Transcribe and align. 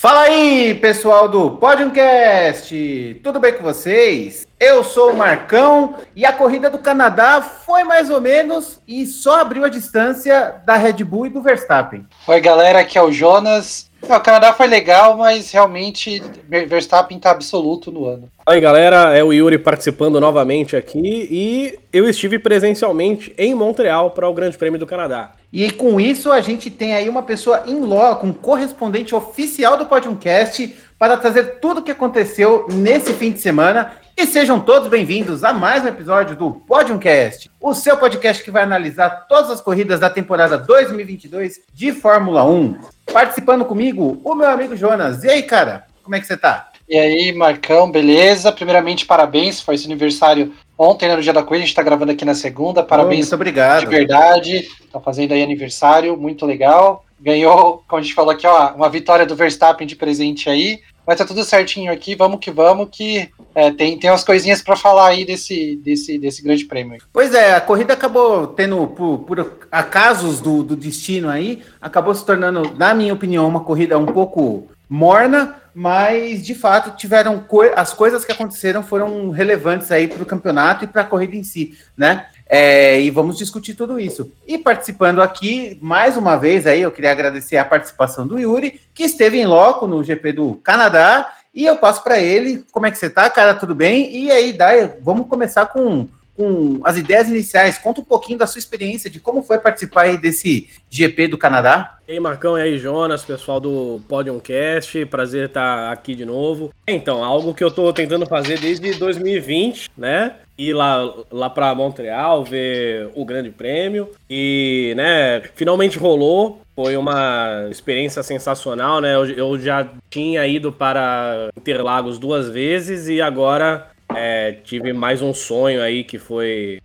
Fala 0.00 0.22
aí, 0.22 0.74
pessoal 0.76 1.28
do 1.28 1.50
Podiumcast! 1.58 3.20
Tudo 3.22 3.38
bem 3.38 3.52
com 3.52 3.62
vocês? 3.62 4.46
Eu 4.58 4.82
sou 4.82 5.10
o 5.10 5.14
Marcão 5.14 5.94
e 6.16 6.24
a 6.24 6.32
corrida 6.32 6.70
do 6.70 6.78
Canadá 6.78 7.42
foi 7.42 7.84
mais 7.84 8.08
ou 8.08 8.18
menos 8.18 8.80
e 8.88 9.04
só 9.04 9.42
abriu 9.42 9.62
a 9.62 9.68
distância 9.68 10.54
da 10.64 10.74
Red 10.76 11.04
Bull 11.04 11.26
e 11.26 11.28
do 11.28 11.42
Verstappen. 11.42 12.06
Oi, 12.26 12.40
galera, 12.40 12.80
aqui 12.80 12.96
é 12.96 13.02
o 13.02 13.12
Jonas. 13.12 13.90
o 14.00 14.20
Canadá 14.20 14.54
foi 14.54 14.68
legal, 14.68 15.18
mas 15.18 15.52
realmente 15.52 16.22
Verstappen 16.48 17.18
tá 17.18 17.32
absoluto 17.32 17.92
no 17.92 18.06
ano. 18.06 18.26
Oi, 18.48 18.58
galera, 18.58 19.14
é 19.14 19.22
o 19.22 19.34
Yuri 19.34 19.58
participando 19.58 20.18
novamente 20.18 20.76
aqui 20.76 21.28
e 21.30 21.78
eu 21.92 22.08
estive 22.08 22.38
presencialmente 22.38 23.34
em 23.36 23.54
Montreal 23.54 24.12
para 24.12 24.26
o 24.26 24.32
Grande 24.32 24.56
Prêmio 24.56 24.80
do 24.80 24.86
Canadá. 24.86 25.32
E 25.52 25.68
com 25.72 26.00
isso 26.00 26.30
a 26.30 26.40
gente 26.40 26.70
tem 26.70 26.94
aí 26.94 27.08
uma 27.08 27.24
pessoa 27.24 27.64
em 27.66 27.80
loco, 27.80 28.24
um 28.24 28.32
correspondente 28.32 29.16
oficial 29.16 29.76
do 29.76 29.86
Podiumcast 29.86 30.76
para 30.96 31.16
trazer 31.16 31.58
tudo 31.58 31.80
o 31.80 31.82
que 31.82 31.90
aconteceu 31.90 32.68
nesse 32.70 33.12
fim 33.14 33.32
de 33.32 33.40
semana. 33.40 33.94
E 34.16 34.26
sejam 34.26 34.60
todos 34.60 34.88
bem-vindos 34.88 35.42
a 35.42 35.52
mais 35.52 35.82
um 35.82 35.88
episódio 35.88 36.36
do 36.36 36.52
Podiumcast, 36.52 37.50
o 37.60 37.74
seu 37.74 37.96
podcast 37.96 38.44
que 38.44 38.50
vai 38.50 38.62
analisar 38.62 39.26
todas 39.28 39.50
as 39.50 39.60
corridas 39.60 39.98
da 39.98 40.08
temporada 40.08 40.56
2022 40.56 41.62
de 41.74 41.90
Fórmula 41.90 42.44
1. 42.44 42.78
Participando 43.12 43.64
comigo, 43.64 44.20
o 44.22 44.34
meu 44.36 44.48
amigo 44.48 44.76
Jonas. 44.76 45.24
E 45.24 45.30
aí, 45.30 45.42
cara, 45.42 45.84
como 46.04 46.14
é 46.14 46.20
que 46.20 46.28
você 46.28 46.36
tá? 46.36 46.69
E 46.90 46.98
aí, 46.98 47.32
Marcão, 47.32 47.88
beleza? 47.88 48.50
Primeiramente, 48.50 49.06
parabéns, 49.06 49.60
foi 49.60 49.76
esse 49.76 49.86
aniversário 49.86 50.52
ontem, 50.76 51.08
né, 51.08 51.14
no 51.14 51.22
dia 51.22 51.32
da 51.32 51.40
coisa, 51.40 51.62
a 51.62 51.66
gente 51.66 51.76
tá 51.76 51.84
gravando 51.84 52.10
aqui 52.10 52.24
na 52.24 52.34
segunda. 52.34 52.82
Parabéns. 52.82 53.26
muito 53.26 53.34
obrigado. 53.36 53.82
De 53.82 53.86
verdade. 53.86 54.68
Tá 54.92 54.98
fazendo 54.98 55.30
aí 55.30 55.40
aniversário, 55.40 56.16
muito 56.16 56.44
legal. 56.44 57.04
Ganhou, 57.20 57.84
como 57.86 58.00
a 58.00 58.02
gente 58.02 58.12
falou 58.12 58.32
aqui, 58.32 58.44
ó, 58.44 58.72
uma 58.74 58.90
vitória 58.90 59.24
do 59.24 59.36
Verstappen 59.36 59.86
de 59.86 59.94
presente 59.94 60.50
aí. 60.50 60.80
Mas 61.06 61.18
tá 61.18 61.24
tudo 61.24 61.44
certinho 61.44 61.92
aqui, 61.92 62.16
vamos 62.16 62.40
que 62.40 62.50
vamos, 62.50 62.88
que 62.90 63.30
é, 63.54 63.70
tem, 63.70 63.96
tem 63.96 64.10
umas 64.10 64.24
coisinhas 64.24 64.60
para 64.60 64.74
falar 64.74 65.08
aí 65.08 65.24
desse, 65.24 65.76
desse, 65.76 66.18
desse 66.18 66.42
grande 66.42 66.64
prêmio. 66.64 67.00
Pois 67.12 67.32
é, 67.34 67.54
a 67.54 67.60
corrida 67.60 67.94
acabou 67.94 68.48
tendo, 68.48 68.88
por, 68.88 69.18
por 69.20 69.58
acasos 69.70 70.40
do, 70.40 70.64
do 70.64 70.74
destino 70.74 71.28
aí, 71.28 71.62
acabou 71.80 72.14
se 72.14 72.26
tornando, 72.26 72.74
na 72.76 72.94
minha 72.94 73.14
opinião, 73.14 73.46
uma 73.46 73.60
corrida 73.60 73.96
um 73.96 74.06
pouco 74.06 74.68
morna, 74.90 75.54
mas 75.72 76.44
de 76.44 76.52
fato 76.52 76.96
tiveram 76.96 77.38
co 77.38 77.62
as 77.76 77.94
coisas 77.94 78.24
que 78.24 78.32
aconteceram 78.32 78.82
foram 78.82 79.30
relevantes 79.30 79.92
aí 79.92 80.08
para 80.08 80.20
o 80.20 80.26
campeonato 80.26 80.84
e 80.84 80.88
para 80.88 81.02
a 81.02 81.04
corrida 81.04 81.36
em 81.36 81.44
si, 81.44 81.78
né? 81.96 82.26
É, 82.44 83.00
e 83.00 83.08
vamos 83.10 83.38
discutir 83.38 83.74
tudo 83.74 84.00
isso. 84.00 84.32
E 84.44 84.58
participando 84.58 85.22
aqui, 85.22 85.78
mais 85.80 86.16
uma 86.16 86.36
vez, 86.36 86.66
aí 86.66 86.82
eu 86.82 86.90
queria 86.90 87.12
agradecer 87.12 87.56
a 87.56 87.64
participação 87.64 88.26
do 88.26 88.40
Yuri, 88.40 88.80
que 88.92 89.04
esteve 89.04 89.38
em 89.38 89.46
loco 89.46 89.86
no 89.86 90.02
GP 90.02 90.32
do 90.32 90.54
Canadá, 90.56 91.32
e 91.54 91.64
eu 91.64 91.76
passo 91.76 92.02
para 92.02 92.18
ele. 92.18 92.64
Como 92.72 92.86
é 92.86 92.90
que 92.90 92.98
você 92.98 93.08
tá, 93.08 93.30
cara? 93.30 93.54
Tudo 93.54 93.72
bem? 93.72 94.12
E 94.12 94.32
aí, 94.32 94.52
Dai, 94.52 94.96
vamos 95.00 95.28
começar 95.28 95.66
com 95.66 96.08
com 96.40 96.80
as 96.84 96.96
ideias 96.96 97.28
iniciais. 97.28 97.76
Conta 97.76 98.00
um 98.00 98.04
pouquinho 98.04 98.38
da 98.38 98.46
sua 98.46 98.58
experiência, 98.58 99.10
de 99.10 99.20
como 99.20 99.42
foi 99.42 99.58
participar 99.58 100.16
desse 100.16 100.70
GP 100.88 101.28
do 101.28 101.36
Canadá. 101.36 101.98
E 102.08 102.12
aí, 102.12 102.20
Marcão, 102.20 102.56
e 102.56 102.62
aí, 102.62 102.78
Jonas, 102.78 103.22
pessoal 103.22 103.60
do 103.60 104.00
Podiumcast, 104.08 105.04
prazer 105.06 105.48
estar 105.48 105.92
aqui 105.92 106.14
de 106.14 106.24
novo. 106.24 106.72
Então, 106.88 107.22
algo 107.22 107.52
que 107.52 107.62
eu 107.62 107.68
estou 107.68 107.92
tentando 107.92 108.24
fazer 108.24 108.58
desde 108.58 108.94
2020, 108.94 109.90
né? 109.98 110.36
Ir 110.56 110.72
lá, 110.72 111.12
lá 111.30 111.50
para 111.50 111.74
Montreal, 111.74 112.42
ver 112.42 113.10
o 113.14 113.22
Grande 113.22 113.50
Prêmio. 113.50 114.08
E, 114.28 114.94
né, 114.96 115.42
finalmente 115.54 115.98
rolou. 115.98 116.62
Foi 116.74 116.96
uma 116.96 117.68
experiência 117.70 118.22
sensacional, 118.22 119.02
né? 119.02 119.14
Eu, 119.14 119.26
eu 119.26 119.58
já 119.58 119.86
tinha 120.08 120.46
ido 120.46 120.72
para 120.72 121.50
Interlagos 121.54 122.18
duas 122.18 122.48
vezes 122.48 123.06
e 123.08 123.20
agora 123.20 123.89
é, 124.14 124.52
tive 124.64 124.92
mais 124.92 125.22
um 125.22 125.32
sonho 125.32 125.82
aí 125.82 126.04
que 126.04 126.18
foi 126.18 126.80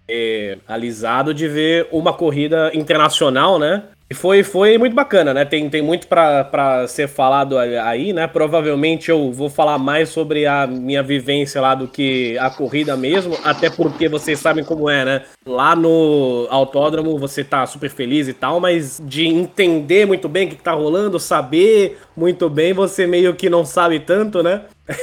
realizado 0.67 1.33
de 1.33 1.47
ver 1.47 1.87
uma 1.91 2.13
corrida 2.13 2.71
internacional, 2.73 3.59
né? 3.59 3.83
E 4.07 4.13
foi, 4.13 4.43
foi 4.43 4.77
muito 4.77 4.93
bacana, 4.93 5.33
né? 5.33 5.45
Tem, 5.45 5.67
tem 5.67 5.81
muito 5.81 6.07
para 6.07 6.85
ser 6.87 7.07
falado 7.07 7.57
aí, 7.57 8.13
né? 8.13 8.27
Provavelmente 8.27 9.09
eu 9.09 9.31
vou 9.31 9.49
falar 9.49 9.79
mais 9.79 10.09
sobre 10.09 10.45
a 10.45 10.67
minha 10.67 11.01
vivência 11.01 11.59
lá 11.59 11.73
do 11.73 11.87
que 11.87 12.37
a 12.37 12.51
corrida 12.51 12.95
mesmo, 12.95 13.35
até 13.43 13.67
porque 13.67 14.07
vocês 14.07 14.37
sabem 14.37 14.63
como 14.63 14.87
é, 14.87 15.03
né? 15.03 15.21
Lá 15.43 15.75
no 15.75 16.45
autódromo 16.51 17.17
você 17.17 17.43
tá 17.43 17.65
super 17.65 17.89
feliz 17.89 18.27
e 18.27 18.33
tal, 18.33 18.59
mas 18.59 19.01
de 19.03 19.25
entender 19.25 20.05
muito 20.05 20.29
bem 20.29 20.45
o 20.45 20.49
que, 20.51 20.55
que 20.55 20.63
tá 20.63 20.73
rolando, 20.73 21.19
saber 21.19 21.97
muito 22.15 22.47
bem, 22.47 22.73
você 22.73 23.07
meio 23.07 23.33
que 23.33 23.49
não 23.49 23.65
sabe 23.65 23.99
tanto, 23.99 24.43
né? 24.43 24.61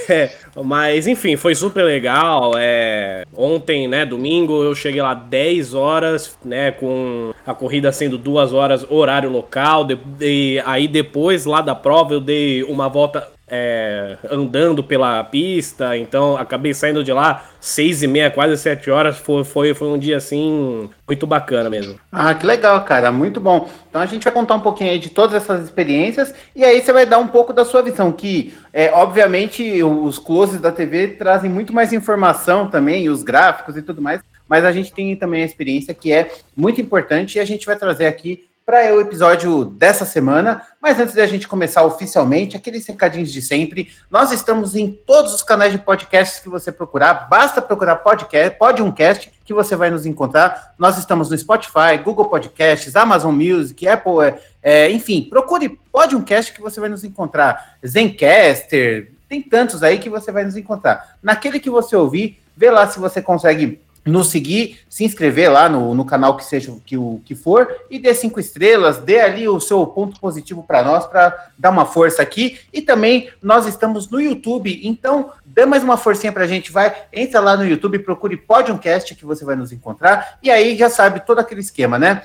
É, 0.09 0.31
mas 0.65 1.06
enfim, 1.06 1.37
foi 1.37 1.54
super 1.54 1.82
legal. 1.82 2.53
É, 2.56 3.25
ontem, 3.37 3.88
né, 3.88 4.06
domingo, 4.06 4.62
eu 4.62 4.75
cheguei 4.75 5.03
lá 5.03 5.15
10 5.15 5.75
horas, 5.75 6.38
né, 6.44 6.70
com 6.70 7.34
a 7.47 7.54
corrida 7.54 7.91
sendo 7.91 8.16
duas 8.16 8.53
horas 8.53 8.87
horário 8.88 9.31
local. 9.31 9.84
De, 9.84 10.62
aí 10.65 10.87
depois, 10.87 11.44
lá 11.44 11.60
da 11.60 11.75
prova, 11.75 12.15
eu 12.15 12.20
dei 12.20 12.62
uma 12.62 12.88
volta 12.88 13.28
é, 13.54 14.16
andando 14.30 14.82
pela 14.82 15.22
pista, 15.24 15.94
então 15.94 16.38
acabei 16.38 16.72
saindo 16.72 17.04
de 17.04 17.12
lá 17.12 17.44
seis 17.60 18.02
e 18.02 18.06
meia, 18.06 18.30
quase 18.30 18.56
sete 18.56 18.90
horas. 18.90 19.18
Foi, 19.18 19.44
foi, 19.44 19.74
foi 19.74 19.88
um 19.88 19.98
dia 19.98 20.16
assim 20.16 20.88
muito 21.06 21.26
bacana 21.26 21.68
mesmo. 21.68 22.00
Ah, 22.10 22.34
que 22.34 22.46
legal, 22.46 22.82
cara, 22.84 23.12
muito 23.12 23.38
bom. 23.38 23.68
Então 23.90 24.00
a 24.00 24.06
gente 24.06 24.24
vai 24.24 24.32
contar 24.32 24.54
um 24.54 24.60
pouquinho 24.60 24.90
aí 24.90 24.98
de 24.98 25.10
todas 25.10 25.36
essas 25.36 25.64
experiências 25.64 26.34
e 26.56 26.64
aí 26.64 26.80
você 26.80 26.94
vai 26.94 27.04
dar 27.04 27.18
um 27.18 27.28
pouco 27.28 27.52
da 27.52 27.62
sua 27.62 27.82
visão, 27.82 28.10
que 28.10 28.54
é, 28.72 28.90
obviamente 28.90 29.82
os 29.82 30.19
closes 30.19 30.58
da 30.58 30.72
TV 30.72 31.08
trazem 31.08 31.50
muito 31.50 31.74
mais 31.74 31.92
informação 31.92 32.69
também, 32.69 33.10
os 33.10 33.22
gráficos 33.22 33.76
e 33.76 33.82
tudo 33.82 34.00
mais, 34.00 34.22
mas 34.48 34.64
a 34.64 34.72
gente 34.72 34.90
tem 34.94 35.14
também 35.14 35.42
a 35.42 35.46
experiência 35.46 35.92
que 35.92 36.10
é 36.10 36.30
muito 36.56 36.80
importante 36.80 37.36
e 37.36 37.40
a 37.40 37.44
gente 37.44 37.66
vai 37.66 37.76
trazer 37.76 38.06
aqui 38.06 38.46
para 38.65 38.95
o 38.95 39.00
episódio 39.00 39.65
dessa 39.65 40.05
semana. 40.05 40.62
Mas 40.81 40.99
antes 40.99 41.15
da 41.15 41.27
gente 41.27 41.49
começar 41.49 41.84
oficialmente, 41.84 42.56
aqueles 42.56 42.87
recadinhos 42.87 43.33
de 43.33 43.43
sempre, 43.43 43.91
nós 44.11 44.33
estamos 44.33 44.75
em 44.75 44.91
todos 44.91 45.34
os 45.34 45.43
canais 45.43 45.73
de 45.73 45.78
podcasts 45.78 46.41
que 46.41 46.49
você 46.49 46.71
procurar. 46.71 47.28
Basta 47.28 47.61
procurar 47.61 47.97
podcast, 47.97 48.56
Podiumcast, 48.59 49.33
que 49.45 49.53
você 49.53 49.77
vai 49.77 49.91
nos 49.91 50.06
encontrar. 50.06 50.75
Nós 50.78 50.99
estamos 50.99 51.31
no 51.31 51.37
Spotify, 51.37 51.99
Google 52.03 52.27
Podcasts, 52.27 52.95
Amazon 52.97 53.34
Music, 53.34 53.87
Apple, 53.87 54.21
é, 54.25 54.41
é, 54.62 54.91
enfim, 54.91 55.23
procure 55.29 55.69
Podiumcast 55.91 56.53
que 56.53 56.61
você 56.61 56.81
vai 56.81 56.89
nos 56.89 57.05
encontrar. 57.05 57.77
Zencaster, 57.87 59.12
tem 59.29 59.43
tantos 59.43 59.83
aí 59.83 59.99
que 59.99 60.11
você 60.11 60.31
vai 60.31 60.44
nos 60.44 60.56
encontrar. 60.56 61.17
Naquele 61.23 61.59
que 61.59 61.71
você 61.71 61.97
ouvir, 61.97 62.41
vê 62.56 62.71
lá 62.71 62.87
se 62.87 62.99
você 62.99 63.21
consegue 63.21 63.81
nos 64.04 64.30
seguir, 64.30 64.80
se 64.88 65.04
inscrever 65.04 65.50
lá 65.50 65.68
no, 65.68 65.94
no 65.94 66.04
canal 66.04 66.36
que 66.36 66.44
seja 66.44 66.74
que 66.84 66.96
o 66.96 67.20
que 67.24 67.34
for 67.34 67.68
e 67.90 67.98
dê 67.98 68.12
cinco 68.14 68.40
estrelas, 68.40 68.98
dê 68.98 69.20
ali 69.20 69.48
o 69.48 69.60
seu 69.60 69.86
ponto 69.86 70.20
positivo 70.20 70.64
para 70.64 70.82
nós 70.82 71.06
para 71.06 71.50
dar 71.56 71.70
uma 71.70 71.86
força 71.86 72.20
aqui 72.20 72.58
e 72.72 72.82
também 72.82 73.30
nós 73.40 73.66
estamos 73.66 74.10
no 74.10 74.20
YouTube, 74.20 74.80
então 74.82 75.30
dê 75.44 75.64
mais 75.64 75.82
uma 75.82 75.96
forcinha 75.96 76.32
para 76.32 76.44
a 76.44 76.46
gente, 76.46 76.72
vai, 76.72 76.94
entra 77.12 77.40
lá 77.40 77.56
no 77.56 77.64
YouTube, 77.64 77.98
procure 78.00 78.36
Podiumcast 78.36 79.14
que 79.14 79.24
você 79.24 79.44
vai 79.44 79.54
nos 79.54 79.72
encontrar 79.72 80.38
e 80.42 80.50
aí 80.50 80.76
já 80.76 80.90
sabe 80.90 81.24
todo 81.24 81.38
aquele 81.38 81.60
esquema, 81.60 81.98
né? 81.98 82.22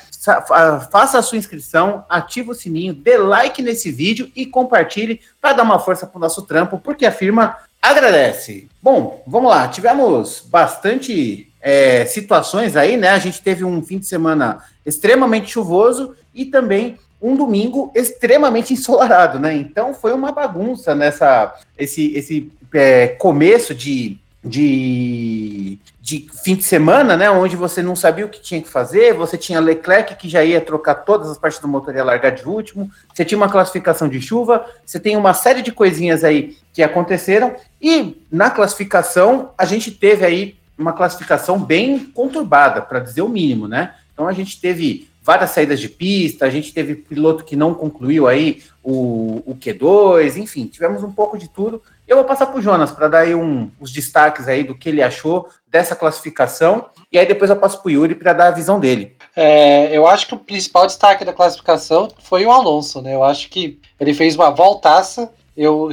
Faça 0.92 1.20
a 1.20 1.22
sua 1.22 1.38
inscrição, 1.38 2.06
ativa 2.10 2.52
o 2.52 2.56
sininho, 2.56 2.94
dê 2.94 3.18
like 3.18 3.62
nesse 3.62 3.92
vídeo 3.92 4.32
e 4.36 4.46
compartilhe 4.46 5.22
para 5.40 5.54
dar 5.54 5.64
uma 5.64 5.80
força 5.80 6.08
para 6.08 6.18
o 6.18 6.22
nosso 6.22 6.42
trampo, 6.42 6.80
porque 6.80 7.06
a 7.06 7.12
firma 7.12 7.58
agradece. 7.82 8.68
Bom, 8.82 9.24
vamos 9.28 9.50
lá, 9.50 9.68
tivemos 9.68 10.44
bastante 10.46 11.47
é, 11.68 12.06
situações 12.06 12.78
aí, 12.78 12.96
né? 12.96 13.10
A 13.10 13.20
gente 13.20 13.42
teve 13.42 13.66
um 13.66 13.84
fim 13.84 14.00
de 14.00 14.06
semana 14.06 14.64
extremamente 14.86 15.52
chuvoso 15.52 16.16
e 16.34 16.46
também 16.46 16.98
um 17.22 17.36
domingo 17.36 17.92
extremamente 17.94 18.72
ensolarado, 18.74 19.38
né? 19.38 19.54
Então 19.54 19.94
foi 19.94 20.14
uma 20.14 20.32
bagunça 20.32 20.96
nessa 20.96 21.54
esse, 21.78 22.14
esse 22.14 22.50
é, 22.74 23.08
começo 23.08 23.76
de, 23.76 24.18
de, 24.42 25.78
de 26.00 26.30
fim 26.42 26.56
de 26.56 26.64
semana, 26.64 27.18
né? 27.18 27.30
Onde 27.30 27.58
você 27.58 27.84
não 27.84 27.98
sabia 27.98 28.26
o 28.26 28.30
que 28.30 28.42
tinha 28.42 28.62
que 28.62 28.70
fazer, 28.70 29.14
você 29.14 29.38
tinha 29.38 29.60
Leclerc 29.60 30.16
que 30.16 30.30
já 30.30 30.46
ia 30.46 30.62
trocar 30.62 30.96
todas 30.96 31.30
as 31.30 31.38
partes 31.38 31.60
do 31.60 31.68
motor 31.68 31.94
e 31.94 32.02
largar 32.02 32.32
de 32.32 32.48
último, 32.48 32.90
você 33.14 33.26
tinha 33.26 33.38
uma 33.38 33.52
classificação 33.52 34.08
de 34.08 34.22
chuva, 34.22 34.66
você 34.86 35.02
tem 35.02 35.18
uma 35.18 35.34
série 35.34 35.62
de 35.62 35.74
coisinhas 35.74 36.24
aí 36.24 36.56
que 36.72 36.82
aconteceram, 36.82 37.58
e 37.82 38.22
na 38.32 38.50
classificação 38.50 39.50
a 39.58 39.66
gente 39.66 39.92
teve 39.92 40.24
aí 40.24 40.58
uma 40.78 40.94
classificação 40.94 41.60
bem 41.60 42.00
conturbada, 42.00 42.82
para 42.82 43.00
dizer 43.00 43.22
o 43.22 43.30
mínimo, 43.30 43.68
né? 43.68 43.96
Então 44.14 44.28
a 44.28 44.34
gente 44.34 44.60
teve 44.60 45.08
várias 45.28 45.50
saídas 45.50 45.82
de 45.82 45.90
pista, 45.90 46.46
a 46.46 46.50
gente 46.50 46.74
teve 46.74 46.96
piloto 46.96 47.44
que 47.44 47.56
não 47.56 47.74
concluiu 47.74 48.30
aí 48.30 48.64
o, 48.82 49.44
o 49.46 49.56
Q2, 49.56 50.38
enfim, 50.38 50.66
tivemos 50.68 51.04
um 51.04 51.12
pouco 51.12 51.38
de 51.38 51.50
tudo. 51.50 51.82
Eu 52.08 52.16
vou 52.16 52.26
passar 52.26 52.46
para 52.46 52.58
o 52.58 52.62
Jonas 52.62 52.92
para 52.92 53.10
dar 53.10 53.20
aí 53.20 53.36
um, 53.36 53.70
os 53.78 53.92
destaques 53.92 54.48
aí 54.48 54.64
do 54.64 54.74
que 54.74 54.88
ele 54.88 55.04
achou 55.04 55.50
dessa 55.70 55.98
classificação, 55.98 56.86
e 57.12 57.20
aí 57.20 57.26
depois 57.26 57.50
eu 57.50 57.58
passo 57.58 57.82
para 57.82 57.90
o 57.90 57.92
Yuri 57.92 58.16
para 58.16 58.32
dar 58.32 58.48
a 58.48 58.52
visão 58.52 58.80
dele. 58.80 59.18
É, 59.36 59.96
eu 59.96 60.08
acho 60.08 60.28
que 60.28 60.34
o 60.34 60.40
principal 60.40 60.88
destaque 60.88 61.26
da 61.26 61.34
classificação 61.34 62.08
foi 62.24 62.46
o 62.46 62.52
Alonso, 62.52 63.02
né? 63.02 63.14
Eu 63.14 63.24
acho 63.24 63.50
que 63.50 63.80
ele 64.00 64.14
fez 64.14 64.34
uma 64.36 64.50
voltaça 64.50 65.30
eu, 65.58 65.90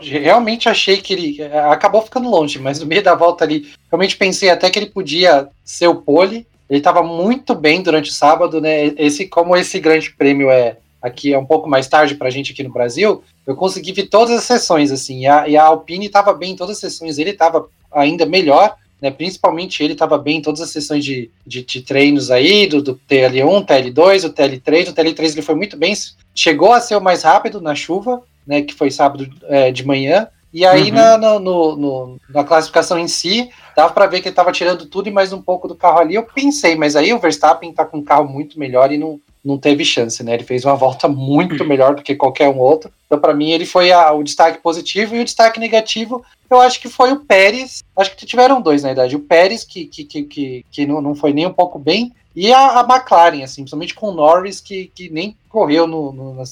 realmente 0.00 0.68
achei 0.68 0.96
que 0.96 1.12
ele 1.12 1.42
acabou 1.70 2.02
ficando 2.02 2.28
longe, 2.28 2.58
mas 2.58 2.80
no 2.80 2.86
meio 2.86 3.02
da 3.02 3.14
volta 3.14 3.44
ali, 3.44 3.72
realmente 3.88 4.16
pensei 4.16 4.50
até 4.50 4.68
que 4.68 4.76
ele 4.76 4.90
podia 4.90 5.48
ser 5.64 5.86
o 5.86 6.02
pole. 6.02 6.44
Ele 6.68 6.78
estava 6.78 7.02
muito 7.02 7.54
bem 7.54 7.80
durante 7.80 8.10
o 8.10 8.12
sábado, 8.12 8.60
né? 8.60 8.86
Esse, 8.96 9.28
como 9.28 9.56
esse 9.56 9.78
grande 9.78 10.10
prêmio 10.10 10.50
é 10.50 10.78
aqui 11.00 11.34
é 11.34 11.38
um 11.38 11.44
pouco 11.44 11.68
mais 11.68 11.86
tarde 11.86 12.14
para 12.14 12.28
a 12.28 12.30
gente 12.30 12.52
aqui 12.52 12.62
no 12.62 12.72
Brasil, 12.72 13.22
eu 13.46 13.54
consegui 13.54 13.92
ver 13.92 14.06
todas 14.06 14.38
as 14.38 14.44
sessões, 14.44 14.90
assim, 14.90 15.20
e 15.20 15.26
a, 15.26 15.46
e 15.46 15.54
a 15.54 15.64
Alpine 15.64 16.06
estava 16.06 16.32
bem 16.32 16.52
em 16.52 16.56
todas 16.56 16.76
as 16.76 16.80
sessões, 16.80 17.18
ele 17.18 17.30
estava 17.30 17.68
ainda 17.92 18.24
melhor, 18.24 18.74
né, 19.02 19.10
principalmente 19.10 19.84
ele 19.84 19.92
estava 19.92 20.16
bem 20.16 20.38
em 20.38 20.40
todas 20.40 20.62
as 20.62 20.70
sessões 20.70 21.04
de, 21.04 21.30
de, 21.46 21.62
de 21.62 21.82
treinos 21.82 22.30
aí, 22.30 22.66
do, 22.66 22.80
do, 22.80 22.98
TL1, 23.06 23.66
TL2, 23.66 24.24
o 24.24 24.32
TL3, 24.32 24.88
o 24.88 24.94
TL3 24.94 25.32
ele 25.32 25.42
foi 25.42 25.54
muito 25.54 25.76
bem, 25.76 25.92
chegou 26.34 26.72
a 26.72 26.80
ser 26.80 26.96
o 26.96 27.02
mais 27.02 27.22
rápido 27.22 27.60
na 27.60 27.74
chuva, 27.74 28.22
né, 28.46 28.62
que 28.62 28.74
foi 28.74 28.90
sábado 28.90 29.28
é, 29.44 29.70
de 29.70 29.86
manhã, 29.86 30.28
e 30.54 30.64
aí 30.64 30.90
uhum. 30.90 30.94
na, 30.94 31.18
no, 31.18 31.76
no, 31.76 32.20
na 32.28 32.44
classificação 32.44 32.96
em 32.96 33.08
si, 33.08 33.50
dava 33.76 33.92
para 33.92 34.06
ver 34.06 34.20
que 34.20 34.28
ele 34.28 34.32
estava 34.32 34.52
tirando 34.52 34.86
tudo 34.86 35.08
e 35.08 35.12
mais 35.12 35.32
um 35.32 35.42
pouco 35.42 35.66
do 35.66 35.74
carro 35.74 35.98
ali. 35.98 36.14
Eu 36.14 36.22
pensei, 36.22 36.76
mas 36.76 36.94
aí 36.94 37.12
o 37.12 37.18
Verstappen 37.18 37.70
está 37.70 37.84
com 37.84 37.98
um 37.98 38.04
carro 38.04 38.28
muito 38.28 38.56
melhor 38.56 38.92
e 38.92 38.96
não, 38.96 39.18
não 39.44 39.58
teve 39.58 39.84
chance, 39.84 40.22
né? 40.22 40.34
Ele 40.34 40.44
fez 40.44 40.64
uma 40.64 40.76
volta 40.76 41.08
muito 41.08 41.64
melhor 41.64 41.96
do 41.96 42.02
que 42.02 42.14
qualquer 42.14 42.48
um 42.48 42.60
outro. 42.60 42.88
Então, 43.04 43.18
para 43.18 43.34
mim, 43.34 43.50
ele 43.50 43.66
foi 43.66 43.90
a, 43.90 44.12
o 44.12 44.22
destaque 44.22 44.62
positivo 44.62 45.16
e 45.16 45.20
o 45.20 45.24
destaque 45.24 45.58
negativo. 45.58 46.24
Eu 46.48 46.60
acho 46.60 46.80
que 46.80 46.88
foi 46.88 47.10
o 47.10 47.24
Pérez. 47.24 47.82
Acho 47.96 48.16
que 48.16 48.24
tiveram 48.24 48.62
dois, 48.62 48.84
na 48.84 48.90
verdade. 48.90 49.16
O 49.16 49.20
Pérez, 49.20 49.64
que, 49.64 49.86
que, 49.86 50.04
que, 50.04 50.22
que, 50.22 50.64
que 50.70 50.86
não, 50.86 51.02
não 51.02 51.16
foi 51.16 51.32
nem 51.32 51.46
um 51.46 51.52
pouco 51.52 51.80
bem, 51.80 52.12
e 52.34 52.52
a, 52.52 52.80
a 52.80 52.80
McLaren, 52.80 53.44
assim, 53.44 53.62
principalmente 53.62 53.94
com 53.94 54.08
o 54.08 54.14
Norris, 54.14 54.60
que, 54.60 54.90
que 54.94 55.08
nem 55.08 55.36
correu 55.48 55.86
no, 55.86 56.12
no, 56.12 56.34
no 56.34 56.42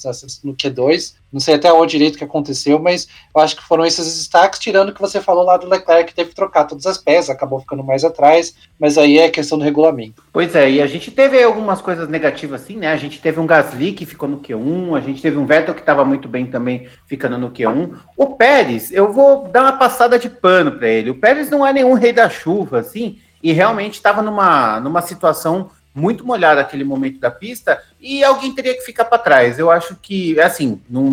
Q2. 0.55 1.15
Não 1.29 1.39
sei 1.39 1.55
até 1.55 1.73
onde 1.73 1.91
direito 1.91 2.17
que 2.17 2.23
aconteceu, 2.23 2.79
mas 2.79 3.05
eu 3.35 3.41
acho 3.41 3.57
que 3.57 3.63
foram 3.63 3.85
esses 3.85 4.05
destaques, 4.05 4.59
tirando 4.59 4.89
o 4.89 4.93
que 4.93 5.01
você 5.01 5.19
falou 5.19 5.43
lá 5.43 5.57
do 5.57 5.67
Leclerc, 5.67 6.05
que 6.05 6.15
teve 6.15 6.29
que 6.29 6.35
trocar 6.35 6.63
todas 6.63 6.85
as 6.85 6.97
peças, 6.97 7.29
acabou 7.29 7.59
ficando 7.59 7.83
mais 7.83 8.05
atrás, 8.05 8.55
mas 8.79 8.97
aí 8.97 9.17
é 9.17 9.29
questão 9.29 9.57
do 9.57 9.63
regulamento. 9.63 10.23
Pois 10.31 10.55
é, 10.55 10.71
e 10.71 10.81
a 10.81 10.87
gente 10.87 11.11
teve 11.11 11.43
algumas 11.43 11.81
coisas 11.81 12.07
negativas 12.07 12.61
assim, 12.61 12.77
né? 12.77 12.93
A 12.93 12.97
gente 12.97 13.19
teve 13.19 13.41
um 13.41 13.45
Gasly 13.45 13.91
que 13.91 14.05
ficou 14.05 14.29
no 14.29 14.39
Q1, 14.39 14.95
a 14.95 15.01
gente 15.01 15.21
teve 15.21 15.37
um 15.37 15.45
Vettel 15.45 15.73
que 15.73 15.81
estava 15.81 16.05
muito 16.05 16.29
bem 16.29 16.45
também 16.45 16.87
ficando 17.05 17.37
no 17.37 17.51
Q1. 17.51 17.97
O 18.15 18.27
Pérez, 18.37 18.89
eu 18.91 19.11
vou 19.11 19.49
dar 19.49 19.63
uma 19.63 19.73
passada 19.73 20.17
de 20.17 20.29
pano 20.29 20.71
para 20.71 20.87
ele. 20.87 21.09
O 21.09 21.19
Pérez 21.19 21.49
não 21.49 21.67
é 21.67 21.73
nenhum 21.73 21.93
rei 21.93 22.13
da 22.13 22.29
chuva, 22.29 22.79
assim, 22.79 23.17
e 23.43 23.51
realmente 23.51 23.95
estava 23.95 24.21
numa, 24.21 24.79
numa 24.79 25.01
situação 25.01 25.69
muito 25.93 26.25
molhada 26.25 26.61
aquele 26.61 26.83
momento 26.83 27.19
da 27.19 27.29
pista 27.29 27.83
e 27.99 28.23
alguém 28.23 28.55
teria 28.55 28.73
que 28.73 28.81
ficar 28.81 29.05
para 29.05 29.19
trás. 29.19 29.59
Eu 29.59 29.69
acho 29.69 29.95
que, 30.01 30.39
assim, 30.39 30.81
não, 30.89 31.03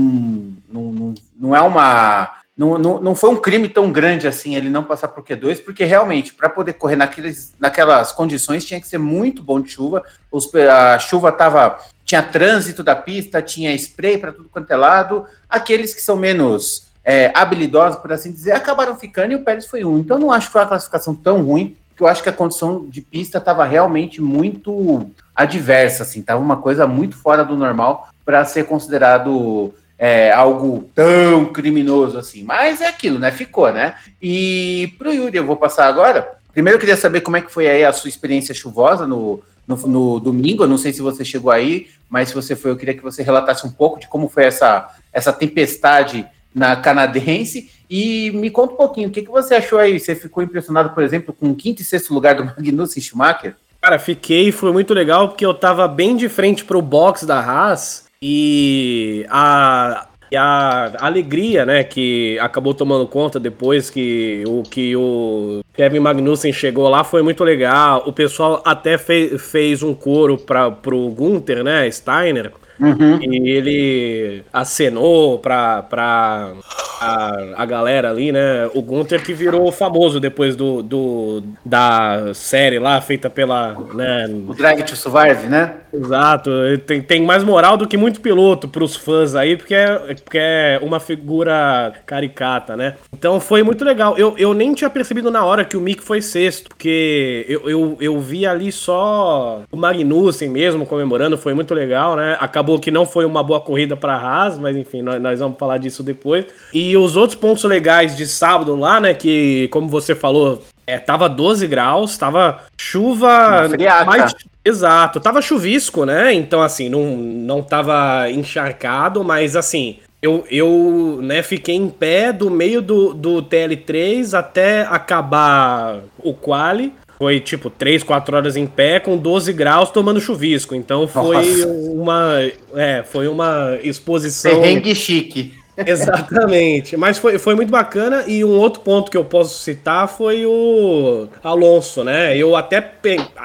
não, 0.68 1.14
não 1.38 1.56
é 1.56 1.60
uma. 1.60 2.36
Não, 2.56 2.78
não, 2.78 3.00
não 3.00 3.14
foi 3.14 3.30
um 3.30 3.36
crime 3.36 3.68
tão 3.68 3.90
grande 3.90 4.28
assim 4.28 4.54
ele 4.54 4.68
não 4.68 4.84
passar 4.84 5.08
por 5.08 5.24
Q2, 5.24 5.64
porque 5.64 5.82
realmente, 5.84 6.34
para 6.34 6.48
poder 6.48 6.74
correr 6.74 6.96
naqueles, 6.96 7.54
naquelas 7.58 8.12
condições, 8.12 8.66
tinha 8.66 8.80
que 8.80 8.86
ser 8.86 8.98
muito 8.98 9.42
bom 9.42 9.60
de 9.60 9.70
chuva. 9.70 10.04
Os, 10.30 10.54
a 10.54 10.98
chuva 10.98 11.32
tava. 11.32 11.78
Tinha 12.04 12.22
trânsito 12.22 12.82
da 12.82 12.94
pista, 12.94 13.40
tinha 13.40 13.72
spray 13.74 14.18
para 14.18 14.32
tudo 14.32 14.48
quanto 14.48 14.70
é 14.70 14.76
lado. 14.76 15.26
Aqueles 15.48 15.94
que 15.94 16.02
são 16.02 16.16
menos 16.16 16.90
é, 17.04 17.30
habilidosos, 17.34 18.00
por 18.00 18.12
assim 18.12 18.32
dizer, 18.32 18.52
acabaram 18.52 18.96
ficando 18.96 19.32
e 19.32 19.36
o 19.36 19.44
Pérez 19.44 19.66
foi 19.66 19.84
um. 19.84 19.98
Então, 19.98 20.18
não 20.18 20.30
acho 20.30 20.46
que 20.46 20.52
foi 20.52 20.60
uma 20.60 20.68
classificação 20.68 21.14
tão 21.14 21.42
ruim 21.42 21.76
que 22.00 22.04
eu 22.04 22.08
acho 22.08 22.22
que 22.22 22.30
a 22.30 22.32
condição 22.32 22.86
de 22.88 23.02
pista 23.02 23.36
estava 23.36 23.62
realmente 23.66 24.22
muito 24.22 25.10
adversa, 25.36 26.02
assim, 26.02 26.20
estava 26.20 26.40
uma 26.40 26.56
coisa 26.56 26.86
muito 26.86 27.14
fora 27.14 27.44
do 27.44 27.54
normal 27.54 28.08
para 28.24 28.42
ser 28.46 28.64
considerado 28.64 29.74
é, 29.98 30.32
algo 30.32 30.88
tão 30.94 31.44
criminoso 31.44 32.16
assim. 32.18 32.42
Mas 32.42 32.80
é 32.80 32.88
aquilo, 32.88 33.18
né? 33.18 33.30
Ficou, 33.30 33.70
né? 33.70 33.96
E 34.20 34.94
para 34.98 35.10
o 35.10 35.12
Yuri, 35.12 35.36
eu 35.36 35.44
vou 35.44 35.56
passar 35.56 35.86
agora. 35.86 36.26
Primeiro 36.54 36.76
eu 36.76 36.80
queria 36.80 36.96
saber 36.96 37.20
como 37.20 37.36
é 37.36 37.42
que 37.42 37.52
foi 37.52 37.68
aí 37.68 37.84
a 37.84 37.92
sua 37.92 38.08
experiência 38.08 38.54
chuvosa 38.54 39.06
no, 39.06 39.42
no, 39.68 39.76
no, 39.76 40.20
domingo. 40.20 40.64
Eu 40.64 40.68
não 40.68 40.78
sei 40.78 40.94
se 40.94 41.02
você 41.02 41.22
chegou 41.22 41.52
aí, 41.52 41.88
mas 42.08 42.30
se 42.30 42.34
você 42.34 42.56
foi, 42.56 42.70
eu 42.70 42.76
queria 42.78 42.94
que 42.94 43.02
você 43.02 43.22
relatasse 43.22 43.66
um 43.66 43.70
pouco 43.70 44.00
de 44.00 44.08
como 44.08 44.26
foi 44.26 44.44
essa, 44.44 44.88
essa 45.12 45.34
tempestade 45.34 46.26
na 46.54 46.76
canadense. 46.76 47.70
E 47.88 48.30
me 48.32 48.50
conta 48.50 48.74
um 48.74 48.76
pouquinho, 48.76 49.08
o 49.08 49.10
que, 49.10 49.22
que 49.22 49.30
você 49.30 49.56
achou 49.56 49.78
aí? 49.78 49.98
Você 49.98 50.14
ficou 50.14 50.42
impressionado, 50.42 50.90
por 50.90 51.02
exemplo, 51.02 51.34
com 51.34 51.50
o 51.50 51.56
quinto 51.56 51.82
e 51.82 51.84
sexto 51.84 52.14
lugar 52.14 52.36
do 52.36 52.44
Magnussen 52.56 53.02
Schumacher? 53.02 53.56
Cara, 53.80 53.98
fiquei, 53.98 54.52
foi 54.52 54.72
muito 54.72 54.92
legal, 54.92 55.28
porque 55.28 55.44
eu 55.44 55.54
tava 55.54 55.88
bem 55.88 56.16
de 56.16 56.28
frente 56.28 56.64
pro 56.64 56.82
box 56.82 57.24
da 57.24 57.40
Haas 57.40 58.04
e 58.22 59.24
a, 59.30 60.06
e 60.30 60.36
a 60.36 60.92
alegria, 61.00 61.64
né, 61.64 61.82
que 61.82 62.38
acabou 62.40 62.74
tomando 62.74 63.06
conta 63.06 63.40
depois 63.40 63.88
que 63.88 64.44
o 64.46 64.62
que 64.62 64.94
o 64.94 65.64
Kevin 65.72 66.00
Magnussen 66.00 66.52
chegou 66.52 66.88
lá 66.90 67.02
foi 67.02 67.22
muito 67.22 67.42
legal. 67.42 68.04
O 68.06 68.12
pessoal 68.12 68.62
até 68.66 68.98
fez, 68.98 69.40
fez 69.42 69.82
um 69.82 69.94
coro 69.94 70.36
para 70.36 70.70
pro 70.70 71.08
Gunther, 71.08 71.64
né, 71.64 71.90
Steiner, 71.90 72.52
Uhum. 72.80 73.18
E 73.22 73.50
ele 73.50 74.42
acenou 74.52 75.38
pra, 75.38 75.82
pra 75.82 76.52
a, 77.00 77.62
a 77.62 77.66
galera 77.66 78.10
ali, 78.10 78.30
né? 78.30 78.68
O 78.74 78.82
Gunther 78.82 79.22
que 79.22 79.32
virou 79.32 79.72
famoso 79.72 80.20
depois 80.20 80.54
do, 80.54 80.82
do 80.82 81.42
da 81.64 82.32
série 82.34 82.78
lá, 82.78 83.00
feita 83.00 83.30
pela. 83.30 83.74
Né? 83.94 84.26
O 84.48 84.54
Drag 84.54 84.82
to 84.82 84.94
Survive, 84.94 85.46
né? 85.46 85.74
Exato. 85.92 86.50
Tem, 86.86 87.02
tem 87.02 87.22
mais 87.22 87.42
moral 87.42 87.76
do 87.76 87.88
que 87.88 87.96
muito 87.96 88.20
piloto 88.20 88.68
pros 88.68 88.94
fãs 88.94 89.34
aí, 89.34 89.56
porque 89.56 89.74
é, 89.74 90.14
porque 90.14 90.38
é 90.38 90.78
uma 90.82 91.00
figura 91.00 91.92
caricata, 92.06 92.76
né? 92.76 92.94
Então 93.12 93.40
foi 93.40 93.62
muito 93.62 93.84
legal. 93.84 94.16
Eu, 94.16 94.34
eu 94.36 94.52
nem 94.52 94.74
tinha 94.74 94.90
percebido 94.90 95.30
na 95.30 95.44
hora 95.44 95.64
que 95.64 95.76
o 95.76 95.80
Mick 95.80 96.02
foi 96.02 96.20
sexto, 96.20 96.68
porque 96.68 97.44
eu, 97.48 97.68
eu, 97.68 97.96
eu 98.00 98.20
vi 98.20 98.46
ali 98.46 98.70
só 98.70 99.62
o 99.72 99.76
Magnussen 99.76 100.50
mesmo 100.50 100.86
comemorando, 100.86 101.38
foi 101.38 101.54
muito 101.54 101.74
legal, 101.74 102.14
né? 102.14 102.36
Acabou 102.40 102.69
acabou 102.70 102.78
que 102.78 102.90
não 102.90 103.04
foi 103.04 103.24
uma 103.24 103.42
boa 103.42 103.60
corrida 103.60 103.96
para 103.96 104.14
a 104.14 104.20
Haas, 104.20 104.58
mas 104.58 104.76
enfim, 104.76 105.02
nós, 105.02 105.20
nós, 105.20 105.40
vamos 105.40 105.58
falar 105.58 105.78
disso 105.78 106.02
depois. 106.02 106.46
E 106.72 106.96
os 106.96 107.16
outros 107.16 107.38
pontos 107.38 107.64
legais 107.64 108.16
de 108.16 108.26
sábado 108.26 108.76
lá, 108.76 109.00
né, 109.00 109.14
que 109.14 109.68
como 109.68 109.88
você 109.88 110.14
falou, 110.14 110.62
é, 110.86 110.98
tava 110.98 111.28
12 111.28 111.66
graus, 111.66 112.16
tava 112.16 112.64
chuva 112.80 113.68
mais 114.04 114.34
exato, 114.64 115.20
tava 115.20 115.42
chuvisco, 115.42 116.04
né? 116.04 116.32
Então 116.32 116.60
assim, 116.60 116.88
não 116.88 117.16
não 117.16 117.62
tava 117.62 118.30
encharcado, 118.30 119.24
mas 119.24 119.56
assim, 119.56 119.98
eu, 120.22 120.44
eu 120.50 121.18
né, 121.22 121.42
fiquei 121.42 121.74
em 121.74 121.88
pé 121.88 122.32
do 122.32 122.50
meio 122.50 122.82
do, 122.82 123.14
do 123.14 123.42
TL3 123.42 124.38
até 124.38 124.82
acabar 124.82 126.00
o 126.18 126.34
quali. 126.34 126.92
Foi 127.20 127.38
tipo 127.38 127.68
3, 127.68 128.02
4 128.02 128.34
horas 128.34 128.56
em 128.56 128.66
pé 128.66 128.98
com 128.98 129.14
12 129.14 129.52
graus 129.52 129.90
tomando 129.90 130.18
chuvisco. 130.18 130.74
Então 130.74 131.06
foi 131.06 131.36
Nossa. 131.36 131.68
uma 131.68 132.50
é, 132.74 133.02
foi 133.02 133.28
uma 133.28 133.78
exposição 133.82 134.58
Perrengue 134.58 134.94
chique. 134.94 135.52
Exatamente. 135.76 136.96
Mas 136.96 137.18
foi, 137.18 137.38
foi 137.38 137.54
muito 137.54 137.70
bacana. 137.70 138.24
E 138.26 138.42
um 138.42 138.56
outro 138.56 138.80
ponto 138.80 139.10
que 139.10 139.18
eu 139.18 139.24
posso 139.24 139.62
citar 139.62 140.08
foi 140.08 140.46
o 140.46 141.28
Alonso, 141.44 142.02
né? 142.02 142.34
Eu 142.34 142.56
até 142.56 142.92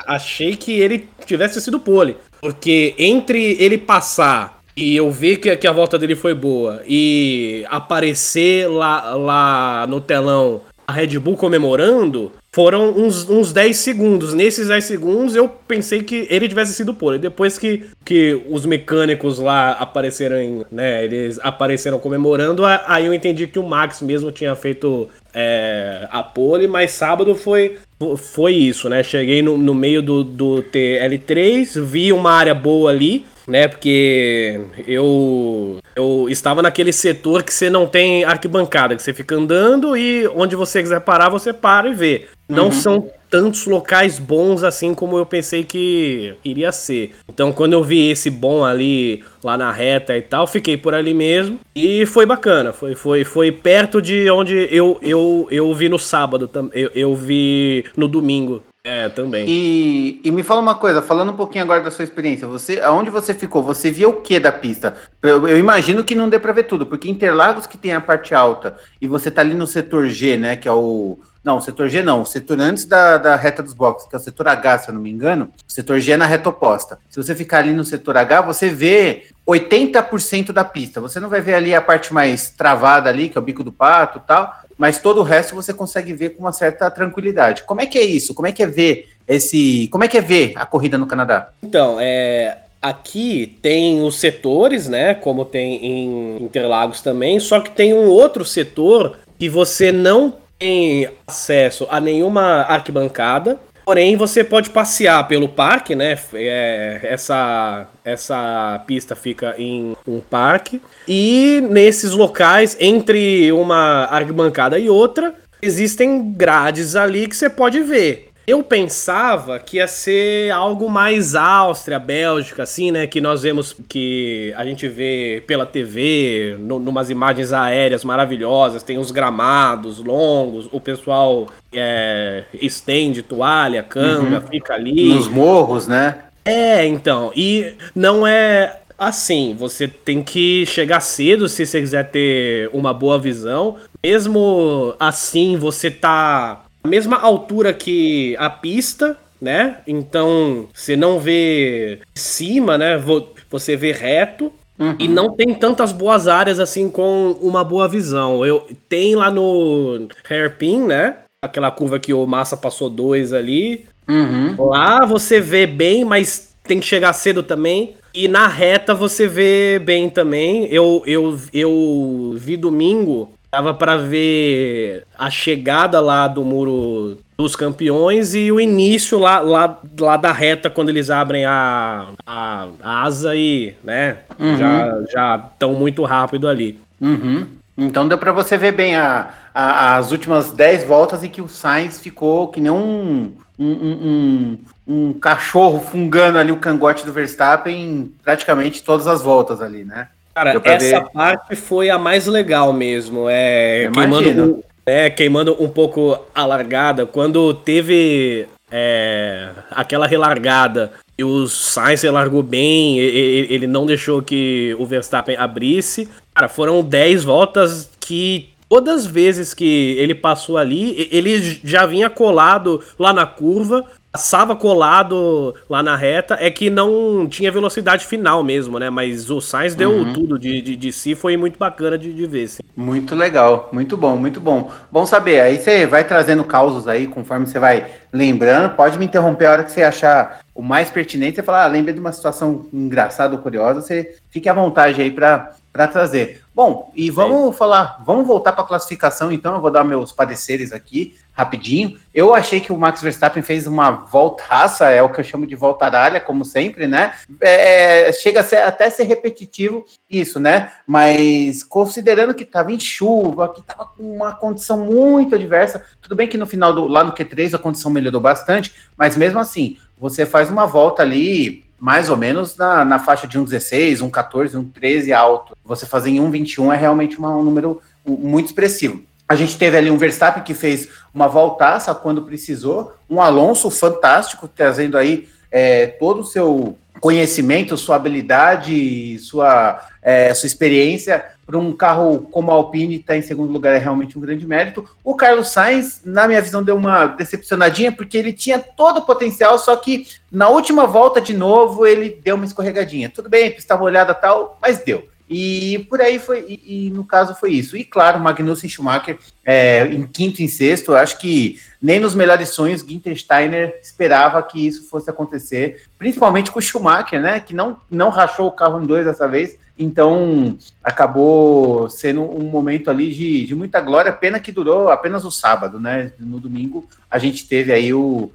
achei 0.08 0.56
que 0.56 0.80
ele 0.80 1.10
tivesse 1.26 1.60
sido 1.60 1.78
pole. 1.78 2.16
Porque 2.40 2.96
entre 2.98 3.58
ele 3.60 3.78
passar 3.78 4.62
e 4.78 4.96
eu 4.96 5.12
ver 5.12 5.36
que, 5.38 5.54
que 5.58 5.68
a 5.68 5.74
volta 5.74 6.00
dele 6.00 6.16
foi 6.16 6.34
boa 6.34 6.82
e 6.88 7.66
aparecer 7.70 8.70
lá, 8.70 9.16
lá 9.16 9.86
no 9.88 10.00
telão 10.00 10.62
a 10.88 10.94
Red 10.94 11.18
Bull 11.20 11.36
comemorando, 11.36 12.32
foram 12.52 12.92
uns, 12.92 13.28
uns 13.30 13.52
10 13.52 13.76
segundos. 13.76 14.34
Nesses 14.34 14.68
10 14.68 14.84
segundos 14.84 15.36
eu 15.36 15.50
pensei 15.50 16.04
que 16.04 16.28
ele 16.30 16.48
tivesse 16.48 16.74
sido 16.74 16.94
pole. 16.94 17.18
Depois 17.20 17.58
que, 17.58 17.86
que 18.04 18.42
os 18.50 18.66
mecânicos 18.66 19.40
lá 19.40 19.72
apareceram, 19.72 20.66
né, 20.72 21.04
eles 21.04 21.40
apareceram 21.42 22.00
comemorando, 22.00 22.64
aí 22.66 23.06
eu 23.08 23.14
entendi 23.14 23.48
que 23.48 23.60
o 23.60 23.64
Max 23.64 24.02
mesmo 24.02 24.32
tinha 24.32 24.56
feito 24.56 25.10
é, 25.34 26.08
a 26.12 26.24
pole, 26.24 26.68
mas 26.68 26.92
sábado 26.92 27.36
foi, 27.36 27.78
foi 28.18 28.54
isso, 28.54 28.88
né? 28.88 29.04
Cheguei 29.04 29.42
no, 29.42 29.58
no 29.58 29.74
meio 29.74 30.02
do, 30.02 30.24
do 30.24 30.64
TL3, 30.64 31.82
vi 31.82 32.14
uma 32.14 32.32
área 32.32 32.56
boa 32.56 32.92
ali, 32.92 33.26
né? 33.48 33.68
Porque 33.68 34.62
eu 34.88 35.80
eu 35.96 36.28
estava 36.30 36.62
naquele 36.62 36.92
setor 36.92 37.44
que 37.44 37.54
você 37.54 37.70
não 37.70 37.88
tem 37.88 38.24
arquibancada, 38.24 38.96
que 38.96 39.02
você 39.02 39.14
fica 39.14 39.36
andando 39.36 39.96
e 39.96 40.28
onde 40.28 40.56
você 40.56 40.82
quiser 40.82 41.00
parar, 41.02 41.30
você 41.30 41.54
para 41.54 41.90
e 41.90 41.94
vê. 41.94 42.28
Não 42.48 42.66
uhum. 42.66 42.72
são 42.72 43.12
tantos 43.30 43.66
locais 43.66 44.20
bons 44.20 44.64
assim 44.64 44.94
como 44.94 45.18
eu 45.18 45.26
pensei 45.26 45.64
que 45.64 46.36
iria 46.44 46.72
ser. 46.72 47.16
Então, 47.28 47.52
quando 47.52 47.74
eu 47.74 47.84
vi 47.84 48.10
esse 48.10 48.30
bom 48.30 48.64
ali 48.64 49.24
lá 49.44 49.58
na 49.58 49.72
reta 49.72 50.16
e 50.16 50.22
tal, 50.22 50.46
fiquei 50.46 50.78
por 50.78 50.94
ali 50.94 51.14
mesmo 51.14 51.60
e 51.76 52.06
foi 52.06 52.26
bacana. 52.26 52.72
Foi, 52.72 52.94
foi, 52.94 53.24
foi 53.24 53.52
perto 53.52 54.02
de 54.02 54.30
onde 54.30 54.68
eu, 54.72 55.00
eu, 55.02 55.48
eu 55.50 55.74
vi 55.74 55.90
no 55.90 55.98
sábado, 55.98 56.50
eu, 56.74 56.92
eu 56.94 57.16
vi 57.16 57.86
no 57.98 58.08
domingo 58.08 58.62
É, 58.86 59.10
também. 59.10 59.48
E, 59.50 60.22
e 60.24 60.30
me 60.30 60.44
fala 60.44 60.62
uma 60.62 60.76
coisa, 60.76 61.02
falando 61.02 61.32
um 61.32 61.36
pouquinho 61.36 61.64
agora 61.64 61.82
da 61.82 61.90
sua 61.90 62.04
experiência, 62.04 62.48
você, 62.48 62.80
aonde 62.82 63.10
você 63.10 63.34
ficou? 63.34 63.64
Você 63.64 63.90
via 63.90 64.08
o 64.08 64.22
que 64.22 64.40
da 64.40 64.52
pista? 64.52 64.96
Eu, 65.24 65.48
eu, 65.48 65.58
imagino 65.58 66.04
que 66.04 66.14
não 66.14 66.30
dê 66.30 66.38
para 66.38 66.54
ver 66.54 66.64
tudo, 66.66 66.86
porque 66.86 67.10
Interlagos 67.10 67.66
que 67.66 67.80
tem 67.80 67.94
a 67.94 68.00
parte 68.00 68.36
alta 68.36 68.78
e 69.02 69.08
você 69.08 69.32
tá 69.32 69.42
ali 69.42 69.56
no 69.56 69.66
setor 69.66 70.08
G, 70.10 70.38
né, 70.38 70.56
que 70.56 70.68
é 70.68 70.72
o 70.72 71.18
não, 71.44 71.60
setor 71.62 71.90
G 71.90 72.04
não, 72.04 72.22
o 72.22 72.26
setor 72.26 72.60
antes 72.60 72.86
da, 72.86 73.18
da 73.18 73.36
reta 73.36 73.64
dos 73.64 73.74
boxes, 73.74 74.08
que 74.08 74.16
é 74.16 74.20
o 74.20 74.22
setor 74.22 74.48
H, 74.48 74.80
se 74.80 74.90
eu 74.90 74.94
não 74.94 75.02
me 75.02 75.12
engano, 75.12 75.52
setor 75.68 76.00
G 76.00 76.12
é 76.12 76.18
na 76.18 76.26
reta 76.26 76.50
oposta. 76.50 77.00
Se 77.08 77.22
você 77.22 77.36
ficar 77.36 77.60
ali 77.60 77.72
no 77.72 77.84
setor 77.84 78.18
H, 78.18 78.42
você 78.42 78.70
vê 78.70 79.28
80% 79.48 80.52
da 80.52 80.66
pista. 80.66 81.00
Você 81.00 81.20
não 81.20 81.30
vai 81.30 81.42
ver 81.42 81.54
ali 81.54 81.76
a 81.76 81.82
parte 81.82 82.12
mais 82.12 82.50
travada 82.50 83.12
ali, 83.12 83.30
que 83.30 83.38
é 83.38 83.42
o 83.42 83.44
bico 83.44 83.64
do 83.64 83.72
pato 83.72 84.18
e 84.18 84.28
tal, 84.28 84.52
mas 84.78 85.00
todo 85.00 85.20
o 85.22 85.24
resto 85.24 85.56
você 85.56 85.74
consegue 85.74 86.14
ver 86.14 86.32
com 86.32 86.42
uma 86.44 86.52
certa 86.52 86.90
tranquilidade. 86.92 87.64
Como 87.64 87.82
é 87.82 87.86
que 87.86 87.98
é 87.98 88.04
isso? 88.04 88.34
Como 88.34 88.48
é 88.48 88.52
que 88.52 88.64
é 88.64 88.68
ver 88.68 89.10
esse. 89.28 89.88
Como 89.92 90.04
é 90.04 90.08
que 90.08 90.18
é 90.18 90.22
ver 90.22 90.54
a 90.56 90.66
corrida 90.66 90.98
no 90.98 91.08
Canadá? 91.08 91.50
Então, 91.64 91.98
é. 92.00 92.60
Aqui 92.82 93.58
tem 93.64 94.04
os 94.04 94.20
setores, 94.20 94.88
né? 94.88 95.16
Como 95.16 95.44
tem 95.44 95.84
em 95.84 96.44
Interlagos 96.44 97.02
também, 97.02 97.40
só 97.40 97.60
que 97.60 97.72
tem 97.72 97.96
um 97.96 98.08
outro 98.08 98.46
setor 98.46 99.18
que 99.40 99.50
você 99.50 99.92
não 99.92 100.36
tem 100.60 101.10
acesso 101.26 101.88
a 101.90 102.00
nenhuma 102.00 102.62
arquibancada, 102.62 103.60
porém 103.86 104.18
você 104.18 104.44
pode 104.44 104.72
passear 104.72 105.28
pelo 105.28 105.48
parque, 105.48 105.96
né? 105.96 106.18
É, 106.34 107.00
essa, 107.04 107.88
essa 108.04 108.84
pista 108.88 109.16
fica 109.16 109.54
em 109.58 109.96
um 110.08 110.20
parque. 110.20 110.82
E 111.08 111.62
nesses 111.70 112.12
locais, 112.12 112.76
entre 112.80 113.52
uma 113.52 114.06
arquibancada 114.06 114.80
e 114.80 114.90
outra, 114.90 115.36
existem 115.62 116.34
grades 116.34 116.96
ali 116.96 117.28
que 117.28 117.36
você 117.36 117.50
pode 117.50 117.82
ver. 117.82 118.32
Eu 118.48 118.64
pensava 118.64 119.58
que 119.58 119.78
ia 119.78 119.88
ser 119.88 120.52
algo 120.52 120.90
mais 120.90 121.34
Áustria, 121.34 121.98
Bélgica, 121.98 122.64
assim, 122.64 122.92
né? 122.92 123.08
Que 123.08 123.20
nós 123.20 123.42
vemos 123.42 123.76
que 123.90 124.54
a 124.56 124.64
gente 124.64 124.88
vê 124.88 125.44
pela 125.48 125.66
TV, 125.66 126.56
no, 126.60 126.78
numas 126.78 127.10
imagens 127.10 127.52
aéreas 127.52 128.04
maravilhosas, 128.04 128.84
tem 128.84 129.00
os 129.00 129.10
gramados 129.10 129.98
longos, 129.98 130.70
o 130.72 130.80
pessoal 130.80 131.48
é, 131.74 132.44
estende 132.54 133.24
toalha, 133.24 133.82
canga, 133.82 134.40
uhum. 134.40 134.48
fica 134.48 134.74
ali. 134.74 135.14
Nos 135.14 135.28
morros, 135.28 135.88
né? 135.88 136.26
É, 136.44 136.86
então. 136.86 137.32
E 137.36 137.74
não 137.96 138.28
é 138.28 138.78
assim, 138.98 139.56
você 139.58 139.88
tem 139.88 140.24
que 140.24 140.66
chegar 140.66 141.02
cedo 141.02 141.50
se 141.50 141.66
você 141.66 141.82
quiser 141.82 142.10
ter 142.12 142.70
uma 142.72 142.94
boa 142.94 143.20
visão. 143.20 143.78
Mesmo 144.04 144.94
assim, 145.00 145.58
você 145.58 145.90
tá 145.90 146.65
mesma 146.86 147.18
altura 147.18 147.74
que 147.74 148.36
a 148.38 148.50
pista, 148.50 149.18
né? 149.42 149.78
Então 149.86 150.68
você 150.74 150.96
não 150.96 151.20
vê 151.20 152.00
cima, 152.14 152.78
né? 152.78 153.02
Você 153.50 153.76
vê 153.76 153.92
reto. 153.92 154.52
Uhum. 154.78 154.96
E 155.00 155.08
não 155.08 155.32
tem 155.34 155.54
tantas 155.54 155.94
boas 155.94 156.28
áreas 156.28 156.60
assim 156.60 156.90
com 156.90 157.32
uma 157.42 157.64
boa 157.64 157.88
visão. 157.88 158.46
Eu 158.46 158.68
tem 158.90 159.16
lá 159.16 159.32
no 159.32 160.08
hairpin, 160.30 160.82
né? 160.82 161.18
Aquela 161.42 161.72
curva 161.72 162.00
que 162.00 162.14
o 162.14 162.26
Massa 162.26 162.58
passou 162.58 162.90
dois 162.90 163.32
ali. 163.32 163.86
Uhum. 164.08 164.56
Lá 164.68 165.06
você 165.06 165.40
vê 165.40 165.66
bem, 165.66 166.04
mas 166.04 166.54
tem 166.64 166.80
que 166.80 166.86
chegar 166.86 167.14
cedo 167.14 167.42
também. 167.42 167.96
E 168.14 168.28
na 168.28 168.48
reta 168.48 168.94
você 168.94 169.28
vê 169.28 169.80
bem 169.80 170.10
também. 170.10 170.66
Eu, 170.72 171.04
eu, 171.06 171.38
eu 171.54 172.36
vi 172.38 172.58
domingo 172.58 173.32
Dava 173.56 173.74
para 173.74 173.96
ver 173.96 175.08
a 175.18 175.30
chegada 175.30 176.02
lá 176.02 176.28
do 176.28 176.44
muro 176.44 177.18
dos 177.38 177.56
campeões 177.56 178.36
e 178.36 178.52
o 178.52 178.60
início 178.60 179.18
lá, 179.18 179.40
lá, 179.40 179.80
lá 179.98 180.18
da 180.18 180.34
reta 180.34 180.70
quando 180.70 180.90
eles 180.90 181.10
abrem 181.10 181.46
a, 181.46 182.08
a, 182.28 182.68
a 182.84 183.04
asa 183.04 183.34
e, 183.34 183.74
né, 183.82 184.18
uhum. 184.38 185.06
já 185.10 185.50
estão 185.54 185.72
muito 185.72 186.04
rápido 186.04 186.50
ali. 186.50 186.82
Uhum. 187.00 187.48
Então 187.78 188.10
deu 188.10 188.18
para 188.18 188.34
você 188.34 188.58
ver 188.58 188.74
bem 188.74 188.98
a, 188.98 189.30
a, 189.54 189.96
as 189.96 190.12
últimas 190.12 190.52
10 190.52 190.84
voltas 190.84 191.24
e 191.24 191.30
que 191.30 191.42
o 191.42 191.48
Sainz 191.48 191.98
ficou 191.98 192.50
que 192.50 192.60
nem 192.60 192.74
um, 192.74 193.32
um, 193.58 193.72
um, 193.72 194.58
um, 194.86 195.14
cachorro 195.14 195.80
fungando 195.80 196.38
ali 196.38 196.52
o 196.52 196.58
cangote 196.58 197.06
do 197.06 197.14
Verstappen 197.14 198.12
praticamente 198.22 198.84
todas 198.84 199.08
as 199.08 199.22
voltas 199.22 199.62
ali, 199.62 199.86
né? 199.86 200.10
Cara, 200.36 200.62
essa 200.66 201.00
ver. 201.00 201.10
parte 201.14 201.56
foi 201.56 201.90
a 201.90 201.98
mais 201.98 202.28
legal 202.28 202.74
mesmo. 202.74 203.28
É, 203.30 203.90
queimando, 203.94 204.64
é, 204.86 205.10
queimando 205.10 205.64
um 205.64 205.70
pouco 205.70 206.20
a 206.36 206.46
largada. 206.46 207.06
Quando 207.06 207.54
teve 207.54 208.46
é, 208.70 209.50
aquela 209.72 210.06
relargada 210.06 210.92
e 211.18 211.24
o 211.24 211.48
Sainz 211.48 212.04
largou 212.04 212.44
bem, 212.44 213.00
ele, 213.00 213.54
ele 213.54 213.68
não 213.68 213.86
deixou 213.86 214.22
que 214.22 214.76
o 214.78 214.86
Verstappen 214.86 215.38
abrisse. 215.38 216.10
Cara, 216.34 216.50
foram 216.50 216.84
10 216.84 217.24
voltas 217.24 217.90
que 218.02 218.50
todas 218.68 219.06
as 219.06 219.06
vezes 219.06 219.54
que 219.54 219.96
ele 219.98 220.14
passou 220.14 220.58
ali, 220.58 221.08
ele 221.12 221.62
já 221.64 221.86
vinha 221.86 222.10
colado 222.10 222.84
lá 223.00 223.14
na 223.14 223.26
curva 223.26 223.86
passava 224.16 224.56
colado 224.56 225.54
lá 225.70 225.84
na 225.84 225.98
reta, 225.98 226.38
é 226.40 226.50
que 226.50 226.70
não 226.70 227.28
tinha 227.28 227.52
velocidade 227.52 228.06
final 228.06 228.42
mesmo, 228.46 228.80
né? 228.80 228.90
Mas 228.90 229.30
o 229.30 229.42
Sainz 229.42 229.76
deu 229.76 229.92
uhum. 229.92 230.14
tudo 230.14 230.40
de, 230.40 230.62
de, 230.62 230.78
de, 230.78 230.94
si, 230.94 231.16
foi 231.16 231.36
muito 231.36 231.60
bacana 231.60 231.98
de, 231.98 232.14
de 232.14 232.26
ver. 232.26 232.48
Sim. 232.48 232.64
Muito 232.78 233.14
legal, 233.14 233.68
muito 233.74 233.98
bom, 233.98 234.16
muito 234.16 234.40
bom. 234.40 234.72
Bom 234.90 235.06
saber, 235.06 235.42
aí 235.42 235.58
você 235.58 235.86
vai 235.86 236.06
trazendo 236.06 236.46
causos 236.46 236.88
aí, 236.88 237.08
conforme 237.08 237.46
você 237.46 237.60
vai 237.60 237.88
lembrando, 238.14 238.74
pode 238.74 238.98
me 238.98 239.04
interromper 239.04 239.48
a 239.48 239.52
hora 239.52 239.64
que 239.66 239.72
você 239.74 239.84
achar 239.84 240.40
o 240.56 240.62
mais 240.62 240.90
pertinente, 240.90 241.36
você 241.36 241.44
falar, 241.44 241.66
ah, 241.66 241.68
lembrei 241.68 241.94
de 241.94 242.00
uma 242.00 242.14
situação 242.14 242.68
engraçada 242.72 243.36
ou 243.36 243.42
curiosa, 243.42 243.82
você 243.82 244.16
fique 244.30 244.48
à 244.48 244.54
vontade 244.54 245.02
aí 245.02 245.12
para 245.12 245.52
trazer. 245.88 246.42
Bom, 246.56 246.90
e 246.96 247.10
vamos 247.12 247.52
Sim. 247.52 247.58
falar, 247.58 248.02
vamos 248.06 248.26
voltar 248.26 248.54
para 248.54 248.64
a 248.64 248.68
classificação, 248.68 249.30
então 249.30 249.56
eu 249.56 249.62
vou 249.62 249.70
dar 249.70 249.84
meus 249.84 250.14
pareceres 250.14 250.72
aqui 250.72 251.18
rapidinho. 251.34 252.00
Eu 252.14 252.34
achei 252.34 252.62
que 252.62 252.72
o 252.72 252.78
Max 252.78 253.02
Verstappen 253.02 253.44
fez 253.44 253.68
uma 253.68 253.92
voltaça, 253.92 254.90
é 254.90 255.04
o 255.04 255.10
que 255.10 255.20
eu 255.20 255.24
chamo 255.26 255.46
de 255.46 255.54
voltaralha, 255.54 256.22
como 256.22 256.46
sempre, 256.46 256.88
né? 256.88 257.14
É, 257.42 258.10
chega 258.14 258.40
a 258.40 258.44
ser, 258.44 258.58
até 258.58 258.90
ser 258.90 259.04
repetitivo 259.04 259.86
isso, 260.10 260.40
né? 260.40 260.72
Mas 260.88 261.62
considerando 261.62 262.34
que 262.34 262.44
estava 262.44 262.72
em 262.72 262.80
chuva, 262.80 263.50
que 263.54 263.60
estava 263.60 263.86
com 263.86 264.16
uma 264.16 264.34
condição 264.34 264.78
muito 264.78 265.36
adversa, 265.36 265.84
tudo 266.02 266.16
bem 266.16 266.30
que 266.30 266.38
no 266.38 266.48
final 266.48 266.74
do 266.74 266.88
lá 266.88 267.04
no 267.04 267.12
Q3 267.12 267.54
a 267.54 267.60
condição 267.60 267.92
melhorou 267.92 268.22
bastante, 268.22 268.74
mas 268.96 269.18
mesmo 269.18 269.40
assim, 269.40 269.78
você 269.98 270.26
faz 270.26 270.50
uma 270.50 270.66
volta 270.66 271.02
ali 271.02 271.65
mais 271.80 272.10
ou 272.10 272.18
menos 272.18 272.56
na, 272.56 272.86
na 272.86 273.00
faixa 273.00 273.28
de 273.28 273.38
um 273.38 273.44
16, 273.44 274.02
um 274.02 274.10
14, 274.10 274.58
um 274.58 274.64
13 274.64 275.14
alto. 275.14 275.56
Você 275.64 275.86
fazer 275.86 276.10
em 276.10 276.20
1,21 276.20 276.74
é 276.74 276.78
realmente 276.78 277.18
uma, 277.18 277.36
um 277.36 277.44
número 277.44 277.82
muito 278.06 278.48
expressivo. 278.48 279.04
A 279.28 279.36
gente 279.36 279.58
teve 279.58 279.76
ali 279.78 279.90
um 279.90 279.98
Verstappen 279.98 280.44
que 280.44 280.54
fez 280.54 280.88
uma 281.14 281.28
voltaça 281.28 281.94
quando 281.96 282.22
precisou, 282.22 282.94
um 283.10 283.20
Alonso 283.20 283.72
fantástico, 283.72 284.48
trazendo 284.48 284.98
aí 284.98 285.28
é, 285.50 285.88
todo 285.88 286.22
o 286.22 286.26
seu 286.26 286.78
conhecimento, 287.00 287.78
sua 287.78 287.96
habilidade, 287.96 289.18
sua, 289.20 289.82
é, 290.06 290.32
sua 290.36 290.46
experiência 290.46 291.26
para 291.48 291.58
um 291.58 291.74
carro 291.74 292.28
como 292.32 292.52
a 292.52 292.54
Alpine 292.54 292.98
estar 292.98 293.14
tá 293.14 293.18
em 293.18 293.24
segundo 293.24 293.52
lugar 293.52 293.74
é 293.74 293.80
realmente 293.80 294.16
um 294.16 294.22
grande 294.22 294.46
mérito. 294.46 294.88
O 295.04 295.16
Carlos 295.16 295.48
Sainz, 295.48 296.02
na 296.06 296.28
minha 296.28 296.42
visão, 296.44 296.64
deu 296.64 296.76
uma 296.76 297.08
decepcionadinha 297.08 297.92
porque 297.92 298.16
ele 298.16 298.32
tinha 298.32 298.60
todo 298.60 298.98
o 298.98 299.06
potencial, 299.06 299.58
só 299.58 299.76
que 299.76 300.08
na 300.32 300.48
última 300.48 300.86
volta 300.86 301.20
de 301.20 301.34
novo 301.34 301.88
ele 301.88 302.22
deu 302.24 302.36
uma 302.36 302.46
escorregadinha. 302.46 303.10
Tudo 303.10 303.30
bem, 303.30 303.50
pista 303.50 303.76
molhada 303.76 304.14
tal, 304.14 304.60
mas 304.62 304.78
deu. 304.78 305.10
E 305.28 305.80
por 305.90 306.00
aí 306.00 306.20
foi, 306.20 306.46
e, 306.48 306.88
e, 306.88 306.90
no 306.92 307.04
caso 307.04 307.34
foi 307.34 307.54
isso. 307.54 307.76
E 307.76 307.84
claro, 307.84 308.20
Magnussen 308.20 308.70
Schumacher 308.70 309.18
é, 309.44 309.88
em 309.88 310.06
quinto 310.06 310.40
e 310.44 310.48
sexto, 310.48 310.94
acho 310.94 311.18
que 311.18 311.60
nem 311.86 312.00
nos 312.00 312.16
melhores 312.16 312.50
sonhos 312.50 312.82
Ginter 312.82 313.16
Steiner 313.16 313.80
esperava 313.80 314.42
que 314.42 314.66
isso 314.66 314.90
fosse 314.90 315.08
acontecer, 315.08 315.84
principalmente 316.00 316.50
com 316.50 316.58
o 316.58 316.62
Schumacher, 316.62 317.22
né? 317.22 317.40
Que 317.40 317.54
não, 317.54 317.78
não 317.92 318.10
rachou 318.10 318.48
o 318.48 318.52
carro 318.52 318.82
em 318.82 318.88
dois 318.88 319.06
dessa 319.06 319.28
vez, 319.28 319.56
então 319.78 320.58
acabou 320.84 321.88
sendo 321.88 322.24
um 322.24 322.46
momento 322.46 322.90
ali 322.90 323.14
de, 323.14 323.46
de 323.46 323.54
muita 323.54 323.80
glória, 323.82 324.12
pena 324.12 324.40
que 324.40 324.52
durou 324.52 324.90
apenas 324.90 325.24
o 325.26 325.30
sábado, 325.30 325.80
né? 325.80 326.12
No 326.18 326.40
domingo 326.40 326.90
a 327.10 327.20
gente 327.20 327.48
teve 327.48 327.72
aí 327.72 327.94
o, 327.94 328.32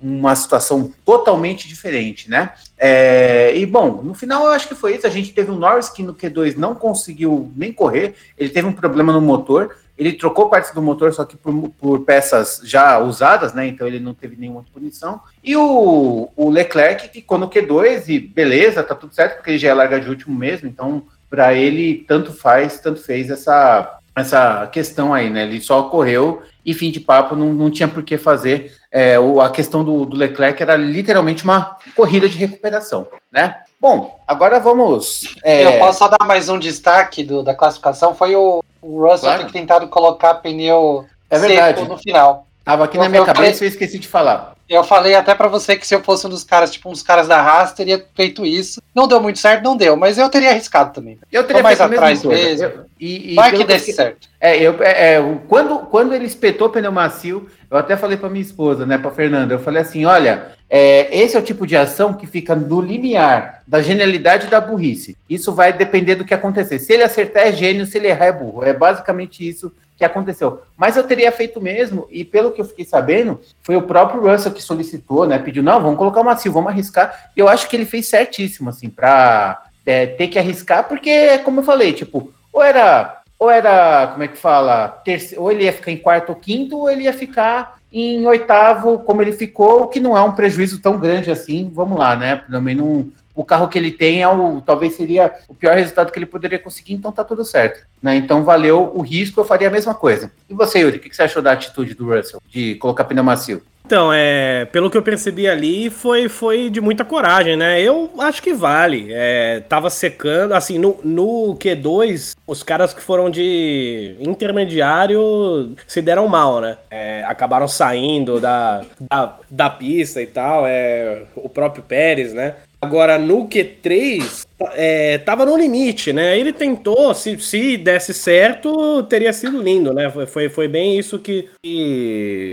uma 0.00 0.36
situação 0.36 0.92
totalmente 1.04 1.66
diferente, 1.66 2.30
né? 2.30 2.52
É, 2.78 3.56
e 3.56 3.66
bom, 3.66 4.00
no 4.00 4.14
final 4.14 4.44
eu 4.44 4.52
acho 4.52 4.68
que 4.68 4.76
foi 4.76 4.94
isso. 4.94 5.08
A 5.08 5.10
gente 5.10 5.32
teve 5.32 5.50
o 5.50 5.56
Norris 5.56 5.88
que 5.88 6.04
no 6.04 6.14
Q2 6.14 6.56
não 6.56 6.72
conseguiu 6.72 7.50
nem 7.56 7.72
correr, 7.72 8.14
ele 8.38 8.50
teve 8.50 8.68
um 8.68 8.72
problema 8.72 9.12
no 9.12 9.20
motor, 9.20 9.74
ele 9.98 10.12
trocou 10.12 10.48
partes 10.48 10.72
do 10.72 10.82
motor, 10.82 11.12
só 11.12 11.24
que 11.24 11.36
por, 11.36 11.70
por 11.70 12.00
peças 12.00 12.60
já 12.64 12.98
usadas, 12.98 13.54
né? 13.54 13.66
Então 13.66 13.86
ele 13.86 13.98
não 13.98 14.12
teve 14.12 14.36
nenhuma 14.36 14.64
punição. 14.72 15.20
E 15.42 15.56
o, 15.56 16.30
o 16.36 16.50
Leclerc 16.50 17.08
ficou 17.08 17.38
no 17.38 17.48
Q2 17.48 18.08
e 18.08 18.18
beleza, 18.18 18.82
tá 18.82 18.94
tudo 18.94 19.14
certo, 19.14 19.36
porque 19.36 19.50
ele 19.50 19.58
já 19.58 19.70
é 19.70 19.74
larga 19.74 20.00
de 20.00 20.08
último 20.08 20.36
mesmo, 20.36 20.68
então 20.68 21.04
para 21.30 21.54
ele 21.54 22.04
tanto 22.06 22.32
faz, 22.32 22.78
tanto 22.78 23.00
fez 23.00 23.30
essa 23.30 23.98
essa 24.14 24.66
questão 24.68 25.12
aí, 25.12 25.28
né? 25.28 25.42
Ele 25.42 25.60
só 25.60 25.82
correu 25.84 26.42
e 26.64 26.72
fim 26.72 26.90
de 26.90 26.98
papo, 26.98 27.36
não, 27.36 27.52
não 27.52 27.70
tinha 27.70 27.86
por 27.86 28.02
que 28.02 28.16
fazer. 28.16 28.74
É, 28.90 29.20
o, 29.20 29.42
a 29.42 29.50
questão 29.50 29.84
do, 29.84 30.06
do 30.06 30.16
Leclerc 30.16 30.60
era 30.62 30.74
literalmente 30.74 31.44
uma 31.44 31.76
corrida 31.94 32.26
de 32.26 32.38
recuperação, 32.38 33.06
né? 33.30 33.56
Bom, 33.78 34.18
agora 34.26 34.58
vamos. 34.58 35.36
É... 35.44 35.66
Eu 35.66 35.78
posso 35.78 35.98
só 35.98 36.08
dar 36.08 36.24
mais 36.26 36.48
um 36.48 36.58
destaque 36.58 37.22
do, 37.22 37.42
da 37.42 37.54
classificação: 37.54 38.14
foi 38.14 38.34
o, 38.34 38.64
o 38.86 39.02
Russell 39.02 39.28
claro. 39.28 39.44
ter 39.46 39.52
tentado 39.52 39.88
colocar 39.88 40.34
pneu 40.36 41.04
é 41.28 41.38
verdade. 41.38 41.82
no 41.82 41.98
final. 41.98 42.45
Tava 42.66 42.84
aqui 42.84 42.96
eu, 42.96 43.02
na 43.04 43.08
minha 43.08 43.24
cabeça 43.24 43.62
e 43.62 43.68
eu 43.68 43.70
esqueci 43.70 43.96
de 43.96 44.08
falar. 44.08 44.56
Eu 44.68 44.82
falei 44.82 45.14
até 45.14 45.32
para 45.36 45.46
você 45.46 45.76
que 45.76 45.86
se 45.86 45.94
eu 45.94 46.02
fosse 46.02 46.26
um 46.26 46.30
dos 46.30 46.42
caras, 46.42 46.72
tipo, 46.72 46.88
um 46.88 46.92
dos 46.92 47.02
caras 47.02 47.28
da 47.28 47.40
Haas, 47.40 47.72
teria 47.72 48.04
feito 48.16 48.44
isso. 48.44 48.82
Não 48.92 49.06
deu 49.06 49.22
muito 49.22 49.38
certo, 49.38 49.62
não 49.62 49.76
deu, 49.76 49.96
mas 49.96 50.18
eu 50.18 50.28
teria 50.28 50.50
arriscado 50.50 50.92
também. 50.92 51.16
Eu 51.30 51.44
teria 51.44 51.62
mais 51.62 51.80
atrás 51.80 52.24
mesmo. 52.24 52.64
Eu, 52.64 52.86
e, 52.98 53.32
e 53.32 53.34
Vai 53.36 53.52
que 53.52 53.62
desse 53.62 53.92
certo. 53.92 54.28
É, 54.40 54.60
eu, 54.60 54.82
é, 54.82 55.14
é, 55.14 55.38
quando, 55.46 55.78
quando 55.86 56.12
ele 56.12 56.24
espetou 56.24 56.68
pneu 56.68 56.90
macio, 56.90 57.48
eu 57.70 57.78
até 57.78 57.96
falei 57.96 58.16
para 58.16 58.28
minha 58.28 58.42
esposa, 58.42 58.84
né, 58.84 58.98
para 58.98 59.12
Fernanda, 59.12 59.54
eu 59.54 59.60
falei 59.60 59.82
assim, 59.82 60.04
olha, 60.04 60.56
é, 60.68 61.16
esse 61.16 61.36
é 61.36 61.38
o 61.38 61.44
tipo 61.44 61.64
de 61.64 61.76
ação 61.76 62.14
que 62.14 62.26
fica 62.26 62.56
no 62.56 62.80
limiar 62.80 63.62
da 63.64 63.80
genialidade 63.80 64.48
e 64.48 64.50
da 64.50 64.60
burrice. 64.60 65.16
Isso 65.30 65.54
vai 65.54 65.72
depender 65.72 66.16
do 66.16 66.24
que 66.24 66.34
acontecer. 66.34 66.80
Se 66.80 66.92
ele 66.92 67.04
acertar 67.04 67.46
é 67.46 67.52
gênio, 67.52 67.86
se 67.86 67.96
ele 67.96 68.08
errar 68.08 68.26
é 68.26 68.32
burro. 68.32 68.64
É 68.64 68.72
basicamente 68.72 69.48
isso 69.48 69.72
que 69.96 70.04
aconteceu. 70.04 70.62
Mas 70.76 70.96
eu 70.96 71.04
teria 71.04 71.32
feito 71.32 71.60
mesmo, 71.60 72.06
e 72.10 72.24
pelo 72.24 72.52
que 72.52 72.60
eu 72.60 72.64
fiquei 72.64 72.84
sabendo, 72.84 73.40
foi 73.62 73.76
o 73.76 73.82
próprio 73.82 74.20
Russell 74.20 74.52
que 74.52 74.62
solicitou, 74.62 75.26
né? 75.26 75.38
Pediu, 75.38 75.62
não, 75.62 75.80
vamos 75.80 75.98
colocar 75.98 76.20
o 76.20 76.24
macio, 76.24 76.52
vamos 76.52 76.70
arriscar. 76.70 77.30
Eu 77.36 77.48
acho 77.48 77.68
que 77.68 77.76
ele 77.76 77.86
fez 77.86 78.08
certíssimo, 78.08 78.68
assim, 78.68 78.90
para 78.90 79.62
é, 79.84 80.06
ter 80.06 80.28
que 80.28 80.38
arriscar, 80.38 80.86
porque, 80.86 81.38
como 81.38 81.60
eu 81.60 81.64
falei, 81.64 81.92
tipo, 81.92 82.32
ou 82.52 82.62
era, 82.62 83.22
ou 83.38 83.50
era, 83.50 84.08
como 84.08 84.22
é 84.22 84.28
que 84.28 84.36
fala, 84.36 84.88
terceiro, 84.88 85.42
ou 85.42 85.50
ele 85.50 85.64
ia 85.64 85.72
ficar 85.72 85.90
em 85.90 85.96
quarto 85.96 86.30
ou 86.30 86.36
quinto, 86.36 86.78
ou 86.78 86.90
ele 86.90 87.04
ia 87.04 87.12
ficar 87.12 87.76
em 87.92 88.26
oitavo, 88.26 88.98
como 88.98 89.22
ele 89.22 89.32
ficou, 89.32 89.88
que 89.88 90.00
não 90.00 90.16
é 90.16 90.22
um 90.22 90.32
prejuízo 90.32 90.80
tão 90.80 90.98
grande 90.98 91.30
assim, 91.30 91.70
vamos 91.72 91.98
lá, 91.98 92.14
né? 92.14 92.42
Também 92.50 92.74
não, 92.74 93.08
o 93.36 93.44
carro 93.44 93.68
que 93.68 93.78
ele 93.78 93.92
tem 93.92 94.22
é 94.22 94.28
o, 94.28 94.62
talvez 94.62 94.94
seria 94.94 95.32
o 95.46 95.54
pior 95.54 95.76
resultado 95.76 96.10
que 96.10 96.18
ele 96.18 96.26
poderia 96.26 96.58
conseguir, 96.58 96.94
então 96.94 97.12
tá 97.12 97.22
tudo 97.22 97.44
certo. 97.44 97.86
Né? 98.02 98.16
Então 98.16 98.42
valeu 98.42 98.90
o 98.94 99.02
risco, 99.02 99.38
eu 99.38 99.44
faria 99.44 99.68
a 99.68 99.70
mesma 99.70 99.94
coisa. 99.94 100.32
E 100.48 100.54
você, 100.54 100.80
Yuri, 100.80 100.96
o 100.96 101.00
que 101.00 101.14
você 101.14 101.22
achou 101.22 101.42
da 101.42 101.52
atitude 101.52 101.94
do 101.94 102.06
Russell 102.06 102.40
de 102.48 102.74
colocar 102.76 103.04
pneu 103.04 103.22
macio? 103.22 103.62
Então, 103.86 104.12
é, 104.12 104.64
pelo 104.64 104.90
que 104.90 104.96
eu 104.96 105.02
percebi 105.02 105.46
ali, 105.46 105.88
foi, 105.90 106.28
foi 106.28 106.68
de 106.68 106.80
muita 106.80 107.04
coragem, 107.04 107.56
né? 107.56 107.80
Eu 107.80 108.10
acho 108.18 108.42
que 108.42 108.52
vale. 108.52 109.06
É, 109.12 109.60
tava 109.60 109.90
secando, 109.90 110.54
assim, 110.54 110.76
no, 110.76 110.98
no 111.04 111.56
Q2, 111.56 112.34
os 112.44 112.64
caras 112.64 112.92
que 112.92 113.00
foram 113.00 113.30
de 113.30 114.16
intermediário 114.18 115.76
se 115.86 116.02
deram 116.02 116.26
mal, 116.26 116.60
né? 116.60 116.76
É, 116.90 117.22
acabaram 117.28 117.68
saindo 117.68 118.40
da, 118.40 118.84
da, 119.08 119.38
da, 119.48 119.70
pista 119.70 120.20
e 120.20 120.26
tal. 120.26 120.66
É, 120.66 121.22
o 121.36 121.48
próprio 121.48 121.84
Pérez, 121.84 122.34
né? 122.34 122.56
Agora, 122.86 123.18
no 123.18 123.48
Q3, 123.48 124.46
é, 124.74 125.18
tava 125.18 125.44
no 125.44 125.56
limite, 125.56 126.12
né? 126.12 126.38
Ele 126.38 126.52
tentou, 126.52 127.12
se, 127.12 127.36
se 127.40 127.76
desse 127.76 128.14
certo, 128.14 129.02
teria 129.02 129.32
sido 129.32 129.60
lindo, 129.60 129.92
né? 129.92 130.08
Foi, 130.08 130.26
foi, 130.26 130.48
foi 130.48 130.68
bem 130.68 130.96
isso 130.96 131.18
que, 131.18 131.48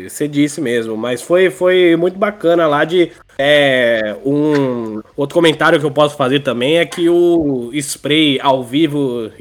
você 0.10 0.28
disse 0.28 0.60
mesmo. 0.60 0.98
Mas 0.98 1.22
foi, 1.22 1.52
foi 1.52 1.96
muito 1.96 2.18
bacana 2.18 2.66
lá 2.66 2.84
de. 2.84 3.12
É, 3.38 4.16
um 4.26 5.02
outro 5.16 5.36
comentário 5.36 5.80
que 5.80 5.86
eu 5.86 5.92
posso 5.92 6.18
fazer 6.18 6.40
também 6.40 6.78
é 6.78 6.86
que 6.86 7.10
o 7.10 7.70
spray 7.74 8.40
ao 8.42 8.64
vivo 8.64 9.32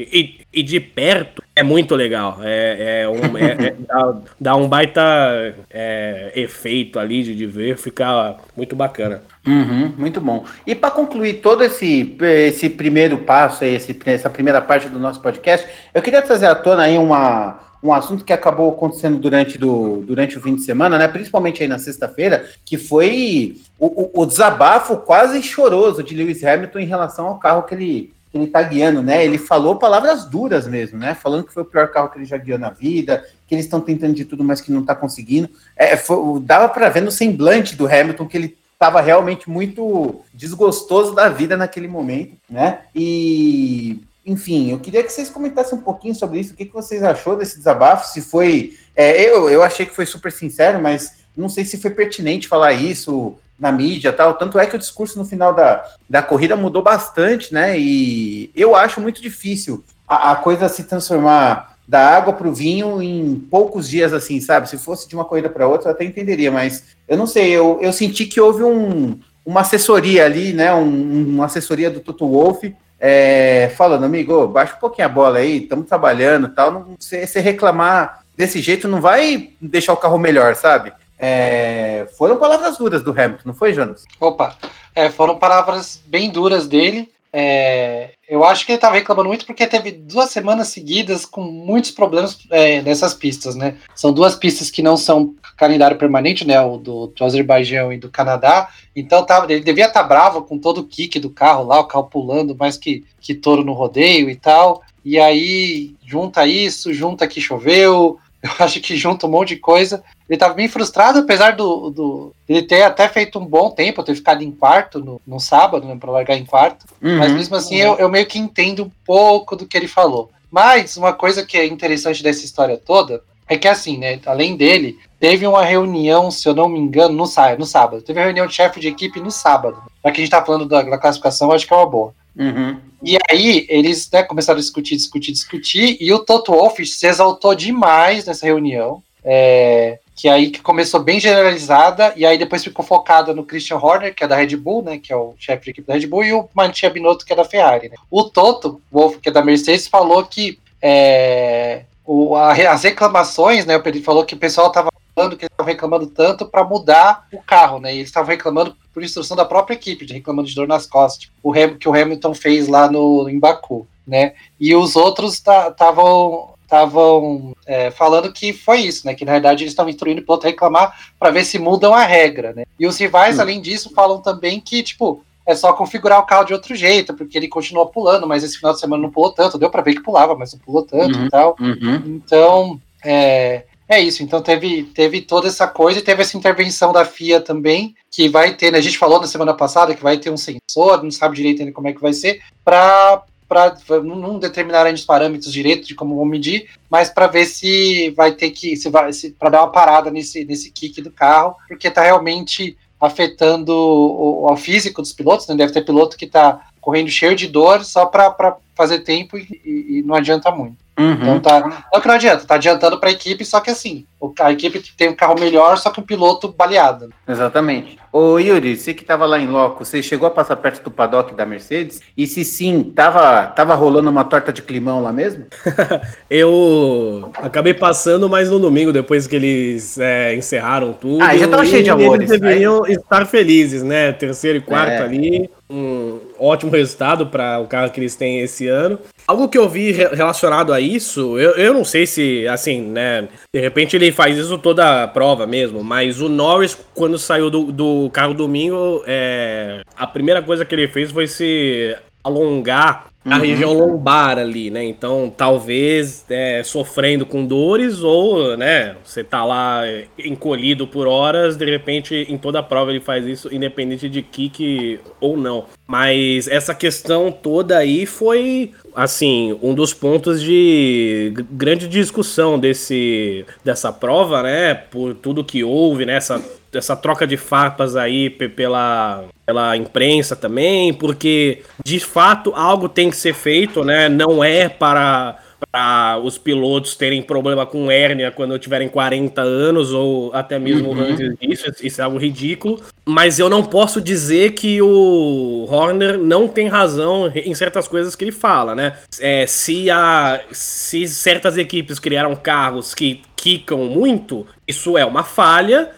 e 0.52 0.62
de 0.62 0.78
perto 0.78 1.42
é 1.54 1.62
muito 1.62 1.94
legal. 1.94 2.38
É, 2.42 3.02
é 3.02 3.08
um, 3.08 3.36
é, 3.36 3.68
é, 3.68 3.74
dá, 3.86 4.14
dá, 4.40 4.56
um 4.56 4.68
baita 4.68 5.54
é, 5.70 6.32
efeito 6.34 6.98
ali 6.98 7.22
de, 7.22 7.34
de 7.34 7.46
ver, 7.46 7.76
fica 7.76 8.36
muito 8.56 8.76
bacana. 8.76 9.22
Uhum, 9.46 9.92
muito 9.96 10.20
bom. 10.20 10.44
E 10.66 10.74
para 10.74 10.90
concluir 10.90 11.34
todo 11.34 11.64
esse, 11.64 12.16
esse 12.20 12.70
primeiro 12.70 13.18
passo, 13.18 13.64
esse, 13.64 13.98
essa 14.06 14.30
primeira 14.30 14.60
parte 14.60 14.88
do 14.88 14.98
nosso 14.98 15.20
podcast, 15.20 15.66
eu 15.92 16.02
queria 16.02 16.22
trazer 16.22 16.46
à 16.46 16.54
tona 16.54 16.84
aí 16.84 16.96
uma, 16.96 17.58
um 17.82 17.92
assunto 17.92 18.24
que 18.24 18.32
acabou 18.32 18.70
acontecendo 18.70 19.18
durante, 19.18 19.58
do, 19.58 20.02
durante 20.06 20.38
o 20.38 20.40
fim 20.40 20.54
de 20.54 20.62
semana, 20.62 20.96
né? 20.96 21.08
Principalmente 21.08 21.62
aí 21.62 21.68
na 21.68 21.78
sexta-feira, 21.78 22.46
que 22.64 22.78
foi 22.78 23.56
o, 23.78 23.86
o, 23.86 24.22
o, 24.22 24.26
desabafo 24.26 24.98
quase 24.98 25.42
choroso 25.42 26.02
de 26.02 26.14
Lewis 26.14 26.44
Hamilton 26.44 26.78
em 26.78 26.86
relação 26.86 27.26
ao 27.26 27.38
carro 27.38 27.64
que 27.64 27.74
ele, 27.74 28.12
ele 28.32 28.46
tá 28.46 28.62
guiando, 28.62 29.02
né? 29.02 29.24
Ele 29.24 29.36
falou 29.36 29.76
palavras 29.76 30.24
duras 30.24 30.66
mesmo, 30.66 30.98
né? 30.98 31.14
Falando 31.14 31.44
que 31.44 31.52
foi 31.52 31.62
o 31.62 31.66
pior 31.66 31.88
carro 31.88 32.08
que 32.08 32.18
ele 32.18 32.24
já 32.24 32.36
guiou 32.36 32.58
na 32.58 32.70
vida, 32.70 33.26
que 33.46 33.54
eles 33.54 33.66
estão 33.66 33.80
tentando 33.80 34.14
de 34.14 34.24
tudo, 34.24 34.42
mas 34.42 34.60
que 34.60 34.72
não 34.72 34.84
tá 34.84 34.94
conseguindo. 34.94 35.50
É, 35.76 35.96
foi, 35.96 36.40
dava 36.40 36.68
para 36.68 36.88
ver 36.88 37.02
no 37.02 37.10
semblante 37.10 37.76
do 37.76 37.86
Hamilton 37.86 38.26
que 38.26 38.36
ele 38.36 38.56
estava 38.72 39.00
realmente 39.00 39.48
muito 39.48 40.22
desgostoso 40.34 41.14
da 41.14 41.28
vida 41.28 41.56
naquele 41.56 41.86
momento, 41.86 42.36
né? 42.48 42.80
E, 42.94 44.00
enfim, 44.24 44.72
eu 44.72 44.80
queria 44.80 45.02
que 45.02 45.12
vocês 45.12 45.30
comentassem 45.30 45.78
um 45.78 45.82
pouquinho 45.82 46.14
sobre 46.14 46.40
isso. 46.40 46.54
O 46.54 46.56
que, 46.56 46.64
que 46.64 46.72
vocês 46.72 47.02
achou 47.02 47.36
desse 47.36 47.58
desabafo? 47.58 48.12
Se 48.12 48.22
foi. 48.22 48.76
É, 48.96 49.22
eu, 49.22 49.48
eu 49.50 49.62
achei 49.62 49.86
que 49.86 49.94
foi 49.94 50.06
super 50.06 50.32
sincero, 50.32 50.80
mas 50.80 51.22
não 51.36 51.48
sei 51.48 51.64
se 51.64 51.78
foi 51.78 51.90
pertinente 51.90 52.48
falar 52.48 52.72
isso 52.72 53.38
na 53.62 53.70
mídia 53.70 54.12
tal. 54.12 54.34
Tanto 54.34 54.58
é 54.58 54.66
que 54.66 54.74
o 54.74 54.78
discurso 54.78 55.16
no 55.16 55.24
final 55.24 55.54
da, 55.54 55.84
da 56.10 56.20
corrida 56.20 56.56
mudou 56.56 56.82
bastante, 56.82 57.54
né? 57.54 57.78
E 57.78 58.50
eu 58.56 58.74
acho 58.74 59.00
muito 59.00 59.22
difícil 59.22 59.84
a, 60.06 60.32
a 60.32 60.36
coisa 60.36 60.68
se 60.68 60.82
transformar 60.82 61.76
da 61.86 62.08
água 62.08 62.32
para 62.32 62.48
o 62.48 62.52
vinho 62.52 63.00
em 63.00 63.36
poucos 63.36 63.88
dias, 63.88 64.12
assim, 64.12 64.40
sabe? 64.40 64.68
Se 64.68 64.76
fosse 64.76 65.08
de 65.08 65.14
uma 65.14 65.24
corrida 65.24 65.48
para 65.48 65.68
outra, 65.68 65.90
eu 65.90 65.92
até 65.92 66.04
entenderia, 66.04 66.50
mas 66.50 66.82
eu 67.06 67.16
não 67.16 67.26
sei, 67.26 67.52
eu, 67.52 67.78
eu 67.80 67.92
senti 67.92 68.26
que 68.26 68.40
houve 68.40 68.64
um, 68.64 69.20
uma 69.46 69.60
assessoria 69.60 70.24
ali, 70.24 70.52
né? 70.52 70.74
Um, 70.74 71.34
uma 71.34 71.44
assessoria 71.44 71.88
do 71.88 72.00
Toto 72.00 72.28
Wolff 72.28 72.74
é, 72.98 73.72
falando, 73.76 74.04
amigo, 74.04 74.48
baixa 74.48 74.74
um 74.74 74.80
pouquinho 74.80 75.06
a 75.06 75.10
bola 75.10 75.38
aí, 75.38 75.58
estamos 75.58 75.86
trabalhando 75.86 76.48
tal. 76.48 76.72
Não, 76.72 76.96
se, 76.98 77.24
se 77.28 77.38
reclamar 77.38 78.24
desse 78.36 78.60
jeito, 78.60 78.88
não 78.88 79.00
vai 79.00 79.50
deixar 79.60 79.92
o 79.92 79.96
carro 79.96 80.18
melhor, 80.18 80.56
sabe? 80.56 80.92
É, 81.24 82.08
foram 82.18 82.36
palavras 82.36 82.76
duras 82.76 83.00
do 83.04 83.12
Hamilton, 83.12 83.42
não 83.44 83.54
foi, 83.54 83.72
Jonas? 83.72 84.04
Opa, 84.18 84.56
é, 84.92 85.08
foram 85.08 85.38
palavras 85.38 86.02
bem 86.04 86.28
duras 86.28 86.66
dele. 86.66 87.12
É, 87.32 88.10
eu 88.28 88.44
acho 88.44 88.66
que 88.66 88.72
ele 88.72 88.76
estava 88.76 88.96
reclamando 88.96 89.28
muito 89.28 89.46
porque 89.46 89.66
teve 89.66 89.92
duas 89.92 90.30
semanas 90.30 90.68
seguidas 90.68 91.24
com 91.24 91.40
muitos 91.40 91.92
problemas 91.92 92.38
é, 92.50 92.82
nessas 92.82 93.14
pistas, 93.14 93.54
né? 93.54 93.76
São 93.94 94.12
duas 94.12 94.34
pistas 94.34 94.68
que 94.68 94.82
não 94.82 94.96
são 94.96 95.34
calendário 95.56 95.96
permanente, 95.96 96.44
né? 96.44 96.60
O 96.60 96.76
do, 96.76 97.06
do 97.06 97.24
Azerbaijão 97.24 97.92
e 97.92 97.98
do 97.98 98.10
Canadá. 98.10 98.68
Então 98.94 99.24
tá, 99.24 99.46
ele 99.48 99.60
devia 99.60 99.86
estar 99.86 100.02
tá 100.02 100.08
bravo 100.08 100.42
com 100.42 100.58
todo 100.58 100.78
o 100.78 100.84
kick 100.84 101.20
do 101.20 101.30
carro 101.30 101.64
lá, 101.64 101.78
o 101.78 101.86
carro 101.86 102.08
pulando 102.10 102.56
mais 102.56 102.76
que, 102.76 103.04
que 103.20 103.32
touro 103.32 103.62
no 103.62 103.74
rodeio 103.74 104.28
e 104.28 104.34
tal. 104.34 104.82
E 105.04 105.20
aí 105.20 105.94
junta 106.04 106.44
isso, 106.46 106.92
junta 106.92 107.28
que 107.28 107.40
choveu, 107.40 108.18
eu 108.58 108.64
acho 108.64 108.80
que 108.80 108.96
junta 108.96 109.26
um 109.26 109.30
monte 109.30 109.50
de 109.50 109.56
coisa. 109.56 110.02
Ele 110.28 110.36
estava 110.36 110.54
bem 110.54 110.68
frustrado, 110.68 111.20
apesar 111.20 111.54
do, 111.54 111.90
do 111.90 112.34
ele 112.48 112.62
ter 112.62 112.82
até 112.82 113.08
feito 113.08 113.38
um 113.38 113.46
bom 113.46 113.70
tempo, 113.70 114.02
ter 114.02 114.14
ficado 114.14 114.42
em 114.42 114.50
quarto 114.50 114.98
no, 114.98 115.20
no 115.26 115.38
sábado, 115.38 115.86
né, 115.86 115.96
para 115.98 116.10
largar 116.10 116.36
em 116.36 116.44
quarto. 116.44 116.86
Uhum. 117.00 117.18
Mas 117.18 117.32
mesmo 117.32 117.54
assim, 117.54 117.76
eu, 117.76 117.96
eu 117.96 118.08
meio 118.08 118.26
que 118.26 118.38
entendo 118.38 118.84
um 118.84 118.90
pouco 119.04 119.54
do 119.54 119.66
que 119.66 119.76
ele 119.76 119.88
falou. 119.88 120.30
Mas 120.50 120.96
uma 120.96 121.12
coisa 121.12 121.46
que 121.46 121.56
é 121.56 121.66
interessante 121.66 122.22
dessa 122.22 122.44
história 122.44 122.76
toda 122.76 123.22
é 123.48 123.56
que 123.56 123.68
assim, 123.68 123.96
né? 123.96 124.18
Além 124.26 124.56
dele, 124.56 124.98
teve 125.20 125.46
uma 125.46 125.64
reunião, 125.64 126.30
se 126.30 126.48
eu 126.48 126.54
não 126.54 126.68
me 126.68 126.78
engano, 126.78 127.14
no, 127.14 127.24
no 127.58 127.66
sábado. 127.66 128.02
Teve 128.02 128.18
uma 128.18 128.24
reunião 128.24 128.46
de 128.46 128.54
chefe 128.54 128.80
de 128.80 128.88
equipe 128.88 129.20
no 129.20 129.30
sábado. 129.30 129.76
Já 130.04 130.10
que 130.10 130.20
a 130.20 130.24
gente 130.24 130.30
tá 130.30 130.44
falando 130.44 130.66
da, 130.66 130.82
da 130.82 130.98
classificação, 130.98 131.52
acho 131.52 131.66
que 131.66 131.72
é 131.72 131.76
uma 131.76 131.86
boa. 131.86 132.14
Uhum. 132.36 132.76
E 133.04 133.18
aí, 133.30 133.66
eles 133.68 134.08
né, 134.10 134.22
começaram 134.22 134.58
a 134.58 134.60
discutir, 134.60 134.96
discutir, 134.96 135.32
discutir, 135.32 135.96
e 136.00 136.12
o 136.12 136.20
Toto 136.20 136.52
Wolff 136.52 136.84
se 136.86 137.06
exaltou 137.06 137.54
demais 137.54 138.24
nessa 138.26 138.46
reunião. 138.46 139.02
É, 139.24 139.98
que 140.14 140.28
aí 140.28 140.50
que 140.50 140.60
começou 140.60 141.00
bem 141.00 141.18
generalizada, 141.18 142.12
e 142.16 142.26
aí 142.26 142.36
depois 142.36 142.62
ficou 142.62 142.84
focada 142.84 143.34
no 143.34 143.44
Christian 143.44 143.78
Horner, 143.78 144.14
que 144.14 144.22
é 144.22 144.28
da 144.28 144.36
Red 144.36 144.56
Bull, 144.56 144.82
né? 144.82 144.98
Que 144.98 145.12
é 145.12 145.16
o 145.16 145.34
chefe 145.38 145.64
de 145.64 145.70
equipe 145.70 145.88
da 145.88 145.94
Red 145.94 146.06
Bull, 146.06 146.24
e 146.24 146.32
o 146.32 146.48
Mattia 146.54 146.90
Binotto, 146.90 147.24
que 147.24 147.32
é 147.32 147.36
da 147.36 147.44
Ferrari. 147.44 147.88
Né? 147.88 147.96
O 148.10 148.24
Toto 148.24 148.80
Wolff, 148.90 149.18
que 149.18 149.28
é 149.28 149.32
da 149.32 149.42
Mercedes, 149.42 149.88
falou 149.88 150.24
que 150.24 150.58
é, 150.80 151.82
o, 152.04 152.36
a, 152.36 152.52
as 152.52 152.84
reclamações, 152.84 153.64
né? 153.64 153.80
Ele 153.84 154.00
falou 154.00 154.24
que 154.24 154.34
o 154.34 154.38
pessoal 154.38 154.68
estava 154.68 154.91
que 155.14 155.44
eles 155.44 155.52
estavam 155.52 155.72
reclamando 155.72 156.06
tanto 156.06 156.46
para 156.46 156.64
mudar 156.64 157.26
o 157.32 157.42
carro, 157.42 157.78
né? 157.78 157.94
E 157.94 157.98
eles 157.98 158.08
estavam 158.08 158.30
reclamando 158.30 158.76
por 158.92 159.02
instrução 159.02 159.36
da 159.36 159.44
própria 159.44 159.74
equipe, 159.74 160.06
de 160.06 160.14
reclamando 160.14 160.48
de 160.48 160.54
dor 160.54 160.66
nas 160.66 160.86
costas, 160.86 161.22
tipo, 161.22 161.34
o 161.42 161.52
que 161.78 161.88
o 161.88 161.94
Hamilton 161.94 162.34
fez 162.34 162.68
lá 162.68 162.90
no 162.90 163.28
em 163.28 163.38
Baku, 163.38 163.86
né? 164.06 164.34
E 164.58 164.74
os 164.74 164.96
outros 164.96 165.34
estavam 165.34 166.52
estavam 166.72 167.54
é, 167.66 167.90
falando 167.90 168.32
que 168.32 168.50
foi 168.54 168.80
isso, 168.80 169.06
né? 169.06 169.14
Que 169.14 169.26
na 169.26 169.32
verdade 169.32 169.62
eles 169.62 169.72
estavam 169.72 169.90
instruindo 169.90 170.22
o 170.22 170.24
piloto 170.24 170.46
a 170.46 170.50
reclamar 170.50 171.12
para 171.18 171.30
ver 171.30 171.44
se 171.44 171.58
mudam 171.58 171.92
a 171.92 172.02
regra, 172.02 172.54
né? 172.54 172.64
E 172.80 172.86
os 172.86 172.96
rivais, 172.96 173.36
hum. 173.36 173.42
além 173.42 173.60
disso, 173.60 173.92
falam 173.94 174.22
também 174.22 174.58
que, 174.58 174.82
tipo, 174.82 175.22
é 175.46 175.54
só 175.54 175.72
configurar 175.74 176.18
o 176.20 176.24
carro 176.24 176.44
de 176.44 176.54
outro 176.54 176.74
jeito, 176.74 177.12
porque 177.14 177.36
ele 177.36 177.48
continua 177.48 177.86
pulando, 177.86 178.26
mas 178.26 178.42
esse 178.42 178.56
final 178.56 178.72
de 178.72 178.80
semana 178.80 179.02
não 179.02 179.10
pulou 179.10 179.32
tanto. 179.32 179.58
Deu 179.58 179.68
para 179.68 179.82
ver 179.82 179.94
que 179.94 180.02
pulava, 180.02 180.34
mas 180.34 180.54
não 180.54 180.60
pulou 180.60 180.82
tanto 180.82 181.18
uhum, 181.18 181.26
e 181.26 181.30
tal. 181.30 181.56
Uhum. 181.60 182.02
Então, 182.06 182.80
é, 183.04 183.64
é 183.92 184.00
isso. 184.00 184.22
Então 184.22 184.42
teve, 184.42 184.84
teve 184.84 185.20
toda 185.20 185.48
essa 185.48 185.66
coisa 185.66 185.98
e 185.98 186.02
teve 186.02 186.22
essa 186.22 186.36
intervenção 186.36 186.92
da 186.92 187.04
FIA 187.04 187.40
também, 187.40 187.94
que 188.10 188.28
vai 188.28 188.54
ter, 188.54 188.72
né, 188.72 188.78
a 188.78 188.82
gente 188.82 188.98
falou 188.98 189.20
na 189.20 189.26
semana 189.26 189.54
passada 189.54 189.94
que 189.94 190.02
vai 190.02 190.18
ter 190.18 190.30
um 190.30 190.36
sensor, 190.36 191.02
não 191.02 191.10
sabe 191.10 191.36
direito 191.36 191.60
ainda 191.60 191.72
como 191.72 191.88
é 191.88 191.92
que 191.92 192.00
vai 192.00 192.12
ser, 192.12 192.42
para 192.64 193.22
para 193.48 193.76
não 194.02 194.38
determinar 194.38 194.86
ainda 194.86 194.98
os 194.98 195.04
parâmetros 195.04 195.52
direito 195.52 195.86
de 195.86 195.94
como 195.94 196.16
vão 196.16 196.24
medir, 196.24 196.70
mas 196.88 197.10
para 197.10 197.26
ver 197.26 197.44
se 197.44 198.08
vai 198.16 198.32
ter 198.32 198.50
que 198.50 198.78
se 198.78 198.88
vai 198.88 199.12
se, 199.12 199.32
para 199.32 199.50
dar 199.50 199.60
uma 199.60 199.70
parada 199.70 200.10
nesse 200.10 200.42
nesse 200.46 200.70
kick 200.70 201.02
do 201.02 201.10
carro, 201.10 201.54
porque 201.68 201.88
está 201.88 202.00
realmente 202.00 202.78
afetando 202.98 203.74
o, 203.74 204.50
o, 204.50 204.56
físico 204.56 205.02
dos 205.02 205.12
pilotos, 205.12 205.46
né? 205.48 205.54
Deve 205.56 205.72
ter 205.72 205.84
piloto 205.84 206.16
que 206.16 206.24
está 206.24 206.62
correndo 206.80 207.10
cheio 207.10 207.34
de 207.34 207.46
dor 207.46 207.84
só 207.84 208.06
para 208.06 208.56
fazer 208.74 209.00
tempo 209.00 209.36
e, 209.36 209.46
e, 209.64 210.02
não 210.02 210.14
adianta 210.14 210.50
muito. 210.50 210.76
Uhum. 210.98 211.12
Então 211.12 211.40
tá. 211.40 211.86
Não 211.92 212.00
que 212.00 212.08
não 212.08 212.14
adianta, 212.14 212.46
tá 212.46 212.54
adiantando 212.56 212.98
para 212.98 213.08
a 213.08 213.12
equipe, 213.12 213.44
só 213.44 213.60
que 213.60 213.70
assim, 213.70 214.04
a 214.40 214.52
equipe 214.52 214.82
tem 214.96 215.08
um 215.08 215.16
carro 215.16 215.38
melhor, 215.38 215.76
só 215.78 215.90
que 215.90 216.00
o 216.00 216.04
piloto 216.04 216.48
baleado. 216.48 217.10
Exatamente. 217.26 217.98
Ô 218.12 218.38
Yuri, 218.38 218.76
você 218.76 218.92
que 218.92 219.00
estava 219.00 219.24
lá 219.24 219.38
em 219.38 219.46
loco, 219.46 219.84
você 219.84 220.02
chegou 220.02 220.28
a 220.28 220.30
passar 220.30 220.56
perto 220.56 220.84
do 220.84 220.90
paddock 220.90 221.34
da 221.34 221.46
Mercedes? 221.46 222.02
E 222.14 222.26
se 222.26 222.44
sim, 222.44 222.92
tava, 222.94 223.46
tava 223.46 223.74
rolando 223.74 224.10
uma 224.10 224.22
torta 224.22 224.52
de 224.52 224.60
climão 224.60 225.02
lá 225.02 225.10
mesmo? 225.12 225.46
eu 226.28 227.32
acabei 227.36 227.72
passando, 227.72 228.28
mas 228.28 228.50
no 228.50 228.58
domingo, 228.58 228.92
depois 228.92 229.26
que 229.26 229.36
eles 229.36 229.98
é, 229.98 230.36
encerraram 230.36 230.92
tudo. 230.92 231.24
Ah, 231.24 231.34
já 231.34 231.48
tava 231.48 231.64
cheio 231.64 231.82
de 231.82 231.90
amores. 231.90 232.28
Eles 232.28 232.40
deveriam 232.40 232.84
Aí... 232.84 232.92
estar 232.92 233.24
felizes, 233.24 233.82
né? 233.82 234.12
Terceiro 234.12 234.58
e 234.58 234.60
quarto 234.60 234.90
é. 234.90 235.02
ali. 235.02 235.50
Um 235.72 236.20
ótimo 236.38 236.70
resultado 236.70 237.26
para 237.26 237.58
o 237.58 237.66
carro 237.66 237.90
que 237.90 237.98
eles 237.98 238.14
têm 238.14 238.40
esse 238.40 238.68
ano. 238.68 238.98
Algo 239.26 239.48
que 239.48 239.56
eu 239.56 239.68
vi 239.68 239.92
relacionado 239.92 240.72
a 240.72 240.80
isso, 240.80 241.38
eu, 241.38 241.52
eu 241.52 241.72
não 241.72 241.84
sei 241.84 242.06
se, 242.06 242.46
assim, 242.48 242.82
né? 242.82 243.28
De 243.54 243.60
repente 243.60 243.96
ele 243.96 244.12
faz 244.12 244.36
isso 244.36 244.58
toda 244.58 245.04
a 245.04 245.08
prova 245.08 245.46
mesmo, 245.46 245.82
mas 245.82 246.20
o 246.20 246.28
Norris, 246.28 246.76
quando 246.94 247.18
saiu 247.18 247.48
do, 247.48 247.72
do 247.72 248.10
carro 248.10 248.34
domingo, 248.34 249.02
é, 249.06 249.82
a 249.96 250.06
primeira 250.06 250.42
coisa 250.42 250.64
que 250.64 250.74
ele 250.74 250.88
fez 250.88 251.10
foi 251.10 251.26
se 251.26 251.96
alongar 252.22 253.11
a 253.24 253.36
uhum. 253.36 253.40
região 253.40 253.72
lombar 253.72 254.36
ali, 254.36 254.68
né? 254.68 254.84
Então, 254.84 255.32
talvez 255.34 256.24
é, 256.28 256.62
sofrendo 256.64 257.24
com 257.24 257.46
dores 257.46 258.02
ou, 258.02 258.56
né, 258.56 258.96
você 259.04 259.22
tá 259.22 259.44
lá 259.44 259.82
encolhido 260.18 260.86
por 260.86 261.06
horas, 261.06 261.56
de 261.56 261.64
repente 261.64 262.26
em 262.28 262.36
toda 262.36 262.58
a 262.58 262.62
prova 262.62 262.90
ele 262.90 263.00
faz 263.00 263.24
isso, 263.24 263.54
independente 263.54 264.08
de 264.08 264.22
kick 264.22 264.98
ou 265.20 265.36
não. 265.36 265.66
Mas 265.86 266.48
essa 266.48 266.74
questão 266.74 267.30
toda 267.30 267.78
aí 267.78 268.06
foi, 268.06 268.72
assim, 268.94 269.56
um 269.62 269.74
dos 269.74 269.94
pontos 269.94 270.42
de 270.42 271.32
grande 271.50 271.86
discussão 271.86 272.58
desse, 272.58 273.44
dessa 273.64 273.92
prova, 273.92 274.42
né? 274.42 274.74
Por 274.74 275.14
tudo 275.14 275.44
que 275.44 275.62
houve, 275.62 276.06
né? 276.06 276.14
Essa 276.14 276.42
essa 276.72 276.96
troca 276.96 277.26
de 277.26 277.36
farpas 277.36 277.96
aí 277.96 278.30
pela, 278.30 279.24
pela 279.44 279.76
imprensa 279.76 280.34
também, 280.34 280.92
porque 280.92 281.62
de 281.84 282.00
fato 282.00 282.52
algo 282.54 282.88
tem 282.88 283.10
que 283.10 283.16
ser 283.16 283.34
feito, 283.34 283.84
né? 283.84 284.08
Não 284.08 284.42
é 284.42 284.68
para 284.68 285.38
para 285.70 286.18
os 286.18 286.38
pilotos 286.38 286.96
terem 286.96 287.22
problema 287.22 287.64
com 287.64 287.90
hérnia 287.90 288.30
quando 288.30 288.58
tiverem 288.58 288.88
40 288.88 289.40
anos 289.40 289.92
ou 289.92 290.32
até 290.34 290.58
mesmo 290.58 290.90
uhum. 290.90 291.00
antes 291.00 291.36
disso, 291.38 291.72
isso 291.82 292.00
é 292.00 292.04
algo 292.04 292.18
ridículo. 292.18 292.82
Mas 293.04 293.38
eu 293.38 293.48
não 293.48 293.62
posso 293.62 294.00
dizer 294.00 294.52
que 294.52 294.82
o 294.82 295.66
Horner 295.70 296.18
não 296.18 296.48
tem 296.48 296.68
razão 296.68 297.30
em 297.34 297.54
certas 297.54 297.88
coisas 297.88 298.16
que 298.16 298.24
ele 298.24 298.32
fala, 298.32 298.74
né? 298.74 298.96
É, 299.20 299.46
se, 299.46 299.90
a, 299.90 300.40
se 300.50 301.06
certas 301.06 301.56
equipes 301.56 301.98
criaram 301.98 302.34
carros 302.34 302.94
que 302.94 303.22
quicam 303.36 303.78
muito, 303.86 304.46
isso 304.68 304.96
é 304.96 305.04
uma 305.04 305.24
falha, 305.24 305.90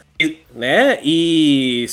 né? 0.54 0.98
E 1.02 1.86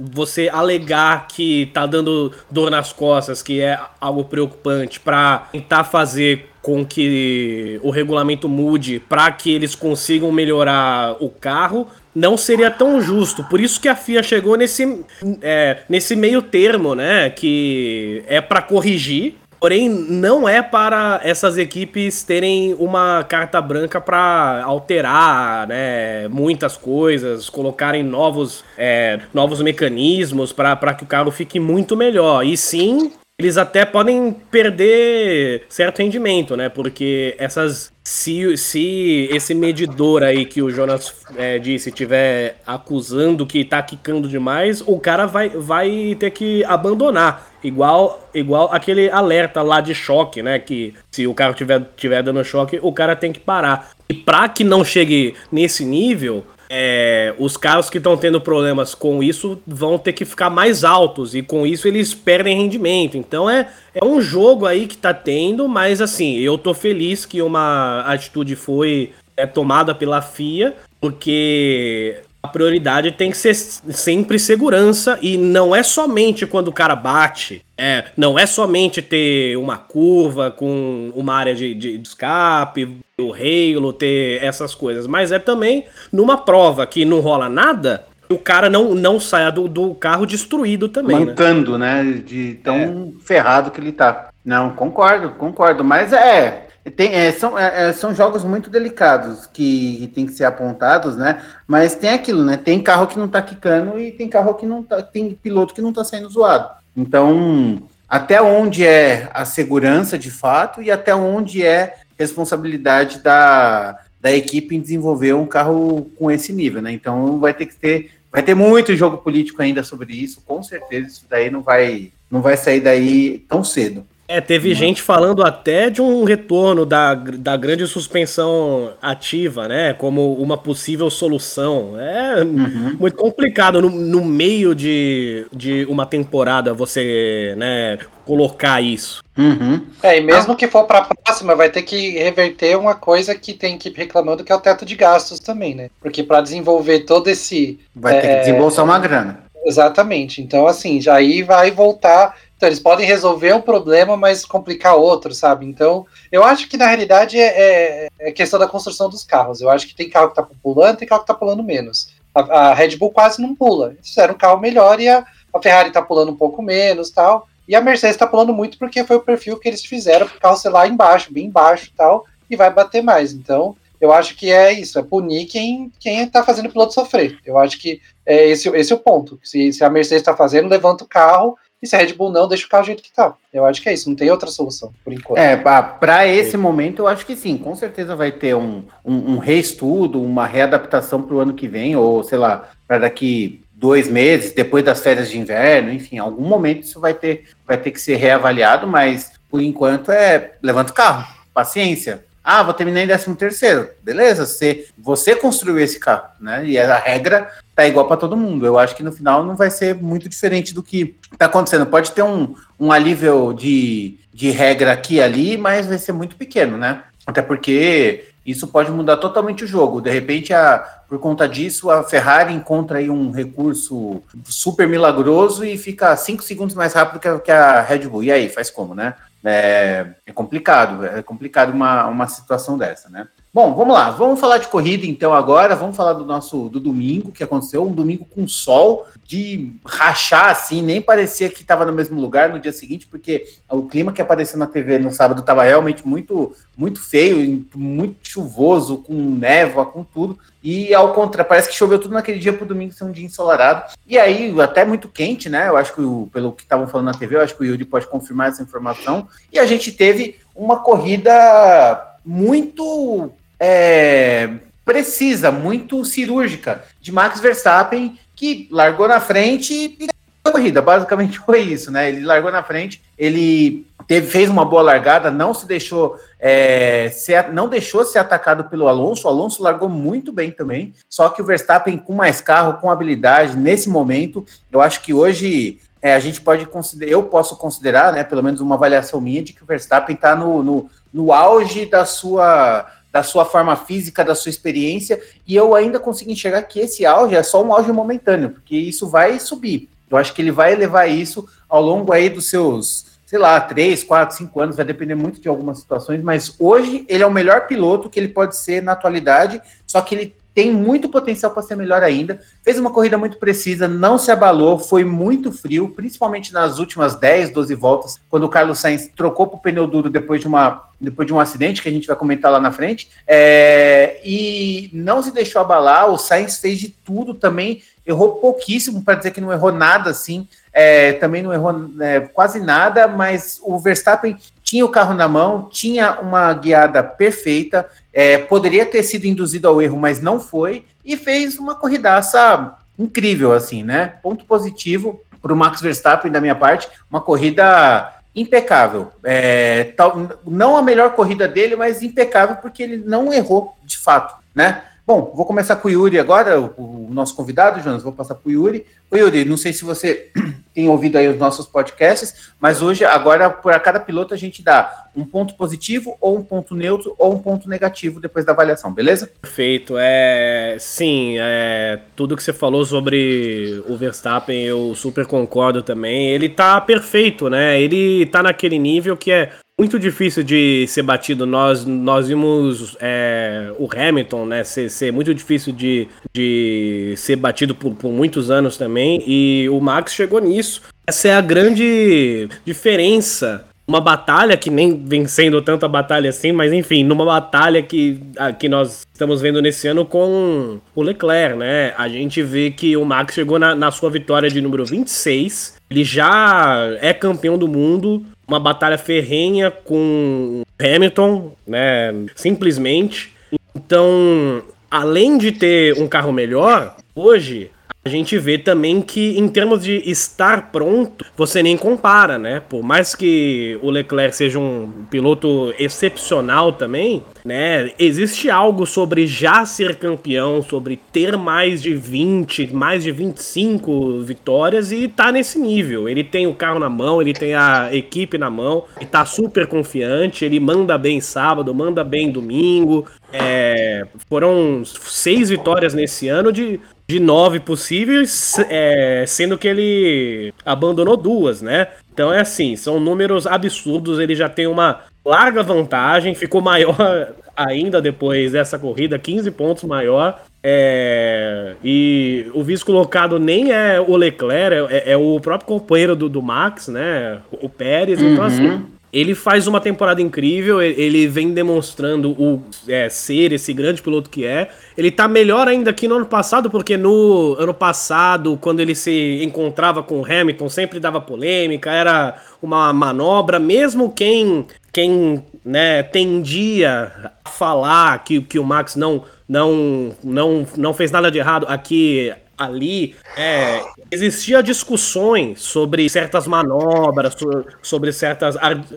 você 0.00 0.48
alegar 0.48 1.28
que 1.28 1.70
tá 1.72 1.86
dando 1.86 2.32
dor 2.50 2.70
nas 2.70 2.92
costas, 2.92 3.42
que 3.42 3.60
é 3.60 3.78
algo 4.00 4.24
preocupante, 4.24 4.98
para 4.98 5.48
tentar 5.52 5.84
fazer 5.84 6.50
com 6.62 6.84
que 6.84 7.80
o 7.82 7.90
regulamento 7.90 8.48
mude 8.48 9.00
para 9.00 9.30
que 9.32 9.50
eles 9.50 9.74
consigam 9.74 10.30
melhorar 10.30 11.16
o 11.18 11.30
carro, 11.30 11.88
não 12.14 12.36
seria 12.36 12.70
tão 12.70 13.00
justo. 13.00 13.44
Por 13.44 13.60
isso 13.60 13.80
que 13.80 13.88
a 13.88 13.96
FIA 13.96 14.22
chegou 14.22 14.56
nesse, 14.56 15.04
é, 15.40 15.78
nesse 15.88 16.16
meio 16.16 16.42
termo, 16.42 16.94
né? 16.94 17.30
Que 17.30 18.22
é 18.26 18.40
para 18.40 18.60
corrigir, 18.60 19.36
Porém, 19.60 19.90
não 19.90 20.48
é 20.48 20.62
para 20.62 21.20
essas 21.22 21.58
equipes 21.58 22.22
terem 22.22 22.74
uma 22.78 23.22
carta 23.24 23.60
branca 23.60 24.00
para 24.00 24.62
alterar 24.64 25.68
né, 25.68 26.28
muitas 26.28 26.78
coisas, 26.78 27.50
colocarem 27.50 28.02
novos, 28.02 28.64
é, 28.78 29.20
novos 29.34 29.60
mecanismos 29.60 30.50
para 30.50 30.94
que 30.94 31.04
o 31.04 31.06
carro 31.06 31.30
fique 31.30 31.60
muito 31.60 31.94
melhor. 31.94 32.42
E 32.42 32.56
sim, 32.56 33.12
eles 33.40 33.56
até 33.56 33.86
podem 33.86 34.36
perder 34.50 35.62
certo 35.66 36.00
rendimento, 36.00 36.58
né? 36.58 36.68
Porque 36.68 37.34
essas. 37.38 37.90
Se, 38.04 38.56
se 38.56 39.28
esse 39.30 39.54
medidor 39.54 40.22
aí 40.22 40.44
que 40.44 40.60
o 40.60 40.68
Jonas 40.68 41.14
é, 41.36 41.58
disse 41.58 41.90
estiver 41.90 42.60
acusando 42.66 43.46
que 43.46 43.64
tá 43.64 43.80
quicando 43.80 44.28
demais, 44.28 44.82
o 44.84 44.98
cara 44.98 45.26
vai, 45.26 45.48
vai 45.48 46.16
ter 46.18 46.30
que 46.32 46.64
abandonar. 46.64 47.50
Igual, 47.62 48.28
igual 48.34 48.68
aquele 48.72 49.08
alerta 49.08 49.62
lá 49.62 49.80
de 49.80 49.94
choque, 49.94 50.42
né? 50.42 50.58
Que 50.58 50.92
se 51.10 51.26
o 51.26 51.32
carro 51.32 51.54
tiver, 51.54 51.82
tiver 51.96 52.22
dando 52.22 52.44
choque, 52.44 52.78
o 52.82 52.92
cara 52.92 53.16
tem 53.16 53.32
que 53.32 53.40
parar. 53.40 53.90
E 54.08 54.12
para 54.12 54.48
que 54.48 54.64
não 54.64 54.84
chegue 54.84 55.34
nesse 55.50 55.84
nível, 55.84 56.44
é, 56.72 57.34
os 57.36 57.56
carros 57.56 57.90
que 57.90 57.98
estão 57.98 58.16
tendo 58.16 58.40
problemas 58.40 58.94
com 58.94 59.20
isso 59.20 59.60
vão 59.66 59.98
ter 59.98 60.12
que 60.12 60.24
ficar 60.24 60.48
mais 60.48 60.84
altos 60.84 61.34
e 61.34 61.42
com 61.42 61.66
isso 61.66 61.88
eles 61.88 62.14
perdem 62.14 62.56
rendimento. 62.56 63.18
Então 63.18 63.50
é, 63.50 63.68
é 63.92 64.04
um 64.04 64.20
jogo 64.20 64.66
aí 64.66 64.86
que 64.86 64.96
tá 64.96 65.12
tendo, 65.12 65.68
mas 65.68 66.00
assim, 66.00 66.36
eu 66.36 66.56
tô 66.56 66.72
feliz 66.72 67.26
que 67.26 67.42
uma 67.42 68.02
atitude 68.02 68.54
foi 68.54 69.12
é, 69.36 69.46
tomada 69.46 69.92
pela 69.96 70.22
FIA, 70.22 70.76
porque 71.00 72.22
a 72.40 72.46
prioridade 72.46 73.10
tem 73.12 73.32
que 73.32 73.36
ser 73.36 73.54
sempre 73.54 74.38
segurança 74.38 75.18
e 75.20 75.36
não 75.36 75.74
é 75.74 75.82
somente 75.82 76.46
quando 76.46 76.68
o 76.68 76.72
cara 76.72 76.94
bate, 76.94 77.62
é, 77.76 78.04
não 78.16 78.38
é 78.38 78.46
somente 78.46 79.02
ter 79.02 79.56
uma 79.56 79.76
curva 79.76 80.50
com 80.50 81.12
uma 81.14 81.34
área 81.34 81.54
de, 81.54 81.74
de 81.74 82.00
escape, 82.00 82.96
o 83.20 83.32
Halo, 83.32 83.92
ter 83.92 84.42
essas 84.42 84.74
coisas, 84.74 85.06
mas 85.06 85.30
é 85.32 85.38
também 85.38 85.86
numa 86.12 86.38
prova 86.38 86.86
que 86.86 87.04
não 87.04 87.20
rola 87.20 87.48
nada, 87.48 88.06
o 88.30 88.38
cara 88.38 88.70
não, 88.70 88.94
não 88.94 89.18
saia 89.18 89.50
do, 89.50 89.68
do 89.68 89.94
carro 89.94 90.24
destruído 90.24 90.88
também. 90.88 91.20
Né? 91.20 91.26
Mancando, 91.26 91.76
né? 91.76 92.02
né? 92.02 92.12
De 92.24 92.54
tão 92.62 93.14
é. 93.18 93.24
ferrado 93.24 93.70
que 93.70 93.80
ele 93.80 93.92
tá. 93.92 94.30
Não, 94.44 94.70
concordo, 94.70 95.30
concordo. 95.30 95.82
Mas 95.82 96.12
é, 96.12 96.68
tem, 96.96 97.12
é, 97.12 97.32
são, 97.32 97.58
é, 97.58 97.88
é, 97.88 97.92
são 97.92 98.14
jogos 98.14 98.44
muito 98.44 98.70
delicados 98.70 99.46
que, 99.46 99.98
que 99.98 100.06
tem 100.06 100.26
que 100.26 100.32
ser 100.32 100.44
apontados, 100.44 101.16
né? 101.16 101.42
Mas 101.66 101.94
tem 101.94 102.10
aquilo, 102.10 102.44
né? 102.44 102.56
Tem 102.56 102.80
carro 102.80 103.06
que 103.06 103.18
não 103.18 103.28
tá 103.28 103.42
quicando 103.42 103.98
e 103.98 104.12
tem 104.12 104.28
carro 104.28 104.54
que 104.54 104.64
não 104.64 104.82
tá. 104.82 105.02
Tem 105.02 105.34
piloto 105.34 105.74
que 105.74 105.82
não 105.82 105.92
tá 105.92 106.04
sendo 106.04 106.28
zoado. 106.30 106.70
Então, 106.96 107.82
até 108.08 108.40
onde 108.40 108.86
é 108.86 109.28
a 109.34 109.44
segurança 109.44 110.18
de 110.18 110.30
fato 110.30 110.80
e 110.80 110.90
até 110.90 111.14
onde 111.14 111.64
é 111.64 111.96
responsabilidade 112.20 113.18
da, 113.20 113.98
da 114.20 114.30
equipe 114.30 114.76
em 114.76 114.80
desenvolver 114.80 115.34
um 115.34 115.46
carro 115.46 116.10
com 116.16 116.30
esse 116.30 116.52
nível, 116.52 116.82
né? 116.82 116.92
Então 116.92 117.40
vai 117.40 117.54
ter 117.54 117.66
que 117.66 117.74
ter. 117.74 118.10
Vai 118.30 118.44
ter 118.44 118.54
muito 118.54 118.94
jogo 118.94 119.18
político 119.18 119.60
ainda 119.60 119.82
sobre 119.82 120.14
isso, 120.14 120.40
com 120.46 120.62
certeza 120.62 121.08
isso 121.08 121.26
daí 121.28 121.50
não 121.50 121.62
vai, 121.62 122.12
não 122.30 122.40
vai 122.40 122.56
sair 122.56 122.80
daí 122.80 123.44
tão 123.48 123.64
cedo. 123.64 124.06
É, 124.30 124.40
teve 124.40 124.72
gente 124.76 125.02
falando 125.02 125.42
até 125.42 125.90
de 125.90 126.00
um 126.00 126.22
retorno 126.22 126.86
da, 126.86 127.14
da 127.16 127.56
grande 127.56 127.84
suspensão 127.88 128.92
ativa, 129.02 129.66
né? 129.66 129.92
Como 129.92 130.34
uma 130.34 130.56
possível 130.56 131.10
solução. 131.10 131.98
É 131.98 132.44
uhum. 132.44 132.96
muito 132.96 133.16
complicado 133.16 133.82
no, 133.82 133.90
no 133.90 134.24
meio 134.24 134.72
de, 134.72 135.46
de 135.52 135.84
uma 135.86 136.06
temporada 136.06 136.72
você, 136.72 137.54
né, 137.56 137.98
colocar 138.24 138.80
isso. 138.80 139.20
Uhum. 139.36 139.84
É, 140.00 140.18
e 140.18 140.20
mesmo 140.20 140.52
ah. 140.52 140.56
que 140.56 140.68
for 140.68 140.84
para 140.84 141.00
a 141.00 141.08
próxima, 141.12 141.56
vai 141.56 141.68
ter 141.68 141.82
que 141.82 142.10
reverter 142.10 142.78
uma 142.78 142.94
coisa 142.94 143.34
que 143.34 143.52
tem 143.52 143.74
equipe 143.74 143.98
reclamando, 143.98 144.44
que 144.44 144.52
é 144.52 144.54
o 144.54 144.60
teto 144.60 144.86
de 144.86 144.94
gastos 144.94 145.40
também, 145.40 145.74
né? 145.74 145.90
Porque 146.00 146.22
para 146.22 146.40
desenvolver 146.40 147.00
todo 147.00 147.26
esse. 147.26 147.80
Vai 147.96 148.18
é, 148.18 148.20
ter 148.20 148.26
que 148.28 148.34
é, 148.34 148.40
desembolsar 148.42 148.84
uma 148.84 148.98
grana. 149.00 149.40
Exatamente. 149.66 150.40
Então, 150.40 150.68
assim, 150.68 151.00
já 151.00 151.16
aí 151.16 151.42
vai 151.42 151.70
voltar 151.72 152.36
então, 152.60 152.68
eles 152.68 152.78
podem 152.78 153.06
resolver 153.06 153.54
um 153.54 153.60
problema, 153.62 154.18
mas 154.18 154.44
complicar 154.44 154.94
outro, 154.94 155.34
sabe? 155.34 155.64
Então, 155.64 156.06
eu 156.30 156.44
acho 156.44 156.68
que 156.68 156.76
na 156.76 156.86
realidade 156.86 157.38
é, 157.38 157.46
é, 157.46 158.08
é 158.18 158.32
questão 158.32 158.60
da 158.60 158.68
construção 158.68 159.08
dos 159.08 159.24
carros. 159.24 159.62
Eu 159.62 159.70
acho 159.70 159.86
que 159.86 159.94
tem 159.94 160.10
carro 160.10 160.28
que 160.28 160.34
tá 160.34 160.46
pulando, 160.62 160.98
tem 160.98 161.08
carro 161.08 161.22
que 161.22 161.26
tá 161.26 161.32
pulando 161.32 161.62
menos. 161.62 162.10
A, 162.34 162.40
a 162.40 162.74
Red 162.74 162.98
Bull 162.98 163.12
quase 163.12 163.40
não 163.40 163.54
pula. 163.54 163.92
Eles 163.92 164.08
fizeram 164.08 164.34
um 164.34 164.36
carro 164.36 164.60
melhor 164.60 165.00
e 165.00 165.08
a, 165.08 165.24
a 165.54 165.62
Ferrari 165.62 165.90
tá 165.90 166.02
pulando 166.02 166.32
um 166.32 166.36
pouco 166.36 166.60
menos 166.60 167.08
tal. 167.08 167.48
E 167.66 167.74
a 167.74 167.80
Mercedes 167.80 168.18
tá 168.18 168.26
pulando 168.26 168.52
muito 168.52 168.76
porque 168.76 169.04
foi 169.04 169.16
o 169.16 169.22
perfil 169.22 169.58
que 169.58 169.66
eles 169.66 169.82
fizeram 169.82 170.28
pro 170.28 170.38
carro 170.38 170.56
ser 170.58 170.68
lá 170.68 170.86
embaixo, 170.86 171.32
bem 171.32 171.46
embaixo 171.46 171.90
tal, 171.96 172.26
e 172.50 172.56
vai 172.56 172.70
bater 172.70 173.02
mais. 173.02 173.32
Então, 173.32 173.74
eu 173.98 174.12
acho 174.12 174.36
que 174.36 174.50
é 174.50 174.70
isso, 174.70 174.98
é 174.98 175.02
punir 175.02 175.46
quem, 175.46 175.90
quem 175.98 176.28
tá 176.28 176.44
fazendo 176.44 176.66
o 176.66 176.70
piloto 176.70 176.92
sofrer. 176.92 177.38
Eu 177.42 177.56
acho 177.56 177.78
que 177.78 178.02
é 178.26 178.48
esse, 178.48 178.68
esse 178.68 178.92
é 178.92 178.96
o 178.96 179.00
ponto. 179.00 179.40
Se, 179.42 179.72
se 179.72 179.82
a 179.82 179.88
Mercedes 179.88 180.20
está 180.20 180.36
fazendo, 180.36 180.68
levanta 180.68 181.04
o 181.04 181.08
carro 181.08 181.56
e 181.82 181.86
se 181.86 181.96
a 181.96 181.98
Red 181.98 182.12
Bull 182.12 182.30
não, 182.30 182.46
deixa 182.46 182.66
o 182.66 182.68
carro 182.68 182.84
do 182.84 182.86
jeito 182.86 183.02
que 183.02 183.12
tá. 183.12 183.34
Eu 183.52 183.64
acho 183.64 183.80
que 183.80 183.88
é 183.88 183.94
isso, 183.94 184.08
não 184.08 184.16
tem 184.16 184.30
outra 184.30 184.50
solução, 184.50 184.92
por 185.02 185.12
enquanto. 185.12 185.38
É, 185.38 185.56
para 185.56 186.26
esse 186.26 186.56
momento, 186.56 187.00
eu 187.00 187.08
acho 187.08 187.24
que 187.24 187.34
sim, 187.34 187.56
com 187.56 187.74
certeza 187.74 188.14
vai 188.14 188.30
ter 188.30 188.54
um, 188.54 188.84
um, 189.04 189.34
um 189.34 189.38
reestudo, 189.38 190.22
uma 190.22 190.46
readaptação 190.46 191.22
para 191.22 191.34
o 191.34 191.40
ano 191.40 191.54
que 191.54 191.66
vem, 191.66 191.96
ou 191.96 192.22
sei 192.22 192.38
lá, 192.38 192.70
para 192.86 192.98
daqui 192.98 193.62
dois 193.72 194.08
meses, 194.08 194.52
depois 194.52 194.84
das 194.84 195.00
férias 195.00 195.30
de 195.30 195.38
inverno, 195.38 195.90
enfim, 195.90 196.16
em 196.16 196.18
algum 196.18 196.44
momento 196.44 196.82
isso 196.82 197.00
vai 197.00 197.14
ter, 197.14 197.44
vai 197.66 197.78
ter 197.78 197.90
que 197.90 198.00
ser 198.00 198.16
reavaliado, 198.16 198.86
mas 198.86 199.32
por 199.48 199.62
enquanto 199.62 200.12
é 200.12 200.52
levanta 200.62 200.92
o 200.92 200.94
carro, 200.94 201.34
paciência. 201.54 202.24
Ah, 202.42 202.62
vou 202.62 202.72
terminar 202.72 203.02
em 203.02 203.06
13 203.06 203.34
terceiro. 203.34 203.90
Beleza, 204.02 204.46
você, 204.46 204.86
você 204.98 205.36
construiu 205.36 205.78
esse 205.78 205.98
carro, 205.98 206.28
né? 206.40 206.64
E 206.66 206.78
a 206.78 206.96
regra 206.96 207.50
tá 207.74 207.86
igual 207.86 208.08
para 208.08 208.16
todo 208.16 208.36
mundo. 208.36 208.64
Eu 208.64 208.78
acho 208.78 208.96
que 208.96 209.02
no 209.02 209.12
final 209.12 209.44
não 209.44 209.56
vai 209.56 209.70
ser 209.70 209.94
muito 209.94 210.28
diferente 210.28 210.72
do 210.72 210.82
que 210.82 211.16
tá 211.36 211.46
acontecendo. 211.46 211.86
Pode 211.86 212.12
ter 212.12 212.22
um, 212.22 212.54
um 212.78 212.90
alívio 212.90 213.52
de, 213.52 214.18
de 214.32 214.50
regra 214.50 214.92
aqui 214.92 215.16
e 215.16 215.22
ali, 215.22 215.56
mas 215.58 215.86
vai 215.86 215.98
ser 215.98 216.12
muito 216.12 216.36
pequeno, 216.36 216.78
né? 216.78 217.02
Até 217.26 217.42
porque 217.42 218.24
isso 218.44 218.66
pode 218.66 218.90
mudar 218.90 219.18
totalmente 219.18 219.64
o 219.64 219.66
jogo. 219.66 220.00
De 220.00 220.10
repente, 220.10 220.54
a, 220.54 220.78
por 221.08 221.18
conta 221.18 221.46
disso, 221.46 221.90
a 221.90 222.02
Ferrari 222.02 222.54
encontra 222.54 222.98
aí 222.98 223.10
um 223.10 223.30
recurso 223.30 224.22
super 224.44 224.88
milagroso 224.88 225.62
e 225.64 225.76
fica 225.76 226.16
cinco 226.16 226.42
segundos 226.42 226.74
mais 226.74 226.94
rápido 226.94 227.20
que 227.20 227.28
a, 227.28 227.38
que 227.38 227.50
a 227.50 227.82
Red 227.82 228.08
Bull. 228.08 228.24
E 228.24 228.32
aí, 228.32 228.48
faz 228.48 228.70
como, 228.70 228.94
né? 228.94 229.14
É, 229.42 230.14
é 230.26 230.32
complicado, 230.32 231.04
é 231.04 231.22
complicado 231.22 231.70
uma, 231.70 232.06
uma 232.06 232.26
situação 232.26 232.76
dessa, 232.76 233.08
né? 233.08 233.26
Bom, 233.52 233.74
vamos 233.74 233.92
lá, 233.92 234.10
vamos 234.10 234.38
falar 234.38 234.58
de 234.58 234.68
corrida 234.68 235.04
então 235.04 235.34
agora, 235.34 235.74
vamos 235.74 235.96
falar 235.96 236.12
do 236.12 236.24
nosso 236.24 236.68
do 236.68 236.78
domingo 236.78 237.32
que 237.32 237.42
aconteceu, 237.42 237.84
um 237.84 237.92
domingo 237.92 238.24
com 238.24 238.46
sol, 238.46 239.08
de 239.24 239.72
rachar 239.84 240.50
assim, 240.50 240.80
nem 240.80 241.02
parecia 241.02 241.48
que 241.48 241.62
estava 241.62 241.84
no 241.84 241.92
mesmo 241.92 242.20
lugar 242.20 242.50
no 242.50 242.60
dia 242.60 242.72
seguinte, 242.72 243.08
porque 243.08 243.48
o 243.68 243.82
clima 243.82 244.12
que 244.12 244.22
apareceu 244.22 244.56
na 244.56 244.68
TV 244.68 245.00
no 245.00 245.10
sábado 245.10 245.40
estava 245.40 245.64
realmente 245.64 246.06
muito 246.06 246.54
muito 246.76 247.02
feio, 247.02 247.66
muito 247.74 248.18
chuvoso, 248.22 248.98
com 248.98 249.14
névoa, 249.14 249.84
com 249.84 250.04
tudo. 250.04 250.38
E 250.62 250.94
ao 250.94 251.12
contrário, 251.12 251.48
parece 251.48 251.68
que 251.68 251.74
choveu 251.74 251.98
tudo 251.98 252.14
naquele 252.14 252.38
dia 252.38 252.52
para 252.52 252.64
o 252.64 252.68
domingo 252.68 252.92
ser 252.92 253.04
um 253.04 253.12
dia 253.12 253.26
ensolarado. 253.26 253.92
E 254.06 254.16
aí, 254.16 254.58
até 254.60 254.84
muito 254.84 255.08
quente, 255.08 255.48
né? 255.48 255.68
Eu 255.68 255.76
acho 255.76 255.92
que, 255.92 256.00
pelo 256.32 256.52
que 256.52 256.62
estavam 256.62 256.86
falando 256.86 257.06
na 257.06 257.14
TV, 257.14 257.36
eu 257.36 257.42
acho 257.42 257.56
que 257.56 257.62
o 257.62 257.66
Yuri 257.66 257.84
pode 257.84 258.06
confirmar 258.06 258.48
essa 258.48 258.62
informação. 258.62 259.28
E 259.52 259.58
a 259.58 259.66
gente 259.66 259.92
teve 259.92 260.36
uma 260.54 260.78
corrida 260.78 262.16
muito 262.24 263.30
é, 263.60 264.48
precisa, 264.84 265.52
muito 265.52 266.04
cirúrgica 266.04 266.82
de 267.00 267.12
Max 267.12 267.38
Verstappen, 267.38 268.18
que 268.34 268.66
largou 268.70 269.06
na 269.06 269.20
frente 269.20 269.96
e 270.00 270.08
a 270.42 270.50
corrida. 270.50 270.80
Basicamente 270.80 271.38
foi 271.44 271.60
isso, 271.60 271.90
né? 271.92 272.08
Ele 272.08 272.24
largou 272.24 272.50
na 272.50 272.62
frente, 272.62 273.02
ele 273.18 273.86
teve, 274.08 274.26
fez 274.26 274.48
uma 274.48 274.64
boa 274.64 274.80
largada, 274.80 275.30
não 275.30 275.52
se 275.52 275.66
deixou 275.66 276.18
é, 276.38 277.10
ser, 277.10 277.52
não 277.52 277.68
deixou 277.68 278.04
ser 278.04 278.18
atacado 278.18 278.64
pelo 278.64 278.88
Alonso. 278.88 279.28
O 279.28 279.30
Alonso 279.30 279.62
largou 279.62 279.90
muito 279.90 280.32
bem 280.32 280.50
também. 280.50 280.94
Só 281.08 281.28
que 281.28 281.42
o 281.42 281.44
Verstappen 281.44 281.98
com 281.98 282.14
mais 282.14 282.40
carro, 282.40 282.80
com 282.80 282.90
habilidade 282.90 283.56
nesse 283.56 283.90
momento, 283.90 284.44
eu 284.72 284.80
acho 284.80 285.02
que 285.02 285.12
hoje 285.12 285.78
é, 286.00 286.14
a 286.14 286.18
gente 286.18 286.40
pode 286.40 286.64
considerar, 286.64 287.12
eu 287.12 287.22
posso 287.24 287.56
considerar, 287.56 288.12
né, 288.12 288.24
pelo 288.24 288.42
menos 288.42 288.62
uma 288.62 288.74
avaliação 288.74 289.20
minha 289.20 289.42
de 289.42 289.52
que 289.52 289.62
o 289.62 289.66
Verstappen 289.66 290.16
está 290.16 290.34
no, 290.34 290.62
no, 290.62 290.90
no 291.12 291.32
auge 291.32 291.84
da 291.84 292.06
sua 292.06 292.86
da 293.12 293.22
sua 293.22 293.44
forma 293.44 293.74
física, 293.76 294.24
da 294.24 294.34
sua 294.34 294.50
experiência, 294.50 295.20
e 295.46 295.56
eu 295.56 295.74
ainda 295.74 295.98
consigo 295.98 296.30
enxergar 296.30 296.62
que 296.62 296.80
esse 296.80 297.04
auge 297.04 297.34
é 297.34 297.42
só 297.42 297.62
um 297.62 297.72
auge 297.72 297.92
momentâneo, 297.92 298.50
porque 298.50 298.76
isso 298.76 299.08
vai 299.08 299.38
subir. 299.40 299.88
Eu 300.08 300.16
acho 300.16 300.32
que 300.32 300.42
ele 300.42 300.50
vai 300.50 300.74
levar 300.74 301.06
isso 301.06 301.48
ao 301.68 301.82
longo 301.82 302.12
aí 302.12 302.28
dos 302.28 302.48
seus, 302.48 303.06
sei 303.26 303.38
lá, 303.38 303.60
três, 303.60 304.02
quatro, 304.02 304.36
cinco 304.36 304.60
anos, 304.60 304.76
vai 304.76 304.84
depender 304.84 305.14
muito 305.14 305.40
de 305.40 305.48
algumas 305.48 305.78
situações, 305.78 306.22
mas 306.22 306.54
hoje 306.58 307.04
ele 307.08 307.22
é 307.22 307.26
o 307.26 307.30
melhor 307.30 307.66
piloto 307.66 308.10
que 308.10 308.18
ele 308.18 308.28
pode 308.28 308.56
ser 308.56 308.82
na 308.82 308.92
atualidade, 308.92 309.60
só 309.86 310.00
que 310.00 310.14
ele 310.14 310.36
tem 310.54 310.72
muito 310.72 311.08
potencial 311.08 311.52
para 311.52 311.62
ser 311.62 311.76
melhor 311.76 312.02
ainda. 312.02 312.40
Fez 312.62 312.78
uma 312.78 312.90
corrida 312.90 313.16
muito 313.16 313.38
precisa, 313.38 313.86
não 313.86 314.18
se 314.18 314.30
abalou, 314.30 314.78
foi 314.78 315.04
muito 315.04 315.52
frio, 315.52 315.88
principalmente 315.88 316.52
nas 316.52 316.78
últimas 316.78 317.14
10, 317.14 317.50
12 317.50 317.74
voltas, 317.74 318.20
quando 318.28 318.44
o 318.44 318.48
Carlos 318.48 318.78
Sainz 318.78 319.10
trocou 319.14 319.46
para 319.46 319.56
o 319.56 319.60
pneu 319.60 319.86
duro 319.86 320.10
depois 320.10 320.40
de, 320.40 320.48
uma, 320.48 320.88
depois 321.00 321.26
de 321.26 321.32
um 321.32 321.40
acidente, 321.40 321.82
que 321.82 321.88
a 321.88 321.92
gente 321.92 322.06
vai 322.06 322.16
comentar 322.16 322.50
lá 322.50 322.60
na 322.60 322.72
frente, 322.72 323.10
é, 323.26 324.20
e 324.24 324.90
não 324.92 325.22
se 325.22 325.32
deixou 325.32 325.60
abalar. 325.62 326.10
O 326.10 326.18
Sainz 326.18 326.58
fez 326.58 326.78
de 326.78 326.88
tudo 326.88 327.34
também, 327.34 327.82
errou 328.04 328.36
pouquíssimo, 328.36 329.02
para 329.02 329.14
dizer 329.14 329.30
que 329.30 329.40
não 329.40 329.52
errou 329.52 329.72
nada 329.72 330.10
assim. 330.10 330.48
É, 330.72 331.14
também 331.14 331.42
não 331.42 331.52
errou 331.52 331.90
é, 332.00 332.20
quase 332.20 332.60
nada, 332.60 333.08
mas 333.08 333.60
o 333.62 333.78
Verstappen 333.78 334.36
tinha 334.70 334.84
o 334.84 334.88
carro 334.88 335.14
na 335.14 335.26
mão, 335.26 335.68
tinha 335.68 336.20
uma 336.20 336.54
guiada 336.54 337.02
perfeita, 337.02 337.88
é, 338.12 338.38
poderia 338.38 338.86
ter 338.86 339.02
sido 339.02 339.24
induzido 339.24 339.66
ao 339.66 339.82
erro, 339.82 339.98
mas 339.98 340.20
não 340.20 340.38
foi, 340.38 340.84
e 341.04 341.16
fez 341.16 341.58
uma 341.58 341.74
corridaça 341.74 342.76
incrível, 342.96 343.52
assim, 343.52 343.82
né? 343.82 344.14
Ponto 344.22 344.44
positivo 344.44 345.24
para 345.42 345.52
o 345.52 345.56
Max 345.56 345.80
Verstappen, 345.80 346.30
da 346.30 346.40
minha 346.40 346.54
parte, 346.54 346.88
uma 347.10 347.20
corrida 347.20 348.14
impecável. 348.32 349.10
É, 349.24 349.92
tal, 349.96 350.38
não 350.46 350.76
a 350.76 350.82
melhor 350.82 351.16
corrida 351.16 351.48
dele, 351.48 351.74
mas 351.74 352.00
impecável, 352.00 352.54
porque 352.54 352.80
ele 352.80 352.98
não 352.98 353.32
errou 353.32 353.76
de 353.82 353.98
fato, 353.98 354.36
né? 354.54 354.84
Bom, 355.10 355.32
vou 355.34 355.44
começar 355.44 355.74
com 355.74 355.88
o 355.88 355.90
Yuri 355.90 356.20
agora, 356.20 356.60
o, 356.60 357.08
o 357.08 357.08
nosso 357.10 357.34
convidado, 357.34 357.82
Jonas, 357.82 358.00
vou 358.00 358.12
passar 358.12 358.36
para 358.36 358.48
o 358.48 358.52
Yuri. 358.52 358.86
Oi, 359.10 359.18
Yuri, 359.18 359.44
não 359.44 359.56
sei 359.56 359.72
se 359.72 359.84
você 359.84 360.30
tem 360.72 360.88
ouvido 360.88 361.18
aí 361.18 361.26
os 361.26 361.36
nossos 361.36 361.66
podcasts, 361.66 362.52
mas 362.60 362.80
hoje, 362.80 363.04
agora, 363.04 363.50
por 363.50 363.76
cada 363.80 363.98
piloto, 363.98 364.32
a 364.32 364.36
gente 364.36 364.62
dá 364.62 365.08
um 365.16 365.24
ponto 365.24 365.54
positivo, 365.56 366.16
ou 366.20 366.38
um 366.38 366.44
ponto 366.44 366.76
neutro, 366.76 367.12
ou 367.18 367.34
um 367.34 367.40
ponto 367.40 367.68
negativo 367.68 368.20
depois 368.20 368.44
da 368.44 368.52
avaliação, 368.52 368.94
beleza? 368.94 369.28
Perfeito. 369.42 369.96
É, 369.98 370.76
sim, 370.78 371.34
é, 371.40 371.98
tudo 372.14 372.36
que 372.36 372.42
você 372.44 372.52
falou 372.52 372.84
sobre 372.84 373.82
o 373.88 373.96
Verstappen, 373.96 374.62
eu 374.62 374.94
super 374.94 375.26
concordo 375.26 375.82
também. 375.82 376.30
Ele 376.30 376.48
tá 376.48 376.80
perfeito, 376.80 377.50
né? 377.50 377.82
Ele 377.82 378.26
tá 378.26 378.44
naquele 378.44 378.78
nível 378.78 379.16
que 379.16 379.32
é 379.32 379.54
muito 379.80 379.98
difícil 379.98 380.42
de 380.42 380.84
ser 380.88 381.02
batido. 381.02 381.46
Nós, 381.46 381.86
nós 381.86 382.28
vimos 382.28 382.98
é, 383.00 383.72
o 383.78 383.88
Hamilton, 383.90 384.44
né, 384.44 384.62
ser, 384.62 384.90
ser, 384.90 385.10
muito 385.10 385.34
difícil 385.34 385.72
de, 385.72 386.06
de 386.34 387.14
ser 387.16 387.36
batido 387.36 387.74
por, 387.74 387.94
por 387.94 388.12
muitos 388.12 388.50
anos 388.50 388.76
também, 388.76 389.24
e 389.26 389.66
o 389.70 389.80
Max 389.80 390.12
chegou 390.12 390.38
nisso. 390.38 390.82
Essa 391.06 391.28
é 391.28 391.34
a 391.34 391.40
grande 391.40 392.46
diferença 392.62 393.64
uma 393.88 394.00
batalha 394.00 394.56
que 394.56 394.70
nem 394.70 395.04
vem 395.04 395.26
sendo 395.26 395.60
tanta 395.60 395.88
batalha 395.88 396.30
assim, 396.30 396.52
mas 396.52 396.72
enfim, 396.72 397.02
numa 397.02 397.24
batalha 397.24 397.82
que, 397.82 398.20
a, 398.36 398.52
que 398.52 398.68
nós 398.68 399.04
estamos 399.12 399.40
vendo 399.40 399.60
nesse 399.60 399.88
ano 399.88 400.06
com 400.06 400.78
o 400.94 401.02
Leclerc, 401.02 401.58
né? 401.58 401.92
A 401.98 402.08
gente 402.08 402.40
vê 402.40 402.70
que 402.70 402.96
o 402.96 403.04
Max 403.04 403.34
chegou 403.34 403.58
na, 403.58 403.74
na 403.74 403.90
sua 403.90 404.08
vitória 404.08 404.48
de 404.48 404.60
número 404.60 404.84
26, 404.84 405.74
ele 405.90 406.04
já 406.04 406.96
é 407.00 407.12
campeão 407.12 407.58
do 407.58 407.66
mundo, 407.66 408.24
uma 408.50 408.58
batalha 408.58 408.98
ferrenha 408.98 409.70
com 409.70 410.62
Hamilton, 410.76 411.52
né? 411.64 412.12
Simplesmente. 412.34 413.32
Então, 413.72 414.60
além 414.90 415.38
de 415.38 415.52
ter 415.52 415.96
um 415.96 416.08
carro 416.08 416.32
melhor, 416.32 416.96
hoje 417.14 417.70
a 418.02 418.08
gente 418.08 418.38
vê 418.38 418.56
também 418.56 419.02
que, 419.02 419.38
em 419.38 419.46
termos 419.46 419.84
de 419.84 419.96
estar 420.10 420.70
pronto, 420.72 421.26
você 421.36 421.62
nem 421.62 421.76
compara, 421.76 422.38
né? 422.38 422.62
Por 422.66 422.82
mais 422.82 423.14
que 423.14 423.78
o 423.82 423.90
Leclerc 423.90 424.34
seja 424.34 424.58
um 424.58 425.04
piloto 425.10 425.74
excepcional 425.78 426.72
também, 426.72 427.22
né? 427.44 427.92
Existe 427.98 428.48
algo 428.48 428.86
sobre 428.86 429.26
já 429.26 429.66
ser 429.66 429.96
campeão, 429.96 430.62
sobre 430.62 430.98
ter 431.12 431.36
mais 431.36 431.82
de 431.82 431.94
20, 431.94 432.72
mais 432.72 433.04
de 433.04 433.12
25 433.12 434.20
vitórias 434.20 434.90
e 434.92 435.06
tá 435.06 435.30
nesse 435.30 435.58
nível. 435.58 436.08
Ele 436.08 436.24
tem 436.24 436.46
o 436.46 436.54
carro 436.54 436.78
na 436.78 436.88
mão, 436.88 437.20
ele 437.20 437.34
tem 437.34 437.54
a 437.54 437.90
equipe 437.92 438.38
na 438.38 438.48
mão, 438.48 438.84
e 438.98 439.04
tá 439.04 439.26
super 439.26 439.66
confiante, 439.66 440.42
ele 440.42 440.58
manda 440.58 440.96
bem 440.96 441.20
sábado, 441.20 441.74
manda 441.74 442.02
bem 442.02 442.32
domingo. 442.32 443.04
É, 443.30 444.06
foram 444.26 444.82
seis 444.84 445.50
vitórias 445.50 445.92
nesse 445.92 446.28
ano 446.28 446.50
de 446.50 446.80
de 447.10 447.18
nove 447.18 447.58
possíveis, 447.58 448.56
é, 448.70 449.24
sendo 449.26 449.58
que 449.58 449.66
ele 449.66 450.54
abandonou 450.64 451.16
duas, 451.16 451.60
né? 451.60 451.88
Então 452.12 452.32
é 452.32 452.40
assim, 452.40 452.76
são 452.76 453.00
números 453.00 453.46
absurdos, 453.46 454.20
ele 454.20 454.34
já 454.34 454.48
tem 454.48 454.66
uma 454.66 455.00
larga 455.24 455.62
vantagem, 455.62 456.34
ficou 456.34 456.60
maior 456.60 457.32
ainda 457.56 458.00
depois 458.00 458.52
dessa 458.52 458.78
corrida, 458.78 459.18
15 459.18 459.50
pontos 459.50 459.84
maior. 459.84 460.40
É, 460.62 461.74
e 461.82 462.46
o 462.54 462.62
vice 462.62 462.84
colocado 462.84 463.38
nem 463.38 463.72
é 463.72 464.00
o 464.00 464.16
Leclerc, 464.16 464.94
é, 464.94 465.12
é 465.12 465.16
o 465.16 465.40
próprio 465.40 465.66
companheiro 465.66 466.14
do, 466.14 466.28
do 466.28 466.40
Max, 466.40 466.86
né? 466.86 467.38
O 467.50 467.68
Pérez. 467.68 468.20
Uhum. 468.20 468.32
Então, 468.32 468.44
assim, 468.44 468.86
ele 469.12 469.34
faz 469.34 469.66
uma 469.66 469.80
temporada 469.80 470.22
incrível, 470.22 470.80
ele 470.80 471.26
vem 471.26 471.52
demonstrando 471.52 472.30
o 472.30 472.62
é, 472.86 473.08
ser 473.08 473.52
esse 473.52 473.72
grande 473.72 474.00
piloto 474.00 474.30
que 474.30 474.44
é. 474.44 474.70
Ele 474.96 475.10
tá 475.10 475.26
melhor 475.26 475.66
ainda 475.66 475.92
que 475.92 476.06
no 476.06 476.16
ano 476.16 476.26
passado, 476.26 476.70
porque 476.70 476.96
no 476.96 477.56
ano 477.58 477.74
passado, 477.74 478.56
quando 478.60 478.78
ele 478.78 478.94
se 478.94 479.40
encontrava 479.42 480.02
com 480.02 480.20
o 480.20 480.24
Hamilton, 480.24 480.68
sempre 480.68 481.00
dava 481.00 481.20
polêmica, 481.20 481.90
era 481.90 482.40
uma 482.62 482.92
manobra. 482.92 483.58
Mesmo 483.58 484.12
quem, 484.12 484.64
quem 484.92 485.44
né, 485.64 486.04
tendia 486.04 487.32
a 487.44 487.50
falar 487.50 488.22
que, 488.22 488.40
que 488.40 488.60
o 488.60 488.64
Max 488.64 488.94
não, 488.94 489.24
não, 489.48 490.14
não, 490.22 490.66
não 490.76 490.94
fez 490.94 491.10
nada 491.10 491.32
de 491.32 491.38
errado 491.38 491.66
aqui 491.68 492.32
ali 492.60 493.16
é, 493.38 493.80
existia 494.10 494.62
discussões 494.62 495.62
sobre 495.62 496.06
certas 496.10 496.46
manobras, 496.46 497.34
sobre 497.82 498.12
certas, 498.12 498.54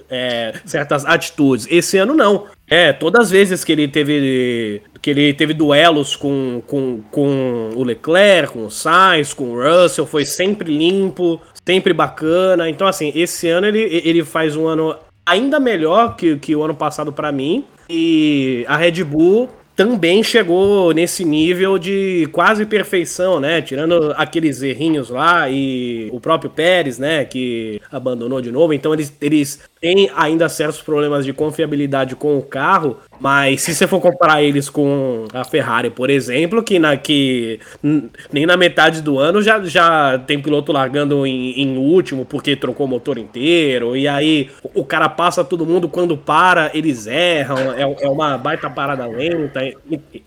é, 0.09 0.53
certas 0.65 1.05
atitudes. 1.05 1.65
Esse 1.71 1.97
ano 1.97 2.13
não. 2.13 2.47
É, 2.67 2.91
todas 2.91 3.25
as 3.25 3.31
vezes 3.31 3.63
que 3.63 3.71
ele 3.71 3.87
teve 3.87 4.81
que 5.01 5.09
ele 5.09 5.33
teve 5.33 5.53
duelos 5.53 6.15
com, 6.15 6.61
com, 6.67 7.01
com 7.11 7.69
o 7.75 7.83
Leclerc, 7.83 8.53
com 8.53 8.65
o 8.65 8.71
Sainz, 8.71 9.33
com 9.33 9.51
o 9.51 9.61
Russell, 9.61 10.05
foi 10.05 10.25
sempre 10.25 10.75
limpo, 10.75 11.41
sempre 11.65 11.93
bacana. 11.93 12.69
Então, 12.69 12.87
assim, 12.87 13.11
esse 13.15 13.49
ano 13.49 13.67
ele, 13.67 14.01
ele 14.03 14.23
faz 14.23 14.55
um 14.55 14.67
ano 14.67 14.95
ainda 15.25 15.59
melhor 15.59 16.15
que, 16.15 16.37
que 16.37 16.55
o 16.55 16.63
ano 16.63 16.75
passado 16.75 17.11
para 17.11 17.31
mim. 17.31 17.65
E 17.89 18.65
a 18.67 18.77
Red 18.77 19.03
Bull 19.03 19.49
também 19.75 20.23
chegou 20.23 20.93
nesse 20.93 21.25
nível 21.25 21.77
de 21.77 22.27
quase 22.31 22.65
perfeição, 22.65 23.39
né? 23.39 23.61
Tirando 23.61 24.13
aqueles 24.15 24.61
errinhos 24.61 25.09
lá 25.09 25.49
e 25.49 26.09
o 26.11 26.19
próprio 26.19 26.49
Pérez, 26.49 26.99
né? 26.99 27.25
Que 27.25 27.81
abandonou 27.91 28.41
de 28.41 28.51
novo. 28.51 28.73
Então 28.73 28.93
eles, 28.93 29.15
eles 29.19 29.59
têm 29.83 30.09
ainda 30.15 30.47
certos 30.47 30.81
problemas 30.81 31.25
de 31.25 31.33
confiabilidade 31.33 32.15
com 32.15 32.37
o 32.37 32.41
carro, 32.41 32.99
mas 33.19 33.63
se 33.63 33.75
você 33.75 33.85
for 33.85 33.99
comparar 33.99 34.41
eles 34.41 34.69
com 34.69 35.25
a 35.33 35.43
Ferrari, 35.43 35.89
por 35.89 36.09
exemplo, 36.09 36.63
que, 36.63 36.79
na, 36.79 36.95
que 36.95 37.59
nem 38.31 38.45
na 38.45 38.55
metade 38.55 39.01
do 39.01 39.19
ano 39.19 39.41
já, 39.41 39.61
já 39.65 40.17
tem 40.25 40.41
piloto 40.41 40.71
largando 40.71 41.27
em, 41.27 41.59
em 41.59 41.77
último 41.77 42.23
porque 42.23 42.55
trocou 42.55 42.85
o 42.85 42.89
motor 42.89 43.17
inteiro, 43.17 43.97
e 43.97 44.07
aí 44.07 44.49
o 44.73 44.85
cara 44.85 45.09
passa 45.09 45.43
todo 45.43 45.65
mundo, 45.65 45.89
quando 45.89 46.15
para, 46.15 46.71
eles 46.73 47.05
erram, 47.05 47.73
é, 47.73 47.81
é 47.81 48.07
uma 48.07 48.37
baita 48.37 48.69
parada 48.69 49.05
lenta. 49.05 49.65
E, 49.65 49.75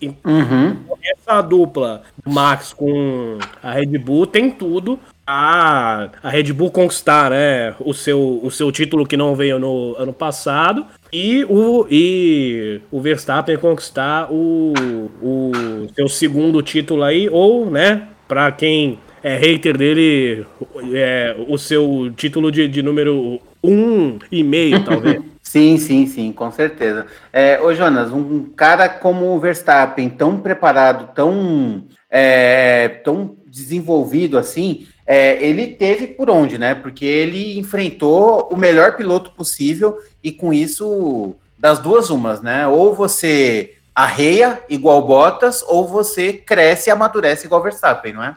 e, 0.03 0.09
uhum. 0.23 0.77
Essa 1.03 1.41
dupla 1.41 2.03
Max 2.27 2.75
com 2.75 3.39
a 3.63 3.73
Red 3.73 3.97
Bull 3.97 4.27
tem 4.27 4.51
tudo 4.51 4.99
a, 5.27 6.09
a 6.23 6.31
Red 6.31 6.53
Bull 6.53 6.71
conquistar 6.71 7.31
né, 7.31 7.75
o, 7.81 7.93
seu, 7.93 8.41
o 8.43 8.51
seu 8.51 8.71
título 8.71 9.07
que 9.07 9.17
não 9.17 9.35
veio 9.35 9.59
no 9.59 9.97
ano 9.99 10.13
passado 10.13 10.87
e 11.13 11.45
o, 11.45 11.87
e 11.91 12.81
o 12.91 13.01
Verstappen 13.01 13.57
conquistar 13.57 14.29
o, 14.31 14.73
o 15.21 15.53
seu 15.95 16.09
segundo 16.09 16.63
título 16.63 17.03
aí, 17.03 17.29
ou, 17.29 17.69
né, 17.69 18.09
para 18.29 18.53
quem 18.53 18.99
é 19.23 19.37
hater 19.37 19.77
dele, 19.77 20.47
é, 20.95 21.35
o 21.49 21.59
seu 21.59 22.13
título 22.17 22.53
de, 22.53 22.69
de 22.69 22.81
número 22.83 23.41
um 23.63 24.19
e 24.31 24.45
meio, 24.45 24.83
talvez. 24.87 25.21
Sim, 25.43 25.79
sim, 25.79 26.07
sim, 26.07 26.33
com 26.33 26.51
certeza. 26.51 27.07
É, 27.33 27.61
ô 27.61 27.73
Jonas, 27.75 28.13
um 28.13 28.45
cara 28.45 28.89
como 28.89 29.27
o 29.27 29.41
Verstappen, 29.41 30.09
tão 30.09 30.39
preparado, 30.39 31.15
tão, 31.15 31.85
é, 32.11 32.89
tão 33.05 33.37
desenvolvido 33.47 34.39
assim, 34.39 34.87
é, 35.07 35.43
ele 35.45 35.69
teve 35.69 36.09
por 36.09 36.29
onde, 36.29 36.59
né? 36.59 36.75
Porque 36.75 37.05
ele 37.05 37.59
enfrentou 37.59 38.49
o 38.51 38.57
melhor 38.57 38.97
piloto 38.97 39.31
possível 39.31 39.99
e 40.23 40.33
com 40.33 40.53
isso, 40.53 41.35
das 41.59 41.79
duas 41.79 42.11
umas, 42.11 42.43
né? 42.43 42.67
Ou 42.67 42.95
você 42.95 43.75
arreia 43.95 44.61
igual 44.69 45.01
Bottas, 45.07 45.65
ou 45.67 45.87
você 45.87 46.33
cresce 46.33 46.91
e 46.91 46.93
amadurece 46.93 47.47
igual 47.47 47.63
Verstappen, 47.63 48.13
não 48.13 48.23
é? 48.23 48.37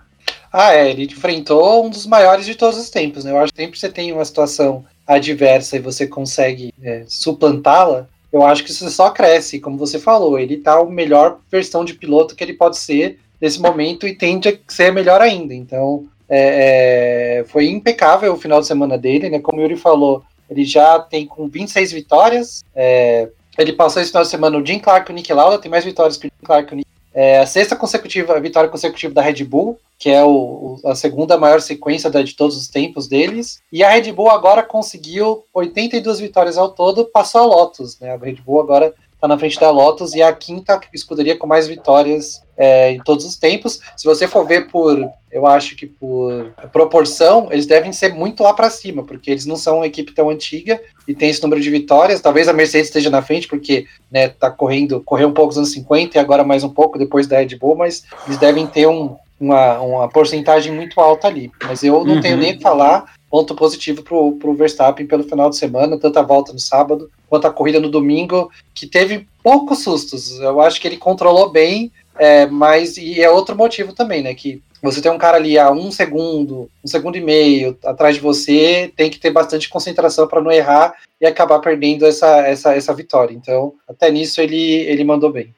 Ah, 0.52 0.74
é, 0.74 0.90
ele 0.90 1.04
enfrentou 1.04 1.86
um 1.86 1.90
dos 1.90 2.06
maiores 2.06 2.46
de 2.46 2.56
todos 2.56 2.80
os 2.80 2.90
tempos, 2.90 3.24
né? 3.24 3.32
Eu 3.32 3.40
acho 3.40 3.52
que 3.52 3.62
sempre 3.62 3.80
você 3.80 3.90
tem 3.90 4.12
uma 4.12 4.26
situação 4.26 4.86
adversa 5.06 5.76
e 5.76 5.80
você 5.80 6.08
consegue 6.08 6.74
é, 6.82 7.04
suplantá-la, 7.08 8.08
eu 8.32 8.44
acho 8.46 8.64
que 8.64 8.72
você 8.72 8.90
só 8.90 9.10
cresce, 9.10 9.60
como 9.60 9.78
você 9.78 9.98
falou, 9.98 10.38
ele 10.38 10.58
tá 10.58 10.80
a 10.80 10.86
melhor 10.86 11.40
versão 11.52 11.84
de 11.84 11.96
piloto 11.96 12.36
que 12.36 12.44
ele 12.44 12.54
pode 12.54 12.78
ser 12.78 13.20
nesse 13.42 13.60
momento 13.60 14.08
e 14.08 14.16
tende 14.16 14.50
a 14.50 14.58
ser 14.68 14.94
melhor 14.94 15.20
ainda. 15.20 15.54
Então, 15.54 16.08
é, 16.30 17.40
é, 17.40 17.44
foi 17.46 17.68
impecável 17.68 18.34
o 18.34 18.38
final 18.38 18.62
de 18.62 18.68
semana 18.68 18.98
dele, 18.98 19.30
né? 19.30 19.40
Como 19.40 19.60
o 19.60 19.62
Yuri 19.62 19.76
falou, 19.76 20.24
ele 20.50 20.64
já 20.64 21.00
tem 21.00 21.26
com 21.26 21.48
26 21.48 21.92
vitórias. 21.92 22.64
É, 22.76 23.30
ele 23.58 23.74
passou 23.74 24.02
esse 24.02 24.12
final 24.12 24.24
de 24.24 24.30
semana 24.30 24.58
o 24.58 24.66
Jim 24.66 24.80
Clark 24.80 25.10
e 25.10 25.14
o 25.14 25.16
Nick 25.16 25.34
Lauda, 25.34 25.58
tem 25.58 25.72
mais 25.72 25.84
vitórias 25.84 26.18
que 26.18 26.28
o 26.28 26.30
Jim 26.30 26.46
Clark 26.46 26.72
e 26.72 26.74
o 26.74 26.78
Nick. 26.78 26.90
É, 27.12 27.40
a 27.40 27.46
sexta 27.46 27.76
consecutiva, 27.76 28.36
a 28.36 28.40
vitória 28.40 28.70
consecutiva 28.70 29.14
da 29.14 29.22
Red 29.22 29.44
Bull, 29.44 29.80
que 29.98 30.10
é 30.10 30.24
o, 30.24 30.80
a 30.86 30.94
segunda 30.94 31.38
maior 31.38 31.60
sequência 31.60 32.10
da, 32.10 32.22
de 32.22 32.36
todos 32.36 32.56
os 32.56 32.68
tempos 32.68 33.08
deles. 33.08 33.60
E 33.74 33.84
a 33.84 33.90
Red 33.90 34.12
Bull 34.12 34.30
agora 34.30 34.62
conseguiu 34.62 35.44
82 35.54 36.20
vitórias 36.20 36.58
ao 36.58 36.70
todo, 36.70 37.06
passou 37.06 37.42
a 37.42 37.46
Lotus, 37.46 38.00
né? 38.00 38.12
A 38.14 38.18
Red 38.18 38.36
Bull 38.36 38.62
agora 38.62 38.94
está 39.20 39.28
na 39.28 39.38
frente 39.38 39.60
da 39.60 39.70
Lotus 39.70 40.14
e 40.14 40.22
é 40.22 40.24
a 40.26 40.34
quinta 40.34 40.80
escuderia 40.94 41.38
com 41.38 41.46
mais 41.46 41.68
vitórias 41.68 42.42
é, 42.58 42.92
em 42.92 43.00
todos 43.00 43.26
os 43.26 43.36
tempos. 43.36 43.82
Se 43.98 44.06
você 44.06 44.30
for 44.30 44.48
ver 44.48 44.70
por, 44.70 44.98
eu 45.30 45.46
acho 45.46 45.76
que 45.76 45.86
por 45.86 46.54
proporção, 46.72 47.50
eles 47.52 47.66
devem 47.66 47.92
ser 47.92 48.14
muito 48.14 48.42
lá 48.42 48.54
para 48.54 48.70
cima, 48.70 49.04
porque 49.04 49.30
eles 49.30 49.46
não 49.46 49.58
são 49.58 49.78
uma 49.78 49.88
equipe 49.88 50.14
tão 50.14 50.30
antiga 50.30 50.82
e 51.06 51.14
tem 51.14 51.30
esse 51.30 51.44
número 51.44 51.62
de 51.62 51.70
vitórias. 51.70 52.22
Talvez 52.22 52.48
a 52.48 52.54
Mercedes 52.54 52.88
esteja 52.88 53.10
na 53.10 53.22
frente, 53.22 53.46
porque 53.46 53.86
né, 54.10 54.30
tá 54.30 54.50
correndo, 54.50 55.02
correu 55.02 55.28
um 55.28 55.34
pouco 55.34 55.50
nos 55.50 55.58
anos 55.58 55.74
50 55.74 56.18
e 56.18 56.20
agora 56.20 56.46
mais 56.46 56.64
um 56.64 56.70
pouco 56.70 56.98
depois 56.98 57.28
da 57.28 57.40
Red 57.40 57.58
Bull, 57.58 57.76
mas 57.76 58.06
eles 58.26 58.40
devem 58.40 58.66
ter 58.68 58.88
um, 58.88 59.18
uma, 59.38 59.82
uma 59.82 60.08
porcentagem 60.08 60.74
muito 60.74 60.98
alta 61.02 61.28
ali. 61.28 61.52
Mas 61.66 61.84
eu 61.84 62.06
não 62.06 62.16
uhum. 62.16 62.22
tenho 62.22 62.38
nem 62.38 62.56
que 62.56 62.64
falar 62.64 63.14
ponto 63.30 63.54
positivo 63.54 64.02
pro, 64.02 64.32
pro 64.38 64.54
Verstappen 64.54 65.06
pelo 65.06 65.24
final 65.24 65.50
de 65.50 65.58
semana, 65.58 66.00
tanto 66.00 66.18
a 66.18 66.24
volta 66.24 66.54
no 66.54 66.60
sábado 66.60 67.12
quanto 67.30 67.48
a 67.48 67.54
corrida 67.54 67.80
no 67.80 67.90
domingo, 67.90 68.52
que 68.74 68.88
teve 68.88 69.28
poucos 69.44 69.84
sustos. 69.84 70.40
Eu 70.40 70.60
acho 70.60 70.82
que 70.82 70.88
ele 70.88 70.98
controlou 70.98 71.50
bem, 71.50 71.92
é, 72.18 72.46
mas 72.48 72.98
e 72.98 73.22
é 73.22 73.30
outro 73.30 73.56
motivo 73.56 73.94
também, 73.94 74.24
né? 74.24 74.34
Que 74.34 74.62
você 74.82 75.02
tem 75.02 75.12
um 75.12 75.18
cara 75.18 75.38
ali 75.38 75.58
a 75.58 75.72
um 75.72 75.92
segundo, 75.92 76.70
um 76.84 76.88
segundo 76.88 77.18
e 77.18 77.22
meio 77.22 77.78
atrás 77.86 78.16
de 78.16 78.22
você, 78.22 78.92
tem 78.96 79.10
que 79.10 79.20
ter 79.20 79.30
bastante 79.30 79.70
concentração 79.70 80.28
para 80.28 80.42
não 80.42 80.52
errar 80.52 80.94
e 81.20 81.26
acabar 81.26 81.60
perdendo 81.60 82.06
essa, 82.06 82.48
essa, 82.48 82.74
essa 82.74 82.94
vitória. 82.94 83.34
Então, 83.34 83.74
até 83.88 84.10
nisso 84.10 84.40
ele, 84.40 84.82
ele 84.82 85.04
mandou 85.04 85.32
bem. 85.32 85.54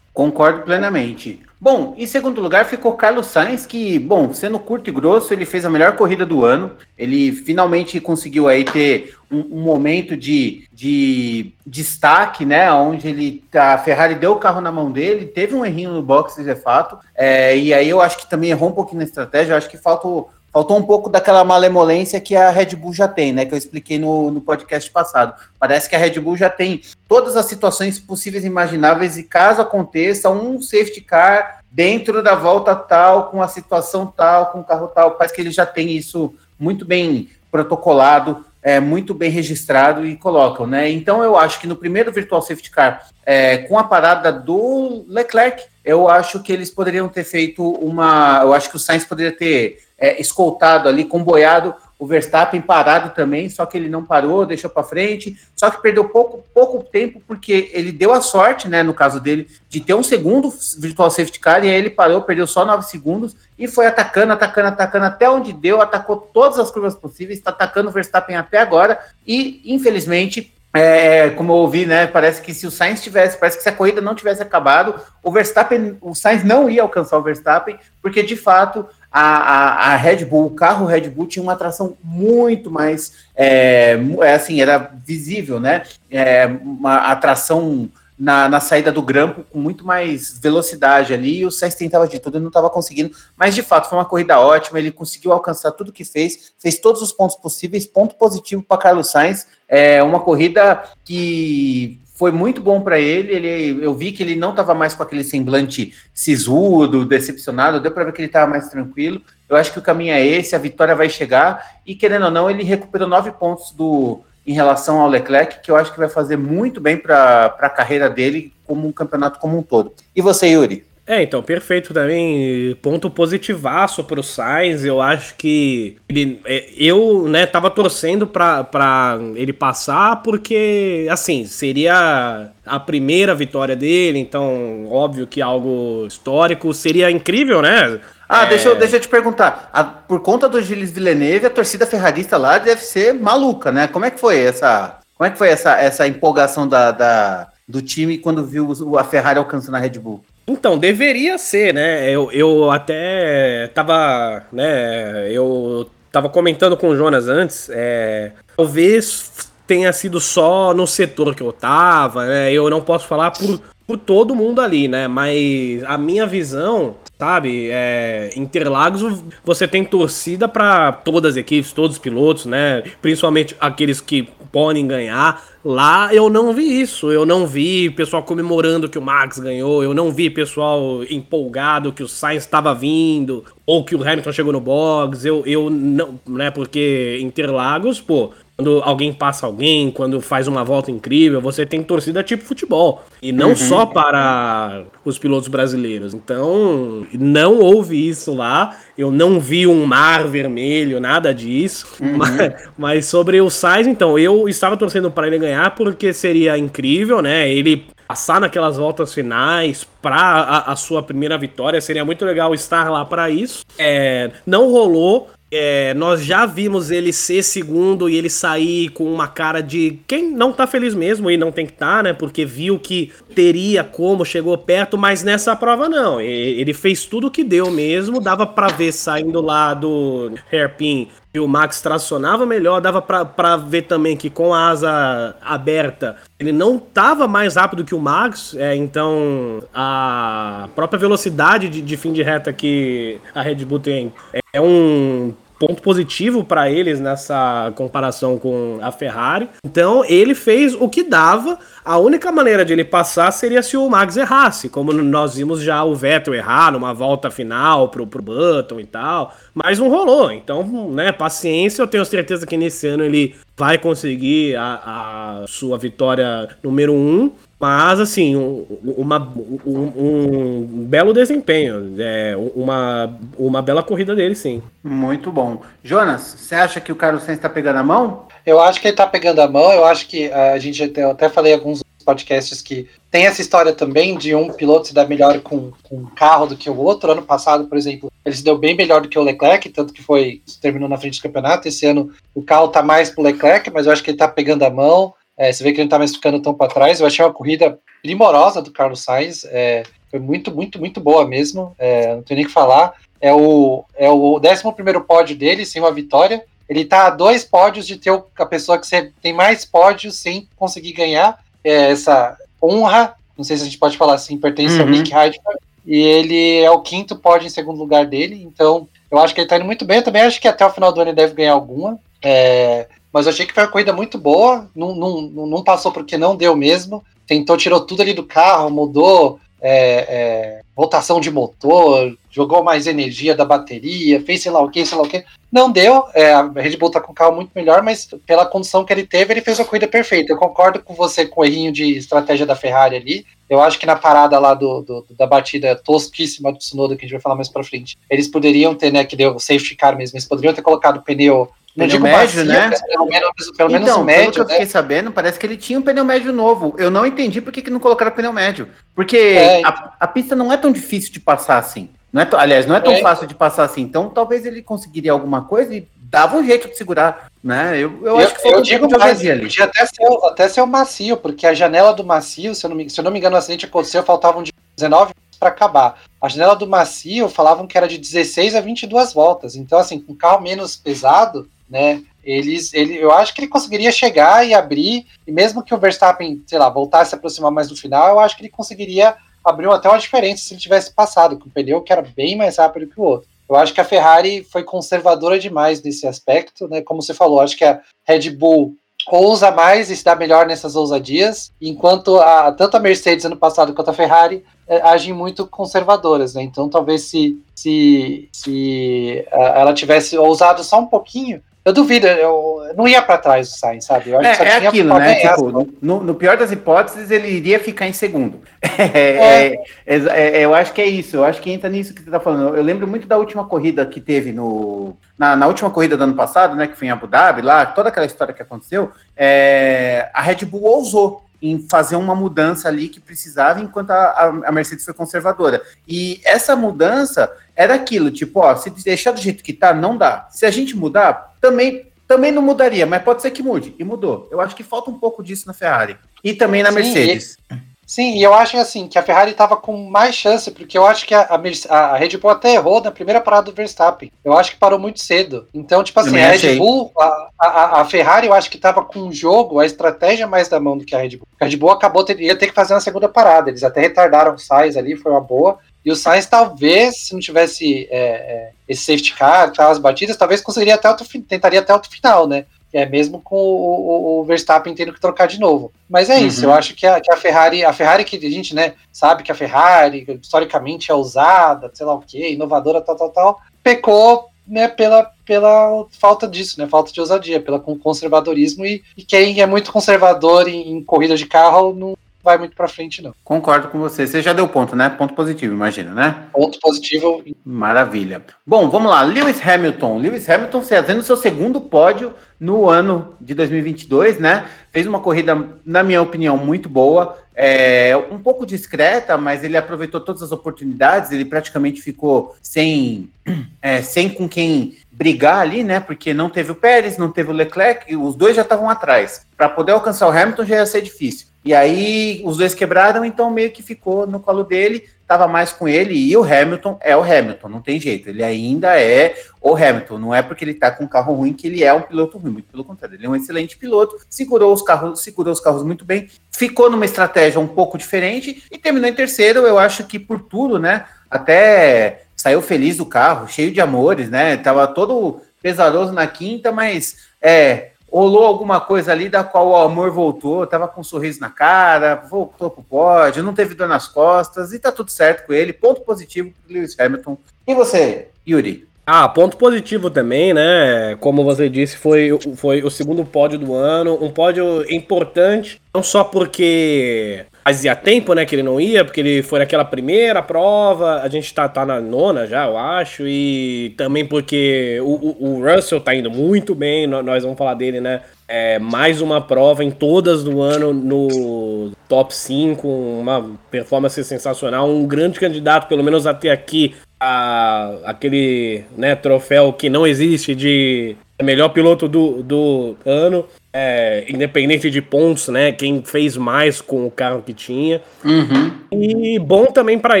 Concordo 0.12 0.62
plenamente. 0.62 1.40
Bom, 1.64 1.94
em 1.96 2.06
segundo 2.06 2.42
lugar 2.42 2.66
ficou 2.66 2.92
Carlos 2.92 3.28
Sainz, 3.28 3.64
que, 3.64 3.98
bom, 3.98 4.34
sendo 4.34 4.58
curto 4.58 4.90
e 4.90 4.92
grosso, 4.92 5.32
ele 5.32 5.46
fez 5.46 5.64
a 5.64 5.70
melhor 5.70 5.96
corrida 5.96 6.26
do 6.26 6.44
ano. 6.44 6.72
Ele 6.98 7.32
finalmente 7.32 7.98
conseguiu 8.00 8.46
aí 8.46 8.64
ter 8.64 9.16
um, 9.30 9.38
um 9.50 9.62
momento 9.62 10.14
de, 10.14 10.68
de 10.70 11.54
destaque, 11.66 12.44
né? 12.44 12.70
Onde 12.70 13.08
ele 13.08 13.44
a 13.54 13.78
Ferrari 13.78 14.14
deu 14.14 14.32
o 14.32 14.38
carro 14.38 14.60
na 14.60 14.70
mão 14.70 14.92
dele, 14.92 15.24
teve 15.24 15.54
um 15.54 15.64
errinho 15.64 15.94
no 15.94 16.02
box 16.02 16.36
de 16.36 16.54
fato. 16.54 16.98
É, 17.14 17.56
e 17.56 17.72
aí 17.72 17.88
eu 17.88 18.02
acho 18.02 18.18
que 18.18 18.28
também 18.28 18.50
errou 18.50 18.68
um 18.68 18.74
pouquinho 18.74 18.98
na 18.98 19.04
estratégia. 19.04 19.54
Eu 19.54 19.56
acho 19.56 19.70
que 19.70 19.78
faltou 19.78 20.28
faltou 20.54 20.78
um 20.78 20.82
pouco 20.84 21.10
daquela 21.10 21.42
malemolência 21.42 22.20
que 22.20 22.36
a 22.36 22.48
Red 22.48 22.76
Bull 22.76 22.92
já 22.92 23.08
tem, 23.08 23.32
né? 23.32 23.44
Que 23.44 23.52
eu 23.52 23.58
expliquei 23.58 23.98
no, 23.98 24.30
no 24.30 24.40
podcast 24.40 24.88
passado. 24.88 25.34
Parece 25.58 25.88
que 25.88 25.96
a 25.96 25.98
Red 25.98 26.20
Bull 26.20 26.36
já 26.36 26.48
tem 26.48 26.80
todas 27.08 27.36
as 27.36 27.46
situações 27.46 27.98
possíveis 27.98 28.44
e 28.44 28.46
imagináveis, 28.46 29.18
e 29.18 29.24
caso 29.24 29.60
aconteça 29.60 30.30
um 30.30 30.62
safety 30.62 31.00
car 31.00 31.58
dentro 31.72 32.22
da 32.22 32.36
volta 32.36 32.72
tal, 32.76 33.30
com 33.30 33.42
a 33.42 33.48
situação 33.48 34.06
tal, 34.06 34.52
com 34.52 34.60
o 34.60 34.64
carro 34.64 34.86
tal, 34.86 35.10
parece 35.16 35.34
que 35.34 35.40
ele 35.40 35.50
já 35.50 35.66
tem 35.66 35.90
isso 35.90 36.32
muito 36.56 36.84
bem 36.84 37.30
protocolado, 37.50 38.46
é, 38.62 38.78
muito 38.78 39.12
bem 39.12 39.30
registrado 39.30 40.06
e 40.06 40.16
colocam, 40.16 40.68
né? 40.68 40.88
Então 40.88 41.20
eu 41.24 41.36
acho 41.36 41.60
que 41.60 41.66
no 41.66 41.74
primeiro 41.74 42.12
Virtual 42.12 42.40
Safety 42.40 42.70
Car, 42.70 43.08
é, 43.26 43.58
com 43.58 43.76
a 43.76 43.82
parada 43.82 44.30
do 44.30 45.04
Leclerc, 45.08 45.64
eu 45.84 46.08
acho 46.08 46.40
que 46.44 46.52
eles 46.52 46.70
poderiam 46.70 47.08
ter 47.08 47.24
feito 47.24 47.62
uma. 47.62 48.40
Eu 48.42 48.54
acho 48.54 48.70
que 48.70 48.76
o 48.76 48.78
Sainz 48.78 49.04
poderia 49.04 49.36
ter 49.36 49.78
é, 49.98 50.20
escoltado 50.20 50.88
ali, 50.88 51.04
comboiado 51.04 51.74
o 51.98 52.06
Verstappen 52.06 52.60
parado 52.60 53.14
também, 53.14 53.48
só 53.48 53.64
que 53.64 53.78
ele 53.78 53.88
não 53.88 54.04
parou, 54.04 54.44
deixou 54.44 54.68
para 54.68 54.82
frente, 54.82 55.38
só 55.56 55.70
que 55.70 55.80
perdeu 55.80 56.08
pouco, 56.08 56.44
pouco 56.52 56.82
tempo 56.82 57.22
porque 57.26 57.70
ele 57.72 57.92
deu 57.92 58.12
a 58.12 58.20
sorte, 58.20 58.68
né, 58.68 58.82
no 58.82 58.92
caso 58.92 59.20
dele, 59.20 59.48
de 59.68 59.80
ter 59.80 59.94
um 59.94 60.02
segundo 60.02 60.52
virtual 60.78 61.10
safety 61.10 61.38
car 61.38 61.64
e 61.64 61.68
aí 61.68 61.74
ele 61.74 61.90
parou, 61.90 62.20
perdeu 62.20 62.46
só 62.46 62.64
nove 62.64 62.84
segundos 62.84 63.36
e 63.58 63.68
foi 63.68 63.86
atacando, 63.86 64.32
atacando, 64.32 64.68
atacando 64.68 65.06
até 65.06 65.30
onde 65.30 65.52
deu, 65.52 65.80
atacou 65.80 66.16
todas 66.16 66.58
as 66.58 66.70
curvas 66.70 66.94
possíveis, 66.94 67.38
está 67.38 67.50
atacando 67.50 67.88
o 67.88 67.92
Verstappen 67.92 68.36
até 68.36 68.58
agora 68.58 68.98
e 69.26 69.62
infelizmente 69.64 70.52
é, 70.76 71.30
como 71.30 71.52
eu 71.52 71.56
ouvi, 71.58 71.86
né? 71.86 72.08
Parece 72.08 72.42
que 72.42 72.52
se 72.52 72.66
o 72.66 72.70
Sainz 72.70 73.00
tivesse, 73.00 73.38
parece 73.38 73.56
que 73.56 73.62
se 73.62 73.68
a 73.68 73.72
corrida 73.72 74.00
não 74.00 74.12
tivesse 74.12 74.42
acabado, 74.42 75.00
o 75.22 75.30
Verstappen, 75.30 75.96
o 76.00 76.16
Sainz 76.16 76.42
não 76.42 76.68
ia 76.68 76.82
alcançar 76.82 77.16
o 77.16 77.22
Verstappen, 77.22 77.78
porque 78.02 78.24
de 78.24 78.36
fato 78.36 78.84
a, 79.16 79.20
a, 79.20 79.92
a 79.92 79.96
Red 79.96 80.24
Bull, 80.24 80.46
o 80.46 80.50
carro 80.50 80.86
Red 80.86 81.08
Bull 81.08 81.28
tinha 81.28 81.42
uma 81.42 81.54
tração 81.54 81.96
muito 82.02 82.68
mais, 82.68 83.12
é, 83.36 83.96
é 84.22 84.34
assim, 84.34 84.60
era 84.60 84.90
visível, 85.06 85.60
né? 85.60 85.84
É, 86.10 86.46
uma 86.46 86.96
atração 87.12 87.88
na, 88.18 88.48
na, 88.48 88.58
saída 88.58 88.90
do 88.90 89.00
grampo 89.00 89.44
com 89.44 89.60
muito 89.60 89.86
mais 89.86 90.36
velocidade 90.36 91.14
ali, 91.14 91.38
e 91.38 91.46
o 91.46 91.50
Sainz 91.52 91.76
tentava 91.76 92.08
de 92.08 92.18
tudo 92.18 92.38
e 92.38 92.40
não 92.40 92.48
estava 92.48 92.68
conseguindo, 92.68 93.14
mas 93.36 93.54
de 93.54 93.62
fato 93.62 93.88
foi 93.88 93.98
uma 93.98 94.04
corrida 94.04 94.40
ótima, 94.40 94.80
ele 94.80 94.90
conseguiu 94.90 95.32
alcançar 95.32 95.70
tudo 95.70 95.92
que 95.92 96.04
fez, 96.04 96.52
fez 96.58 96.80
todos 96.80 97.00
os 97.00 97.12
pontos 97.12 97.36
possíveis, 97.36 97.86
ponto 97.86 98.16
positivo 98.16 98.64
para 98.64 98.78
Carlos 98.78 99.12
Sainz, 99.12 99.46
é 99.68 100.02
uma 100.02 100.18
corrida 100.18 100.82
que 101.04 102.00
foi 102.14 102.30
muito 102.30 102.62
bom 102.62 102.80
para 102.80 102.98
ele, 102.98 103.32
ele, 103.32 103.84
eu 103.84 103.92
vi 103.92 104.12
que 104.12 104.22
ele 104.22 104.36
não 104.36 104.50
estava 104.50 104.72
mais 104.72 104.94
com 104.94 105.02
aquele 105.02 105.24
semblante 105.24 105.92
sisudo, 106.14 107.04
decepcionado, 107.04 107.80
deu 107.80 107.90
para 107.90 108.04
ver 108.04 108.12
que 108.12 108.20
ele 108.20 108.28
estava 108.28 108.48
mais 108.48 108.68
tranquilo, 108.68 109.20
eu 109.48 109.56
acho 109.56 109.72
que 109.72 109.80
o 109.80 109.82
caminho 109.82 110.14
é 110.14 110.24
esse, 110.24 110.54
a 110.54 110.58
vitória 110.58 110.94
vai 110.94 111.08
chegar, 111.10 111.80
e 111.84 111.94
querendo 111.94 112.26
ou 112.26 112.30
não, 112.30 112.48
ele 112.48 112.62
recuperou 112.62 113.08
nove 113.08 113.32
pontos 113.32 113.72
do 113.72 114.22
em 114.46 114.52
relação 114.52 115.00
ao 115.00 115.08
Leclerc, 115.08 115.62
que 115.62 115.70
eu 115.70 115.76
acho 115.76 115.90
que 115.90 115.98
vai 115.98 116.08
fazer 116.08 116.36
muito 116.36 116.80
bem 116.80 116.98
para 116.98 117.46
a 117.58 117.70
carreira 117.70 118.10
dele 118.10 118.52
como 118.66 118.86
um 118.86 118.92
campeonato 118.92 119.38
como 119.38 119.58
um 119.58 119.62
todo. 119.62 119.94
E 120.14 120.20
você, 120.20 120.48
Yuri? 120.48 120.84
É, 121.06 121.22
então, 121.22 121.42
perfeito 121.42 121.92
também. 121.92 122.74
Ponto 122.76 123.10
positivaço 123.10 124.02
pro 124.04 124.22
Sainz. 124.22 124.84
Eu 124.84 125.02
acho 125.02 125.34
que 125.36 125.98
ele, 126.08 126.40
é, 126.46 126.66
eu, 126.76 127.28
né, 127.28 127.44
tava 127.44 127.70
torcendo 127.70 128.26
pra, 128.26 128.64
pra 128.64 129.18
ele 129.34 129.52
passar, 129.52 130.22
porque, 130.22 131.06
assim, 131.10 131.44
seria 131.44 132.50
a 132.64 132.80
primeira 132.80 133.34
vitória 133.34 133.76
dele, 133.76 134.18
então, 134.18 134.86
óbvio 134.90 135.26
que 135.26 135.42
algo 135.42 136.06
histórico. 136.06 136.72
Seria 136.72 137.10
incrível, 137.10 137.60
né? 137.60 138.00
Ah, 138.26 138.44
é... 138.44 138.48
deixa, 138.48 138.68
eu, 138.70 138.76
deixa 138.76 138.96
eu 138.96 139.00
te 139.00 139.08
perguntar. 139.08 139.68
A, 139.72 139.84
por 139.84 140.20
conta 140.20 140.48
do 140.48 140.62
Gilles 140.62 140.90
Villeneuve, 140.90 141.46
a 141.46 141.50
torcida 141.50 141.86
ferrarista 141.86 142.38
lá 142.38 142.56
deve 142.56 142.80
ser 142.80 143.12
maluca, 143.12 143.70
né? 143.70 143.86
Como 143.88 144.06
é 144.06 144.10
que 144.10 144.18
foi 144.18 144.40
essa, 144.40 145.00
como 145.18 145.28
é 145.28 145.30
que 145.30 145.36
foi 145.36 145.48
essa, 145.48 145.78
essa 145.78 146.08
empolgação 146.08 146.66
da, 146.66 146.90
da 146.90 147.48
do 147.68 147.80
time 147.82 148.18
quando 148.18 148.44
viu 148.44 148.72
a 148.98 149.04
Ferrari 149.04 149.38
alcançando 149.38 149.76
a 149.76 149.80
Red 149.80 149.98
Bull? 149.98 150.24
Então, 150.46 150.78
deveria 150.78 151.38
ser, 151.38 151.72
né? 151.72 152.10
Eu, 152.10 152.30
eu 152.30 152.70
até 152.70 153.68
tava, 153.68 154.44
né? 154.52 155.30
Eu 155.30 155.88
tava 156.12 156.28
comentando 156.28 156.76
com 156.76 156.88
o 156.88 156.96
Jonas 156.96 157.28
antes, 157.28 157.68
é, 157.70 158.32
talvez 158.56 159.50
tenha 159.66 159.92
sido 159.92 160.20
só 160.20 160.72
no 160.74 160.86
setor 160.86 161.34
que 161.34 161.42
eu 161.42 161.52
tava, 161.52 162.26
né? 162.26 162.52
Eu 162.52 162.68
não 162.70 162.80
posso 162.80 163.06
falar 163.06 163.30
por, 163.30 163.60
por 163.86 163.98
todo 163.98 164.34
mundo 164.34 164.60
ali, 164.60 164.86
né? 164.86 165.08
Mas 165.08 165.82
a 165.84 165.96
minha 165.96 166.26
visão 166.26 166.96
sabe? 167.18 167.68
É, 167.70 168.30
Interlagos 168.36 169.22
você 169.44 169.66
tem 169.68 169.84
torcida 169.84 170.48
para 170.48 170.92
todas 170.92 171.32
as 171.32 171.36
equipes, 171.36 171.72
todos 171.72 171.96
os 171.96 171.98
pilotos, 171.98 172.46
né? 172.46 172.82
Principalmente 173.00 173.56
aqueles 173.60 174.00
que 174.00 174.28
podem 174.50 174.86
ganhar. 174.86 175.42
Lá 175.64 176.14
eu 176.14 176.28
não 176.28 176.52
vi 176.52 176.80
isso. 176.80 177.10
Eu 177.10 177.26
não 177.26 177.46
vi 177.46 177.90
pessoal 177.90 178.22
comemorando 178.22 178.88
que 178.88 178.98
o 178.98 179.02
Max 179.02 179.38
ganhou. 179.38 179.82
Eu 179.82 179.92
não 179.92 180.12
vi 180.12 180.30
pessoal 180.30 181.02
empolgado 181.10 181.92
que 181.92 182.02
o 182.02 182.08
Sainz 182.08 182.44
estava 182.44 182.74
vindo 182.74 183.44
ou 183.66 183.84
que 183.84 183.96
o 183.96 184.02
Hamilton 184.02 184.32
chegou 184.32 184.52
no 184.52 184.60
box. 184.60 185.24
Eu, 185.24 185.42
eu 185.46 185.70
não, 185.70 186.20
né? 186.26 186.50
Porque 186.50 187.18
Interlagos, 187.20 188.00
pô, 188.00 188.30
quando 188.56 188.80
alguém 188.84 189.12
passa 189.12 189.46
alguém, 189.46 189.90
quando 189.90 190.20
faz 190.20 190.46
uma 190.46 190.62
volta 190.62 190.90
incrível, 190.90 191.40
você 191.40 191.66
tem 191.66 191.82
torcida 191.82 192.22
tipo 192.22 192.44
futebol. 192.44 193.02
E 193.20 193.32
não 193.32 193.50
uhum. 193.50 193.56
só 193.56 193.84
para 193.84 194.84
os 195.04 195.18
pilotos 195.18 195.48
brasileiros. 195.48 196.14
Então, 196.14 197.04
não 197.12 197.58
houve 197.58 198.08
isso 198.08 198.32
lá. 198.32 198.76
Eu 198.96 199.10
não 199.10 199.40
vi 199.40 199.66
um 199.66 199.84
mar 199.84 200.28
vermelho, 200.28 201.00
nada 201.00 201.34
disso. 201.34 201.86
Uhum. 202.00 202.14
Mas, 202.24 202.68
mas, 202.78 203.06
sobre 203.06 203.40
o 203.40 203.50
Sainz, 203.50 203.86
então, 203.86 204.18
eu 204.18 204.48
estava 204.48 204.76
torcendo 204.76 205.10
para 205.10 205.26
ele 205.26 205.38
ganhar 205.38 205.74
porque 205.74 206.12
seria 206.12 206.56
incrível, 206.56 207.20
né? 207.20 207.50
Ele 207.50 207.86
passar 208.06 208.40
naquelas 208.40 208.76
voltas 208.76 209.12
finais 209.12 209.86
para 210.00 210.16
a, 210.16 210.72
a, 210.72 210.76
sua 210.76 211.02
primeira 211.02 211.36
vitória. 211.36 211.80
Seria 211.80 212.04
muito 212.04 212.24
legal 212.24 212.54
estar 212.54 212.90
lá 212.90 213.04
para 213.04 213.30
isso. 213.30 213.64
É, 213.78 214.30
não 214.46 214.70
rolou. 214.70 215.30
É, 215.56 215.94
nós 215.94 216.24
já 216.24 216.46
vimos 216.46 216.90
ele 216.90 217.12
ser 217.12 217.44
segundo 217.44 218.08
e 218.08 218.16
ele 218.16 218.28
sair 218.28 218.88
com 218.88 219.04
uma 219.04 219.28
cara 219.28 219.60
de 219.60 220.00
quem 220.04 220.32
não 220.32 220.52
tá 220.52 220.66
feliz 220.66 220.96
mesmo 220.96 221.30
e 221.30 221.36
não 221.36 221.52
tem 221.52 221.64
que 221.64 221.72
estar, 221.72 221.98
tá, 221.98 222.02
né? 222.02 222.12
Porque 222.12 222.44
viu 222.44 222.76
que 222.76 223.12
teria 223.36 223.84
como, 223.84 224.24
chegou 224.24 224.58
perto, 224.58 224.98
mas 224.98 225.22
nessa 225.22 225.54
prova 225.54 225.88
não. 225.88 226.20
Ele 226.20 226.74
fez 226.74 227.04
tudo 227.04 227.28
o 227.28 227.30
que 227.30 227.44
deu 227.44 227.70
mesmo, 227.70 228.20
dava 228.20 228.44
para 228.44 228.66
ver 228.66 228.90
saindo 228.90 229.40
lá 229.40 229.74
do 229.74 230.32
hairpin 230.52 231.08
e 231.32 231.38
o 231.38 231.46
Max 231.46 231.80
tracionava 231.80 232.44
melhor, 232.44 232.80
dava 232.80 233.00
para 233.00 233.56
ver 233.56 233.82
também 233.82 234.16
que 234.16 234.30
com 234.30 234.52
a 234.52 234.68
asa 234.68 235.36
aberta 235.40 236.16
ele 236.38 236.52
não 236.52 236.78
tava 236.78 237.26
mais 237.26 237.56
rápido 237.56 237.84
que 237.84 237.94
o 237.94 237.98
Max, 237.98 238.54
é, 238.56 238.74
então 238.76 239.62
a 239.74 240.68
própria 240.76 240.98
velocidade 240.98 241.68
de, 241.68 241.80
de 241.80 241.96
fim 241.96 242.12
de 242.12 242.22
reta 242.22 242.52
que 242.52 243.20
a 243.34 243.42
Red 243.42 243.64
Bull 243.64 243.80
tem 243.80 244.12
é 244.52 244.60
um 244.60 245.34
ponto 245.58 245.82
positivo 245.82 246.44
para 246.44 246.70
eles 246.70 247.00
nessa 247.00 247.72
comparação 247.74 248.38
com 248.38 248.78
a 248.82 248.90
Ferrari. 248.90 249.48
Então 249.64 250.04
ele 250.04 250.34
fez 250.34 250.74
o 250.74 250.88
que 250.88 251.02
dava. 251.02 251.58
A 251.84 251.98
única 251.98 252.32
maneira 252.32 252.64
de 252.64 252.72
ele 252.72 252.84
passar 252.84 253.30
seria 253.30 253.62
se 253.62 253.76
o 253.76 253.88
Max 253.88 254.16
errasse, 254.16 254.68
como 254.68 254.92
nós 254.92 255.36
vimos 255.36 255.60
já 255.62 255.84
o 255.84 255.94
Vettel 255.94 256.34
errar 256.34 256.72
numa 256.72 256.94
volta 256.94 257.30
final 257.30 257.88
pro, 257.88 258.06
pro 258.06 258.22
Button 258.22 258.80
e 258.80 258.86
tal. 258.86 259.34
Mas 259.52 259.78
não 259.78 259.88
rolou. 259.88 260.32
Então, 260.32 260.90
né, 260.90 261.12
paciência. 261.12 261.82
Eu 261.82 261.86
tenho 261.86 262.04
certeza 262.04 262.46
que 262.46 262.56
nesse 262.56 262.86
ano 262.86 263.04
ele 263.04 263.34
vai 263.56 263.78
conseguir 263.78 264.56
a, 264.56 265.42
a 265.42 265.46
sua 265.46 265.78
vitória 265.78 266.48
número 266.62 266.92
um. 266.92 267.32
Mas, 267.58 268.00
assim, 268.00 268.36
um, 268.36 268.66
uma, 268.82 269.32
um, 269.64 269.92
um, 269.96 270.86
belo 270.86 271.12
desempenho. 271.12 271.94
É, 271.98 272.34
uma, 272.54 273.16
uma 273.38 273.62
bela 273.62 273.82
corrida 273.82 274.14
dele, 274.14 274.34
sim. 274.34 274.62
Muito 274.82 275.30
bom. 275.30 275.62
Jonas, 275.82 276.36
você 276.38 276.54
acha 276.54 276.80
que 276.80 276.92
o 276.92 276.96
Carlos 276.96 277.22
Sainz 277.22 277.38
está 277.38 277.48
pegando 277.48 277.78
a 277.78 277.82
mão? 277.82 278.26
Eu 278.44 278.60
acho 278.60 278.80
que 278.80 278.88
ele 278.88 278.92
está 278.92 279.06
pegando 279.06 279.40
a 279.40 279.48
mão. 279.48 279.72
Eu 279.72 279.84
acho 279.84 280.06
que 280.06 280.30
a 280.30 280.58
gente 280.58 280.82
até, 280.82 281.04
até 281.04 281.28
falei 281.28 281.52
em 281.52 281.56
alguns 281.56 281.82
podcasts 282.04 282.60
que 282.60 282.88
tem 283.10 283.26
essa 283.26 283.40
história 283.40 283.72
também 283.72 284.16
de 284.18 284.34
um 284.34 284.52
piloto 284.52 284.88
se 284.88 284.94
dar 284.94 285.08
melhor 285.08 285.40
com, 285.40 285.72
com 285.82 285.96
um 285.96 286.06
carro 286.06 286.46
do 286.46 286.56
que 286.56 286.68
o 286.68 286.76
outro. 286.76 287.10
Ano 287.10 287.22
passado, 287.22 287.66
por 287.66 287.78
exemplo, 287.78 288.12
ele 288.24 288.36
se 288.36 288.44
deu 288.44 288.58
bem 288.58 288.76
melhor 288.76 289.00
do 289.00 289.08
que 289.08 289.18
o 289.18 289.22
Leclerc, 289.22 289.68
tanto 289.70 289.92
que 289.92 290.02
foi 290.02 290.42
terminou 290.60 290.88
na 290.88 290.98
frente 290.98 291.18
do 291.18 291.22
campeonato. 291.22 291.66
Esse 291.66 291.86
ano 291.86 292.12
o 292.34 292.42
carro 292.42 292.66
está 292.66 292.82
mais 292.82 293.10
pro 293.10 293.22
Leclerc, 293.24 293.70
mas 293.70 293.86
eu 293.86 293.92
acho 293.92 294.02
que 294.02 294.10
ele 294.10 294.16
está 294.16 294.28
pegando 294.28 294.64
a 294.64 294.70
mão. 294.70 295.14
É, 295.36 295.52
você 295.52 295.64
vê 295.64 295.72
que 295.72 295.80
ele 295.80 295.84
não 295.84 295.90
tá 295.90 295.98
mais 295.98 296.14
ficando 296.14 296.40
tão 296.40 296.54
para 296.54 296.72
trás. 296.72 297.00
Eu 297.00 297.06
achei 297.06 297.24
uma 297.24 297.32
corrida 297.32 297.78
primorosa 298.02 298.62
do 298.62 298.70
Carlos 298.70 299.02
Sainz. 299.02 299.44
É, 299.46 299.82
foi 300.10 300.20
muito, 300.20 300.54
muito, 300.54 300.78
muito 300.78 301.00
boa 301.00 301.26
mesmo. 301.26 301.74
É, 301.78 302.14
não 302.14 302.22
tem 302.22 302.36
nem 302.36 302.44
o 302.44 302.48
que 302.48 302.54
falar. 302.54 302.94
É 303.20 303.32
o, 303.32 303.84
é 303.96 304.08
o 304.08 304.36
11 304.38 305.00
pódio 305.06 305.36
dele, 305.36 305.64
sem 305.64 305.82
uma 305.82 305.92
vitória. 305.92 306.44
Ele 306.68 306.84
tá 306.84 307.06
a 307.06 307.10
dois 307.10 307.44
pódios 307.44 307.86
de 307.86 307.96
ter 307.96 308.10
a 308.10 308.46
pessoa 308.46 308.78
que 308.78 308.88
tem 309.20 309.32
mais 309.32 309.64
pódios 309.64 310.16
sem 310.18 310.48
conseguir 310.56 310.92
ganhar. 310.92 311.42
É, 311.62 311.90
essa 311.90 312.36
honra, 312.62 313.14
não 313.36 313.44
sei 313.44 313.56
se 313.56 313.62
a 313.62 313.66
gente 313.66 313.78
pode 313.78 313.96
falar 313.96 314.14
assim, 314.14 314.38
pertence 314.38 314.76
uhum. 314.76 314.82
ao 314.82 314.88
Nick 314.88 315.12
Heidfeld. 315.12 315.58
E 315.86 315.98
ele 315.98 316.60
é 316.60 316.70
o 316.70 316.80
quinto 316.80 317.16
pódio 317.16 317.46
em 317.46 317.50
segundo 317.50 317.78
lugar 317.78 318.06
dele. 318.06 318.42
Então, 318.42 318.88
eu 319.10 319.18
acho 319.18 319.34
que 319.34 319.40
ele 319.40 319.48
tá 319.48 319.56
indo 319.56 319.66
muito 319.66 319.84
bem. 319.84 319.98
Eu 319.98 320.04
também 320.04 320.22
acho 320.22 320.40
que 320.40 320.48
até 320.48 320.64
o 320.64 320.70
final 320.70 320.92
do 320.92 321.00
ano 321.00 321.10
ele 321.10 321.16
deve 321.16 321.34
ganhar 321.34 321.52
alguma. 321.52 321.98
É, 322.22 322.88
mas 323.14 323.26
eu 323.26 323.32
achei 323.32 323.46
que 323.46 323.54
foi 323.54 323.62
uma 323.62 323.70
corrida 323.70 323.92
muito 323.92 324.18
boa, 324.18 324.68
não, 324.74 324.92
não, 324.92 325.22
não 325.46 325.62
passou 325.62 325.92
porque 325.92 326.18
não 326.18 326.34
deu 326.34 326.56
mesmo. 326.56 327.04
Tentou, 327.28 327.56
tirou 327.56 327.80
tudo 327.80 328.02
ali 328.02 328.12
do 328.12 328.24
carro, 328.24 328.68
mudou 328.70 329.38
é, 329.62 329.70
é, 330.08 330.60
rotação 330.76 331.20
de 331.20 331.30
motor, 331.30 332.18
jogou 332.28 332.64
mais 332.64 332.88
energia 332.88 333.32
da 333.32 333.44
bateria, 333.44 334.20
fez 334.20 334.42
sei 334.42 334.50
lá 334.50 334.60
o 334.60 334.68
que, 334.68 334.84
sei 334.84 334.98
lá 334.98 335.04
o 335.04 335.08
que. 335.08 335.24
Não 335.50 335.70
deu, 335.70 336.04
é, 336.12 336.32
a 336.32 336.42
Red 336.42 336.76
Bull 336.76 336.90
tá 336.90 337.00
com 337.00 337.12
o 337.12 337.14
carro 337.14 337.36
muito 337.36 337.52
melhor, 337.54 337.84
mas 337.84 338.08
pela 338.26 338.44
condição 338.44 338.84
que 338.84 338.92
ele 338.92 339.06
teve, 339.06 339.32
ele 339.32 339.40
fez 339.40 339.60
a 339.60 339.64
corrida 339.64 339.86
perfeita. 339.86 340.32
Eu 340.32 340.36
concordo 340.36 340.82
com 340.82 340.92
você 340.92 341.24
com 341.24 341.42
o 341.42 341.44
errinho 341.44 341.70
de 341.70 341.96
estratégia 341.96 342.44
da 342.44 342.56
Ferrari 342.56 342.96
ali. 342.96 343.24
Eu 343.54 343.62
acho 343.62 343.78
que 343.78 343.86
na 343.86 343.96
parada 343.96 344.38
lá 344.38 344.54
do, 344.54 344.82
do 344.82 345.06
da 345.16 345.26
batida 345.26 345.74
tosquíssima 345.76 346.52
do 346.52 346.58
Tsunoda, 346.58 346.96
que 346.96 347.04
a 347.04 347.08
gente 347.08 347.12
vai 347.12 347.20
falar 347.20 347.36
mais 347.36 347.48
pra 347.48 347.64
frente, 347.64 347.96
eles 348.10 348.28
poderiam 348.28 348.74
ter, 348.74 348.92
né, 348.92 349.04
que 349.04 349.16
deu 349.16 349.38
safety 349.38 349.74
car 349.76 349.96
mesmo, 349.96 350.16
eles 350.16 350.26
poderiam 350.26 350.52
ter 350.52 350.62
colocado 350.62 350.98
o 350.98 351.02
pneu 351.02 351.50
não 351.76 351.88
digo 351.88 352.04
médio, 352.04 352.44
né? 352.44 352.70
Pelo 352.70 353.06
menos, 353.06 353.30
pelo 353.56 353.70
menos 353.70 353.88
então, 353.88 354.04
médio. 354.04 354.22
Pelo 354.22 354.32
que 354.32 354.40
eu 354.40 354.46
fiquei 354.46 354.64
né? 354.64 354.70
sabendo, 354.70 355.10
parece 355.10 355.38
que 355.38 355.44
ele 355.44 355.56
tinha 355.56 355.78
um 355.78 355.82
pneu 355.82 356.04
médio 356.04 356.32
novo. 356.32 356.74
Eu 356.78 356.88
não 356.88 357.04
entendi 357.04 357.40
por 357.40 357.52
que, 357.52 357.62
que 357.62 357.70
não 357.70 357.80
colocaram 357.80 358.12
pneu 358.12 358.32
médio. 358.32 358.68
Porque 358.94 359.16
é, 359.16 359.64
a, 359.64 359.92
a, 359.98 360.06
pista 360.06 360.36
não 360.36 360.52
é 360.52 360.56
tão 360.56 360.70
difícil 360.70 361.12
de 361.12 361.18
passar 361.18 361.58
assim. 361.58 361.90
Não 362.12 362.22
é 362.22 362.28
aliás, 362.34 362.64
não 362.64 362.76
é 362.76 362.80
tão 362.80 362.92
é. 362.92 363.00
fácil 363.00 363.26
de 363.26 363.34
passar 363.34 363.64
assim. 363.64 363.82
Então, 363.82 364.08
talvez 364.08 364.46
ele 364.46 364.62
conseguiria 364.62 365.10
alguma 365.10 365.42
coisa 365.42 365.74
e 365.74 365.88
dava 366.10 366.36
um 366.36 366.44
jeito 366.44 366.68
de 366.68 366.76
segurar, 366.76 367.30
né? 367.42 367.76
Eu, 367.76 367.98
eu, 368.00 368.06
eu 368.06 368.18
acho 368.18 368.34
que 368.34 368.42
foi 368.42 368.54
eu 368.54 368.62
digo 368.62 368.88
mais, 368.98 369.20
ali. 369.20 369.42
podia 369.42 369.64
até 369.64 369.86
ser, 369.86 370.04
até 370.24 370.48
ser 370.48 370.60
o 370.60 370.66
macio, 370.66 371.16
porque 371.16 371.46
a 371.46 371.54
janela 371.54 371.92
do 371.92 372.04
macio, 372.04 372.54
se 372.54 372.64
eu 372.64 372.70
não 372.70 372.76
me, 372.76 372.88
se 372.90 372.98
eu 373.00 373.04
não 373.04 373.10
me 373.10 373.18
engano, 373.18 373.36
o 373.36 373.38
acidente 373.38 373.66
aconteceu, 373.66 374.02
faltavam 374.02 374.42
19 374.76 375.14
para 375.38 375.48
acabar. 375.48 376.02
A 376.20 376.28
janela 376.28 376.54
do 376.54 376.66
macio 376.66 377.28
falavam 377.28 377.66
que 377.66 377.76
era 377.76 377.88
de 377.88 377.98
16 377.98 378.54
a 378.54 378.60
22 378.60 379.12
voltas. 379.12 379.56
Então, 379.56 379.78
assim, 379.78 380.00
com 380.00 380.14
carro 380.14 380.42
menos 380.42 380.76
pesado, 380.76 381.48
né? 381.68 382.02
Eles, 382.22 382.72
ele, 382.72 382.96
eu 382.96 383.12
acho 383.12 383.34
que 383.34 383.42
ele 383.42 383.48
conseguiria 383.48 383.92
chegar 383.92 384.46
e 384.46 384.54
abrir, 384.54 385.06
e 385.26 385.32
mesmo 385.32 385.62
que 385.62 385.74
o 385.74 385.78
Verstappen, 385.78 386.42
sei 386.46 386.58
lá, 386.58 386.70
voltasse 386.70 387.08
a 387.08 387.10
se 387.10 387.14
aproximar 387.16 387.50
mais 387.50 387.68
do 387.68 387.76
final, 387.76 388.08
eu 388.08 388.20
acho 388.20 388.36
que 388.36 388.42
ele 388.42 388.50
conseguiria 388.50 389.14
abrir 389.44 389.68
até 389.68 389.88
uma 389.88 389.98
diferença 389.98 390.42
se 390.42 390.54
ele 390.54 390.60
tivesse 390.60 390.90
passado, 390.90 391.38
com 391.38 391.48
o 391.48 391.50
pneu 391.50 391.82
que 391.82 391.92
era 391.92 392.00
bem 392.00 392.34
mais 392.34 392.56
rápido 392.56 392.86
que 392.86 392.98
o 392.98 393.02
outro. 393.02 393.28
Eu 393.48 393.56
acho 393.56 393.74
que 393.74 393.80
a 393.80 393.84
Ferrari 393.84 394.42
foi 394.44 394.62
conservadora 394.64 395.38
demais 395.38 395.82
nesse 395.82 396.06
aspecto, 396.06 396.68
né? 396.68 396.82
Como 396.82 397.02
você 397.02 397.12
falou, 397.12 397.40
acho 397.40 397.56
que 397.56 397.64
a 397.64 397.80
Red 398.06 398.30
Bull 398.30 398.76
ousa 399.06 399.50
mais 399.50 399.90
e 399.90 399.96
se 399.96 400.04
dá 400.04 400.16
melhor 400.16 400.46
nessas 400.46 400.76
ousadias, 400.76 401.52
enquanto 401.60 402.18
a, 402.18 402.52
tanto 402.52 402.76
a 402.76 402.80
Mercedes 402.80 403.24
ano 403.24 403.36
passado 403.36 403.74
quanto 403.74 403.90
a 403.90 403.94
Ferrari 403.94 404.44
é, 404.66 404.80
agem 404.80 405.12
muito 405.12 405.46
conservadoras, 405.46 406.34
né? 406.34 406.42
Então 406.42 406.68
talvez 406.68 407.02
se, 407.02 407.38
se, 407.54 408.28
se 408.32 409.26
uh, 409.30 409.36
ela 409.36 409.74
tivesse 409.74 410.16
ousado 410.16 410.64
só 410.64 410.80
um 410.80 410.86
pouquinho, 410.86 411.42
eu 411.64 411.72
duvido, 411.72 412.06
eu 412.06 412.74
não 412.76 412.86
ia 412.86 413.00
para 413.00 413.16
trás 413.16 413.48
o 413.48 413.58
Sainz, 413.58 413.86
sabe? 413.86 414.10
Eu 414.10 414.20
acho 414.20 414.42
é, 414.42 414.48
é 414.48 414.66
aquilo, 414.66 414.98
né? 414.98 415.14
Tipo, 415.14 415.50
no, 415.80 416.02
no, 416.02 416.14
pior 416.14 416.36
das 416.36 416.52
hipóteses, 416.52 417.10
ele 417.10 417.28
iria 417.28 417.58
ficar 417.58 417.86
em 417.88 417.92
segundo. 417.92 418.40
É, 418.76 419.54
é. 419.56 419.64
é, 419.86 420.40
é, 420.40 420.44
eu 420.44 420.54
acho 420.54 420.72
que 420.72 420.80
é 420.82 420.86
isso, 420.86 421.16
eu 421.16 421.24
acho 421.24 421.40
que 421.40 421.50
entra 421.50 421.70
nisso 421.70 421.94
que 421.94 422.02
você 422.02 422.08
está 422.08 422.18
falando. 422.18 422.56
Eu 422.56 422.62
lembro 422.62 422.88
muito 422.88 423.06
da 423.06 423.16
última 423.16 423.44
corrida 423.44 423.86
que 423.86 424.00
teve 424.00 424.32
no. 424.32 424.96
Na, 425.16 425.36
na, 425.36 425.46
última 425.46 425.70
corrida 425.70 425.96
do 425.96 426.04
ano 426.04 426.14
passado, 426.14 426.56
né? 426.56 426.66
Que 426.66 426.76
foi 426.76 426.88
em 426.88 426.90
Abu 426.90 427.06
Dhabi, 427.06 427.40
lá, 427.40 427.64
toda 427.64 427.88
aquela 427.88 428.04
história 428.04 428.34
que 428.34 428.42
aconteceu, 428.42 428.90
é, 429.16 430.10
a 430.12 430.20
Red 430.20 430.44
Bull 430.44 430.64
ousou 430.64 431.24
em 431.40 431.60
fazer 431.68 431.96
uma 431.96 432.14
mudança 432.14 432.68
ali 432.68 432.88
que 432.88 432.98
precisava, 432.98 433.60
enquanto 433.60 433.90
a, 433.90 434.32
a, 434.46 434.50
Mercedes 434.50 434.84
foi 434.84 434.94
conservadora. 434.94 435.62
E 435.86 436.18
essa 436.24 436.56
mudança 436.56 437.30
era 437.54 437.74
aquilo, 437.74 438.10
tipo, 438.10 438.40
ó, 438.40 438.56
se 438.56 438.70
deixar 438.70 439.12
do 439.12 439.20
jeito 439.20 439.44
que 439.44 439.52
tá, 439.52 439.74
não 439.74 439.96
dá. 439.96 440.26
Se 440.30 440.46
a 440.46 440.50
gente 440.50 440.74
mudar, 440.74 441.33
também 441.44 441.86
também 442.06 442.30
não 442.30 442.42
mudaria, 442.42 442.86
mas 442.86 443.02
pode 443.02 443.22
ser 443.22 443.30
que 443.30 443.42
mude. 443.42 443.74
E 443.78 443.84
mudou. 443.84 444.28
Eu 444.30 444.40
acho 444.40 444.54
que 444.54 444.62
falta 444.62 444.90
um 444.90 444.98
pouco 444.98 445.22
disso 445.22 445.46
na 445.46 445.54
Ferrari. 445.54 445.96
E 446.22 446.34
também 446.34 446.62
na 446.62 446.68
sim, 446.68 446.74
Mercedes. 446.74 447.38
E, 447.50 447.56
sim, 447.86 448.18
e 448.18 448.22
eu 448.22 448.34
acho 448.34 448.58
assim, 448.58 448.86
que 448.86 448.98
a 448.98 449.02
Ferrari 449.02 449.30
estava 449.30 449.56
com 449.56 449.88
mais 449.88 450.14
chance, 450.14 450.50
porque 450.50 450.76
eu 450.76 450.86
acho 450.86 451.06
que 451.06 451.14
a, 451.14 451.22
a, 451.22 451.76
a, 451.76 451.96
Red 451.96 452.18
Bull 452.18 452.30
até 452.30 452.54
errou 452.54 452.82
na 452.82 452.90
primeira 452.90 453.22
parada 453.22 453.50
do 453.50 453.54
Verstappen. 453.54 454.12
Eu 454.22 454.36
acho 454.36 454.52
que 454.52 454.58
parou 454.58 454.78
muito 454.78 455.00
cedo. 455.00 455.48
Então, 455.54 455.82
tipo 455.82 455.98
assim, 455.98 456.18
a 456.18 456.28
Red 456.28 456.56
Bull, 456.56 456.92
a, 456.98 457.28
a, 457.40 457.80
a, 457.80 457.84
Ferrari, 457.86 458.26
eu 458.26 458.34
acho 458.34 458.50
que 458.50 458.56
estava 458.56 458.84
com 458.84 459.08
o 459.08 459.12
jogo, 459.12 459.58
a 459.58 459.66
estratégia 459.66 460.26
mais 460.26 460.46
da 460.46 460.60
mão 460.60 460.76
do 460.76 460.84
que 460.84 460.94
a 460.94 460.98
Red 460.98 461.16
Bull. 461.16 461.26
A 461.40 461.46
Red 461.46 461.56
Bull 461.56 461.70
acabou, 461.70 462.04
ter, 462.04 462.20
ia 462.20 462.36
ter 462.36 462.48
que 462.48 462.54
fazer 462.54 462.74
uma 462.74 462.80
segunda 462.80 463.08
parada. 463.08 463.48
Eles 463.48 463.64
até 463.64 463.80
retardaram 463.80 464.34
o 464.34 464.38
Sainz 464.38 464.76
ali, 464.76 464.94
foi 464.94 465.10
uma 465.10 465.22
boa. 465.22 465.58
E 465.84 465.90
o 465.90 465.96
Sainz, 465.96 466.26
talvez, 466.26 466.98
se 467.00 467.12
não 467.12 467.20
tivesse 467.20 467.86
é, 467.90 467.98
é, 467.98 468.50
esse 468.66 468.84
safety 468.84 469.14
car, 469.14 469.48
aquelas 469.48 469.78
batidas, 469.78 470.16
talvez 470.16 470.40
conseguiria 470.40 470.76
até 470.76 470.88
outro, 470.88 471.06
tentaria 471.28 471.60
até 471.60 471.72
outro 471.74 471.90
final, 471.90 472.26
né? 472.26 472.46
É 472.72 472.84
mesmo 472.84 473.20
com 473.20 473.36
o, 473.36 474.18
o, 474.18 474.20
o 474.20 474.24
Verstappen 474.24 474.74
tendo 474.74 474.92
que 474.92 475.00
trocar 475.00 475.28
de 475.28 475.38
novo. 475.38 475.70
Mas 475.88 476.10
é 476.10 476.18
uhum. 476.18 476.26
isso, 476.26 476.44
eu 476.44 476.52
acho 476.52 476.74
que 476.74 476.86
a, 476.86 477.00
que 477.00 477.12
a, 477.12 477.16
Ferrari, 477.16 477.64
a 477.64 477.72
Ferrari 477.72 478.04
que 478.04 478.16
a 478.16 478.30
gente, 478.30 478.52
né, 478.54 478.72
sabe 478.90 479.22
que 479.22 479.30
a 479.30 479.34
Ferrari 479.34 480.04
historicamente 480.20 480.90
é 480.90 480.94
ousada, 480.94 481.70
sei 481.72 481.86
lá 481.86 481.94
o 481.94 482.00
que, 482.00 482.32
inovadora, 482.32 482.80
tal, 482.80 482.96
tal, 482.96 483.10
tal, 483.10 483.40
pecou 483.62 484.28
né, 484.46 484.66
pela, 484.66 485.10
pela 485.24 485.86
falta 485.98 486.26
disso, 486.26 486.58
né, 486.58 486.66
falta 486.66 486.92
de 486.92 487.00
ousadia, 487.00 487.40
pelo 487.40 487.60
conservadorismo 487.60 488.66
e, 488.66 488.82
e 488.96 489.04
quem 489.04 489.40
é 489.40 489.46
muito 489.46 489.72
conservador 489.72 490.48
em, 490.48 490.72
em 490.72 490.82
corrida 490.82 491.16
de 491.16 491.26
carro 491.26 491.72
não, 491.72 491.96
vai 492.24 492.38
muito 492.38 492.56
para 492.56 492.66
frente, 492.66 493.02
não. 493.02 493.14
Concordo 493.22 493.68
com 493.68 493.78
você. 493.78 494.06
Você 494.06 494.22
já 494.22 494.32
deu 494.32 494.48
ponto, 494.48 494.74
né? 494.74 494.88
Ponto 494.88 495.14
positivo, 495.14 495.52
imagina, 495.52 495.92
né? 495.92 496.24
Ponto 496.32 496.58
positivo. 496.58 497.22
Maravilha.Om, 497.44 498.70
vamos 498.70 498.90
lá. 498.90 499.02
Lewis 499.02 499.46
Hamilton. 499.46 499.98
Lewis 499.98 500.28
Hamilton 500.28 500.62
fazendo 500.62 501.02
seu 501.02 501.18
segundo 501.18 501.60
pódio 501.60 502.14
no 502.40 502.68
ano 502.68 503.14
de 503.20 503.34
2022, 503.34 504.18
né? 504.18 504.46
Fez 504.72 504.86
uma 504.86 505.00
corrida, 505.00 505.50
na 505.64 505.82
minha 505.82 506.00
opinião, 506.00 506.36
muito 506.38 506.68
boa. 506.68 507.18
É, 507.36 507.94
um 508.10 508.18
pouco 508.18 508.46
discreta, 508.46 509.18
mas 509.18 509.44
ele 509.44 509.56
aproveitou 509.56 510.00
todas 510.00 510.22
as 510.22 510.32
oportunidades. 510.32 511.12
Ele 511.12 511.24
praticamente 511.24 511.82
ficou 511.82 512.34
sem, 512.40 513.10
é, 513.60 513.82
sem 513.82 514.08
com 514.08 514.26
quem 514.28 514.78
brigar 514.96 515.40
ali, 515.40 515.64
né? 515.64 515.80
Porque 515.80 516.14
não 516.14 516.30
teve 516.30 516.52
o 516.52 516.54
Pérez, 516.54 516.96
não 516.96 517.10
teve 517.10 517.30
o 517.30 517.34
Leclerc, 517.34 517.94
os 517.96 518.14
dois 518.14 518.36
já 518.36 518.42
estavam 518.42 518.70
atrás. 518.70 519.26
Para 519.36 519.48
poder 519.48 519.72
alcançar 519.72 520.06
o 520.06 520.10
Hamilton 520.10 520.44
já 520.44 520.56
ia 520.56 520.66
ser 520.66 520.80
difícil. 520.80 521.26
E 521.44 521.52
aí 521.52 522.22
os 522.24 522.38
dois 522.38 522.54
quebraram, 522.54 523.04
então 523.04 523.30
meio 523.30 523.50
que 523.50 523.62
ficou 523.62 524.06
no 524.06 524.18
colo 524.18 524.44
dele, 524.44 524.88
estava 525.02 525.28
mais 525.28 525.52
com 525.52 525.68
ele, 525.68 525.94
e 525.94 526.16
o 526.16 526.24
Hamilton 526.24 526.78
é 526.80 526.96
o 526.96 527.02
Hamilton, 527.02 527.48
não 527.48 527.60
tem 527.60 527.78
jeito, 527.78 528.08
ele 528.08 528.24
ainda 528.24 528.80
é 528.80 529.14
o 529.42 529.54
Hamilton, 529.54 529.98
não 529.98 530.14
é 530.14 530.22
porque 530.22 530.42
ele 530.42 530.52
está 530.52 530.70
com 530.70 530.84
um 530.84 530.88
carro 530.88 531.12
ruim 531.12 531.34
que 531.34 531.46
ele 531.46 531.62
é 531.62 531.70
um 531.74 531.82
piloto 531.82 532.16
ruim, 532.16 532.30
muito 532.30 532.48
pelo 532.50 532.64
contrário, 532.64 532.96
ele 532.96 533.04
é 533.04 533.08
um 533.10 533.14
excelente 533.14 533.58
piloto, 533.58 533.98
segurou 534.08 534.54
os 534.54 534.62
carros, 534.62 535.02
segurou 535.02 535.34
os 535.34 535.40
carros 535.40 535.62
muito 535.62 535.84
bem, 535.84 536.08
ficou 536.30 536.70
numa 536.70 536.86
estratégia 536.86 537.38
um 537.38 537.46
pouco 537.46 537.76
diferente 537.76 538.42
e 538.50 538.56
terminou 538.56 538.88
em 538.88 538.94
terceiro, 538.94 539.40
eu 539.40 539.58
acho 539.58 539.84
que 539.84 539.98
por 539.98 540.20
tudo, 540.22 540.58
né? 540.58 540.86
Até 541.10 542.03
saiu 542.24 542.40
feliz 542.40 542.78
do 542.78 542.86
carro, 542.86 543.28
cheio 543.28 543.52
de 543.52 543.60
amores, 543.60 544.08
né? 544.08 544.38
Tava 544.38 544.66
todo 544.66 545.20
pesaroso 545.42 545.92
na 545.92 546.06
quinta, 546.06 546.50
mas 546.50 546.96
é 547.20 547.72
rolou 547.92 548.24
alguma 548.24 548.62
coisa 548.62 548.92
ali 548.92 549.10
da 549.10 549.22
qual 549.22 549.48
o 549.48 549.56
amor 549.56 549.90
voltou, 549.90 550.46
tava 550.46 550.66
com 550.66 550.80
um 550.80 550.84
sorriso 550.84 551.20
na 551.20 551.28
cara, 551.28 551.96
voltou 551.96 552.48
pro 552.48 552.62
pódio, 552.62 553.22
não 553.22 553.34
teve 553.34 553.54
dor 553.54 553.68
nas 553.68 553.86
costas 553.86 554.54
e 554.54 554.58
tá 554.58 554.72
tudo 554.72 554.90
certo 554.90 555.26
com 555.26 555.34
ele. 555.34 555.52
Ponto 555.52 555.82
positivo 555.82 556.30
pro 556.30 556.54
Lewis 556.54 556.74
Hamilton. 556.80 557.18
E 557.46 557.54
você, 557.54 558.08
Yuri? 558.26 558.66
Ah, 558.86 559.06
ponto 559.06 559.36
positivo 559.36 559.90
também, 559.90 560.32
né? 560.32 560.96
Como 561.00 561.24
você 561.24 561.50
disse, 561.50 561.76
foi, 561.76 562.18
foi 562.36 562.62
o 562.62 562.70
segundo 562.70 563.04
pódio 563.04 563.38
do 563.38 563.52
ano, 563.52 564.02
um 564.02 564.10
pódio 564.10 564.64
importante, 564.72 565.60
não 565.74 565.82
só 565.82 566.02
porque 566.02 567.26
fazia 567.44 567.76
tempo, 567.76 568.14
né, 568.14 568.24
que 568.24 568.34
ele 568.34 568.42
não 568.42 568.58
ia, 568.58 568.84
porque 568.84 569.00
ele 569.00 569.22
foi 569.22 569.38
naquela 569.38 569.64
primeira 569.64 570.22
prova, 570.22 571.02
a 571.02 571.08
gente 571.08 571.32
tá, 571.34 571.46
tá 571.46 571.66
na 571.66 571.78
nona 571.78 572.26
já, 572.26 572.46
eu 572.46 572.56
acho, 572.56 573.06
e 573.06 573.74
também 573.76 574.06
porque 574.06 574.80
o, 574.80 574.94
o, 574.94 575.34
o 575.34 575.44
Russell 575.44 575.78
tá 575.78 575.94
indo 575.94 576.10
muito 576.10 576.54
bem, 576.54 576.86
nós 576.86 577.22
vamos 577.22 577.36
falar 577.36 577.52
dele, 577.52 577.82
né, 577.82 578.00
é, 578.26 578.58
mais 578.58 579.02
uma 579.02 579.20
prova 579.20 579.62
em 579.62 579.70
todas 579.70 580.24
do 580.24 580.40
ano 580.40 580.72
no 580.72 581.72
top 581.86 582.14
5, 582.14 582.66
uma 582.66 583.30
performance 583.50 584.02
sensacional, 584.02 584.66
um 584.66 584.86
grande 584.86 585.20
candidato, 585.20 585.68
pelo 585.68 585.84
menos 585.84 586.06
até 586.06 586.30
aqui, 586.30 586.74
a 586.98 587.74
aquele 587.84 588.64
né, 588.76 588.96
troféu 588.96 589.52
que 589.52 589.68
não 589.68 589.86
existe 589.86 590.34
de 590.34 590.96
melhor 591.22 591.50
piloto 591.50 591.86
do, 591.86 592.22
do 592.22 592.76
ano 592.84 593.24
é, 593.56 594.04
independente 594.08 594.68
de 594.68 594.82
pontos, 594.82 595.28
né? 595.28 595.52
Quem 595.52 595.80
fez 595.80 596.16
mais 596.16 596.60
com 596.60 596.84
o 596.84 596.90
carro 596.90 597.22
que 597.22 597.32
tinha. 597.32 597.80
Uhum. 598.04 598.50
E 598.72 599.16
bom 599.20 599.46
também 599.46 599.78
para 599.78 600.00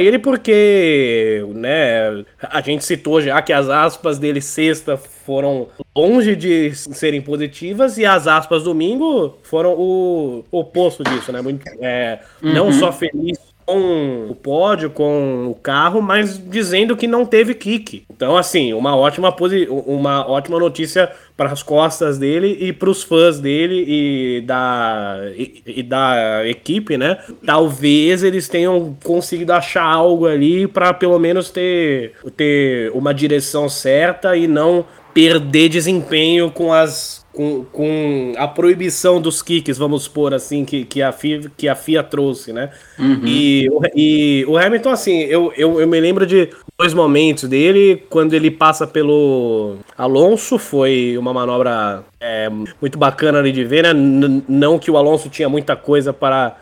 ele 0.00 0.18
porque, 0.18 1.46
né? 1.54 2.24
A 2.42 2.60
gente 2.60 2.84
citou 2.84 3.22
já 3.22 3.40
que 3.40 3.52
as 3.52 3.68
aspas 3.68 4.18
dele 4.18 4.40
sexta 4.40 4.96
foram 4.96 5.68
longe 5.96 6.34
de 6.34 6.74
serem 6.74 7.22
positivas 7.22 7.96
e 7.96 8.04
as 8.04 8.26
aspas 8.26 8.64
domingo 8.64 9.38
foram 9.44 9.74
o 9.78 10.44
oposto 10.50 11.04
disso, 11.04 11.30
né? 11.30 11.40
Muito, 11.40 11.64
é, 11.80 12.18
uhum. 12.42 12.52
Não 12.52 12.72
só 12.72 12.90
feliz 12.90 13.38
com 13.66 14.28
o 14.30 14.34
pódio, 14.34 14.90
com 14.90 15.48
o 15.48 15.54
carro, 15.54 16.02
mas 16.02 16.38
dizendo 16.38 16.96
que 16.96 17.06
não 17.06 17.24
teve 17.24 17.54
kick. 17.54 18.04
Então, 18.10 18.36
assim, 18.36 18.72
uma 18.72 18.96
ótima, 18.96 19.34
uma 19.86 20.28
ótima 20.28 20.58
notícia 20.58 21.10
para 21.36 21.50
as 21.50 21.62
costas 21.62 22.18
dele 22.18 22.56
e 22.60 22.72
para 22.72 22.90
os 22.90 23.02
fãs 23.02 23.40
dele 23.40 23.84
e 23.86 24.40
da, 24.42 25.18
e, 25.36 25.62
e, 25.66 25.82
da 25.82 26.46
equipe, 26.46 26.96
né? 26.96 27.18
Talvez 27.44 28.22
eles 28.22 28.48
tenham 28.48 28.96
conseguido 29.02 29.52
achar 29.52 29.84
algo 29.84 30.26
ali 30.26 30.66
para 30.66 30.94
pelo 30.94 31.18
menos 31.18 31.50
ter, 31.50 32.12
ter 32.36 32.92
uma 32.92 33.12
direção 33.12 33.68
certa 33.68 34.36
e 34.36 34.46
não 34.46 34.84
perder 35.12 35.68
desempenho 35.68 36.50
com 36.50 36.72
as 36.72 37.23
com, 37.34 37.64
com 37.72 38.32
a 38.36 38.46
proibição 38.46 39.20
dos 39.20 39.42
kicks, 39.42 39.76
vamos 39.76 40.04
supor 40.04 40.32
assim, 40.32 40.64
que, 40.64 40.84
que, 40.84 41.02
a, 41.02 41.12
FIA, 41.12 41.50
que 41.56 41.68
a 41.68 41.74
FIA 41.74 42.02
trouxe, 42.02 42.52
né? 42.52 42.70
Uhum. 42.98 43.22
E, 43.26 43.68
e 43.94 44.44
o 44.46 44.56
Hamilton, 44.56 44.90
assim, 44.90 45.18
eu, 45.22 45.52
eu, 45.56 45.80
eu 45.80 45.86
me 45.86 46.00
lembro 46.00 46.24
de 46.24 46.48
dois 46.78 46.94
momentos 46.94 47.48
dele, 47.48 48.04
quando 48.08 48.34
ele 48.34 48.50
passa 48.50 48.86
pelo 48.86 49.76
Alonso, 49.98 50.58
foi 50.58 51.18
uma 51.18 51.34
manobra 51.34 52.04
é, 52.20 52.48
muito 52.80 52.96
bacana 52.96 53.40
ali 53.40 53.52
de 53.52 53.64
ver, 53.64 53.82
né? 53.82 53.90
N 53.90 54.42
não 54.48 54.78
que 54.78 54.90
o 54.90 54.96
Alonso 54.96 55.28
tinha 55.28 55.48
muita 55.48 55.74
coisa 55.74 56.12
para 56.12 56.56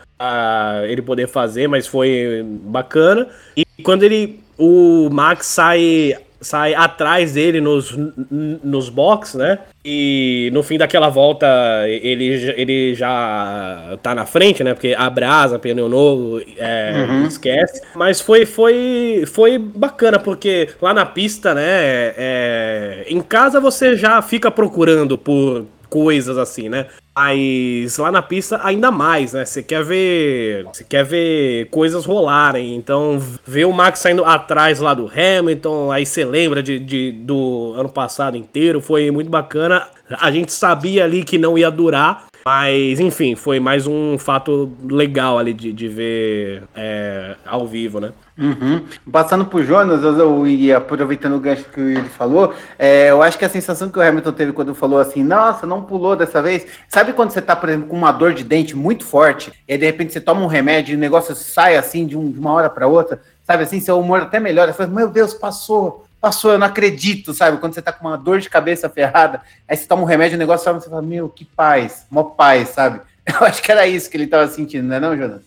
ele 0.87 1.01
poder 1.01 1.27
fazer, 1.27 1.67
mas 1.67 1.85
foi 1.85 2.43
bacana. 2.45 3.27
E 3.55 3.63
quando 3.83 4.03
ele 4.03 4.41
o 4.57 5.09
Max 5.11 5.47
sai 5.47 6.15
sai 6.43 6.73
atrás 6.73 7.33
dele 7.33 7.59
nos, 7.59 7.97
nos 8.29 8.89
box, 8.89 9.37
né? 9.37 9.59
E 9.85 10.49
no 10.53 10.63
fim 10.63 10.77
daquela 10.77 11.09
volta 11.09 11.47
ele, 11.87 12.53
ele 12.55 12.95
já 12.95 13.97
tá 14.01 14.13
na 14.13 14.25
frente, 14.25 14.63
né? 14.63 14.73
Porque 14.73 14.95
abrasa, 14.97 15.59
pneu 15.59 15.89
novo, 15.89 16.41
é, 16.57 17.05
uhum. 17.07 17.25
esquece. 17.25 17.81
Mas 17.95 18.21
foi, 18.21 18.45
foi, 18.45 19.23
foi 19.27 19.57
bacana, 19.57 20.19
porque 20.19 20.69
lá 20.81 20.93
na 20.93 21.05
pista, 21.05 21.53
né? 21.53 21.63
É, 21.65 23.05
em 23.07 23.21
casa 23.21 23.59
você 23.59 23.95
já 23.95 24.21
fica 24.21 24.51
procurando 24.51 25.17
por 25.17 25.65
coisas 25.93 26.39
assim, 26.39 26.69
né? 26.69 26.87
Mas 27.15 27.99
lá 27.99 28.11
na 28.11 28.23
pista 28.23 28.59
ainda 28.63 28.89
mais, 28.89 29.33
né? 29.33 29.45
Você 29.45 29.61
quer 29.61 29.83
ver, 29.83 30.65
você 30.73 30.83
quer 30.83 31.05
ver 31.05 31.69
coisas 31.69 32.03
rolarem. 32.03 32.75
Então, 32.75 33.21
ver 33.45 33.65
o 33.65 33.71
Max 33.71 33.99
saindo 33.99 34.25
atrás 34.25 34.79
lá 34.79 34.95
do 34.95 35.07
Hamilton, 35.07 35.91
aí 35.91 36.03
você 36.03 36.25
lembra 36.25 36.63
de, 36.63 36.79
de, 36.79 37.11
do 37.11 37.75
ano 37.77 37.89
passado 37.89 38.35
inteiro, 38.35 38.81
foi 38.81 39.11
muito 39.11 39.29
bacana. 39.29 39.87
A 40.19 40.31
gente 40.31 40.51
sabia 40.51 41.03
ali 41.03 41.23
que 41.23 41.37
não 41.37 41.55
ia 41.55 41.69
durar, 41.69 42.25
mas, 42.45 42.99
enfim, 42.99 43.35
foi 43.35 43.59
mais 43.59 43.87
um 43.87 44.17
fato 44.17 44.71
legal 44.83 45.37
ali 45.37 45.53
de, 45.53 45.71
de 45.71 45.87
ver 45.87 46.63
é, 46.75 47.35
ao 47.45 47.65
vivo, 47.65 47.99
né? 47.99 48.11
Uhum. 48.37 48.83
Passando 49.11 49.45
por 49.45 49.63
Jonas, 49.63 50.03
eu, 50.03 50.47
e 50.47 50.73
aproveitando 50.73 51.35
o 51.35 51.39
gancho 51.39 51.65
que 51.65 51.79
ele 51.79 52.09
falou, 52.09 52.53
é, 52.77 53.11
eu 53.11 53.21
acho 53.21 53.37
que 53.37 53.45
a 53.45 53.49
sensação 53.49 53.89
que 53.89 53.99
o 53.99 54.01
Hamilton 54.01 54.31
teve 54.31 54.51
quando 54.51 54.73
falou 54.73 54.99
assim, 54.99 55.23
nossa, 55.23 55.67
não 55.67 55.83
pulou 55.83 56.15
dessa 56.15 56.41
vez. 56.41 56.65
Sabe 56.89 57.13
quando 57.13 57.29
você 57.29 57.41
tá, 57.41 57.55
por 57.55 57.69
exemplo, 57.69 57.87
com 57.87 57.95
uma 57.95 58.11
dor 58.11 58.33
de 58.33 58.43
dente 58.43 58.75
muito 58.75 59.05
forte, 59.05 59.53
e 59.67 59.77
de 59.77 59.85
repente 59.85 60.11
você 60.11 60.19
toma 60.19 60.41
um 60.41 60.47
remédio 60.47 60.93
e 60.93 60.97
o 60.97 60.99
negócio 60.99 61.35
sai 61.35 61.77
assim 61.77 62.05
de, 62.05 62.17
um, 62.17 62.31
de 62.31 62.39
uma 62.39 62.51
hora 62.51 62.69
para 62.69 62.87
outra, 62.87 63.21
sabe 63.43 63.63
assim, 63.63 63.79
seu 63.79 63.99
humor 63.99 64.21
até 64.21 64.39
melhora, 64.39 64.71
você 64.71 64.77
fala, 64.79 64.89
meu 64.89 65.09
Deus, 65.09 65.33
passou, 65.33 66.05
passou, 66.23 66.53
eu 66.53 66.57
não 66.57 66.67
acredito, 66.67 67.33
sabe? 67.33 67.57
Quando 67.57 67.73
você 67.73 67.81
tá 67.81 67.91
com 67.91 68.07
uma 68.07 68.17
dor 68.17 68.39
de 68.39 68.49
cabeça 68.49 68.89
ferrada, 68.89 69.41
aí 69.67 69.75
você 69.75 69.85
toma 69.85 70.03
um 70.03 70.05
remédio, 70.05 70.37
o 70.37 70.39
negócio 70.39 70.73
você 70.73 70.89
fala, 70.89 71.01
meu, 71.01 71.27
que 71.27 71.43
paz, 71.43 72.05
mó 72.09 72.23
paz, 72.23 72.69
sabe? 72.69 73.01
Eu 73.27 73.45
acho 73.45 73.61
que 73.61 73.69
era 73.69 73.85
isso 73.85 74.09
que 74.09 74.15
ele 74.15 74.27
tava 74.27 74.47
sentindo, 74.47 74.87
não 74.87 74.95
é 74.95 74.99
não, 75.01 75.17
Jonas? 75.17 75.41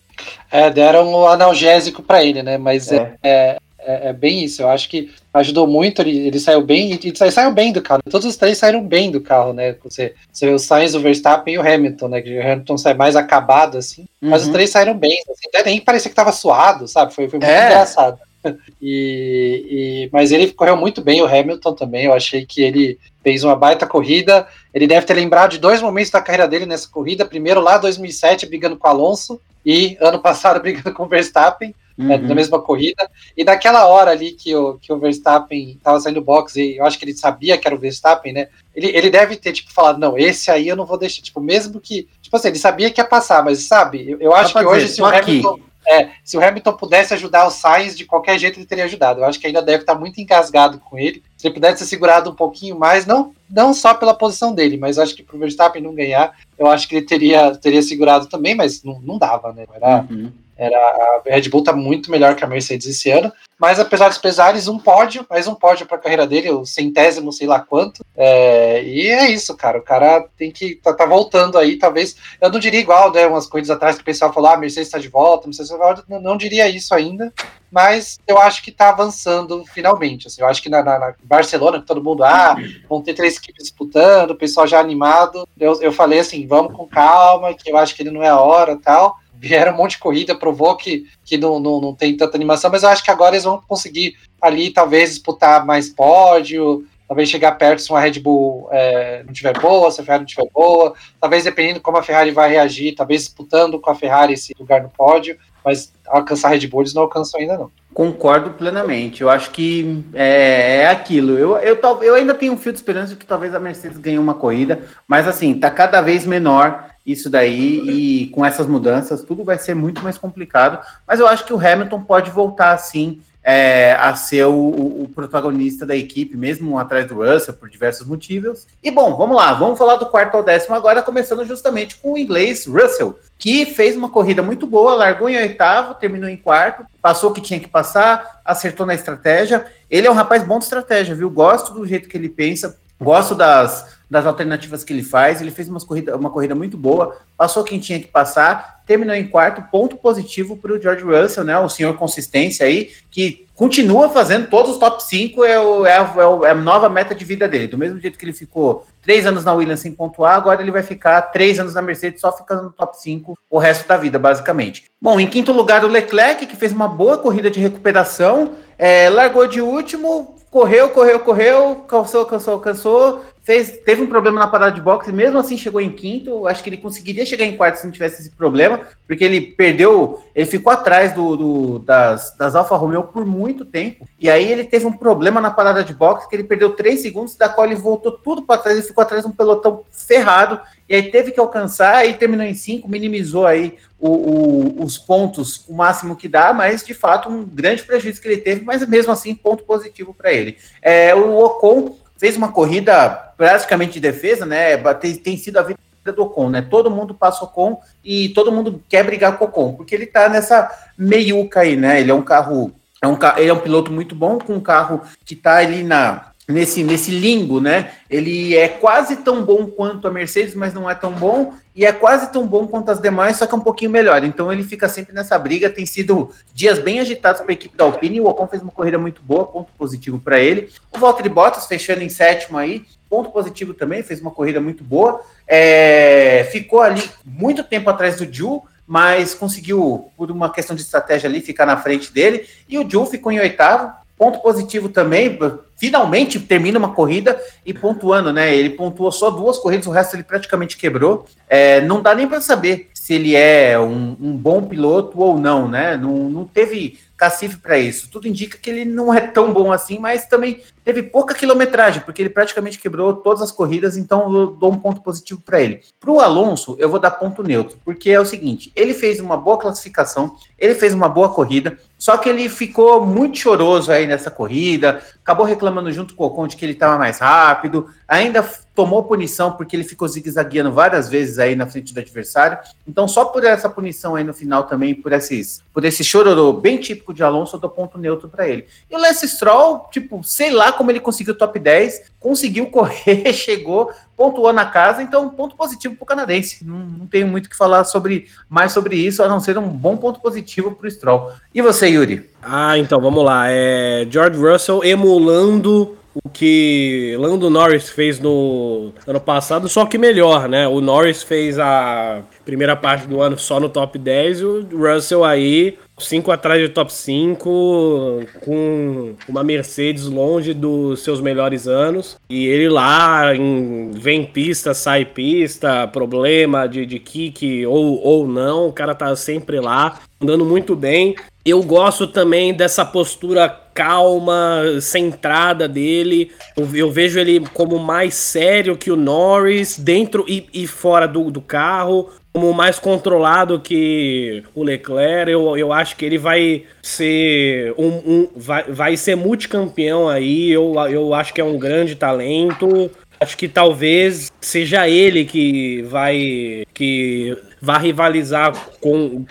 É, 0.51 0.69
deram 0.69 1.11
um 1.11 1.27
analgésico 1.27 2.03
para 2.03 2.23
ele, 2.23 2.43
né? 2.43 2.59
Mas 2.59 2.91
é. 2.91 3.15
É, 3.23 3.57
é, 3.79 4.09
é. 4.09 4.13
bem 4.13 4.43
isso. 4.43 4.61
Eu 4.61 4.69
acho 4.69 4.89
que 4.89 5.11
ajudou 5.33 5.67
muito. 5.67 6.01
Ele, 6.01 6.27
ele 6.27 6.39
saiu 6.39 6.61
bem 6.61 6.91
e 6.91 6.99
ele 7.07 7.31
saiu 7.31 7.51
bem 7.51 7.71
do 7.71 7.81
carro. 7.81 8.01
Todos 8.09 8.25
os 8.25 8.35
três 8.35 8.57
saíram 8.57 8.83
bem 8.83 9.11
do 9.11 9.21
carro, 9.21 9.53
né? 9.53 9.75
Você, 9.83 10.15
você 10.31 10.47
vê 10.47 10.53
o 10.53 10.59
Sainz, 10.59 10.95
o 10.95 10.99
Verstappen 10.99 11.53
e 11.53 11.57
o 11.59 11.61
Hamilton, 11.61 12.07
né? 12.07 12.21
Que 12.21 12.35
o 12.35 12.41
Hamilton 12.41 12.77
sai 12.79 12.95
mais 12.95 13.15
acabado, 13.15 13.77
assim. 13.77 14.07
Uhum. 14.21 14.29
Mas 14.31 14.41
os 14.41 14.47
uhum. 14.47 14.53
três 14.53 14.71
saíram 14.71 14.97
bem. 14.97 15.19
Assim, 15.29 15.63
nem 15.65 15.79
parecia 15.79 16.09
que 16.09 16.15
tava 16.15 16.31
suado, 16.31 16.87
sabe? 16.87 17.13
Foi, 17.13 17.29
foi 17.29 17.39
muito 17.39 17.49
é. 17.49 17.67
engraçado. 17.67 18.19
E, 18.79 19.65
e, 19.69 20.09
mas 20.13 20.31
ele 20.31 20.51
correu 20.51 20.77
muito 20.77 21.01
bem, 21.01 21.21
o 21.21 21.25
Hamilton 21.25 21.73
também. 21.73 22.05
Eu 22.05 22.13
achei 22.13 22.45
que 22.45 22.61
ele 22.61 22.99
fez 23.23 23.43
uma 23.43 23.55
baita 23.55 23.87
corrida. 23.87 24.47
Ele 24.73 24.85
deve 24.85 25.05
ter 25.05 25.15
lembrado 25.15 25.51
de 25.51 25.57
dois 25.57 25.81
momentos 25.81 26.11
da 26.11 26.21
carreira 26.21 26.47
dele 26.47 26.65
nessa 26.65 26.87
corrida. 26.87 27.25
Primeiro, 27.25 27.59
lá 27.59 27.77
2007, 27.77 28.45
brigando 28.45 28.77
com 28.77 28.87
o 28.87 28.91
Alonso, 28.91 29.41
e 29.65 29.97
ano 29.99 30.19
passado 30.19 30.59
brigando 30.63 30.93
com 30.93 31.03
o 31.03 31.07
Verstappen. 31.07 31.73
Né, 31.97 32.15
uhum. 32.15 32.27
na 32.27 32.35
mesma 32.35 32.61
corrida, 32.61 33.09
e 33.35 33.43
naquela 33.43 33.87
hora 33.87 34.11
ali 34.11 34.31
que 34.31 34.55
o, 34.55 34.77
que 34.77 34.93
o 34.93 34.99
Verstappen 34.99 35.71
estava 35.71 35.99
saindo 35.99 36.19
do 36.19 36.23
box, 36.23 36.55
e 36.55 36.77
eu 36.77 36.85
acho 36.85 36.95
que 36.95 37.03
ele 37.03 37.15
sabia 37.15 37.57
que 37.57 37.67
era 37.67 37.75
o 37.75 37.79
Verstappen, 37.79 38.31
né? 38.31 38.49
Ele, 38.75 38.95
ele 38.95 39.09
deve 39.09 39.35
ter, 39.35 39.51
tipo, 39.51 39.73
falado, 39.73 39.97
não, 39.97 40.15
esse 40.15 40.51
aí 40.51 40.67
eu 40.67 40.75
não 40.75 40.85
vou 40.85 40.99
deixar, 40.99 41.23
tipo, 41.23 41.41
mesmo 41.41 41.81
que, 41.81 42.07
tipo 42.21 42.37
assim, 42.37 42.49
ele 42.49 42.59
sabia 42.59 42.91
que 42.91 43.01
ia 43.01 43.03
passar, 43.03 43.43
mas 43.43 43.63
sabe, 43.63 44.11
eu, 44.11 44.19
eu 44.19 44.35
acho 44.35 44.53
que 44.53 44.63
hoje 44.63 44.89
se 44.89 45.01
o 45.01 45.05
Hamilton, 45.05 45.59
é, 45.87 46.09
se 46.21 46.37
o 46.37 46.43
Hamilton 46.43 46.73
pudesse 46.73 47.13
ajudar 47.13 47.47
o 47.47 47.49
Sainz, 47.49 47.97
de 47.97 48.05
qualquer 48.05 48.37
jeito 48.37 48.59
ele 48.59 48.65
teria 48.65 48.83
ajudado. 48.83 49.21
Eu 49.21 49.25
acho 49.25 49.39
que 49.39 49.47
ainda 49.47 49.61
deve 49.61 49.83
estar 49.83 49.95
muito 49.95 50.19
engasgado 50.19 50.79
com 50.79 50.99
ele. 50.99 51.23
Se 51.37 51.47
ele 51.47 51.53
pudesse 51.53 51.79
ter 51.79 51.85
segurado 51.85 52.29
um 52.29 52.35
pouquinho 52.35 52.77
mais, 52.77 53.05
não, 53.05 53.33
não 53.49 53.73
só 53.73 53.93
pela 53.93 54.13
posição 54.13 54.53
dele, 54.53 54.75
mas 54.75 54.99
acho 54.99 55.15
que 55.15 55.23
para 55.23 55.37
o 55.37 55.39
Verstappen 55.39 55.81
não 55.81 55.95
ganhar, 55.95 56.35
eu 56.59 56.67
acho 56.67 56.89
que 56.89 56.97
ele 56.97 57.05
teria, 57.05 57.55
teria 57.55 57.81
segurado 57.81 58.27
também, 58.27 58.53
mas 58.53 58.83
não, 58.83 58.99
não 58.99 59.17
dava, 59.17 59.53
né? 59.53 59.65
Era, 59.73 60.05
uhum. 60.09 60.31
Era, 60.57 60.77
a 60.77 61.21
Red 61.25 61.49
Bull 61.49 61.63
tá 61.63 61.73
muito 61.73 62.09
melhor 62.09 62.35
que 62.35 62.43
a 62.43 62.47
Mercedes 62.47 62.87
esse 62.87 63.09
ano, 63.09 63.31
mas 63.59 63.79
apesar 63.79 64.09
dos 64.09 64.19
pesares, 64.19 64.67
um 64.67 64.77
pódio, 64.77 65.25
mais 65.27 65.47
um 65.47 65.55
pódio 65.55 65.87
para 65.87 65.97
a 65.97 65.99
carreira 65.99 66.27
dele, 66.27 66.51
o 66.51 66.63
centésimo, 66.63 67.33
sei 67.33 67.47
lá 67.47 67.59
quanto. 67.59 68.05
É, 68.15 68.83
e 68.83 69.07
é 69.07 69.31
isso, 69.31 69.57
cara. 69.57 69.79
O 69.79 69.81
cara 69.81 70.27
tem 70.37 70.51
que 70.51 70.75
tá, 70.75 70.93
tá, 70.93 71.07
voltando 71.07 71.57
aí, 71.57 71.75
talvez. 71.75 72.15
Eu 72.39 72.51
não 72.51 72.59
diria 72.59 72.79
igual, 72.79 73.11
né? 73.11 73.25
Umas 73.25 73.47
coisas 73.47 73.71
atrás 73.71 73.95
que 73.95 74.03
o 74.03 74.05
pessoal 74.05 74.31
falou, 74.31 74.51
ah, 74.51 74.53
a 74.53 74.57
Mercedes 74.57 74.87
está 74.87 74.99
de 74.99 75.07
volta, 75.07 75.47
Mercedes 75.47 75.71
tá 75.71 75.77
volta. 75.77 76.03
Não, 76.07 76.21
não, 76.21 76.37
diria 76.37 76.69
isso 76.69 76.93
ainda, 76.93 77.33
mas 77.71 78.19
eu 78.27 78.37
acho 78.37 78.61
que 78.61 78.71
tá 78.71 78.89
avançando 78.89 79.65
finalmente. 79.73 80.27
Assim, 80.27 80.41
eu 80.41 80.47
acho 80.47 80.61
que 80.61 80.69
na, 80.69 80.83
na, 80.83 80.99
na 80.99 81.15
Barcelona, 81.23 81.81
todo 81.81 82.03
mundo, 82.03 82.23
ah, 82.23 82.55
vão 82.87 83.01
ter 83.01 83.15
três 83.15 83.37
equipes 83.37 83.63
disputando, 83.63 84.31
o 84.31 84.37
pessoal 84.37 84.67
já 84.67 84.79
animado. 84.79 85.47
Eu, 85.59 85.81
eu 85.81 85.91
falei 85.91 86.19
assim, 86.19 86.45
vamos 86.45 86.75
com 86.75 86.87
calma, 86.87 87.55
que 87.55 87.71
eu 87.71 87.77
acho 87.77 87.95
que 87.95 88.03
ele 88.03 88.11
não 88.11 88.21
é 88.21 88.29
a 88.29 88.39
hora 88.39 88.77
tal 88.77 89.17
vieram 89.39 89.73
um 89.73 89.77
monte 89.77 89.91
de 89.91 89.99
corrida, 89.99 90.35
provou 90.35 90.75
que, 90.75 91.05
que 91.23 91.37
não, 91.37 91.59
não, 91.59 91.79
não 91.79 91.93
tem 91.93 92.15
tanta 92.15 92.37
animação, 92.37 92.71
mas 92.71 92.83
eu 92.83 92.89
acho 92.89 93.03
que 93.03 93.11
agora 93.11 93.35
eles 93.35 93.43
vão 93.43 93.61
conseguir 93.67 94.15
ali 94.41 94.71
talvez 94.71 95.09
disputar 95.11 95.65
mais 95.65 95.89
pódio, 95.89 96.85
talvez 97.07 97.29
chegar 97.29 97.53
perto 97.53 97.81
se 97.81 97.89
uma 97.89 97.99
Red 97.99 98.19
Bull 98.19 98.67
é, 98.71 99.23
não 99.23 99.33
tiver 99.33 99.57
boa, 99.57 99.89
se 99.91 100.01
a 100.01 100.03
Ferrari 100.03 100.21
não 100.21 100.27
tiver 100.27 100.47
boa, 100.53 100.93
talvez 101.19 101.43
dependendo 101.43 101.79
como 101.79 101.97
a 101.97 102.03
Ferrari 102.03 102.31
vai 102.31 102.49
reagir, 102.49 102.95
talvez 102.95 103.23
disputando 103.23 103.79
com 103.79 103.89
a 103.89 103.95
Ferrari 103.95 104.33
esse 104.33 104.53
lugar 104.59 104.81
no 104.81 104.89
pódio, 104.89 105.37
mas 105.63 105.91
alcançar 106.07 106.49
Red 106.49 106.67
Bull 106.67 106.81
eles 106.81 106.93
não 106.93 107.03
alcançam 107.03 107.39
ainda 107.39 107.57
não. 107.57 107.71
Concordo 107.93 108.51
plenamente. 108.51 109.21
Eu 109.21 109.29
acho 109.29 109.49
que 109.49 110.03
é, 110.13 110.83
é 110.83 110.87
aquilo. 110.87 111.37
Eu, 111.37 111.57
eu, 111.57 111.79
eu 112.03 112.13
ainda 112.13 112.35
tenho 112.35 112.53
um 112.53 112.57
fio 112.57 112.71
de 112.71 112.77
esperança 112.77 113.13
de 113.13 113.15
que 113.15 113.25
talvez 113.25 113.55
a 113.55 113.59
Mercedes 113.59 113.97
ganhe 113.97 114.19
uma 114.19 114.35
corrida, 114.35 114.83
mas 115.07 115.27
assim, 115.27 115.59
tá 115.59 115.71
cada 115.71 115.99
vez 115.99 116.25
menor 116.25 116.85
isso 117.07 117.29
daí 117.29 117.79
e 117.89 118.27
com 118.27 118.45
essas 118.45 118.67
mudanças 118.67 119.23
tudo 119.23 119.45
vai 119.45 119.57
ser 119.57 119.73
muito 119.73 120.03
mais 120.03 120.17
complicado. 120.17 120.85
Mas 121.07 121.21
eu 121.21 121.27
acho 121.27 121.45
que 121.45 121.53
o 121.53 121.59
Hamilton 121.59 122.01
pode 122.01 122.29
voltar 122.29 122.73
assim 122.73 123.21
é, 123.49 123.93
a 123.93 124.13
ser 124.13 124.43
o, 124.45 124.53
o, 124.53 125.09
protagonista 125.15 125.85
da 125.85 125.95
equipe, 125.95 126.35
mesmo 126.35 126.77
atrás 126.77 127.07
do 127.07 127.15
Russell, 127.15 127.53
por 127.53 127.69
diversos 127.69 128.05
motivos. 128.05 128.67
E 128.83 128.91
bom, 128.91 129.15
vamos 129.15 129.37
lá, 129.37 129.53
vamos 129.53 129.79
falar 129.79 129.95
do 129.95 130.07
quarto 130.07 130.35
ao 130.35 130.43
décimo 130.43 130.75
agora, 130.75 131.01
começando 131.01 131.45
justamente 131.45 131.95
com 131.95 132.11
o 132.11 132.17
inglês 132.17 132.65
Russell, 132.65 133.17
que 133.37 133.65
fez 133.65 133.95
uma 133.95 134.09
corrida 134.09 134.43
muito 134.43 134.67
boa, 134.67 134.95
largou 134.95 135.29
em 135.29 135.37
oitavo, 135.37 135.93
terminou 135.93 136.27
em 136.27 136.35
quarto, 136.35 136.85
passou 137.01 137.31
o 137.31 137.33
que 137.33 137.39
tinha 137.39 137.57
que 137.57 137.69
passar, 137.69 138.41
acertou 138.43 138.85
na 138.85 138.93
estratégia. 138.93 139.65
Ele 139.89 140.07
é 140.07 140.11
um 140.11 140.15
rapaz 140.15 140.43
bom 140.43 140.57
de 140.57 140.65
estratégia, 140.65 141.15
viu? 141.15 141.29
Gosto 141.29 141.73
do 141.73 141.87
jeito 141.87 142.09
que 142.09 142.17
ele 142.17 142.27
pensa, 142.27 142.77
gosto 142.99 143.33
das 143.33 143.96
das 144.09 144.25
alternativas 144.25 144.83
que 144.83 144.93
ele 144.93 145.03
faz. 145.03 145.41
Ele 145.41 145.51
fez 145.51 145.67
umas 145.67 145.83
corrida, 145.83 146.15
uma 146.15 146.29
corrida 146.29 146.55
muito 146.55 146.77
boa, 146.77 147.17
passou 147.37 147.63
quem 147.63 147.79
tinha 147.79 147.99
que 147.99 148.07
passar, 148.07 148.81
terminou 148.85 149.15
em 149.15 149.27
quarto, 149.27 149.61
ponto 149.69 149.97
positivo 149.97 150.55
para 150.55 150.73
o 150.73 150.81
George 150.81 151.03
Russell, 151.03 151.43
né? 151.43 151.57
O 151.59 151.69
senhor 151.69 151.95
consistência 151.95 152.65
aí, 152.65 152.91
que 153.11 153.45
continua 153.53 154.09
fazendo 154.09 154.47
todos 154.49 154.73
os 154.73 154.77
top 154.77 155.03
5, 155.03 155.43
é, 155.43 155.59
o, 155.59 155.85
é, 155.85 155.99
o, 155.99 156.45
é, 156.45 156.51
a 156.51 156.55
nova 156.55 156.87
meta 156.87 157.13
de 157.13 157.25
vida 157.25 157.47
dele. 157.47 157.67
Do 157.67 157.77
mesmo 157.77 157.99
jeito 157.99 158.17
que 158.17 158.23
ele 158.23 158.33
ficou 158.33 158.85
três 159.01 159.25
anos 159.25 159.43
na 159.43 159.53
Williams 159.53 159.79
sem 159.79 159.91
pontuar, 159.91 160.35
agora 160.35 160.61
ele 160.61 160.71
vai 160.71 160.83
ficar 160.83 161.21
três 161.23 161.59
anos 161.59 161.73
na 161.73 161.81
Mercedes 161.81 162.21
só 162.21 162.31
ficando 162.31 162.63
no 162.63 162.71
top 162.71 163.01
5 163.01 163.37
o 163.49 163.57
resto 163.57 163.87
da 163.87 163.97
vida, 163.97 164.17
basicamente. 164.17 164.85
Bom, 165.01 165.19
em 165.19 165.27
quinto 165.27 165.51
lugar, 165.51 165.83
o 165.83 165.87
Leclerc, 165.87 166.45
que 166.45 166.55
fez 166.55 166.71
uma 166.71 166.87
boa 166.87 167.17
corrida 167.17 167.49
de 167.49 167.59
recuperação, 167.59 168.53
é, 168.77 169.09
largou 169.09 169.47
de 169.47 169.59
último, 169.59 170.37
correu, 170.51 170.89
correu, 170.89 171.19
correu, 171.19 171.75
cansou, 171.87 172.25
cansou, 172.25 172.59
cansou, 172.59 173.25
fez, 173.47 173.79
teve 173.85 174.01
um 174.01 174.07
problema 174.07 174.41
na 174.41 174.47
parada 174.47 174.73
de 174.73 174.81
boxe, 174.81 175.09
mesmo 175.09 175.39
assim 175.39 175.57
chegou 175.57 175.79
em 175.79 175.89
quinto. 175.89 176.45
Acho 176.45 176.61
que 176.61 176.69
ele 176.69 176.75
conseguiria 176.75 177.25
chegar 177.25 177.45
em 177.45 177.55
quarto 177.55 177.77
se 177.77 177.85
não 177.85 177.93
tivesse 177.93 178.21
esse 178.21 178.31
problema, 178.31 178.81
porque 179.07 179.23
ele 179.23 179.39
perdeu, 179.39 180.21
ele 180.35 180.45
ficou 180.45 180.73
atrás 180.73 181.13
do, 181.13 181.37
do 181.37 181.79
das, 181.79 182.35
das 182.35 182.55
Alfa 182.55 182.75
Romeo 182.75 183.03
por 183.03 183.25
muito 183.25 183.63
tempo. 183.63 184.05
E 184.19 184.29
aí 184.29 184.51
ele 184.51 184.65
teve 184.65 184.85
um 184.85 184.91
problema 184.91 185.39
na 185.39 185.49
parada 185.49 185.81
de 185.81 185.93
boxe 185.93 186.27
que 186.27 186.35
ele 186.35 186.43
perdeu 186.43 186.71
três 186.71 187.01
segundos, 187.01 187.37
da 187.37 187.47
qual 187.47 187.65
ele 187.65 187.77
voltou 187.77 188.11
tudo 188.11 188.41
para 188.41 188.59
trás, 188.59 188.77
ele 188.77 188.85
ficou 188.85 189.01
atrás 189.01 189.23
de 189.23 189.29
um 189.29 189.33
pelotão 189.33 189.85
ferrado. 189.91 190.59
E 190.89 190.93
aí 190.93 191.09
teve 191.09 191.31
que 191.31 191.39
alcançar 191.39 192.05
e 192.05 192.15
terminou 192.15 192.45
em 192.45 192.53
cinco, 192.53 192.89
minimizou 192.89 193.47
aí 193.47 193.77
o, 193.97 194.09
o, 194.09 194.83
os 194.83 194.97
pontos 194.97 195.63
o 195.69 195.73
máximo 195.73 196.17
que 196.17 196.27
dá, 196.27 196.51
mas 196.51 196.85
de 196.85 196.93
fato 196.93 197.29
um 197.29 197.45
grande 197.45 197.83
prejuízo 197.83 198.21
que 198.21 198.27
ele 198.27 198.41
teve, 198.41 198.65
mas 198.65 198.85
mesmo 198.85 199.13
assim 199.13 199.33
ponto 199.33 199.63
positivo 199.63 200.13
para 200.13 200.33
ele. 200.33 200.57
É, 200.81 201.15
o 201.15 201.37
Ocon 201.37 201.95
fez 202.17 202.35
uma 202.35 202.51
corrida 202.51 203.09
praticamente 203.37 203.93
de 203.93 203.99
defesa, 203.99 204.45
né? 204.45 204.77
Tem, 204.95 205.15
tem 205.15 205.37
sido 205.37 205.57
a 205.57 205.63
vida 205.63 205.79
do 206.05 206.23
Ocon, 206.23 206.49
né? 206.49 206.61
Todo 206.61 206.91
mundo 206.91 207.13
passa 207.13 207.43
o 207.43 207.47
Ocon 207.47 207.81
e 208.03 208.29
todo 208.29 208.51
mundo 208.51 208.81
quer 208.87 209.03
brigar 209.03 209.37
com 209.37 209.45
o 209.45 209.47
Ocon, 209.47 209.73
porque 209.73 209.93
ele 209.93 210.05
tá 210.05 210.29
nessa 210.29 210.69
meiuca 210.97 211.61
aí, 211.61 211.75
né? 211.75 211.99
Ele 211.99 212.11
é 212.11 212.13
um 212.13 212.21
carro, 212.21 212.71
é 213.01 213.07
um, 213.07 213.17
ele 213.37 213.49
é 213.49 213.53
um 213.53 213.59
piloto 213.59 213.91
muito 213.91 214.15
bom, 214.15 214.39
com 214.39 214.53
um 214.53 214.61
carro 214.61 215.01
que 215.25 215.35
tá 215.35 215.57
ali 215.57 215.83
na 215.83 216.26
nesse, 216.47 216.83
nesse 216.83 217.11
limbo, 217.11 217.59
né? 217.59 217.91
Ele 218.09 218.55
é 218.55 218.69
quase 218.69 219.17
tão 219.17 219.43
bom 219.43 219.67
quanto 219.67 220.07
a 220.07 220.11
Mercedes, 220.11 220.55
mas 220.55 220.73
não 220.73 220.89
é 220.89 220.95
tão 220.95 221.11
bom, 221.11 221.53
e 221.75 221.85
é 221.85 221.91
quase 221.91 222.31
tão 222.31 222.47
bom 222.47 222.65
quanto 222.65 222.89
as 222.89 222.99
demais, 222.99 223.37
só 223.37 223.45
que 223.45 223.53
é 223.53 223.57
um 223.57 223.61
pouquinho 223.61 223.91
melhor. 223.91 224.23
Então 224.23 224.51
ele 224.51 224.63
fica 224.63 224.87
sempre 224.87 225.13
nessa 225.13 225.37
briga. 225.37 225.69
Tem 225.69 225.85
sido 225.85 226.31
dias 226.53 226.79
bem 226.79 226.99
agitados 226.99 227.41
para 227.41 227.51
a 227.51 227.53
equipe 227.53 227.75
da 227.75 227.83
Alpine. 227.83 228.21
O 228.21 228.27
Ocon 228.27 228.47
fez 228.47 228.61
uma 228.61 228.71
corrida 228.71 228.97
muito 228.97 229.21
boa, 229.21 229.45
ponto 229.45 229.71
positivo 229.77 230.19
para 230.19 230.39
ele. 230.39 230.69
O 230.91 230.97
Valtteri 230.97 231.29
Bottas 231.29 231.67
fechando 231.67 232.01
em 232.01 232.09
sétimo 232.09 232.57
aí, 232.57 232.85
ponto 233.09 233.29
positivo 233.29 233.73
também, 233.73 234.01
fez 234.01 234.21
uma 234.21 234.31
corrida 234.31 234.61
muito 234.61 234.83
boa. 234.83 235.21
É, 235.45 236.47
ficou 236.51 236.81
ali 236.81 237.03
muito 237.25 237.63
tempo 237.63 237.89
atrás 237.89 238.17
do 238.17 238.33
Ju, 238.33 238.63
mas 238.87 239.33
conseguiu, 239.35 240.09
por 240.15 240.31
uma 240.31 240.51
questão 240.51 240.75
de 240.75 240.81
estratégia 240.81 241.29
ali, 241.29 241.41
ficar 241.41 241.65
na 241.65 241.77
frente 241.77 242.11
dele. 242.11 242.47
E 242.69 242.79
o 242.79 242.89
Ju 242.89 243.05
ficou 243.05 243.31
em 243.31 243.39
oitavo, 243.39 243.91
Ponto 244.17 244.39
positivo 244.39 244.89
também, 244.89 245.37
finalmente 245.77 246.39
termina 246.39 246.79
uma 246.79 246.93
corrida 246.93 247.39
e 247.65 247.73
pontuando, 247.73 248.33
né? 248.33 248.55
Ele 248.55 248.71
pontuou 248.71 249.11
só 249.11 249.29
duas 249.29 249.59
corridas, 249.59 249.85
o 249.85 249.91
resto 249.91 250.15
ele 250.15 250.23
praticamente 250.23 250.75
quebrou. 250.75 251.25
É, 251.47 251.81
não 251.81 252.01
dá 252.01 252.15
nem 252.15 252.27
para 252.27 252.41
saber 252.41 252.89
se 252.93 253.13
ele 253.13 253.35
é 253.35 253.79
um, 253.79 254.17
um, 254.19 254.35
bom 254.35 254.63
piloto 254.63 255.19
ou 255.21 255.39
não, 255.39 255.67
né? 255.69 255.95
Não, 255.95 256.29
não 256.29 256.45
teve 256.45 256.99
cacife 257.15 257.57
para 257.57 257.79
isso. 257.79 258.09
Tudo 258.09 258.27
indica 258.27 258.57
que 258.57 258.69
ele 258.69 258.85
não 258.85 259.13
é 259.13 259.21
tão 259.21 259.53
bom 259.53 259.71
assim, 259.71 259.97
mas 259.97 260.27
também 260.27 260.61
teve 260.83 261.01
pouca 261.03 261.33
quilometragem, 261.33 262.01
porque 262.01 262.21
ele 262.21 262.29
praticamente 262.29 262.79
quebrou 262.79 263.13
todas 263.13 263.41
as 263.41 263.51
corridas, 263.51 263.97
então 263.97 264.33
eu 264.33 264.47
dou 264.47 264.71
um 264.71 264.77
ponto 264.77 265.01
positivo 265.01 265.41
para 265.41 265.61
ele. 265.61 265.81
Para 265.99 266.11
o 266.11 266.19
Alonso, 266.19 266.75
eu 266.79 266.89
vou 266.89 266.99
dar 266.99 267.11
ponto 267.11 267.41
neutro, 267.41 267.77
porque 267.83 268.09
é 268.09 268.19
o 268.19 268.25
seguinte: 268.25 268.71
ele 268.75 268.93
fez 268.93 269.19
uma 269.19 269.37
boa 269.37 269.57
classificação, 269.57 270.35
ele 270.57 270.75
fez 270.75 270.93
uma 270.93 271.07
boa 271.07 271.29
corrida, 271.29 271.77
só 271.97 272.17
que 272.17 272.29
ele 272.29 272.47
ficou 272.49 273.05
muito 273.05 273.37
choroso 273.37 273.91
aí 273.91 274.05
nessa 274.05 274.29
corrida, 274.29 275.01
acabou 275.21 275.45
reclamando 275.45 275.91
junto 275.91 276.15
com 276.15 276.23
o 276.23 276.27
Ocon 276.27 276.47
de 276.47 276.55
que 276.55 276.65
ele 276.65 276.73
estava 276.73 276.97
mais 276.97 277.19
rápido, 277.19 277.89
ainda 278.07 278.47
tomou 278.73 279.03
punição 279.03 279.53
porque 279.53 279.75
ele 279.75 279.83
ficou 279.83 280.07
zigue-zagueando 280.07 280.71
várias 280.71 281.09
vezes 281.09 281.39
aí 281.39 281.55
na 281.55 281.65
frente 281.65 281.93
do 281.93 281.99
adversário. 281.99 282.59
Então, 282.87 283.07
só 283.07 283.25
por 283.25 283.43
essa 283.43 283.67
punição 283.67 284.15
aí 284.15 284.23
no 284.23 284.33
final 284.33 284.65
também, 284.65 284.93
por 284.93 285.11
esses, 285.11 285.63
por 285.73 285.83
esse 285.83 286.03
chororô 286.03 286.53
bem 286.53 286.77
típico 286.77 287.13
de 287.13 287.23
Alonso, 287.23 287.55
eu 287.55 287.59
dou 287.59 287.71
ponto 287.71 287.97
neutro 287.97 288.29
para 288.29 288.47
ele. 288.47 288.67
E 288.89 288.95
o 288.95 288.99
Lance 288.99 289.27
Stroll, 289.27 289.87
tipo, 289.91 290.23
sei 290.23 290.51
lá 290.51 290.71
como 290.71 290.91
ele 290.91 290.99
conseguiu 290.99 291.35
top 291.35 291.57
10, 291.57 292.11
conseguiu 292.19 292.67
correr, 292.71 293.33
chegou, 293.33 293.91
pontuou 294.17 294.51
na 294.51 294.65
casa, 294.65 295.03
então 295.03 295.29
ponto 295.29 295.55
positivo 295.55 295.95
para 295.95 296.03
o 296.03 296.07
canadense. 296.07 296.65
Não, 296.65 296.79
não, 296.79 297.07
tenho 297.07 297.27
muito 297.27 297.47
que 297.47 297.55
falar 297.55 297.83
sobre 297.83 298.27
mais 298.49 298.71
sobre 298.71 298.95
isso, 298.95 299.21
a 299.21 299.27
não 299.27 299.39
ser 299.39 299.57
um 299.59 299.69
bom 299.69 299.95
ponto 299.95 300.19
positivo 300.19 300.71
para 300.71 300.87
o 300.87 300.91
Stroll. 300.91 301.31
E 301.53 301.61
você, 301.61 301.87
Yuri? 301.87 302.27
Ah, 302.41 302.77
então 302.77 302.99
vamos 302.99 303.23
lá. 303.23 303.45
É 303.47 304.07
George 304.09 304.39
Russell 304.39 304.83
emulando 304.83 305.96
o 306.23 306.29
que 306.29 307.15
Lando 307.19 307.49
Norris 307.49 307.89
fez 307.89 308.19
no 308.19 308.91
ano 309.05 309.19
passado, 309.19 309.67
só 309.67 309.85
que 309.85 309.97
melhor, 309.97 310.47
né? 310.47 310.67
O 310.67 310.81
Norris 310.81 311.23
fez 311.23 311.59
a 311.59 312.21
primeira 312.45 312.75
parte 312.75 313.07
do 313.07 313.21
ano 313.21 313.37
só 313.37 313.59
no 313.59 313.69
top 313.69 313.97
10 313.97 314.39
e 314.39 314.45
o 314.45 314.67
Russell 314.71 315.23
aí 315.23 315.77
5 315.99 316.31
atrás 316.31 316.61
de 316.61 316.69
top 316.69 316.93
5, 316.93 318.21
com 318.41 319.15
uma 319.27 319.43
Mercedes 319.43 320.05
longe 320.05 320.53
dos 320.53 321.01
seus 321.01 321.19
melhores 321.19 321.67
anos. 321.67 322.17
E 322.29 322.45
ele 322.45 322.69
lá 322.69 323.35
em, 323.35 323.91
vem 323.91 324.23
pista, 324.23 324.73
sai 324.73 325.05
pista, 325.05 325.87
problema 325.87 326.67
de, 326.67 326.85
de 326.85 326.99
kick 326.99 327.65
ou, 327.65 327.99
ou 328.03 328.27
não, 328.27 328.67
o 328.67 328.73
cara 328.73 328.93
tá 328.93 329.15
sempre 329.15 329.59
lá, 329.59 329.99
andando 330.21 330.45
muito 330.45 330.75
bem. 330.75 331.15
Eu 331.45 331.63
gosto 331.63 332.07
também 332.07 332.53
dessa 332.53 332.83
postura 332.83 333.47
calma, 333.73 334.63
centrada 334.81 335.67
dele. 335.67 336.31
Eu, 336.55 336.67
eu, 336.75 336.91
vejo 336.91 337.19
ele 337.19 337.45
como 337.53 337.77
mais 337.79 338.15
sério 338.15 338.75
que 338.75 338.91
o 338.91 338.95
Norris, 338.95 339.77
dentro 339.77 340.25
e, 340.27 340.47
e 340.53 340.67
fora 340.67 341.07
do, 341.07 341.29
do 341.31 341.41
carro 341.41 342.09
como 342.37 342.53
mais 342.53 342.77
controlado 342.77 343.59
que 343.59 344.43
o 344.53 344.61
Leclerc. 344.61 345.31
Eu, 345.31 345.57
eu 345.57 345.73
acho 345.73 345.95
que 345.95 346.05
ele 346.05 346.19
vai 346.19 346.65
ser 346.83 347.73
um, 347.75 347.87
um 347.87 348.29
vai, 348.35 348.63
vai 348.63 348.95
ser 348.95 349.15
multicampeão 349.15 350.07
aí. 350.07 350.51
Eu, 350.51 350.75
eu 350.87 351.15
acho 351.15 351.33
que 351.33 351.41
é 351.41 351.43
um 351.43 351.57
grande 351.57 351.95
talento. 351.95 352.91
Acho 353.19 353.35
que 353.35 353.47
talvez 353.47 354.31
seja 354.39 354.87
ele 354.87 355.25
que 355.25 355.81
vai 355.83 356.63
que 356.75 357.35
vai 357.59 357.81
rivalizar 357.81 358.53
com, 358.79 359.25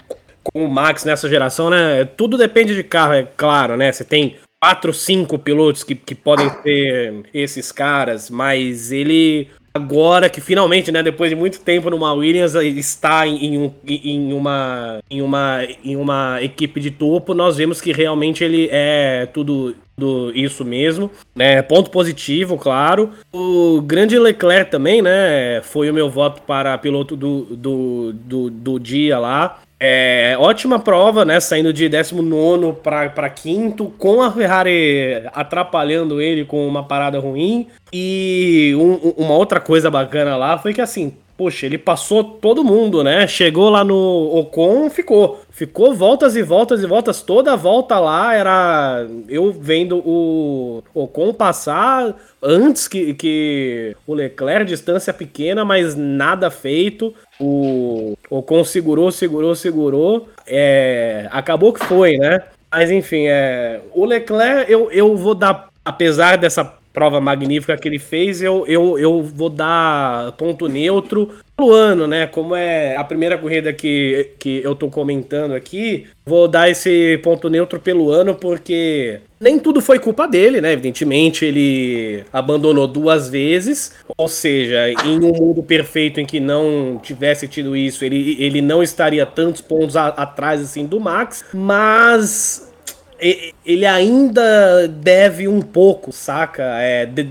com 0.53 0.64
o 0.64 0.70
Max 0.70 1.05
nessa 1.05 1.28
geração, 1.28 1.70
né? 1.70 2.05
Tudo 2.05 2.36
depende 2.38 2.74
de 2.74 2.82
carro, 2.82 3.14
é 3.14 3.26
claro, 3.36 3.76
né? 3.76 3.92
Você 3.92 4.05
tem 4.05 4.36
quatro, 4.62 4.92
cinco 4.92 5.38
pilotos 5.38 5.84
que, 5.84 5.94
que 5.94 6.14
podem 6.14 6.51
ser 6.62 7.24
esses 7.32 7.70
caras, 7.70 8.30
mas 8.30 8.90
ele 8.90 9.49
agora 9.76 10.30
que 10.30 10.40
finalmente, 10.40 10.90
né, 10.90 11.03
depois 11.03 11.28
de 11.30 11.36
muito 11.36 11.61
tempo 11.61 11.90
numa 11.90 12.12
Williams, 12.12 12.55
está 12.55 13.26
em, 13.26 13.59
um, 13.59 13.72
em, 13.86 14.32
uma, 14.32 15.01
em, 15.11 15.20
uma, 15.20 15.61
em 15.84 15.97
uma 15.97 16.42
equipe 16.42 16.80
de 16.80 16.90
topo, 16.90 17.34
nós 17.34 17.59
vemos 17.59 17.80
que 17.80 17.92
realmente 17.92 18.42
ele 18.42 18.68
é 18.72 19.26
tudo, 19.26 19.76
tudo 19.94 20.32
isso 20.34 20.64
mesmo. 20.64 21.11
Né, 21.34 21.61
ponto 21.62 21.90
positivo, 21.90 22.57
claro. 22.57 23.11
O 23.32 23.82
grande 23.82 24.18
Leclerc 24.18 24.70
também, 24.70 25.03
né, 25.03 25.61
foi 25.62 25.90
o 25.90 25.94
meu 25.94 26.09
voto 26.09 26.40
para 26.42 26.76
piloto 26.78 27.14
do, 27.14 27.44
do, 27.44 28.12
do, 28.14 28.51
do 28.51 28.80
dia 28.80 29.18
lá. 29.18 29.61
É, 29.89 30.37
ótima 30.41 30.80
prova, 30.80 31.24
né? 31.24 31.39
Saindo 31.39 31.72
de 31.72 31.89
19 31.89 32.80
para 32.82 33.30
quinto, 33.30 33.93
com 33.97 34.20
a 34.20 34.32
Ferrari 34.32 35.22
atrapalhando 35.32 36.20
ele 36.20 36.45
com 36.45 36.66
uma 36.66 36.82
parada 36.82 37.20
ruim. 37.20 37.68
E 37.93 38.74
um, 38.76 39.24
uma 39.24 39.34
outra 39.34 39.61
coisa 39.61 39.91
bacana 39.91 40.37
lá 40.37 40.59
foi 40.59 40.74
que, 40.74 40.80
assim, 40.80 41.12
poxa, 41.37 41.66
ele 41.66 41.78
passou 41.78 42.24
todo 42.24 42.64
mundo, 42.64 43.05
né? 43.05 43.26
Chegou 43.26 43.68
lá 43.68 43.84
no 43.84 44.37
Ocon, 44.39 44.89
ficou. 44.91 45.41
Ficou 45.51 45.95
voltas 45.95 46.37
e 46.37 46.43
voltas 46.43 46.82
e 46.82 46.87
voltas. 46.87 47.22
Toda 47.22 47.57
volta 47.57 47.99
lá 47.99 48.34
era 48.34 49.07
eu 49.28 49.53
vendo 49.53 49.99
o 49.99 50.82
Ocon 50.95 51.32
passar 51.32 52.14
antes 52.43 52.87
que, 52.89 53.14
que 53.14 53.97
o 54.07 54.14
Leclerc, 54.14 54.66
distância 54.66 55.14
pequena, 55.14 55.64
mas 55.64 55.95
nada 55.95 56.51
feito. 56.51 57.14
O 57.41 58.14
Ocon 58.28 58.64
segurou, 58.64 59.11
segurou, 59.11 59.55
segurou. 59.55 60.28
É, 60.47 61.28
acabou 61.30 61.72
que 61.72 61.84
foi, 61.84 62.18
né? 62.18 62.43
Mas 62.70 62.91
enfim, 62.91 63.26
é, 63.26 63.80
o 63.95 64.05
Leclerc 64.05 64.70
eu, 64.70 64.91
eu 64.91 65.16
vou 65.16 65.34
dar, 65.34 65.68
apesar 65.84 66.37
dessa 66.37 66.64
prova 66.97 67.20
magnífica 67.20 67.76
que 67.76 67.86
ele 67.86 67.99
fez, 67.99 68.40
eu, 68.40 68.64
eu, 68.66 68.99
eu 68.99 69.22
vou 69.22 69.51
dar 69.51 70.32
ponto 70.32 70.66
neutro 70.66 71.28
pro 71.55 71.70
ano, 71.70 72.07
né? 72.07 72.26
Como 72.26 72.57
é 72.57 72.97
a 72.97 73.05
primeira 73.05 73.36
corrida 73.36 73.70
que, 73.70 74.30
que 74.38 74.62
eu 74.64 74.74
tô 74.74 74.88
comentando 74.88 75.53
aqui, 75.53 76.07
vou 76.24 76.49
dar 76.49 76.70
esse 76.70 77.18
ponto 77.22 77.51
neutro 77.51 77.78
pelo 77.78 78.11
ano, 78.11 78.34
porque 78.34 79.20
nem 79.38 79.59
tudo 79.59 79.82
foi 79.82 79.99
culpa 79.99 80.26
dele, 80.26 80.59
né? 80.62 80.72
Evidentemente, 80.72 81.44
ele 81.44 82.24
abandonou 82.32 82.86
duas 82.86 83.28
vezes, 83.28 83.94
ou 84.16 84.26
seja, 84.26 84.88
em 85.05 85.22
um 85.22 85.34
mundo 85.34 85.62
perfeito 85.62 86.18
em 86.18 86.24
que 86.24 86.40
não 86.40 86.99
tivesse 87.03 87.47
tido 87.47 87.76
isso, 87.76 88.07
ele, 88.07 88.42
ele 88.42 88.62
não 88.62 88.82
estaria 88.82 89.26
tantos 89.26 89.61
pontos 89.61 89.97
a, 89.97 90.07
atrás 90.07 90.62
assim 90.62 90.86
do 90.86 90.99
Max, 90.99 91.44
mas 91.53 92.74
ele 93.19 93.87
ainda 93.87 94.89
deve 94.89 95.49
um 95.49 95.61
pouco, 95.61 96.12
saca? 96.12 96.62
É, 96.81 97.07
de, 97.07 97.31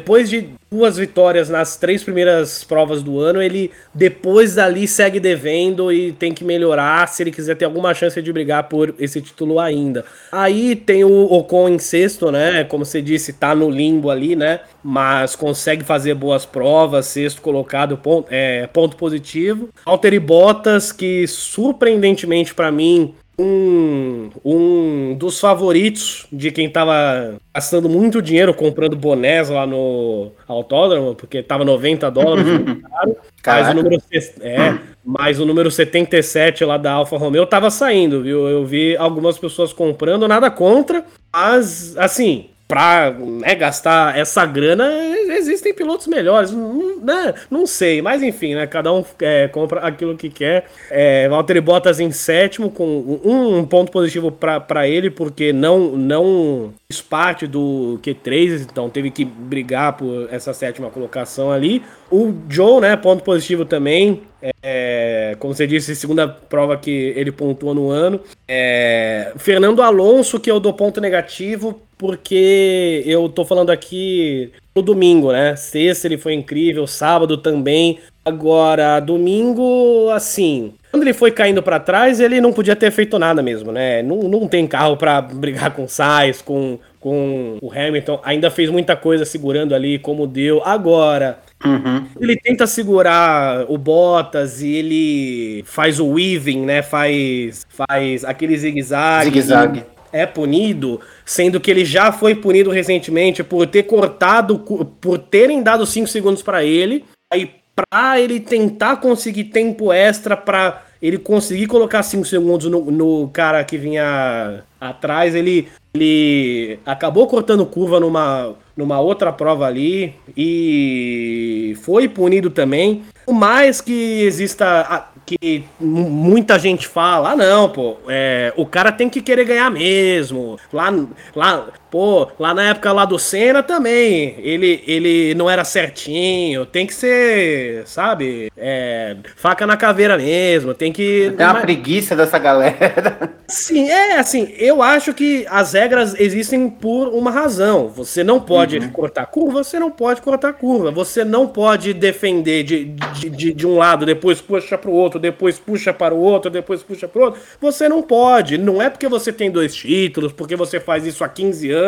depois 0.00 0.30
de 0.30 0.48
duas 0.70 0.96
vitórias 0.96 1.50
nas 1.50 1.76
três 1.76 2.02
primeiras 2.02 2.64
provas 2.64 3.02
do 3.02 3.20
ano, 3.20 3.42
ele 3.42 3.70
depois 3.94 4.54
dali 4.54 4.88
segue 4.88 5.20
devendo 5.20 5.92
e 5.92 6.12
tem 6.12 6.32
que 6.32 6.42
melhorar 6.42 7.06
se 7.06 7.22
ele 7.22 7.30
quiser 7.30 7.54
ter 7.54 7.66
alguma 7.66 7.92
chance 7.92 8.20
de 8.20 8.32
brigar 8.32 8.64
por 8.64 8.94
esse 8.98 9.20
título 9.20 9.60
ainda. 9.60 10.04
Aí 10.32 10.74
tem 10.74 11.04
o 11.04 11.24
Ocon 11.24 11.68
em 11.68 11.78
sexto, 11.78 12.32
né? 12.32 12.64
Como 12.64 12.84
você 12.84 13.02
disse, 13.02 13.34
tá 13.34 13.54
no 13.54 13.68
limbo 13.68 14.10
ali, 14.10 14.34
né? 14.34 14.60
Mas 14.82 15.36
consegue 15.36 15.84
fazer 15.84 16.14
boas 16.14 16.46
provas, 16.46 17.06
sexto 17.06 17.42
colocado, 17.42 17.98
ponto, 17.98 18.26
é, 18.30 18.66
ponto 18.68 18.96
positivo. 18.96 19.68
Valtteri 19.84 20.18
Bottas, 20.18 20.92
que 20.92 21.26
surpreendentemente 21.26 22.54
para 22.54 22.72
mim 22.72 23.14
um, 23.40 24.30
um 24.44 25.14
dos 25.14 25.40
favoritos 25.40 26.26
de 26.30 26.50
quem 26.50 26.68
tava 26.68 27.36
gastando 27.54 27.88
muito 27.88 28.20
dinheiro 28.20 28.52
comprando 28.52 28.96
bonés 28.96 29.48
lá 29.48 29.66
no 29.66 30.30
autódromo, 30.46 31.14
porque 31.14 31.42
tava 31.42 31.64
90 31.64 32.10
dólares, 32.10 32.44
caro, 33.42 33.64
mas 33.64 33.68
o 33.68 33.74
número 33.74 34.02
é, 34.40 34.78
mas 35.04 35.40
o 35.40 35.46
número 35.46 35.70
77 35.70 36.64
lá 36.64 36.76
da 36.76 36.92
Alfa 36.92 37.16
Romeo 37.16 37.46
tava 37.46 37.70
saindo, 37.70 38.22
viu? 38.22 38.48
Eu 38.48 38.64
vi 38.64 38.96
algumas 38.96 39.38
pessoas 39.38 39.72
comprando, 39.72 40.28
nada 40.28 40.50
contra, 40.50 41.04
mas 41.32 41.96
assim, 41.96 42.50
pra 42.70 43.10
né, 43.10 43.52
gastar 43.56 44.16
essa 44.16 44.46
grana, 44.46 44.88
existem 45.36 45.74
pilotos 45.74 46.06
melhores, 46.06 46.52
não, 46.52 46.98
né? 46.98 47.34
não 47.50 47.66
sei, 47.66 48.00
mas 48.00 48.22
enfim, 48.22 48.54
né? 48.54 48.64
Cada 48.64 48.92
um 48.92 49.04
é, 49.20 49.48
compra 49.48 49.80
aquilo 49.80 50.16
que 50.16 50.30
quer. 50.30 50.66
É, 50.88 51.28
Valtteri 51.28 51.60
Bottas 51.60 51.98
em 51.98 52.12
sétimo, 52.12 52.70
com 52.70 53.20
um, 53.24 53.58
um 53.58 53.66
ponto 53.66 53.90
positivo 53.90 54.30
para 54.30 54.86
ele, 54.86 55.10
porque 55.10 55.52
não, 55.52 55.96
não 55.96 56.72
fez 56.88 57.00
parte 57.02 57.44
do 57.48 57.98
Q3, 58.04 58.68
então 58.70 58.88
teve 58.88 59.10
que 59.10 59.24
brigar 59.24 59.96
por 59.96 60.28
essa 60.30 60.54
sétima 60.54 60.90
colocação 60.90 61.50
ali. 61.50 61.82
O 62.10 62.34
Joe, 62.48 62.80
né? 62.80 62.96
Ponto 62.96 63.22
positivo 63.22 63.64
também. 63.64 64.22
É, 64.62 65.36
como 65.38 65.54
você 65.54 65.66
disse, 65.66 65.94
segunda 65.94 66.26
prova 66.26 66.76
que 66.76 67.12
ele 67.16 67.30
pontuou 67.30 67.74
no 67.74 67.90
ano. 67.90 68.20
É, 68.48 69.32
Fernando 69.36 69.82
Alonso, 69.82 70.40
que 70.40 70.50
eu 70.50 70.58
dou 70.58 70.72
ponto 70.72 71.00
negativo, 71.00 71.80
porque 71.96 73.02
eu 73.06 73.28
tô 73.28 73.44
falando 73.44 73.70
aqui 73.70 74.50
no 74.74 74.82
domingo, 74.82 75.30
né? 75.30 75.54
Sexta 75.56 76.08
ele 76.08 76.18
foi 76.18 76.34
incrível, 76.34 76.86
sábado 76.86 77.36
também. 77.36 77.98
Agora, 78.24 79.00
domingo, 79.00 80.10
assim, 80.10 80.74
quando 80.90 81.04
ele 81.04 81.12
foi 81.12 81.30
caindo 81.30 81.62
para 81.62 81.78
trás, 81.78 82.20
ele 82.20 82.40
não 82.40 82.52
podia 82.52 82.76
ter 82.76 82.90
feito 82.90 83.18
nada 83.18 83.42
mesmo, 83.42 83.70
né? 83.70 84.02
Não, 84.02 84.18
não 84.24 84.48
tem 84.48 84.66
carro 84.66 84.96
para 84.96 85.20
brigar 85.22 85.72
com 85.74 85.84
o 85.84 85.88
Sainz, 85.88 86.42
com, 86.42 86.78
com 86.98 87.58
o 87.62 87.70
Hamilton. 87.70 88.20
Ainda 88.24 88.50
fez 88.50 88.68
muita 88.70 88.96
coisa 88.96 89.24
segurando 89.24 89.74
ali, 89.74 89.98
como 89.98 90.26
deu. 90.26 90.62
Agora, 90.64 91.38
Uhum. 91.64 92.06
Ele 92.18 92.36
tenta 92.36 92.66
segurar 92.66 93.66
o 93.68 93.76
Bottas 93.76 94.62
e 94.62 94.72
ele 94.72 95.62
faz 95.66 96.00
o 96.00 96.08
weaving, 96.08 96.64
né? 96.64 96.82
Faz, 96.82 97.66
faz 97.68 98.24
aquele 98.24 98.56
zigue-zague. 98.56 99.26
Zigue-zague. 99.26 99.84
É 100.12 100.26
punido, 100.26 101.00
sendo 101.24 101.60
que 101.60 101.70
ele 101.70 101.84
já 101.84 102.10
foi 102.10 102.34
punido 102.34 102.70
recentemente 102.70 103.44
por 103.44 103.64
ter 103.66 103.84
cortado, 103.84 104.58
por 104.58 105.18
terem 105.18 105.62
dado 105.62 105.86
5 105.86 106.08
segundos 106.08 106.42
para 106.42 106.64
ele, 106.64 107.04
aí 107.32 107.50
para 107.76 108.20
ele 108.20 108.40
tentar 108.40 108.96
conseguir 108.96 109.44
tempo 109.44 109.92
extra 109.92 110.36
para 110.36 110.82
ele 111.00 111.16
conseguir 111.16 111.66
colocar 111.66 112.02
5 112.02 112.24
segundos 112.24 112.70
no, 112.70 112.90
no, 112.90 113.28
cara 113.28 113.64
que 113.64 113.78
vinha 113.78 114.62
atrás, 114.80 115.34
ele, 115.34 115.68
ele 115.94 116.78
acabou 116.84 117.26
cortando 117.26 117.64
curva 117.64 117.98
numa, 117.98 118.54
numa 118.80 118.98
outra 118.98 119.32
prova 119.32 119.66
ali 119.66 120.14
e 120.36 121.76
foi 121.82 122.08
punido 122.08 122.50
também. 122.50 123.02
Por 123.24 123.34
mais 123.34 123.80
que 123.80 124.22
exista 124.22 125.08
que 125.24 125.64
muita 125.78 126.58
gente 126.58 126.88
fala, 126.88 127.30
ah 127.30 127.36
não, 127.36 127.68
pô, 127.68 127.98
é, 128.08 128.52
o 128.56 128.66
cara 128.66 128.90
tem 128.90 129.08
que 129.08 129.22
querer 129.22 129.44
ganhar 129.44 129.70
mesmo. 129.70 130.58
Lá, 130.72 130.92
lá, 131.36 131.68
pô, 131.90 132.28
lá 132.38 132.54
na 132.54 132.70
época 132.70 132.92
lá 132.92 133.04
do 133.04 133.18
Senna 133.18 133.62
também, 133.62 134.36
ele, 134.38 134.82
ele 134.86 135.34
não 135.34 135.48
era 135.48 135.64
certinho, 135.64 136.64
tem 136.66 136.86
que 136.86 136.94
ser, 136.94 137.82
sabe, 137.86 138.50
é, 138.56 139.16
faca 139.36 139.66
na 139.66 139.76
caveira 139.76 140.16
mesmo, 140.16 140.74
tem 140.74 140.92
que... 140.92 141.32
Tem 141.36 141.46
uma 141.46 141.60
preguiça 141.60 142.14
dessa 142.14 142.38
galera. 142.38 143.30
Sim, 143.48 143.88
é 143.88 144.18
assim, 144.18 144.52
eu 144.58 144.80
acho 144.80 145.12
que 145.12 145.44
as 145.50 145.72
regras 145.72 146.14
existem 146.18 146.70
por 146.70 147.08
uma 147.08 147.30
razão. 147.30 147.88
Você 147.88 148.22
não 148.22 148.40
pode 148.40 148.78
uhum. 148.78 148.90
cortar 148.90 149.26
curva, 149.26 149.64
você 149.64 149.78
não 149.78 149.90
pode 149.90 150.22
cortar 150.22 150.52
curva. 150.52 150.90
Você 150.92 151.24
não 151.24 151.48
pode 151.48 151.92
defender 151.92 152.62
de, 152.62 152.84
de, 152.84 153.30
de, 153.30 153.52
de 153.52 153.66
um 153.66 153.76
lado, 153.76 154.06
depois 154.06 154.40
puxa 154.40 154.78
pro 154.78 154.92
outro, 154.92 155.18
depois 155.18 155.58
puxa 155.58 155.92
para 155.92 156.14
o 156.14 156.18
outro, 156.18 156.50
depois 156.50 156.82
puxa 156.82 157.08
para 157.08 157.20
o 157.20 157.24
outro. 157.24 157.40
Você 157.60 157.88
não 157.88 158.02
pode. 158.02 158.56
Não 158.56 158.80
é 158.80 158.88
porque 158.88 159.08
você 159.08 159.32
tem 159.32 159.50
dois 159.50 159.74
títulos, 159.74 160.32
porque 160.32 160.54
você 160.54 160.78
faz 160.78 161.04
isso 161.04 161.24
há 161.24 161.28
15 161.28 161.70
anos, 161.70 161.79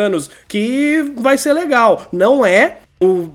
que 0.49 1.13
vai 1.17 1.37
ser 1.39 1.53
legal. 1.53 2.07
Não 2.13 2.45
é 2.45 2.79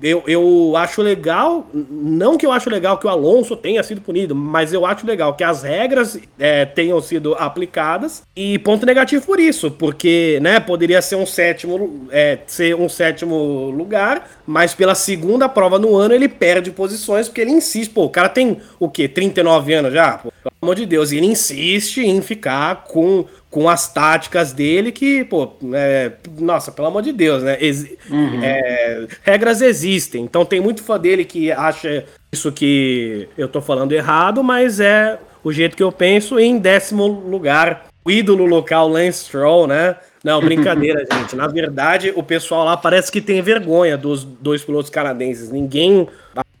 eu, 0.02 0.22
eu 0.26 0.76
acho 0.76 1.02
legal, 1.02 1.68
não 1.74 2.38
que 2.38 2.46
eu 2.46 2.52
acho 2.52 2.70
legal 2.70 2.96
que 2.96 3.06
o 3.06 3.10
Alonso 3.10 3.54
tenha 3.54 3.82
sido 3.82 4.00
punido, 4.00 4.34
mas 4.34 4.72
eu 4.72 4.86
acho 4.86 5.06
legal 5.06 5.34
que 5.34 5.44
as 5.44 5.62
regras 5.62 6.18
é, 6.38 6.64
tenham 6.64 7.00
sido 7.02 7.34
aplicadas 7.34 8.22
e 8.34 8.58
ponto 8.60 8.86
negativo 8.86 9.26
por 9.26 9.38
isso, 9.38 9.70
porque 9.70 10.38
né, 10.40 10.58
poderia 10.58 11.02
ser 11.02 11.16
um 11.16 11.26
sétimo, 11.26 12.06
é, 12.10 12.38
ser 12.46 12.74
um 12.74 12.88
sétimo 12.88 13.70
lugar, 13.70 14.28
mas 14.46 14.74
pela 14.74 14.94
segunda 14.94 15.48
prova 15.48 15.78
no 15.78 15.94
ano 15.96 16.14
ele 16.14 16.28
perde 16.28 16.70
posições 16.70 17.28
porque 17.28 17.42
ele 17.42 17.50
insiste, 17.50 17.92
pô, 17.92 18.04
o 18.04 18.10
cara 18.10 18.30
tem 18.30 18.58
o 18.80 18.88
quê? 18.88 19.06
39 19.06 19.74
anos 19.74 19.92
já? 19.92 20.12
Pô, 20.18 20.32
pelo 20.42 20.54
amor 20.62 20.76
de 20.76 20.86
Deus, 20.86 21.12
e 21.12 21.18
ele 21.18 21.26
insiste 21.26 22.00
em 22.00 22.22
ficar 22.22 22.84
com 22.84 23.26
com 23.50 23.68
as 23.68 23.92
táticas 23.92 24.52
dele 24.52 24.92
que, 24.92 25.24
pô, 25.24 25.52
é, 25.72 26.12
nossa, 26.38 26.70
pelo 26.70 26.88
amor 26.88 27.02
de 27.02 27.12
Deus, 27.12 27.42
né? 27.42 27.56
Ex 27.60 27.86
uhum. 28.10 28.42
é, 28.42 29.06
regras 29.22 29.62
existem, 29.62 30.22
então 30.22 30.44
tem 30.44 30.60
muito 30.60 30.82
fã 30.82 30.98
dele 30.98 31.24
que 31.24 31.50
acha 31.50 32.04
isso 32.30 32.52
que 32.52 33.28
eu 33.38 33.48
tô 33.48 33.62
falando 33.62 33.92
errado, 33.92 34.42
mas 34.44 34.80
é 34.80 35.18
o 35.42 35.52
jeito 35.52 35.76
que 35.76 35.82
eu 35.82 35.90
penso. 35.90 36.38
em 36.38 36.58
décimo 36.58 37.06
lugar, 37.06 37.86
o 38.04 38.10
ídolo 38.10 38.44
local 38.44 38.88
Lance 38.88 39.24
Stroll, 39.24 39.66
né? 39.66 39.96
Não, 40.22 40.40
brincadeira, 40.40 41.06
gente. 41.10 41.34
Na 41.34 41.46
verdade, 41.46 42.12
o 42.14 42.22
pessoal 42.22 42.64
lá 42.64 42.76
parece 42.76 43.10
que 43.10 43.20
tem 43.20 43.40
vergonha 43.40 43.96
dos 43.96 44.24
dois 44.24 44.62
pilotos 44.62 44.90
canadenses. 44.90 45.50
Ninguém 45.50 46.06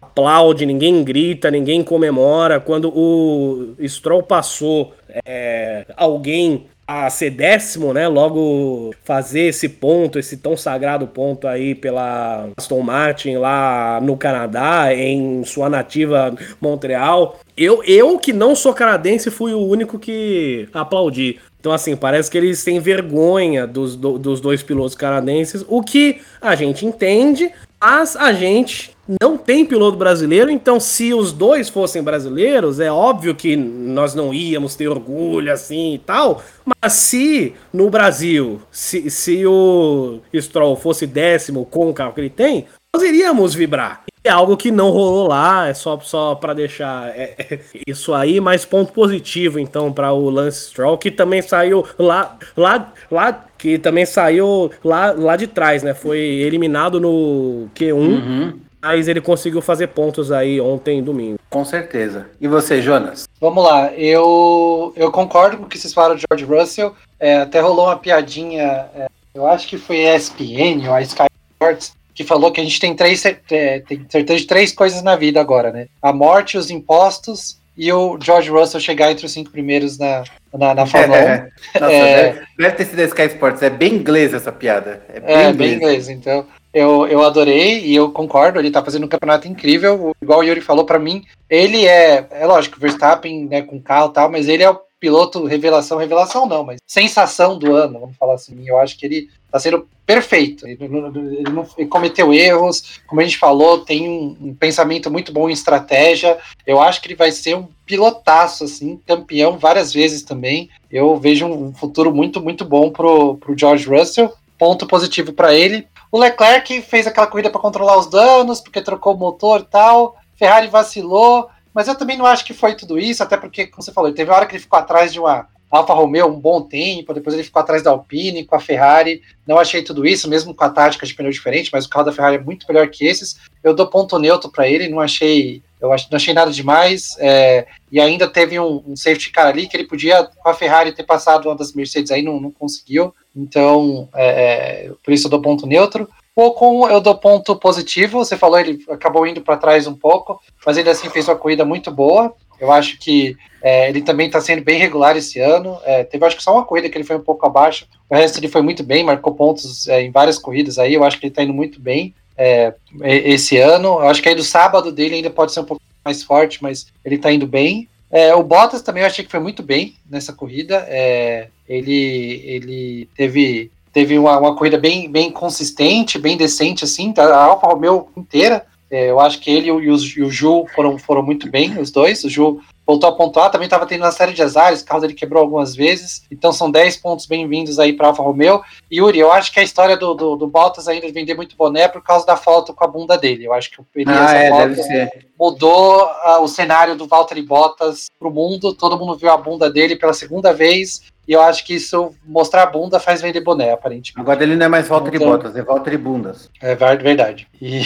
aplaude, 0.00 0.64
ninguém 0.64 1.04
grita, 1.04 1.50
ninguém 1.50 1.82
comemora. 1.82 2.60
Quando 2.60 2.90
o 2.94 3.76
Stroll 3.86 4.22
passou, 4.22 4.94
é, 5.26 5.84
alguém 5.96 6.66
a 6.88 7.10
ser 7.10 7.28
décimo, 7.28 7.92
né? 7.92 8.08
Logo 8.08 8.94
fazer 9.04 9.42
esse 9.42 9.68
ponto, 9.68 10.18
esse 10.18 10.38
tão 10.38 10.56
sagrado 10.56 11.06
ponto 11.06 11.46
aí 11.46 11.74
pela 11.74 12.48
Aston 12.56 12.80
Martin 12.80 13.36
lá 13.36 14.00
no 14.00 14.16
Canadá, 14.16 14.94
em 14.94 15.44
sua 15.44 15.68
nativa 15.68 16.34
Montreal. 16.58 17.38
Eu, 17.54 17.84
eu 17.84 18.18
que 18.18 18.32
não 18.32 18.56
sou 18.56 18.72
canadense, 18.72 19.30
fui 19.30 19.52
o 19.52 19.60
único 19.60 19.98
que 19.98 20.66
aplaudi. 20.72 21.38
Então, 21.60 21.72
assim, 21.72 21.94
parece 21.94 22.30
que 22.30 22.38
eles 22.38 22.64
têm 22.64 22.80
vergonha 22.80 23.66
dos, 23.66 23.94
do, 23.94 24.18
dos 24.18 24.40
dois 24.40 24.62
pilotos 24.62 24.94
canadenses, 24.94 25.62
o 25.68 25.82
que 25.82 26.22
a 26.40 26.54
gente 26.54 26.86
entende, 26.86 27.52
mas 27.80 28.16
a 28.16 28.32
gente 28.32 28.96
não 29.20 29.38
tem 29.38 29.64
piloto 29.64 29.96
brasileiro, 29.96 30.50
então 30.50 30.78
se 30.78 31.14
os 31.14 31.32
dois 31.32 31.68
fossem 31.68 32.02
brasileiros, 32.02 32.78
é 32.78 32.92
óbvio 32.92 33.34
que 33.34 33.56
nós 33.56 34.14
não 34.14 34.34
íamos 34.34 34.74
ter 34.74 34.88
orgulho 34.88 35.50
assim 35.50 35.94
e 35.94 35.98
tal. 35.98 36.42
Mas 36.64 36.92
se 36.92 37.54
no 37.72 37.88
Brasil, 37.88 38.60
se, 38.70 39.10
se 39.10 39.46
o 39.46 40.20
Stroll 40.34 40.76
fosse 40.76 41.06
décimo 41.06 41.64
com 41.64 41.88
o 41.88 41.94
carro 41.94 42.12
que 42.12 42.20
ele 42.20 42.30
tem, 42.30 42.66
nós 42.94 43.02
iríamos 43.02 43.54
vibrar. 43.54 44.02
É 44.24 44.30
algo 44.30 44.56
que 44.56 44.70
não 44.70 44.90
rolou 44.90 45.28
lá, 45.28 45.68
é 45.68 45.74
só, 45.74 45.98
só 46.00 46.34
para 46.34 46.52
deixar 46.52 47.08
é, 47.16 47.34
é, 47.38 47.60
isso 47.86 48.12
aí, 48.12 48.40
mas 48.40 48.64
ponto 48.64 48.92
positivo 48.92 49.58
então 49.58 49.92
para 49.92 50.12
o 50.12 50.28
Lance 50.28 50.70
Stroll, 50.70 50.98
que 50.98 51.10
também 51.10 51.40
saiu 51.40 51.86
lá, 51.98 52.36
lá, 52.56 52.92
lá 53.10 53.44
que 53.56 53.78
também 53.78 54.04
saiu 54.04 54.70
lá, 54.84 55.12
lá 55.12 55.36
de 55.36 55.46
trás, 55.46 55.82
né? 55.82 55.94
Foi 55.94 56.18
eliminado 56.18 57.00
no 57.00 57.68
Q1. 57.74 57.94
Uhum. 57.94 58.60
Mas 58.80 59.08
ele 59.08 59.20
conseguiu 59.20 59.60
fazer 59.60 59.88
pontos 59.88 60.30
aí 60.30 60.60
ontem, 60.60 61.02
domingo. 61.02 61.38
Com 61.50 61.64
certeza. 61.64 62.28
E 62.40 62.46
você, 62.46 62.80
Jonas? 62.80 63.28
Vamos 63.40 63.64
lá. 63.64 63.92
Eu, 63.92 64.92
eu 64.94 65.10
concordo 65.10 65.56
com 65.56 65.64
o 65.64 65.68
que 65.68 65.76
vocês 65.76 65.92
falaram 65.92 66.14
de 66.14 66.22
George 66.30 66.44
Russell. 66.44 66.94
É, 67.18 67.38
até 67.38 67.60
rolou 67.60 67.86
uma 67.86 67.96
piadinha, 67.96 68.86
é, 68.94 69.08
eu 69.34 69.48
acho 69.48 69.66
que 69.66 69.76
foi 69.76 70.06
a 70.06 70.14
ESPN 70.14 70.86
ou 70.86 70.94
a 70.94 71.02
Sky 71.02 71.26
Sports, 71.54 71.97
que 72.18 72.24
falou 72.24 72.50
que 72.50 72.60
a 72.60 72.64
gente 72.64 72.80
tem 72.80 72.96
três 72.96 73.24
é, 73.24 73.78
tem 73.78 74.04
certeza 74.08 74.40
de 74.40 74.46
três 74.48 74.72
coisas 74.72 75.04
na 75.04 75.14
vida 75.14 75.40
agora, 75.40 75.70
né? 75.70 75.86
A 76.02 76.12
morte, 76.12 76.58
os 76.58 76.68
impostos 76.68 77.60
e 77.76 77.92
o 77.92 78.18
George 78.20 78.50
Russell 78.50 78.80
chegar 78.80 79.12
entre 79.12 79.24
os 79.24 79.30
cinco 79.30 79.52
primeiros 79.52 79.96
na, 79.98 80.24
na, 80.52 80.74
na 80.74 80.84
Fórmula 80.84 81.16
é, 81.16 81.48
1. 81.76 81.80
Nossa, 81.80 81.92
é, 81.92 82.22
deve, 82.32 82.46
deve, 82.58 82.74
ter 82.74 82.84
sido 82.86 82.98
a 82.98 83.04
Sky 83.04 83.22
Sports. 83.26 83.62
É 83.62 83.70
bem 83.70 83.94
inglês 83.94 84.34
essa 84.34 84.50
piada. 84.50 85.00
É 85.08 85.20
bem, 85.20 85.36
é, 85.36 85.50
inglês. 85.50 85.56
bem 85.56 85.74
inglês. 85.74 86.08
Então, 86.08 86.44
eu, 86.74 87.06
eu 87.06 87.22
adorei 87.22 87.84
e 87.84 87.94
eu 87.94 88.10
concordo, 88.10 88.58
ele 88.58 88.72
tá 88.72 88.84
fazendo 88.84 89.04
um 89.04 89.08
campeonato 89.08 89.46
incrível, 89.46 90.12
igual 90.20 90.40
o 90.40 90.42
Yuri 90.42 90.60
falou 90.60 90.84
para 90.84 90.98
mim, 90.98 91.24
ele 91.48 91.86
é, 91.86 92.26
é 92.32 92.46
lógico, 92.46 92.80
Verstappen, 92.80 93.46
né, 93.46 93.62
com 93.62 93.80
carro 93.80 94.10
e 94.10 94.14
tal, 94.14 94.28
mas 94.28 94.48
ele 94.48 94.64
é 94.64 94.70
o 94.70 94.80
piloto 95.00 95.44
revelação, 95.44 95.98
revelação 95.98 96.46
não, 96.46 96.64
mas 96.64 96.80
sensação 96.86 97.58
do 97.58 97.74
ano, 97.74 98.00
vamos 98.00 98.16
falar 98.16 98.34
assim, 98.34 98.56
eu 98.66 98.78
acho 98.78 98.98
que 98.98 99.06
ele 99.06 99.28
tá 99.50 99.58
sendo 99.58 99.88
perfeito, 100.04 100.66
ele 100.66 100.88
não, 100.88 101.06
ele 101.08 101.50
não 101.50 101.66
ele 101.76 101.88
cometeu 101.88 102.32
erros, 102.32 103.00
como 103.06 103.20
a 103.20 103.24
gente 103.24 103.38
falou, 103.38 103.78
tem 103.78 104.08
um, 104.08 104.36
um, 104.40 104.54
pensamento 104.54 105.10
muito 105.10 105.32
bom 105.32 105.48
em 105.48 105.52
estratégia, 105.52 106.38
eu 106.66 106.80
acho 106.80 107.00
que 107.00 107.08
ele 107.08 107.14
vai 107.14 107.30
ser 107.30 107.56
um 107.56 107.68
pilotaço, 107.86 108.64
assim, 108.64 109.00
campeão 109.06 109.58
várias 109.58 109.92
vezes 109.92 110.22
também, 110.22 110.68
eu 110.90 111.16
vejo 111.16 111.46
um 111.46 111.72
futuro 111.72 112.12
muito, 112.12 112.40
muito 112.40 112.64
bom 112.64 112.90
pro, 112.90 113.36
pro 113.36 113.56
George 113.56 113.88
Russell, 113.88 114.32
ponto 114.58 114.86
positivo 114.86 115.32
para 115.32 115.54
ele, 115.54 115.86
o 116.10 116.18
Leclerc 116.18 116.80
fez 116.82 117.06
aquela 117.06 117.26
corrida 117.26 117.50
para 117.50 117.60
controlar 117.60 117.98
os 117.98 118.06
danos, 118.06 118.60
porque 118.60 118.80
trocou 118.80 119.14
o 119.14 119.18
motor 119.18 119.60
e 119.60 119.64
tal. 119.64 120.16
Ferrari 120.36 120.68
vacilou, 120.68 121.48
mas 121.78 121.86
eu 121.86 121.94
também 121.94 122.18
não 122.18 122.26
acho 122.26 122.44
que 122.44 122.52
foi 122.52 122.74
tudo 122.74 122.98
isso, 122.98 123.22
até 123.22 123.36
porque, 123.36 123.64
como 123.68 123.84
você 123.84 123.92
falou, 123.92 124.12
teve 124.12 124.28
uma 124.28 124.36
hora 124.36 124.46
que 124.46 124.56
ele 124.56 124.62
ficou 124.62 124.76
atrás 124.76 125.12
de 125.12 125.20
uma, 125.20 125.46
Alfa 125.70 125.94
Romeo 125.94 126.26
um 126.26 126.40
bom 126.40 126.60
tempo, 126.60 127.14
depois 127.14 127.34
ele 127.34 127.44
ficou 127.44 127.62
atrás 127.62 127.84
da 127.84 127.90
Alpine, 127.90 128.44
com 128.44 128.56
a 128.56 128.58
Ferrari. 128.58 129.22
Não 129.46 129.60
achei 129.60 129.80
tudo 129.80 130.04
isso, 130.04 130.28
mesmo 130.28 130.52
com 130.52 130.64
a 130.64 130.70
tática 130.70 131.06
de 131.06 131.14
pneu 131.14 131.30
diferente, 131.30 131.70
mas 131.72 131.84
o 131.84 131.88
carro 131.88 132.06
da 132.06 132.10
Ferrari 132.10 132.34
é 132.34 132.40
muito 132.40 132.66
melhor 132.68 132.88
que 132.88 133.06
esses. 133.06 133.36
Eu 133.62 133.72
dou 133.72 133.86
ponto 133.86 134.18
neutro 134.18 134.50
para 134.50 134.66
ele, 134.66 134.88
não 134.88 134.98
achei 134.98 135.62
eu 135.80 135.88
não 135.88 136.16
achei 136.16 136.34
nada 136.34 136.50
demais. 136.50 137.16
É, 137.20 137.64
e 137.92 138.00
ainda 138.00 138.26
teve 138.26 138.58
um, 138.58 138.82
um, 138.84 138.96
safety 138.96 139.30
car 139.30 139.46
ali 139.46 139.68
que 139.68 139.76
ele 139.76 139.86
podia, 139.86 140.24
com 140.24 140.48
a 140.48 140.54
Ferrari, 140.54 140.90
ter 140.90 141.04
passado 141.04 141.48
uma 141.48 141.54
das 141.54 141.72
Mercedes 141.72 142.10
aí, 142.10 142.22
não, 142.22 142.40
não 142.40 142.50
conseguiu. 142.50 143.14
Então, 143.36 144.08
é, 144.12 144.86
é, 144.86 144.90
por 145.04 145.12
isso 145.12 145.26
eu 145.26 145.30
dou 145.30 145.40
ponto 145.40 145.64
neutro. 145.64 146.08
Ocon 146.40 146.88
eu 146.88 147.00
dou 147.00 147.16
ponto 147.16 147.56
positivo. 147.56 148.18
Você 148.18 148.36
falou, 148.36 148.58
ele 148.58 148.84
acabou 148.88 149.26
indo 149.26 149.40
para 149.40 149.56
trás 149.56 149.86
um 149.86 149.94
pouco, 149.94 150.40
mas 150.64 150.76
ele 150.76 150.88
assim 150.88 151.10
fez 151.10 151.28
uma 151.28 151.36
corrida 151.36 151.64
muito 151.64 151.90
boa. 151.90 152.34
Eu 152.60 152.72
acho 152.72 152.98
que 152.98 153.36
é, 153.62 153.88
ele 153.88 154.02
também 154.02 154.26
está 154.26 154.40
sendo 154.40 154.62
bem 154.62 154.78
regular 154.78 155.16
esse 155.16 155.38
ano. 155.40 155.78
É, 155.84 156.04
teve 156.04 156.24
acho 156.24 156.36
que 156.36 156.42
só 156.42 156.52
uma 156.52 156.64
corrida 156.64 156.88
que 156.88 156.96
ele 156.96 157.04
foi 157.04 157.16
um 157.16 157.22
pouco 157.22 157.46
abaixo. 157.46 157.86
O 158.08 158.14
resto 158.14 158.38
ele 158.38 158.48
foi 158.48 158.62
muito 158.62 158.82
bem, 158.82 159.04
marcou 159.04 159.34
pontos 159.34 159.86
é, 159.88 160.02
em 160.02 160.10
várias 160.10 160.38
corridas 160.38 160.78
aí. 160.78 160.94
Eu 160.94 161.04
acho 161.04 161.18
que 161.18 161.26
ele 161.26 161.32
está 161.32 161.42
indo 161.42 161.52
muito 161.52 161.80
bem 161.80 162.14
é, 162.36 162.74
esse 163.02 163.56
ano. 163.58 164.00
Eu 164.00 164.08
acho 164.08 164.22
que 164.22 164.28
aí 164.28 164.34
do 164.34 164.42
sábado 164.42 164.92
dele 164.92 165.16
ainda 165.16 165.30
pode 165.30 165.52
ser 165.52 165.60
um 165.60 165.64
pouco 165.64 165.82
mais 166.04 166.22
forte, 166.22 166.62
mas 166.62 166.86
ele 167.04 167.16
está 167.16 167.32
indo 167.32 167.46
bem. 167.46 167.88
É, 168.10 168.34
o 168.34 168.42
Bottas 168.42 168.80
também 168.80 169.02
eu 169.02 169.06
achei 169.06 169.24
que 169.24 169.30
foi 169.30 169.40
muito 169.40 169.62
bem 169.62 169.94
nessa 170.08 170.32
corrida. 170.32 170.86
É, 170.88 171.48
ele, 171.68 172.42
ele 172.44 173.08
teve, 173.14 173.70
teve 173.92 174.18
uma, 174.18 174.38
uma, 174.38 174.54
corrida 174.54 174.78
bem, 174.78 175.10
bem 175.10 175.30
consistente, 175.30 176.18
bem 176.18 176.36
decente, 176.36 176.84
assim, 176.84 177.12
tá, 177.12 177.24
a 177.24 177.44
Alfa 177.44 177.66
Romeo 177.66 178.08
inteira. 178.16 178.64
É, 178.90 179.10
eu 179.10 179.20
acho 179.20 179.40
que 179.40 179.50
ele 179.50 179.68
e 179.68 179.72
o, 179.72 179.80
e 179.80 180.22
o 180.22 180.30
Ju 180.30 180.66
foram, 180.74 180.98
foram 180.98 181.22
muito 181.22 181.50
bem, 181.50 181.78
os 181.78 181.90
dois. 181.90 182.24
O 182.24 182.30
Ju 182.30 182.60
voltou 182.88 183.10
a 183.10 183.12
pontuar, 183.14 183.50
também 183.50 183.66
estava 183.66 183.84
tendo 183.84 184.02
uma 184.02 184.10
série 184.10 184.32
de 184.32 184.42
azares, 184.42 184.80
o 184.80 184.84
carro 184.86 185.02
dele 185.02 185.12
quebrou 185.12 185.42
algumas 185.42 185.76
vezes, 185.76 186.24
então 186.30 186.50
são 186.54 186.70
10 186.70 186.96
pontos 186.96 187.26
bem-vindos 187.26 187.78
aí 187.78 187.92
para 187.92 188.06
Alfa 188.06 188.22
Romeo. 188.22 188.62
Yuri, 188.90 189.18
eu 189.18 189.30
acho 189.30 189.52
que 189.52 189.60
a 189.60 189.62
história 189.62 189.94
do, 189.94 190.14
do, 190.14 190.36
do, 190.36 190.46
Bottas 190.46 190.88
ainda 190.88 191.12
vender 191.12 191.34
muito 191.34 191.54
boné 191.54 191.86
por 191.86 192.02
causa 192.02 192.24
da 192.24 192.34
foto 192.34 192.72
com 192.72 192.82
a 192.82 192.88
bunda 192.88 193.18
dele. 193.18 193.44
Eu 193.44 193.52
acho 193.52 193.70
que 193.70 193.76
ele, 193.94 194.10
ah, 194.10 194.34
é, 194.34 195.10
mudou 195.38 196.02
uh, 196.02 196.40
o 196.40 196.48
cenário 196.48 196.96
do 196.96 197.06
Valtteri 197.06 197.42
Bottas 197.42 198.06
para 198.18 198.26
o 198.26 198.30
mundo, 198.30 198.72
todo 198.72 198.98
mundo 198.98 199.18
viu 199.18 199.30
a 199.30 199.36
bunda 199.36 199.70
dele 199.70 199.94
pela 199.94 200.14
segunda 200.14 200.54
vez, 200.54 201.02
e 201.28 201.34
eu 201.34 201.42
acho 201.42 201.66
que 201.66 201.74
isso, 201.74 202.14
mostrar 202.24 202.62
a 202.62 202.66
bunda, 202.66 202.98
faz 202.98 203.20
vender 203.20 203.42
boné, 203.42 203.70
aparentemente. 203.70 204.18
Agora 204.18 204.42
ele 204.42 204.56
não 204.56 204.64
é 204.64 204.68
mais 204.70 204.88
Valtteri 204.88 205.16
então, 205.16 205.28
Bottas, 205.28 205.54
é 205.54 205.62
Valtteri 205.62 205.98
Bundas. 205.98 206.48
É 206.58 206.74
verdade. 206.74 207.46
E, 207.60 207.82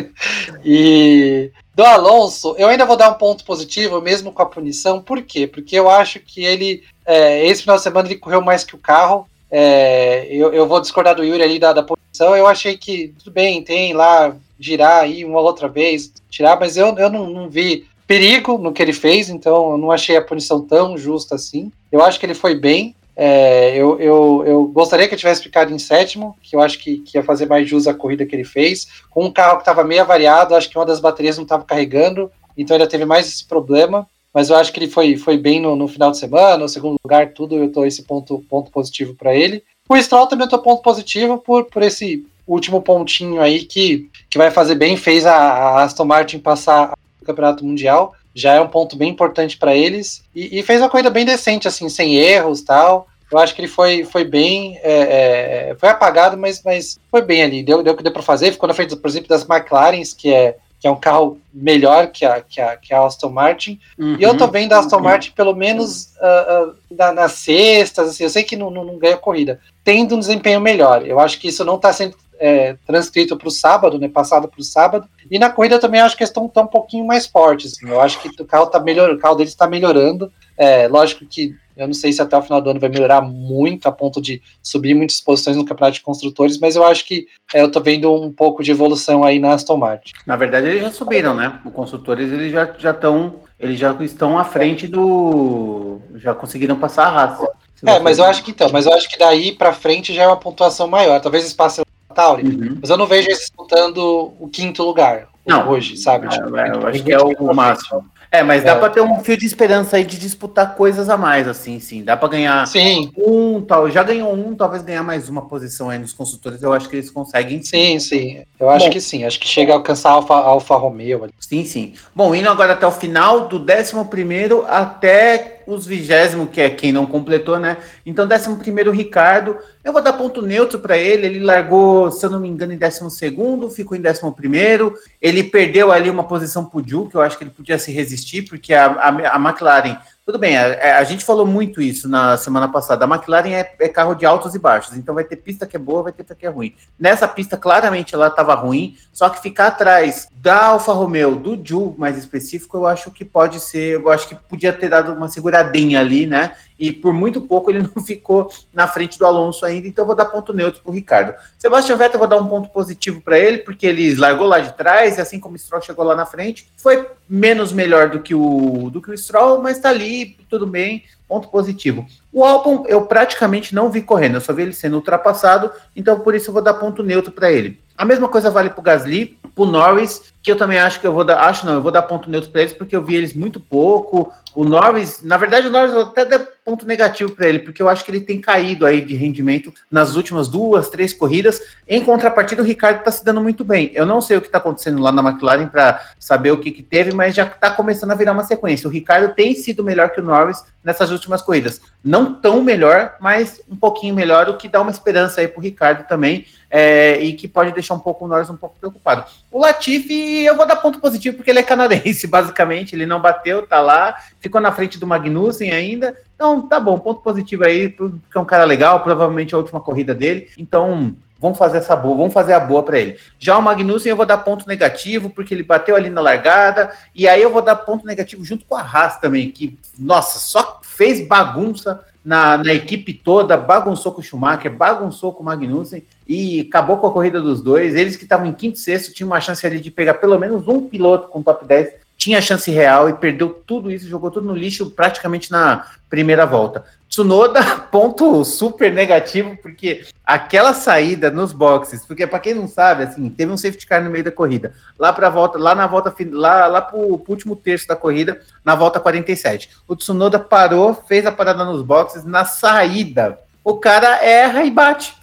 e 0.64 1.52
do 1.80 1.86
Alonso, 1.86 2.54
eu 2.58 2.68
ainda 2.68 2.84
vou 2.84 2.94
dar 2.94 3.08
um 3.08 3.14
ponto 3.14 3.42
positivo, 3.42 4.02
mesmo 4.02 4.30
com 4.32 4.42
a 4.42 4.46
punição. 4.46 5.00
Por 5.00 5.22
quê? 5.22 5.46
Porque 5.46 5.74
eu 5.74 5.88
acho 5.88 6.20
que 6.20 6.44
ele, 6.44 6.82
é, 7.06 7.46
esse 7.46 7.62
final 7.62 7.76
de 7.76 7.82
semana, 7.82 8.06
ele 8.06 8.18
correu 8.18 8.42
mais 8.42 8.64
que 8.64 8.74
o 8.74 8.78
carro. 8.78 9.26
É, 9.50 10.26
eu, 10.30 10.52
eu, 10.52 10.66
vou 10.66 10.78
discordar 10.78 11.14
do 11.14 11.24
Yuri 11.24 11.42
ali 11.42 11.58
da, 11.58 11.72
da 11.72 11.82
punição. 11.82 12.36
Eu 12.36 12.46
achei 12.46 12.76
que, 12.76 13.14
tudo 13.18 13.30
bem, 13.30 13.62
tem 13.62 13.94
lá 13.94 14.36
girar 14.58 15.04
aí 15.04 15.24
uma 15.24 15.40
outra 15.40 15.68
vez, 15.68 16.12
tirar, 16.28 16.60
mas 16.60 16.76
eu, 16.76 16.94
eu 16.98 17.08
não, 17.08 17.30
não 17.30 17.48
vi 17.48 17.86
perigo 18.06 18.58
no 18.58 18.74
que 18.74 18.82
ele 18.82 18.92
fez, 18.92 19.30
então 19.30 19.70
eu 19.70 19.78
não 19.78 19.90
achei 19.90 20.18
a 20.18 20.22
punição 20.22 20.60
tão 20.60 20.98
justa 20.98 21.36
assim. 21.36 21.72
Eu 21.90 22.04
acho 22.04 22.20
que 22.20 22.26
ele 22.26 22.34
foi 22.34 22.54
bem. 22.54 22.94
É, 23.22 23.76
eu, 23.76 24.00
eu, 24.00 24.44
eu, 24.46 24.64
gostaria 24.68 25.06
que 25.06 25.12
eu 25.12 25.18
tivesse 25.18 25.42
ficado 25.42 25.70
em 25.74 25.78
sétimo, 25.78 26.34
que 26.40 26.56
eu 26.56 26.60
acho 26.62 26.78
que, 26.78 27.00
que 27.00 27.18
ia 27.18 27.22
fazer 27.22 27.44
mais 27.44 27.68
jus 27.68 27.86
a 27.86 27.92
corrida 27.92 28.24
que 28.24 28.34
ele 28.34 28.44
fez. 28.44 28.88
Com 29.10 29.26
um 29.26 29.30
carro 29.30 29.56
que 29.56 29.60
estava 29.60 29.84
meio 29.84 30.00
avariado, 30.00 30.54
acho 30.54 30.70
que 30.70 30.78
uma 30.78 30.86
das 30.86 31.00
baterias 31.00 31.36
não 31.36 31.42
estava 31.42 31.62
carregando, 31.62 32.32
então 32.56 32.74
ainda 32.74 32.88
teve 32.88 33.04
mais 33.04 33.28
esse 33.28 33.44
problema. 33.44 34.08
Mas 34.32 34.48
eu 34.48 34.56
acho 34.56 34.72
que 34.72 34.78
ele 34.78 34.88
foi, 34.88 35.18
foi 35.18 35.36
bem 35.36 35.60
no, 35.60 35.76
no 35.76 35.86
final 35.86 36.10
de 36.10 36.16
semana, 36.16 36.56
no 36.56 36.66
segundo 36.66 36.96
lugar, 37.04 37.34
tudo. 37.34 37.56
Eu 37.56 37.66
estou 37.66 37.84
esse 37.84 38.04
ponto, 38.04 38.42
ponto 38.48 38.70
positivo 38.70 39.14
para 39.14 39.34
ele. 39.34 39.62
O 39.86 40.00
Stroll 40.00 40.26
também 40.26 40.46
eu 40.46 40.50
tô 40.50 40.58
ponto 40.58 40.80
positivo 40.80 41.36
por, 41.36 41.66
por 41.66 41.82
esse 41.82 42.24
último 42.46 42.80
pontinho 42.80 43.42
aí 43.42 43.64
que, 43.66 44.08
que 44.30 44.38
vai 44.38 44.50
fazer 44.50 44.76
bem. 44.76 44.96
Fez 44.96 45.26
a, 45.26 45.36
a 45.36 45.82
Aston 45.82 46.06
Martin 46.06 46.38
passar 46.38 46.94
o 47.20 47.24
Campeonato 47.26 47.66
Mundial 47.66 48.14
já 48.40 48.54
é 48.54 48.60
um 48.60 48.68
ponto 48.68 48.96
bem 48.96 49.10
importante 49.10 49.56
para 49.56 49.74
eles. 49.74 50.22
E, 50.34 50.58
e, 50.58 50.62
fez 50.62 50.80
uma 50.80 50.88
corrida 50.88 51.10
bem 51.10 51.24
decente, 51.24 51.68
assim, 51.68 51.88
sem 51.88 52.16
erros 52.16 52.62
tal. 52.62 53.06
Eu 53.30 53.38
acho 53.38 53.54
que 53.54 53.60
ele 53.60 53.68
foi, 53.68 54.04
foi 54.04 54.24
bem. 54.24 54.78
É, 54.82 55.70
é, 55.70 55.76
foi 55.78 55.88
apagado, 55.88 56.36
mas, 56.36 56.62
mas 56.64 56.98
foi 57.10 57.22
bem 57.22 57.42
ali. 57.42 57.62
Deu, 57.62 57.82
deu 57.82 57.92
o 57.92 57.96
que 57.96 58.02
deu 58.02 58.12
para 58.12 58.22
fazer. 58.22 58.50
Ficou 58.52 58.66
na 58.66 58.74
frente, 58.74 58.96
por 58.96 59.08
exemplo, 59.08 59.28
das 59.28 59.48
McLarens, 59.48 60.12
que 60.12 60.32
é, 60.32 60.56
que 60.80 60.88
é 60.88 60.90
um 60.90 60.96
carro 60.96 61.38
melhor 61.52 62.08
que 62.08 62.24
a, 62.24 62.40
que 62.40 62.60
a, 62.60 62.76
que 62.76 62.94
a 62.94 63.04
Aston 63.04 63.28
Martin. 63.28 63.78
Uhum, 63.98 64.16
e 64.18 64.22
eu 64.22 64.36
tô 64.36 64.48
vendo 64.48 64.72
a 64.72 64.78
Aston 64.78 64.96
uhum. 64.96 65.02
Martin, 65.02 65.32
pelo 65.32 65.54
menos 65.54 66.14
uh, 66.16 66.70
uh, 66.70 66.74
na, 66.90 67.12
nas 67.12 67.32
sextas, 67.32 68.08
assim, 68.08 68.24
eu 68.24 68.30
sei 68.30 68.42
que 68.42 68.56
não, 68.56 68.70
não, 68.70 68.84
não 68.84 68.98
ganha 68.98 69.16
corrida, 69.18 69.60
tendo 69.84 70.16
um 70.16 70.18
desempenho 70.18 70.60
melhor. 70.60 71.06
Eu 71.06 71.20
acho 71.20 71.38
que 71.38 71.48
isso 71.48 71.64
não 71.64 71.76
está 71.76 71.92
sendo 71.92 72.16
é, 72.40 72.74
transcrito 72.86 73.36
para 73.36 73.48
o 73.48 73.50
sábado, 73.50 73.98
né, 73.98 74.08
passado 74.08 74.48
para 74.48 74.60
o 74.60 74.64
sábado. 74.64 75.06
E 75.30 75.38
na 75.38 75.50
corrida 75.50 75.78
também 75.78 76.00
acho 76.00 76.16
que 76.16 76.22
eles 76.22 76.30
estão 76.30 76.44
um 76.44 76.66
pouquinho 76.66 77.06
mais 77.06 77.26
fortes. 77.26 77.74
Assim. 77.74 77.88
Eu 77.88 78.00
acho 78.00 78.18
que 78.20 78.42
o 78.42 78.46
carro 78.46 78.66
tá 78.66 78.80
melhorando, 78.80 79.18
o 79.18 79.20
carro 79.20 79.34
deles 79.34 79.52
está 79.52 79.68
melhorando. 79.68 80.32
É, 80.56 80.88
lógico 80.88 81.26
que 81.26 81.54
eu 81.76 81.86
não 81.86 81.94
sei 81.94 82.12
se 82.12 82.20
até 82.20 82.36
o 82.36 82.42
final 82.42 82.60
do 82.60 82.68
ano 82.68 82.80
vai 82.80 82.90
melhorar 82.90 83.22
muito 83.22 83.86
a 83.86 83.92
ponto 83.92 84.20
de 84.20 84.42
subir 84.62 84.94
muitas 84.94 85.20
posições 85.20 85.56
no 85.56 85.64
campeonato 85.64 85.94
de 85.94 86.02
construtores, 86.02 86.58
mas 86.58 86.76
eu 86.76 86.84
acho 86.84 87.06
que 87.06 87.26
é, 87.54 87.62
eu 87.62 87.68
estou 87.68 87.82
vendo 87.82 88.12
um 88.12 88.30
pouco 88.30 88.62
de 88.62 88.70
evolução 88.70 89.24
aí 89.24 89.38
na 89.38 89.54
Aston 89.54 89.78
Martin. 89.78 90.12
Na 90.26 90.36
verdade, 90.36 90.68
eles 90.68 90.82
já 90.82 90.90
subiram, 90.90 91.34
né? 91.34 91.58
O 91.64 91.70
construtores 91.70 92.30
eles 92.30 92.52
já 92.52 92.70
já 92.78 92.90
estão 92.90 93.40
eles 93.58 93.78
já 93.78 93.92
estão 93.92 94.38
à 94.38 94.44
frente 94.44 94.86
do 94.86 96.00
já 96.16 96.34
conseguiram 96.34 96.76
passar 96.76 97.06
a 97.06 97.10
raça. 97.10 97.48
É, 97.86 97.98
mas 97.98 98.18
eu 98.18 98.26
acho 98.26 98.44
que 98.44 98.50
então, 98.50 98.68
mas 98.70 98.84
eu 98.84 98.92
acho 98.92 99.08
que 99.08 99.18
daí 99.18 99.52
para 99.52 99.72
frente 99.72 100.12
já 100.12 100.24
é 100.24 100.26
uma 100.26 100.36
pontuação 100.36 100.86
maior. 100.86 101.18
Talvez 101.20 101.44
eles 101.44 101.54
passem 101.54 101.82
Tauri. 102.14 102.44
Uhum. 102.44 102.78
Mas 102.80 102.90
eu 102.90 102.96
não 102.96 103.06
vejo 103.06 103.28
eles 103.28 103.40
disputando 103.40 104.32
o 104.38 104.48
quinto 104.48 104.82
lugar 104.82 105.28
não. 105.46 105.68
hoje, 105.68 105.96
sabe? 105.96 106.28
Tipo, 106.28 106.56
é, 106.56 106.70
eu 106.70 106.86
acho 106.86 107.02
que 107.02 107.12
é 107.12 107.18
o 107.18 107.54
máximo. 107.54 108.04
É, 108.32 108.44
mas 108.44 108.62
dá 108.62 108.72
é. 108.72 108.78
para 108.78 108.90
ter 108.90 109.00
um 109.00 109.18
fio 109.18 109.36
de 109.36 109.44
esperança 109.44 109.96
aí 109.96 110.04
de 110.04 110.16
disputar 110.16 110.76
coisas 110.76 111.08
a 111.08 111.16
mais, 111.16 111.48
assim, 111.48 111.80
sim. 111.80 112.04
Dá 112.04 112.16
para 112.16 112.28
ganhar 112.28 112.64
sim. 112.68 113.10
um, 113.16 113.60
tal. 113.60 113.90
Já 113.90 114.04
ganhou 114.04 114.32
um, 114.32 114.54
talvez 114.54 114.84
ganhar 114.84 115.02
mais 115.02 115.28
uma 115.28 115.42
posição 115.48 115.90
aí 115.90 115.98
nos 115.98 116.12
consultores. 116.12 116.62
Eu 116.62 116.72
acho 116.72 116.88
que 116.88 116.94
eles 116.94 117.10
conseguem. 117.10 117.60
Sim, 117.60 117.98
sim. 117.98 118.44
Eu 118.58 118.70
acho 118.70 118.86
Bom, 118.86 118.92
que 118.92 119.00
sim. 119.00 119.24
Acho 119.24 119.40
que 119.40 119.48
chega 119.48 119.72
a 119.72 119.76
alcançar 119.76 120.10
a 120.10 120.12
Alfa, 120.12 120.34
Alfa 120.34 120.76
Romeo. 120.76 121.28
Sim, 121.40 121.64
sim. 121.64 121.94
Bom, 122.14 122.32
indo 122.32 122.48
agora 122.48 122.74
até 122.74 122.86
o 122.86 122.92
final 122.92 123.48
do 123.48 123.58
11 123.58 124.08
primeiro 124.08 124.64
até 124.68 125.59
os 125.74 125.86
vigésimo, 125.86 126.46
que 126.46 126.60
é 126.60 126.70
quem 126.70 126.92
não 126.92 127.06
completou, 127.06 127.58
né? 127.58 127.76
Então, 128.04 128.26
décimo 128.26 128.56
primeiro, 128.56 128.90
Ricardo. 128.90 129.56
Eu 129.82 129.92
vou 129.92 130.02
dar 130.02 130.12
ponto 130.12 130.42
neutro 130.42 130.78
para 130.78 130.96
ele. 130.98 131.26
Ele 131.26 131.40
largou, 131.40 132.10
se 132.10 132.24
eu 132.24 132.30
não 132.30 132.40
me 132.40 132.48
engano, 132.48 132.72
em 132.72 132.76
décimo 132.76 133.10
segundo, 133.10 133.70
ficou 133.70 133.96
em 133.96 134.00
décimo 134.00 134.32
primeiro. 134.32 134.94
Ele 135.20 135.42
perdeu 135.42 135.90
ali 135.90 136.10
uma 136.10 136.24
posição 136.24 136.64
pro 136.64 136.86
Ju, 136.86 137.08
que 137.08 137.16
eu 137.16 137.20
acho 137.20 137.38
que 137.38 137.44
ele 137.44 137.50
podia 137.50 137.78
se 137.78 137.90
resistir, 137.92 138.42
porque 138.42 138.74
a, 138.74 138.86
a, 138.86 139.36
a 139.36 139.36
McLaren 139.36 139.96
tudo 140.30 140.38
bem, 140.38 140.56
a, 140.56 140.68
é, 140.68 140.92
a, 140.92 141.02
gente 141.02 141.24
falou 141.24 141.44
muito 141.44 141.82
isso 141.82 142.08
na 142.08 142.36
semana 142.36 142.68
passada. 142.68 143.04
A 143.04 143.08
McLaren 143.08 143.50
é, 143.50 143.74
é, 143.80 143.88
carro 143.88 144.14
de 144.14 144.24
altos 144.24 144.54
e 144.54 144.60
baixos, 144.60 144.96
então 144.96 145.12
vai 145.12 145.24
ter 145.24 145.34
pista 145.34 145.66
que 145.66 145.74
é 145.74 145.78
boa, 145.78 146.04
vai 146.04 146.12
ter 146.12 146.22
pista 146.22 146.36
que 146.36 146.46
é 146.46 146.48
ruim. 146.48 146.72
Nessa 146.96 147.26
pista, 147.26 147.56
claramente, 147.56 148.14
ela 148.14 148.28
estava 148.28 148.54
ruim, 148.54 148.96
só 149.12 149.28
que 149.28 149.42
ficar 149.42 149.66
atrás 149.66 150.28
da 150.32 150.66
Alfa 150.66 150.92
Romeo, 150.92 151.34
do 151.34 151.60
Ju 151.62 151.96
mais 151.98 152.16
específico, 152.16 152.76
eu 152.76 152.86
acho 152.86 153.10
que 153.10 153.24
pode 153.24 153.58
ser, 153.58 153.94
eu 153.94 154.08
acho 154.08 154.28
que 154.28 154.36
podia 154.36 154.72
ter 154.72 154.88
dado 154.88 155.12
uma 155.14 155.28
seguradinha 155.28 155.98
ali, 155.98 156.26
né? 156.26 156.52
E 156.80 156.90
por 156.90 157.12
muito 157.12 157.42
pouco 157.42 157.70
ele 157.70 157.82
não 157.94 158.02
ficou 158.02 158.50
na 158.72 158.88
frente 158.88 159.18
do 159.18 159.26
Alonso 159.26 159.66
ainda, 159.66 159.86
então 159.86 160.02
eu 160.02 160.06
vou 160.06 160.16
dar 160.16 160.24
ponto 160.24 160.54
neutro 160.54 160.80
para 160.82 160.90
o 160.90 160.94
Ricardo. 160.94 161.34
Sebastian 161.58 161.96
Vettel 161.96 162.14
eu 162.14 162.18
vou 162.20 162.28
dar 162.28 162.38
um 162.38 162.48
ponto 162.48 162.70
positivo 162.70 163.20
para 163.20 163.38
ele, 163.38 163.58
porque 163.58 163.86
ele 163.86 164.14
largou 164.14 164.46
lá 164.46 164.58
de 164.58 164.72
trás, 164.72 165.18
e 165.18 165.20
assim 165.20 165.38
como 165.38 165.56
o 165.56 165.58
Stroll 165.58 165.82
chegou 165.82 166.04
lá 166.04 166.16
na 166.16 166.24
frente, 166.24 166.66
foi 166.76 167.06
menos 167.28 167.72
melhor 167.72 168.08
do 168.08 168.20
que 168.20 168.34
o, 168.34 168.88
do 168.90 169.02
que 169.02 169.10
o 169.10 169.18
Stroll, 169.18 169.60
mas 169.62 169.76
está 169.76 169.90
ali, 169.90 170.38
tudo 170.48 170.66
bem, 170.66 171.04
ponto 171.28 171.48
positivo. 171.48 172.06
O 172.32 172.44
Albon 172.44 172.84
eu 172.88 173.02
praticamente 173.02 173.74
não 173.74 173.90
vi 173.90 174.00
correndo, 174.02 174.36
eu 174.36 174.40
só 174.40 174.52
vi 174.52 174.62
ele 174.62 174.72
sendo 174.72 174.96
ultrapassado, 174.96 175.70
então 175.94 176.18
por 176.20 176.34
isso 176.34 176.48
eu 176.48 176.54
vou 176.54 176.62
dar 176.62 176.74
ponto 176.74 177.02
neutro 177.02 177.30
para 177.30 177.52
ele. 177.52 177.78
A 177.96 178.04
mesma 178.04 178.28
coisa 178.28 178.50
vale 178.50 178.70
para 178.70 178.80
o 178.80 178.82
Gasly, 178.82 179.38
para 179.54 179.62
o 179.62 179.66
Norris, 179.66 180.32
que 180.42 180.50
eu 180.50 180.56
também 180.56 180.78
acho 180.78 180.98
que 181.00 181.06
eu 181.06 181.12
vou 181.12 181.22
dar, 181.22 181.40
acho 181.40 181.66
não, 181.66 181.74
eu 181.74 181.82
vou 181.82 181.92
dar 181.92 182.02
ponto 182.02 182.30
neutro 182.30 182.50
para 182.50 182.62
eles 182.62 182.72
porque 182.72 182.96
eu 182.96 183.04
vi 183.04 183.14
eles 183.14 183.34
muito 183.34 183.60
pouco. 183.60 184.32
O 184.54 184.64
Norris, 184.64 185.22
na 185.22 185.36
verdade, 185.36 185.68
o 185.68 185.70
Norris 185.70 185.94
até 185.94 186.24
dá 186.24 186.40
ponto 186.64 186.86
negativo 186.86 187.32
para 187.32 187.48
ele, 187.48 187.60
porque 187.60 187.82
eu 187.82 187.88
acho 187.88 188.04
que 188.04 188.10
ele 188.10 188.20
tem 188.20 188.40
caído 188.40 188.84
aí 188.84 189.00
de 189.00 189.14
rendimento 189.14 189.72
nas 189.90 190.14
últimas 190.16 190.48
duas, 190.48 190.88
três 190.88 191.12
corridas. 191.12 191.60
Em 191.88 192.04
contrapartida, 192.04 192.62
o 192.62 192.64
Ricardo 192.64 192.98
está 192.98 193.10
se 193.10 193.24
dando 193.24 193.40
muito 193.40 193.64
bem. 193.64 193.90
Eu 193.94 194.06
não 194.06 194.20
sei 194.20 194.36
o 194.36 194.40
que 194.40 194.48
está 194.48 194.58
acontecendo 194.58 195.00
lá 195.00 195.10
na 195.10 195.22
McLaren 195.22 195.66
para 195.66 196.00
saber 196.18 196.52
o 196.52 196.58
que, 196.58 196.70
que 196.70 196.82
teve, 196.82 197.12
mas 197.12 197.34
já 197.34 197.44
está 197.44 197.70
começando 197.70 198.10
a 198.10 198.14
virar 198.14 198.32
uma 198.32 198.44
sequência. 198.44 198.88
O 198.88 198.92
Ricardo 198.92 199.34
tem 199.34 199.54
sido 199.54 199.82
melhor 199.82 200.10
que 200.10 200.20
o 200.20 200.24
Norris 200.24 200.64
nessas 200.82 201.10
últimas 201.10 201.42
corridas. 201.42 201.80
Não 202.02 202.34
tão 202.34 202.62
melhor, 202.62 203.16
mas 203.20 203.60
um 203.68 203.76
pouquinho 203.76 204.14
melhor, 204.14 204.48
o 204.48 204.56
que 204.56 204.68
dá 204.68 204.80
uma 204.80 204.90
esperança 204.90 205.40
aí 205.40 205.48
para 205.48 205.58
o 205.58 205.62
Ricardo 205.62 206.06
também 206.06 206.46
é, 206.70 207.18
e 207.20 207.32
que 207.34 207.48
pode 207.48 207.72
deixar 207.72 207.94
um 207.94 207.98
pouco 207.98 208.24
o 208.24 208.28
Norris 208.28 208.48
um 208.48 208.56
pouco 208.56 208.76
preocupado. 208.78 209.24
O 209.50 209.58
Latifi, 209.58 210.44
eu 210.44 210.56
vou 210.56 210.66
dar 210.66 210.76
ponto 210.76 211.00
positivo 211.00 211.36
porque 211.36 211.50
ele 211.50 211.58
é 211.58 211.64
canadense, 211.64 212.26
basicamente, 212.28 212.94
ele 212.94 213.06
não 213.06 213.20
bateu, 213.20 213.66
tá 213.66 213.80
lá, 213.80 214.16
ficou 214.40 214.60
na 214.60 214.72
frente 214.72 214.98
do 214.98 215.06
Magnussen 215.06 215.70
ainda. 215.70 216.16
Então, 216.34 216.62
tá 216.62 216.80
bom, 216.80 216.98
ponto 216.98 217.20
positivo 217.20 217.64
aí, 217.64 217.88
porque 217.88 218.18
é 218.36 218.40
um 218.40 218.44
cara 218.44 218.64
legal, 218.64 219.00
provavelmente 219.00 219.54
a 219.54 219.58
última 219.58 219.80
corrida 219.80 220.14
dele. 220.14 220.48
Então, 220.58 221.14
vamos 221.38 221.58
fazer 221.58 221.78
essa 221.78 221.94
boa, 221.94 222.16
vamos 222.16 222.32
fazer 222.32 222.52
a 222.52 222.60
boa 222.60 222.82
para 222.82 222.98
ele. 222.98 223.18
Já 223.38 223.56
o 223.56 223.62
Magnussen 223.62 224.10
eu 224.10 224.16
vou 224.16 224.26
dar 224.26 224.38
ponto 224.38 224.66
negativo, 224.66 225.30
porque 225.30 225.54
ele 225.54 225.62
bateu 225.62 225.94
ali 225.94 226.10
na 226.10 226.20
largada, 226.20 226.92
e 227.14 227.28
aí 227.28 227.42
eu 227.42 227.50
vou 227.50 227.62
dar 227.62 227.76
ponto 227.76 228.06
negativo 228.06 228.44
junto 228.44 228.64
com 228.66 228.74
a 228.74 228.82
Haas 228.82 229.18
também, 229.18 229.50
que, 229.50 229.78
nossa, 229.98 230.38
só 230.38 230.80
fez 230.82 231.26
bagunça 231.26 232.04
na, 232.22 232.58
na 232.58 232.74
equipe 232.74 233.14
toda, 233.14 233.56
bagunçou 233.56 234.12
com 234.12 234.20
o 234.20 234.24
Schumacher, 234.24 234.70
bagunçou 234.70 235.32
com 235.32 235.42
o 235.42 235.46
Magnussen 235.46 236.02
e 236.28 236.60
acabou 236.60 236.98
com 236.98 237.06
a 237.06 237.12
corrida 237.12 237.40
dos 237.40 237.62
dois. 237.62 237.94
Eles 237.94 238.16
que 238.16 238.24
estavam 238.24 238.46
em 238.46 238.52
quinto 238.52 238.76
e 238.76 238.80
sexto 238.80 239.12
tinham 239.12 239.28
uma 239.28 239.40
chance 239.40 239.66
ali 239.66 239.80
de 239.80 239.90
pegar 239.90 240.14
pelo 240.14 240.38
menos 240.38 240.68
um 240.68 240.86
piloto 240.86 241.28
com 241.28 241.42
top 241.42 241.64
10, 241.64 241.99
tinha 242.20 242.42
chance 242.42 242.70
real 242.70 243.08
e 243.08 243.14
perdeu 243.14 243.48
tudo 243.48 243.90
isso, 243.90 244.06
jogou 244.06 244.30
tudo 244.30 244.46
no 244.46 244.54
lixo 244.54 244.90
praticamente 244.90 245.50
na 245.50 245.86
primeira 246.10 246.44
volta. 246.44 246.84
Tsunoda, 247.08 247.62
ponto 247.90 248.44
super 248.44 248.92
negativo, 248.92 249.56
porque 249.62 250.04
aquela 250.22 250.74
saída 250.74 251.30
nos 251.30 251.54
boxes, 251.54 252.04
porque 252.04 252.26
para 252.26 252.38
quem 252.38 252.52
não 252.52 252.68
sabe, 252.68 253.04
assim, 253.04 253.30
teve 253.30 253.50
um 253.50 253.56
safety 253.56 253.86
car 253.86 254.04
no 254.04 254.10
meio 254.10 254.22
da 254.22 254.30
corrida. 254.30 254.74
Lá 254.98 255.14
para 255.14 255.30
volta, 255.30 255.58
lá 255.58 255.74
na 255.74 255.86
volta 255.86 256.14
lá 256.30 256.66
lá 256.66 256.82
pro, 256.82 257.18
pro 257.18 257.32
último 257.32 257.56
terço 257.56 257.88
da 257.88 257.96
corrida, 257.96 258.38
na 258.62 258.74
volta 258.74 259.00
47. 259.00 259.70
O 259.88 259.96
Tsunoda 259.96 260.38
parou, 260.38 260.92
fez 260.92 261.24
a 261.24 261.32
parada 261.32 261.64
nos 261.64 261.82
boxes 261.82 262.22
na 262.22 262.44
saída 262.44 263.38
o 263.70 263.78
cara 263.78 264.24
erra 264.24 264.64
e 264.64 264.70
bate. 264.70 265.14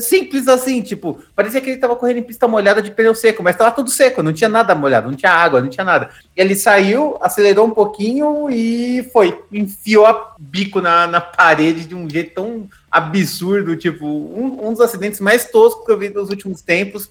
Simples 0.00 0.46
assim, 0.46 0.82
tipo, 0.82 1.18
parecia 1.34 1.60
que 1.60 1.70
ele 1.70 1.80
tava 1.80 1.96
correndo 1.96 2.18
em 2.18 2.22
pista 2.22 2.46
molhada 2.46 2.82
de 2.82 2.90
pneu 2.90 3.14
seco, 3.14 3.42
mas 3.42 3.56
tava 3.56 3.70
tudo 3.70 3.88
seco, 3.88 4.22
não 4.22 4.32
tinha 4.32 4.48
nada 4.48 4.74
molhado, 4.74 5.08
não 5.08 5.16
tinha 5.16 5.32
água, 5.32 5.60
não 5.60 5.70
tinha 5.70 5.84
nada. 5.84 6.10
Ele 6.36 6.54
saiu, 6.54 7.16
acelerou 7.20 7.66
um 7.66 7.70
pouquinho 7.70 8.50
e 8.50 9.08
foi, 9.12 9.42
enfiou 9.50 10.04
a 10.04 10.34
bico 10.38 10.82
na, 10.82 11.06
na 11.06 11.20
parede 11.20 11.86
de 11.86 11.94
um 11.94 12.08
jeito 12.08 12.34
tão 12.34 12.68
absurdo, 12.90 13.74
tipo, 13.74 14.06
um, 14.06 14.68
um 14.68 14.72
dos 14.72 14.82
acidentes 14.82 15.18
mais 15.18 15.46
toscos 15.46 15.86
que 15.86 15.92
eu 15.92 15.98
vi 15.98 16.10
nos 16.10 16.28
últimos 16.28 16.60
tempos. 16.60 17.10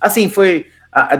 Assim, 0.00 0.28
foi 0.28 0.66